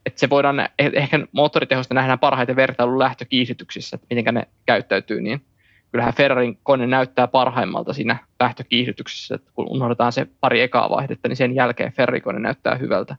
että 0.07 0.21
se 0.21 0.31
voidaan, 0.31 0.69
eh- 0.83 0.93
ehkä 0.93 1.27
moottoritehosta 1.33 1.95
nähdään 1.95 2.19
parhaiten 2.19 2.57
vertailun 2.57 2.99
lähtökiihdytyksissä, 2.99 3.97
että 3.97 4.07
miten 4.11 4.35
ne 4.35 4.49
käyttäytyy, 4.67 5.21
niin 5.21 5.45
kyllähän 5.93 6.15
Ferrarin 6.15 6.59
kone 6.63 6.87
näyttää 6.87 7.29
parhaimmalta 7.29 7.93
siinä 7.93 8.19
lähtökiihdytyksessä, 8.41 9.35
että 9.35 9.51
kun 9.55 9.67
unohdetaan 9.71 10.13
se 10.13 10.27
pari 10.41 10.61
ekaa 10.61 10.91
vaihdetta, 10.91 11.29
niin 11.29 11.37
sen 11.37 11.55
jälkeen 11.55 11.93
Ferrarin 11.93 12.23
kone 12.23 12.39
näyttää 12.39 12.75
hyvältä. 12.75 13.17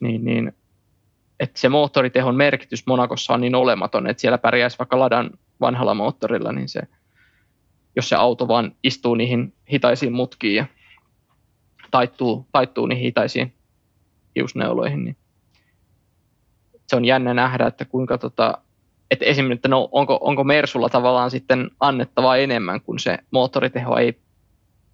Niin, 0.00 0.24
niin 0.24 0.52
että 1.40 1.60
se 1.60 1.68
moottoritehon 1.68 2.36
merkitys 2.36 2.86
Monakossa 2.86 3.34
on 3.34 3.40
niin 3.40 3.54
olematon, 3.54 4.06
että 4.06 4.20
siellä 4.20 4.38
pärjäisi 4.38 4.78
vaikka 4.78 4.98
Ladan 4.98 5.30
vanhalla 5.60 5.94
moottorilla, 5.94 6.52
niin 6.52 6.68
se, 6.68 6.80
jos 7.96 8.08
se 8.08 8.16
auto 8.16 8.48
vaan 8.48 8.72
istuu 8.82 9.14
niihin 9.14 9.54
hitaisiin 9.72 10.12
mutkiin 10.12 10.56
ja 10.56 10.66
taittuu, 11.90 12.46
taittuu 12.52 12.86
niihin 12.86 13.04
hitaisiin 13.04 13.54
hiusneuloihin, 14.36 15.04
niin 15.04 15.16
se 16.86 16.96
on 16.96 17.04
jännä 17.04 17.34
nähdä, 17.34 17.66
että 17.66 17.84
kuinka 17.84 18.18
tota, 18.18 18.58
että 19.10 19.24
esimerkiksi, 19.24 19.58
että 19.58 19.68
no, 19.68 19.88
onko, 19.92 20.18
onko 20.20 20.44
Mersulla 20.44 20.88
tavallaan 20.88 21.30
sitten 21.30 21.70
annettavaa 21.80 22.36
enemmän, 22.36 22.80
kun 22.80 22.98
se 22.98 23.18
moottoriteho 23.30 23.96
ei 23.96 24.18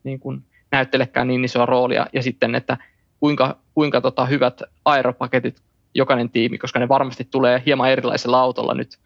niin 0.04 0.20
kuin, 0.20 0.44
näyttelekään 0.72 1.28
niin 1.28 1.44
isoa 1.44 1.66
roolia, 1.66 2.06
ja 2.12 2.22
sitten, 2.22 2.54
että 2.54 2.76
kuinka, 3.20 3.56
kuinka 3.74 4.00
tota, 4.00 4.26
hyvät 4.26 4.62
aeropaketit 4.84 5.62
jokainen 5.94 6.30
tiimi, 6.30 6.58
koska 6.58 6.78
ne 6.78 6.88
varmasti 6.88 7.28
tulee 7.30 7.62
hieman 7.66 7.90
erilaisella 7.90 8.40
autolla 8.40 8.74
nyt 8.74 8.98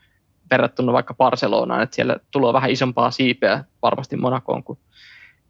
verrattuna 0.51 0.93
vaikka 0.93 1.15
Barcelonaan, 1.15 1.83
että 1.83 1.97
siellä 1.97 2.17
tulee 2.31 2.53
vähän 2.53 2.71
isompaa 2.71 3.11
siipeä 3.11 3.65
varmasti 3.83 4.17
Monakoon 4.17 4.65
kuin 4.65 4.79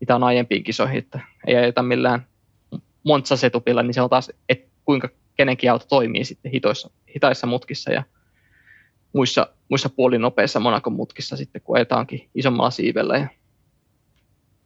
mitä 0.00 0.14
on 0.14 0.24
aiempiin 0.24 0.64
kisoihin, 0.64 0.98
että 0.98 1.20
ei 1.46 1.56
ajeta 1.56 1.82
millään 1.82 2.26
Monza-setupilla, 3.04 3.82
niin 3.82 3.94
se 3.94 4.02
on 4.02 4.10
taas, 4.10 4.32
että 4.48 4.70
kuinka 4.84 5.08
kenenkin 5.36 5.70
auto 5.72 5.86
toimii 5.88 6.24
sitten 6.24 6.52
hitoissa, 6.52 6.90
hitaissa 7.14 7.46
mutkissa. 7.46 7.92
Ja 7.92 8.02
muissa, 9.12 9.46
muissa 9.68 9.88
puolinopeissa 9.88 10.60
Monakon 10.60 10.92
mutkissa 10.92 11.36
sitten, 11.36 11.62
kun 11.62 11.76
ajetaankin 11.76 12.28
isommalla 12.34 12.70
siivellä 12.70 13.16
ja 13.16 13.28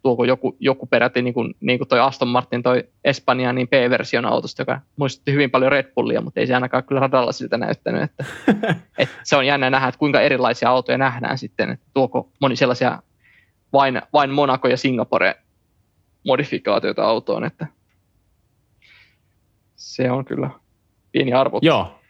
tuoko 0.02 0.24
joku, 0.24 0.56
joku 0.60 0.86
peräti, 0.86 1.22
niin 1.22 1.34
kuin, 1.34 1.54
niin 1.60 1.78
kuin 1.78 1.88
toi 1.88 2.00
Aston 2.00 2.28
Martin, 2.28 2.62
toi 2.62 2.84
Espanja, 3.04 3.52
niin 3.52 3.68
B-version 3.68 4.26
autosta, 4.26 4.62
joka 4.62 4.80
muistutti 4.96 5.32
hyvin 5.32 5.50
paljon 5.50 5.72
Red 5.72 5.92
Bullia, 5.94 6.20
mutta 6.20 6.40
ei 6.40 6.46
se 6.46 6.54
ainakaan 6.54 6.84
kyllä 6.84 7.00
radalla 7.00 7.32
siltä 7.32 7.58
näyttänyt. 7.58 8.02
Että, 8.02 8.24
että 8.98 9.14
se 9.22 9.36
on 9.36 9.46
jännä 9.46 9.70
nähdä, 9.70 9.88
että 9.88 9.98
kuinka 9.98 10.20
erilaisia 10.20 10.70
autoja 10.70 10.98
nähdään 10.98 11.38
sitten, 11.38 11.70
että 11.70 11.86
tuoko 11.94 12.28
moni 12.40 12.56
sellaisia 12.56 13.02
vain, 13.72 14.02
vain 14.12 14.30
Monaco 14.30 14.68
ja 14.68 14.76
Singapore 14.76 15.34
modifikaatioita 16.26 17.04
autoon, 17.04 17.44
että 17.44 17.66
se 19.76 20.10
on 20.10 20.24
kyllä 20.24 20.50
pieni 21.12 21.32
arvo. 21.32 21.58
Joo. 21.62 22.01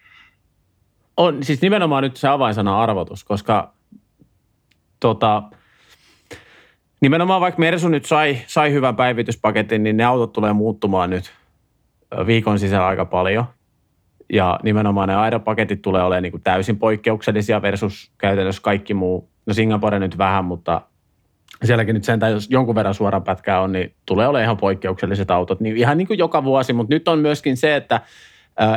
On 1.17 1.43
siis 1.43 1.61
nimenomaan 1.61 2.03
nyt 2.03 2.17
se 2.17 2.27
avainsana 2.27 2.81
arvotus, 2.81 3.23
koska 3.23 3.73
tota, 4.99 5.43
nimenomaan 7.01 7.41
vaikka 7.41 7.59
Mersu 7.59 7.89
nyt 7.89 8.05
sai, 8.05 8.37
sai 8.47 8.71
hyvän 8.71 8.95
päivityspaketin, 8.95 9.83
niin 9.83 9.97
ne 9.97 10.03
autot 10.03 10.33
tulee 10.33 10.53
muuttumaan 10.53 11.09
nyt 11.09 11.33
viikon 12.25 12.59
sisällä 12.59 12.87
aika 12.87 13.05
paljon. 13.05 13.45
Ja 14.33 14.59
nimenomaan 14.63 15.09
ne 15.09 15.15
aeropaketit 15.15 15.81
tulee 15.81 16.03
olemaan 16.03 16.23
niin 16.23 16.31
kuin 16.31 16.43
täysin 16.43 16.79
poikkeuksellisia 16.79 17.61
versus 17.61 18.11
käytännössä 18.17 18.61
kaikki 18.61 18.93
muu. 18.93 19.29
No 19.45 19.53
Singapore 19.53 19.99
nyt 19.99 20.17
vähän, 20.17 20.45
mutta 20.45 20.81
sielläkin 21.63 21.93
nyt 21.95 22.03
sentään, 22.03 22.31
jos 22.31 22.49
jonkun 22.49 22.75
verran 22.75 22.93
suoraan 22.93 23.23
pätkää 23.23 23.61
on, 23.61 23.71
niin 23.71 23.93
tulee 24.05 24.27
olemaan 24.27 24.43
ihan 24.43 24.57
poikkeukselliset 24.57 25.31
autot. 25.31 25.59
Niin 25.59 25.77
ihan 25.77 25.97
niin 25.97 26.07
kuin 26.07 26.17
joka 26.17 26.43
vuosi, 26.43 26.73
mutta 26.73 26.93
nyt 26.93 27.07
on 27.07 27.19
myöskin 27.19 27.57
se, 27.57 27.75
että 27.75 28.01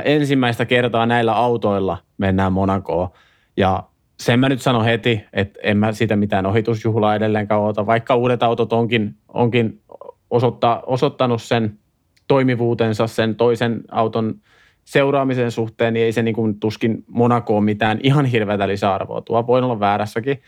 ensimmäistä 0.04 0.64
kertaa 0.64 1.06
näillä 1.06 1.32
autoilla 1.32 1.98
mennään 2.18 2.52
Monakoon. 2.52 3.08
Ja 3.56 3.82
sen 4.20 4.40
mä 4.40 4.48
nyt 4.48 4.62
sanon 4.62 4.84
heti, 4.84 5.24
että 5.32 5.58
en 5.62 5.76
mä 5.76 5.92
siitä 5.92 6.16
mitään 6.16 6.46
ohitusjuhlaa 6.46 7.14
edelleenkään 7.14 7.60
oota, 7.60 7.86
vaikka 7.86 8.16
uudet 8.16 8.42
autot 8.42 8.72
onkin, 8.72 9.14
onkin 9.28 9.80
osoittaa, 10.30 10.82
osoittanut 10.86 11.42
sen 11.42 11.78
toimivuutensa 12.28 13.06
sen 13.06 13.34
toisen 13.34 13.80
auton 13.90 14.34
seuraamisen 14.84 15.50
suhteen, 15.50 15.94
niin 15.94 16.06
ei 16.06 16.12
se 16.12 16.22
niin 16.22 16.34
kuin 16.34 16.60
tuskin 16.60 17.04
Monakoon 17.06 17.64
mitään 17.64 17.98
ihan 18.02 18.24
hirveätä 18.24 18.68
lisäarvoa 18.68 19.20
tuo. 19.20 19.46
Voin 19.46 19.64
olla 19.64 19.80
väärässäkin. 19.80 20.42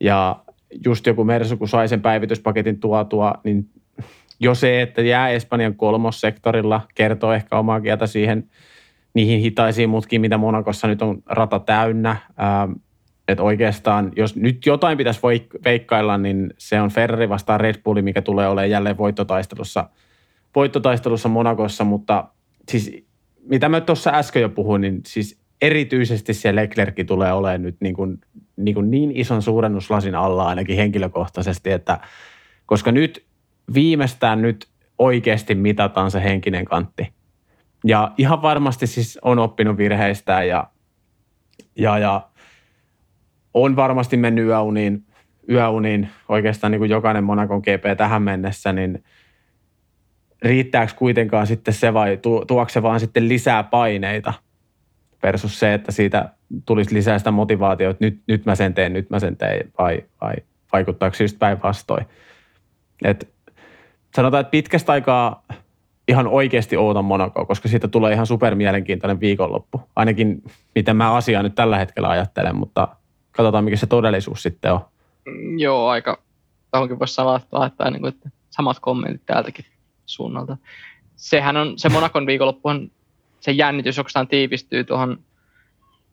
Ja 0.00 0.44
just 0.84 1.06
joku 1.06 1.24
Mersu, 1.24 1.56
kun 1.56 1.68
sai 1.68 1.88
sen 1.88 2.02
päivityspaketin 2.02 2.80
tuotua, 2.80 3.34
niin 3.44 3.70
jo 4.42 4.54
se, 4.54 4.82
että 4.82 5.02
jää 5.02 5.28
Espanjan 5.28 5.74
kolmossektorilla, 5.74 6.80
kertoo 6.94 7.32
ehkä 7.32 7.58
omaa 7.58 7.80
kieltä 7.80 8.06
siihen 8.06 8.50
niihin 9.14 9.40
hitaisiin 9.40 9.90
mutkiin, 9.90 10.20
mitä 10.20 10.38
Monakossa 10.38 10.88
nyt 10.88 11.02
on 11.02 11.22
rata 11.26 11.58
täynnä. 11.58 12.10
Ähm, 12.10 12.72
että 13.28 13.42
oikeastaan, 13.42 14.12
jos 14.16 14.36
nyt 14.36 14.66
jotain 14.66 14.98
pitäisi 14.98 15.20
veikkailla, 15.64 16.18
niin 16.18 16.54
se 16.58 16.80
on 16.80 16.90
Ferrari 16.90 17.28
vastaan 17.28 17.60
Red 17.60 17.74
Bulli, 17.84 18.02
mikä 18.02 18.22
tulee 18.22 18.48
olemaan 18.48 18.70
jälleen 18.70 18.98
voittotaistelussa, 18.98 19.88
voittotaistelussa 20.54 21.28
Monakossa, 21.28 21.84
mutta 21.84 22.24
siis 22.68 23.04
mitä 23.48 23.68
mä 23.68 23.80
tuossa 23.80 24.10
äsken 24.10 24.42
jo 24.42 24.48
puhuin, 24.48 24.80
niin 24.80 25.00
siis 25.06 25.40
erityisesti 25.62 26.34
se 26.34 26.56
Leclerc 26.56 27.06
tulee 27.06 27.32
olemaan 27.32 27.62
nyt 27.62 27.76
niin, 27.80 27.94
kuin, 27.94 28.18
niin, 28.56 28.74
kuin 28.74 28.90
niin 28.90 29.12
ison 29.14 29.42
suurennuslasin 29.42 30.14
alla 30.14 30.48
ainakin 30.48 30.76
henkilökohtaisesti, 30.76 31.70
että 31.70 31.98
koska 32.66 32.92
nyt 32.92 33.24
viimeistään 33.74 34.42
nyt 34.42 34.68
oikeasti 34.98 35.54
mitataan 35.54 36.10
se 36.10 36.22
henkinen 36.22 36.64
kantti. 36.64 37.12
Ja 37.84 38.12
ihan 38.18 38.42
varmasti 38.42 38.86
siis 38.86 39.18
on 39.22 39.38
oppinut 39.38 39.76
virheistään 39.76 40.48
ja, 40.48 40.66
ja, 41.76 41.98
ja 41.98 42.28
on 43.54 43.76
varmasti 43.76 44.16
mennyt 44.16 44.46
yöuniin, 44.46 45.06
yöuniin 45.48 46.08
oikeastaan 46.28 46.70
niin 46.70 46.78
kuin 46.78 46.90
jokainen 46.90 47.24
Monakon 47.24 47.58
GP 47.60 47.96
tähän 47.96 48.22
mennessä, 48.22 48.72
niin 48.72 49.04
riittääkö 50.42 50.92
kuitenkaan 50.96 51.46
sitten 51.46 51.74
se 51.74 51.94
vai 51.94 52.18
tuokse 52.46 52.72
se 52.72 52.82
vaan 52.82 53.00
sitten 53.00 53.28
lisää 53.28 53.62
paineita 53.62 54.34
versus 55.22 55.58
se, 55.58 55.74
että 55.74 55.92
siitä 55.92 56.28
tulisi 56.66 56.94
lisää 56.94 57.18
sitä 57.18 57.30
motivaatiota, 57.30 57.90
että 57.90 58.04
nyt, 58.04 58.20
nyt 58.26 58.46
mä 58.46 58.54
sen 58.54 58.74
teen, 58.74 58.92
nyt 58.92 59.10
mä 59.10 59.18
sen 59.18 59.36
teen 59.36 59.72
vai, 59.78 60.02
vai 60.20 60.34
vaikuttaako 60.72 61.14
se 61.14 61.24
just 61.24 61.38
päinvastoin. 61.38 62.06
Et 63.04 63.31
sanotaan, 64.14 64.40
että 64.40 64.50
pitkästä 64.50 64.92
aikaa 64.92 65.42
ihan 66.08 66.26
oikeasti 66.26 66.76
ootan 66.76 67.04
Monaco, 67.04 67.46
koska 67.46 67.68
siitä 67.68 67.88
tulee 67.88 68.12
ihan 68.12 68.26
super 68.26 68.54
mielenkiintoinen 68.54 69.20
viikonloppu. 69.20 69.80
Ainakin 69.96 70.42
miten 70.74 70.96
mä 70.96 71.14
asiaa 71.14 71.42
nyt 71.42 71.54
tällä 71.54 71.78
hetkellä 71.78 72.08
ajattelen, 72.08 72.56
mutta 72.56 72.88
katsotaan 73.32 73.64
mikä 73.64 73.76
se 73.76 73.86
todellisuus 73.86 74.42
sitten 74.42 74.72
on. 74.72 74.80
Mm, 75.24 75.58
joo, 75.58 75.88
aika 75.88 76.18
tuohonkin 76.70 76.98
voisi 76.98 77.22
laittaa, 77.22 77.66
että, 77.66 77.90
niin 77.90 78.00
kuin, 78.00 78.14
että 78.14 78.30
samat 78.50 78.78
kommentit 78.80 79.26
täältäkin 79.26 79.64
suunnalta. 80.06 80.56
Sehän 81.16 81.56
on, 81.56 81.78
se 81.78 81.88
Monakon 81.88 82.26
viikonloppuhan, 82.26 82.90
se 83.40 83.52
jännitys 83.52 83.98
oikeastaan 83.98 84.28
tiivistyy 84.28 84.84
tuohon 84.84 85.18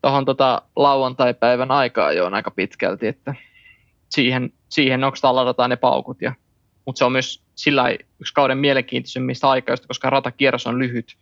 tuohon 0.01 0.25
tota 0.25 0.61
lauantai-päivän 0.75 1.71
aikaa 1.71 2.11
jo 2.11 2.25
on 2.25 2.33
aika 2.33 2.51
pitkälti, 2.51 3.07
että 3.07 3.35
siihen, 4.09 4.53
siihen 4.69 5.03
oikeastaan 5.03 5.35
ladataan 5.35 5.69
ne 5.69 5.75
paukut. 5.75 6.21
Ja, 6.21 6.33
mutta 6.85 6.99
se 6.99 7.05
on 7.05 7.11
myös 7.11 7.43
sillä 7.59 7.89
yksi 8.19 8.33
kauden 8.33 8.57
mielenkiintoisimmista 8.57 9.49
aikaista, 9.49 9.87
koska 9.87 10.09
ratakierros 10.09 10.67
on 10.67 10.79
lyhyt 10.79 11.17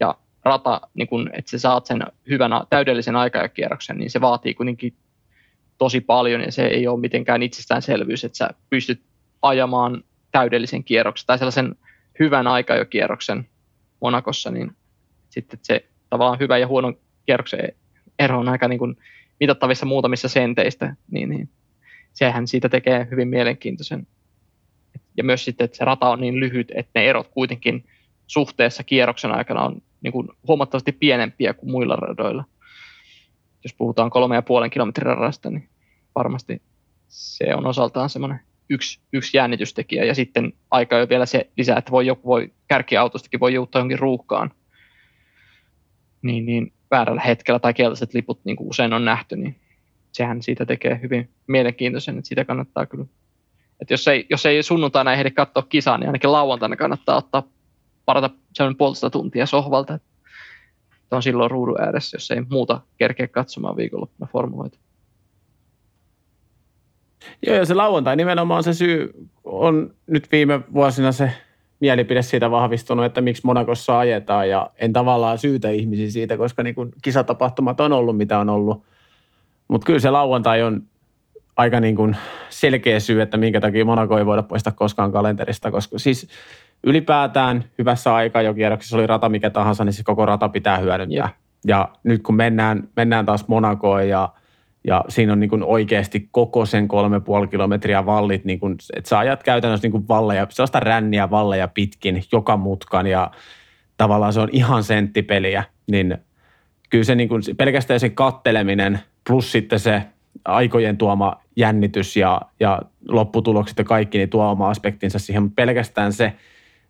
ja 0.00 0.14
rata, 0.44 0.80
niin 0.94 1.08
kun, 1.08 1.30
että 1.32 1.50
sä 1.50 1.58
saat 1.58 1.86
sen 1.86 2.02
hyvän 2.28 2.50
täydellisen 2.70 3.16
aikajakierroksen, 3.16 3.98
niin 3.98 4.10
se 4.10 4.20
vaatii 4.20 4.54
kuitenkin 4.54 4.94
tosi 5.78 6.00
paljon 6.00 6.40
ja 6.40 6.52
se 6.52 6.66
ei 6.66 6.86
ole 6.86 7.00
mitenkään 7.00 7.42
itsestäänselvyys, 7.42 8.24
että 8.24 8.38
sä 8.38 8.50
pystyt 8.70 9.02
ajamaan 9.42 10.04
täydellisen 10.32 10.84
kierroksen 10.84 11.26
tai 11.26 11.38
sellaisen 11.38 11.74
hyvän 12.18 12.46
aikajokierroksen 12.46 13.48
Monakossa, 14.00 14.50
niin 14.50 14.76
sitten 15.30 15.58
se 15.62 15.84
tavallaan 16.10 16.38
hyvä 16.38 16.58
ja 16.58 16.66
huono 16.66 16.92
kierroksen 17.26 17.72
ero 18.18 18.38
on 18.38 18.48
aika 18.48 18.68
niin 18.68 18.78
kuin 18.78 18.96
mitattavissa 19.40 19.86
muutamissa 19.86 20.28
senteistä, 20.28 20.96
niin, 21.10 21.28
niin 21.28 21.48
sehän 22.12 22.46
siitä 22.46 22.68
tekee 22.68 23.08
hyvin 23.10 23.28
mielenkiintoisen. 23.28 24.06
Ja 25.16 25.24
myös 25.24 25.44
sitten, 25.44 25.64
että 25.64 25.76
se 25.76 25.84
rata 25.84 26.08
on 26.08 26.20
niin 26.20 26.40
lyhyt, 26.40 26.72
että 26.74 27.00
ne 27.00 27.06
erot 27.06 27.28
kuitenkin 27.28 27.84
suhteessa 28.26 28.84
kierroksen 28.84 29.32
aikana 29.32 29.62
on 29.64 29.82
niin 30.02 30.12
kuin 30.12 30.28
huomattavasti 30.48 30.92
pienempiä 30.92 31.54
kuin 31.54 31.70
muilla 31.70 31.96
radoilla. 31.96 32.44
Jos 33.64 33.74
puhutaan 33.74 34.10
kolme 34.10 34.34
ja 34.34 34.42
puolen 34.42 34.70
kilometrin 34.70 35.06
radasta, 35.06 35.50
niin 35.50 35.68
varmasti 36.14 36.62
se 37.08 37.54
on 37.54 37.66
osaltaan 37.66 38.10
semmoinen 38.10 38.40
yksi, 38.70 39.00
yksi 39.12 39.36
jännitystekijä. 39.36 40.04
Ja 40.04 40.14
sitten 40.14 40.52
aika 40.70 40.98
jo 40.98 41.08
vielä 41.08 41.26
se 41.26 41.50
lisää, 41.56 41.78
että 41.78 41.90
voi, 41.90 42.06
joku 42.06 42.28
voi 42.28 42.52
kärkiautostakin 42.68 43.40
voi 43.40 43.54
joutua 43.54 43.80
jonkin 43.80 43.98
ruuhkaan. 43.98 44.50
Niin, 46.22 46.46
niin 46.46 46.72
väärällä 46.90 47.22
hetkellä 47.22 47.58
tai 47.58 47.74
keltaiset 47.74 48.14
liput, 48.14 48.44
niin 48.44 48.56
kuin 48.56 48.68
usein 48.68 48.92
on 48.92 49.04
nähty, 49.04 49.36
niin 49.36 49.56
sehän 50.12 50.42
siitä 50.42 50.66
tekee 50.66 51.00
hyvin 51.02 51.30
mielenkiintoisen, 51.46 52.18
että 52.18 52.28
sitä 52.28 52.44
kannattaa 52.44 52.86
kyllä. 52.86 53.04
Että 53.82 53.94
jos 53.94 54.08
ei, 54.08 54.26
jos 54.30 54.46
ei 54.46 54.62
sunnuntaina 54.62 55.12
ehdi 55.12 55.30
katsoa 55.30 55.62
kisaa, 55.62 55.98
niin 55.98 56.08
ainakin 56.08 56.32
lauantaina 56.32 56.76
kannattaa 56.76 57.16
ottaa 57.16 57.42
parata 58.04 58.30
sellainen 58.52 58.78
puolesta 58.78 59.10
tuntia 59.10 59.46
sohvalta, 59.46 59.94
että 59.94 61.16
on 61.16 61.22
silloin 61.22 61.50
ruudun 61.50 61.80
ääressä, 61.80 62.16
jos 62.16 62.30
ei 62.30 62.40
muuta 62.50 62.80
kerkeä 62.96 63.28
katsomaan 63.28 63.76
viikonloppuna 63.76 64.30
formuloita. 64.32 64.78
Joo, 67.46 67.56
ja 67.56 67.66
se 67.66 67.74
lauantai 67.74 68.16
nimenomaan 68.16 68.62
se 68.62 68.72
syy 68.72 69.28
on 69.44 69.94
nyt 70.06 70.32
viime 70.32 70.60
vuosina 70.72 71.12
se 71.12 71.32
mielipide 71.80 72.22
siitä 72.22 72.50
vahvistunut, 72.50 73.04
että 73.04 73.20
miksi 73.20 73.42
Monakossa 73.44 73.98
ajetaan 73.98 74.48
ja 74.48 74.70
en 74.76 74.92
tavallaan 74.92 75.38
syytä 75.38 75.70
ihmisiä 75.70 76.10
siitä, 76.10 76.36
koska 76.36 76.62
niin 76.62 76.74
kuin 76.74 76.92
kisatapahtumat 77.02 77.80
on 77.80 77.92
ollut 77.92 78.16
mitä 78.16 78.38
on 78.38 78.50
ollut. 78.50 78.82
Mutta 79.68 79.86
kyllä 79.86 79.98
se 79.98 80.10
lauantai 80.10 80.62
on 80.62 80.82
aika 81.56 81.80
niin 81.80 81.96
kuin 81.96 82.16
selkeä 82.48 83.00
syy, 83.00 83.22
että 83.22 83.36
minkä 83.36 83.60
takia 83.60 83.84
Monaco 83.84 84.18
ei 84.18 84.26
voida 84.26 84.42
poistaa 84.42 84.72
koskaan 84.72 85.12
kalenterista, 85.12 85.70
koska 85.70 85.98
siis 85.98 86.28
ylipäätään 86.84 87.64
hyvässä 87.78 88.14
aikaa 88.14 88.42
jo 88.42 88.54
kierroksessa 88.54 88.96
oli 88.96 89.06
rata 89.06 89.28
mikä 89.28 89.50
tahansa, 89.50 89.84
niin 89.84 89.92
se 89.92 90.02
koko 90.02 90.26
rata 90.26 90.48
pitää 90.48 90.78
hyödyntää. 90.78 91.16
Ja, 91.16 91.28
ja 91.66 91.88
nyt 92.04 92.22
kun 92.22 92.34
mennään, 92.34 92.88
mennään 92.96 93.26
taas 93.26 93.48
Monakoon 93.48 94.08
ja– 94.08 94.28
ja 94.84 95.04
siinä 95.08 95.32
on 95.32 95.40
niin 95.40 95.50
kuin 95.50 95.62
oikeasti 95.62 96.28
koko 96.30 96.66
sen 96.66 96.88
kolme 96.88 97.20
puoli 97.20 97.48
kilometriä 97.48 98.06
vallit, 98.06 98.44
niin 98.44 98.60
kuin, 98.60 98.76
että 98.96 99.08
sä 99.08 99.18
ajat 99.18 99.42
käytännössä 99.42 99.84
niin 99.84 99.92
kuin 99.92 100.08
valleja, 100.08 100.46
sellaista 100.50 100.80
ränniä 100.80 101.30
valleja 101.30 101.68
pitkin 101.68 102.24
joka 102.32 102.56
mutkan 102.56 103.06
ja 103.06 103.30
tavallaan 103.96 104.32
se 104.32 104.40
on 104.40 104.48
ihan 104.52 104.84
senttipeliä, 104.84 105.64
niin 105.90 106.18
kyllä 106.90 107.04
se 107.04 107.14
niin 107.14 107.28
kuin, 107.28 107.42
pelkästään 107.56 108.00
se 108.00 108.08
katteleminen 108.08 109.00
plus 109.26 109.52
sitten 109.52 109.78
se 109.78 110.02
aikojen 110.44 110.96
tuoma 110.96 111.40
jännitys 111.56 112.16
ja, 112.16 112.40
ja 112.60 112.82
lopputulokset 113.08 113.78
ja 113.78 113.84
kaikki, 113.84 114.18
niin 114.18 114.30
tuo 114.30 114.50
oma 114.50 114.70
aspektinsa 114.70 115.18
siihen, 115.18 115.42
mutta 115.42 115.54
pelkästään 115.54 116.12
se, 116.12 116.32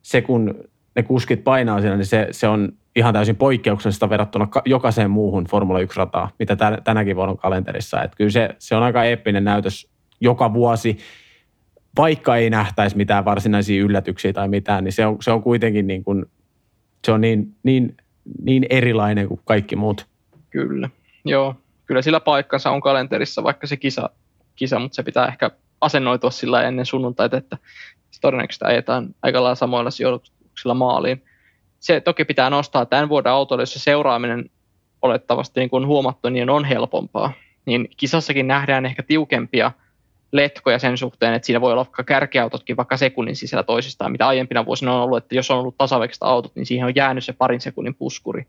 se 0.03 0.23
kun 0.23 0.55
ne 0.97 1.03
kuskit 1.03 1.45
painaa 1.45 1.81
siinä, 1.81 1.97
niin 1.97 2.07
se, 2.07 2.29
se 2.31 2.49
on 2.49 2.73
ihan 2.97 3.15
täysin 3.15 3.37
poikkeuksellista 3.37 4.11
verrattuna 4.11 4.49
jokaiseen 4.65 5.11
muuhun 5.11 5.45
Formula 5.45 5.79
1-rataan, 5.79 6.29
mitä 6.39 6.57
tänäkin 6.85 7.17
vuonna 7.17 7.31
on 7.31 7.39
kalenterissa. 7.39 8.03
Että 8.03 8.17
kyllä 8.17 8.31
se, 8.31 8.49
se 8.59 8.77
on 8.77 8.83
aika 8.83 9.05
eeppinen 9.05 9.45
näytös 9.45 9.89
joka 10.21 10.55
vuosi, 10.55 10.99
vaikka 11.99 12.37
ei 12.37 12.51
nähtäisi 12.51 12.97
mitään 12.97 13.25
varsinaisia 13.25 13.83
yllätyksiä 13.83 14.33
tai 14.33 14.49
mitään, 14.49 14.85
niin 14.85 14.93
se 14.93 15.07
on, 15.07 15.17
se 15.21 15.31
on 15.31 15.43
kuitenkin 15.43 15.87
niin 15.87 16.05
kuin, 16.05 16.27
se 17.05 17.13
on 17.13 17.21
niin, 17.21 17.55
niin, 17.63 17.97
niin 18.43 18.67
erilainen 18.71 19.29
kuin 19.29 19.41
kaikki 19.45 19.77
muut. 19.77 20.07
Kyllä, 20.51 20.89
joo. 21.25 21.57
Kyllä 21.93 22.03
sillä 22.03 22.21
paikkansa 22.21 22.71
on 22.71 22.81
kalenterissa, 22.81 23.43
vaikka 23.43 23.67
se 23.67 23.77
kisa, 23.77 24.11
kisa 24.57 24.79
mutta 24.79 24.97
se 24.97 25.03
pitää 25.03 25.27
ehkä 25.27 25.51
asennoitua 25.81 26.31
sillä 26.31 26.63
ennen 26.63 26.87
sunnuntaita, 26.87 27.37
että 27.37 27.59
todennäköisesti 28.21 28.65
ajetaan 28.65 29.15
aika 29.23 29.43
lailla 29.43 29.55
samoilla 29.55 29.91
sijoituksilla 29.91 30.75
maaliin 30.75 31.23
se 31.83 32.01
toki 32.01 32.25
pitää 32.25 32.51
nostaa 32.51 32.87
tämän 32.87 33.09
vuoden 33.09 33.33
autolle, 33.33 33.63
jos 33.63 33.73
se 33.73 33.79
seuraaminen 33.79 34.51
olettavasti 35.03 35.61
niin 35.61 35.71
kuin 35.71 35.87
huomattu, 35.87 36.29
niin 36.29 36.51
on 36.51 36.65
helpompaa. 36.65 37.33
Niin 37.67 37.89
kisassakin 37.97 38.47
nähdään 38.47 38.87
ehkä 38.87 39.03
tiukempia 39.03 39.73
letkoja 40.33 40.79
sen 40.79 40.99
suhteen, 40.99 41.35
että 41.35 41.47
siinä 41.47 41.61
voi 41.61 41.73
olla 41.73 41.85
vaikka 41.85 42.05
kärkiautotkin 42.05 42.77
vaikka 42.77 42.97
sekunnin 42.97 43.37
sisällä 43.37 43.63
toisistaan, 43.63 44.13
mitä 44.13 44.29
aiempina 44.29 44.67
vuosina 44.67 44.95
on 44.95 45.03
ollut, 45.03 45.19
että 45.19 45.35
jos 45.35 45.51
on 45.51 45.59
ollut 45.59 45.79
tasaväkistä 45.79 46.27
autot, 46.27 46.55
niin 46.55 46.67
siihen 46.67 46.87
on 46.87 46.95
jäänyt 46.95 47.25
se 47.25 47.33
parin 47.33 47.61
sekunnin 47.61 47.95
puskuri. 47.95 48.47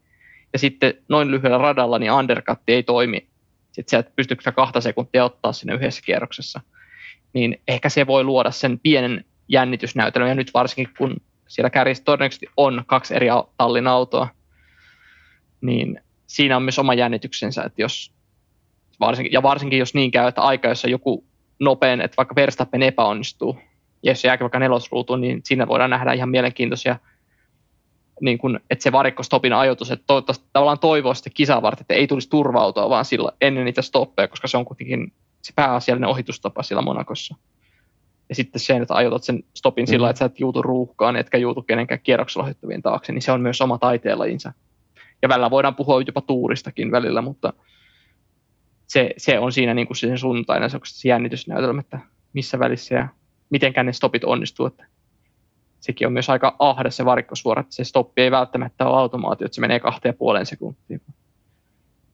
Ja 0.53 0.59
sitten 0.59 0.93
noin 1.09 1.31
lyhyellä 1.31 1.57
radalla 1.57 1.99
niin 1.99 2.11
undercut 2.11 2.59
ei 2.67 2.83
toimi. 2.83 3.32
Sitten 3.73 3.89
sieltä 3.89 4.11
pystyykö 4.15 4.51
kahta 4.51 4.81
sekuntia 4.81 5.25
ottaa 5.25 5.53
sinne 5.53 5.73
yhdessä 5.73 6.01
kierroksessa. 6.05 6.61
Niin 7.33 7.61
ehkä 7.67 7.89
se 7.89 8.07
voi 8.07 8.23
luoda 8.23 8.51
sen 8.51 8.79
pienen 8.79 9.25
jännitysnäytelmän. 9.47 10.29
Ja 10.29 10.35
nyt 10.35 10.53
varsinkin 10.53 10.93
kun 10.97 11.15
siellä 11.47 11.69
kärjessä 11.69 12.03
todennäköisesti 12.03 12.45
on 12.57 12.83
kaksi 12.87 13.15
eri 13.15 13.27
tallin 13.57 13.87
autoa, 13.87 14.27
niin 15.61 15.99
siinä 16.27 16.57
on 16.57 16.63
myös 16.63 16.79
oma 16.79 16.93
jännityksensä, 16.93 17.63
että 17.63 17.81
jos 17.81 18.13
varsinkin, 18.99 19.33
ja 19.33 19.43
varsinkin 19.43 19.79
jos 19.79 19.93
niin 19.93 20.11
käy, 20.11 20.27
että 20.27 20.41
aika, 20.41 20.67
jossa 20.67 20.89
joku 20.89 21.25
nopein, 21.59 22.01
että 22.01 22.17
vaikka 22.17 22.35
Verstappen 22.35 22.83
epäonnistuu, 22.83 23.57
ja 24.03 24.11
jos 24.11 24.21
se 24.21 24.27
jääkin 24.27 24.43
vaikka 24.43 24.59
nelosruutuun, 24.59 25.21
niin 25.21 25.41
siinä 25.43 25.67
voidaan 25.67 25.89
nähdä 25.89 26.13
ihan 26.13 26.29
mielenkiintoisia, 26.29 26.99
niin 28.21 28.37
kun, 28.37 28.59
että 28.69 28.83
se 28.83 28.91
varikkostopin 28.91 29.53
ajoitus, 29.53 29.91
että 29.91 30.03
toivottavasti 30.07 30.45
tavallaan 30.53 30.79
toivoa 30.79 31.13
sitten 31.13 31.33
kisaa 31.33 31.61
varten, 31.61 31.81
että 31.83 31.93
ei 31.93 32.07
tulisi 32.07 32.29
turvautua 32.29 32.89
vaan 32.89 33.05
sillä, 33.05 33.31
ennen 33.41 33.65
niitä 33.65 33.81
stoppeja, 33.81 34.27
koska 34.27 34.47
se 34.47 34.57
on 34.57 34.65
kuitenkin 34.65 35.13
se 35.41 35.53
pääasiallinen 35.55 36.09
ohitustapa 36.09 36.63
siellä 36.63 36.81
Monakossa. 36.81 37.35
Ja 38.29 38.35
sitten 38.35 38.59
se, 38.59 38.77
että 38.77 38.95
ajoitat 38.95 39.23
sen 39.23 39.43
stopin 39.53 39.83
mm. 39.83 39.87
sillä, 39.87 40.09
että 40.09 40.17
sä 40.19 40.25
et 40.25 40.39
juutu 40.39 40.61
ruuhkaan, 40.61 41.15
etkä 41.15 41.37
juutu 41.37 41.61
kenenkään 41.61 41.99
kierroksella 42.03 42.45
ohittavien 42.45 42.81
taakse, 42.81 43.13
niin 43.13 43.21
se 43.21 43.31
on 43.31 43.41
myös 43.41 43.61
oma 43.61 43.77
taiteenlajinsa. 43.77 44.53
Ja 45.21 45.29
välillä 45.29 45.49
voidaan 45.49 45.75
puhua 45.75 46.01
jopa 46.07 46.21
tuuristakin 46.21 46.91
välillä, 46.91 47.21
mutta 47.21 47.53
se, 48.87 49.09
se 49.17 49.39
on 49.39 49.51
siinä 49.51 49.73
niin 49.73 49.87
kuin 49.87 49.97
sen 49.97 50.17
sunnuntaina 50.17 50.69
se, 50.69 50.79
se 50.83 51.07
jännitysnäytelmä, 51.07 51.79
että 51.79 51.99
missä 52.33 52.59
välissä 52.59 52.95
ja 52.95 53.07
mitenkään 53.49 53.85
ne 53.85 53.93
stopit 53.93 54.23
onnistuu. 54.23 54.65
Että 54.65 54.85
sekin 55.83 56.07
on 56.07 56.13
myös 56.13 56.29
aika 56.29 56.55
ahde 56.59 56.91
se 56.91 57.05
varikkosuora, 57.05 57.61
että 57.61 57.75
se 57.75 57.83
stoppi 57.83 58.21
ei 58.21 58.31
välttämättä 58.31 58.87
ole 58.87 58.97
automaatio, 58.97 59.45
että 59.45 59.55
se 59.55 59.61
menee 59.61 59.79
kahteen 59.79 60.13
ja 60.13 60.17
puoleen 60.17 60.45
sekuntiin. 60.45 61.01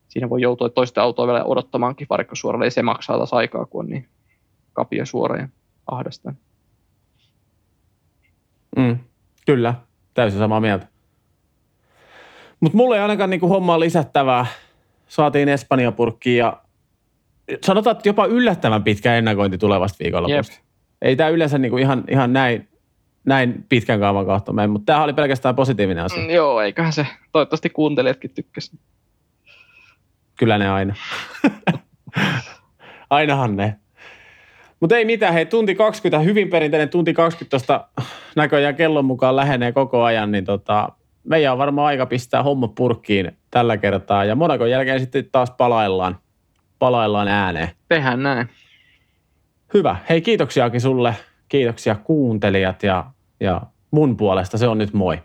Siinä 0.08 0.30
voi 0.30 0.42
joutua 0.42 0.70
toista 0.70 1.02
autoa 1.02 1.28
vielä 1.28 1.44
odottamaankin 1.44 2.08
varikkosuoralle, 2.10 2.66
ja 2.66 2.72
se 2.72 2.82
maksaa 2.82 3.18
taas 3.18 3.34
aikaa, 3.34 3.66
kun 3.66 3.86
on 3.86 3.90
niin 3.90 4.08
kapia 4.74 5.06
suora 5.06 5.38
ja 5.38 5.48
ahdasta. 5.92 6.34
Mm, 8.78 8.98
kyllä, 9.46 9.74
täysin 10.14 10.40
samaa 10.40 10.60
mieltä. 10.60 10.88
Mutta 12.60 12.78
mulla 12.78 12.96
ei 12.96 13.02
ainakaan 13.02 13.30
niinku 13.30 13.48
hommaa 13.48 13.80
lisättävää. 13.80 14.46
Saatiin 15.08 15.50
Espanja-purkkiin 15.50 16.38
ja 16.38 16.62
sanotaan, 17.66 17.96
että 17.96 18.10
jopa 18.10 18.26
yllättävän 18.26 18.84
pitkä 18.84 19.16
ennakointi 19.16 19.58
tulevasta 19.58 20.04
viikonlopusta. 20.04 20.60
Ei 21.02 21.16
tämä 21.16 21.30
yleensä 21.30 21.58
niinku 21.58 21.78
ihan, 21.78 22.04
ihan 22.10 22.34
näin, 22.34 22.69
näin 23.30 23.66
pitkän 23.70 24.00
kaavan 24.00 24.26
kautta 24.26 24.54
mene, 24.54 24.68
mutta 24.68 24.86
tämä 24.86 25.04
oli 25.04 25.14
pelkästään 25.14 25.56
positiivinen 25.56 26.04
asia. 26.04 26.24
Mm, 26.24 26.30
joo, 26.30 26.62
eiköhän 26.62 26.94
se. 26.94 27.08
Toivottavasti 27.32 27.70
kuuntelijatkin 27.70 28.32
tykkäsivät. 28.34 28.82
Kyllä 30.38 30.58
ne 30.58 30.70
aina. 30.70 30.96
Ainahan 33.10 33.56
ne. 33.56 33.76
Mutta 34.80 34.98
ei 34.98 35.06
mitään, 35.06 35.34
hei 35.34 35.46
tunti 35.46 35.76
20, 35.76 36.20
hyvin 36.20 36.50
perinteinen 36.50 36.90
tunti 36.90 37.14
20 37.14 37.50
tuosta 37.50 37.88
näköjään 38.36 38.76
kellon 38.76 39.06
mukaan 39.06 39.36
lähenee 39.36 39.72
koko 39.72 40.04
ajan, 40.04 40.32
niin 40.32 40.46
tota, 40.46 40.90
meidän 41.24 41.52
on 41.52 41.58
varmaan 41.58 41.88
aika 41.88 42.06
pistää 42.06 42.44
homma 42.44 42.68
purkkiin 42.68 43.38
tällä 43.52 43.78
kertaa. 43.78 44.26
Ja 44.26 44.36
Monakon 44.36 44.70
jälkeen 44.70 45.00
sitten 45.00 45.30
taas 45.32 45.52
palaillaan, 45.52 46.18
palaillaan 46.80 47.28
ääneen. 47.28 47.70
Tehän 47.90 48.24
näin. 48.24 48.50
Hyvä. 49.74 49.96
Hei 50.10 50.22
kiitoksiakin 50.22 50.82
sulle. 50.82 51.16
Kiitoksia 51.50 51.96
kuuntelijat 51.96 52.84
ja, 52.84 53.06
ja 53.40 53.62
mun 53.92 54.18
puolesta 54.18 54.58
se 54.58 54.68
on 54.68 54.78
nyt 54.78 54.94
moi. 54.94 55.22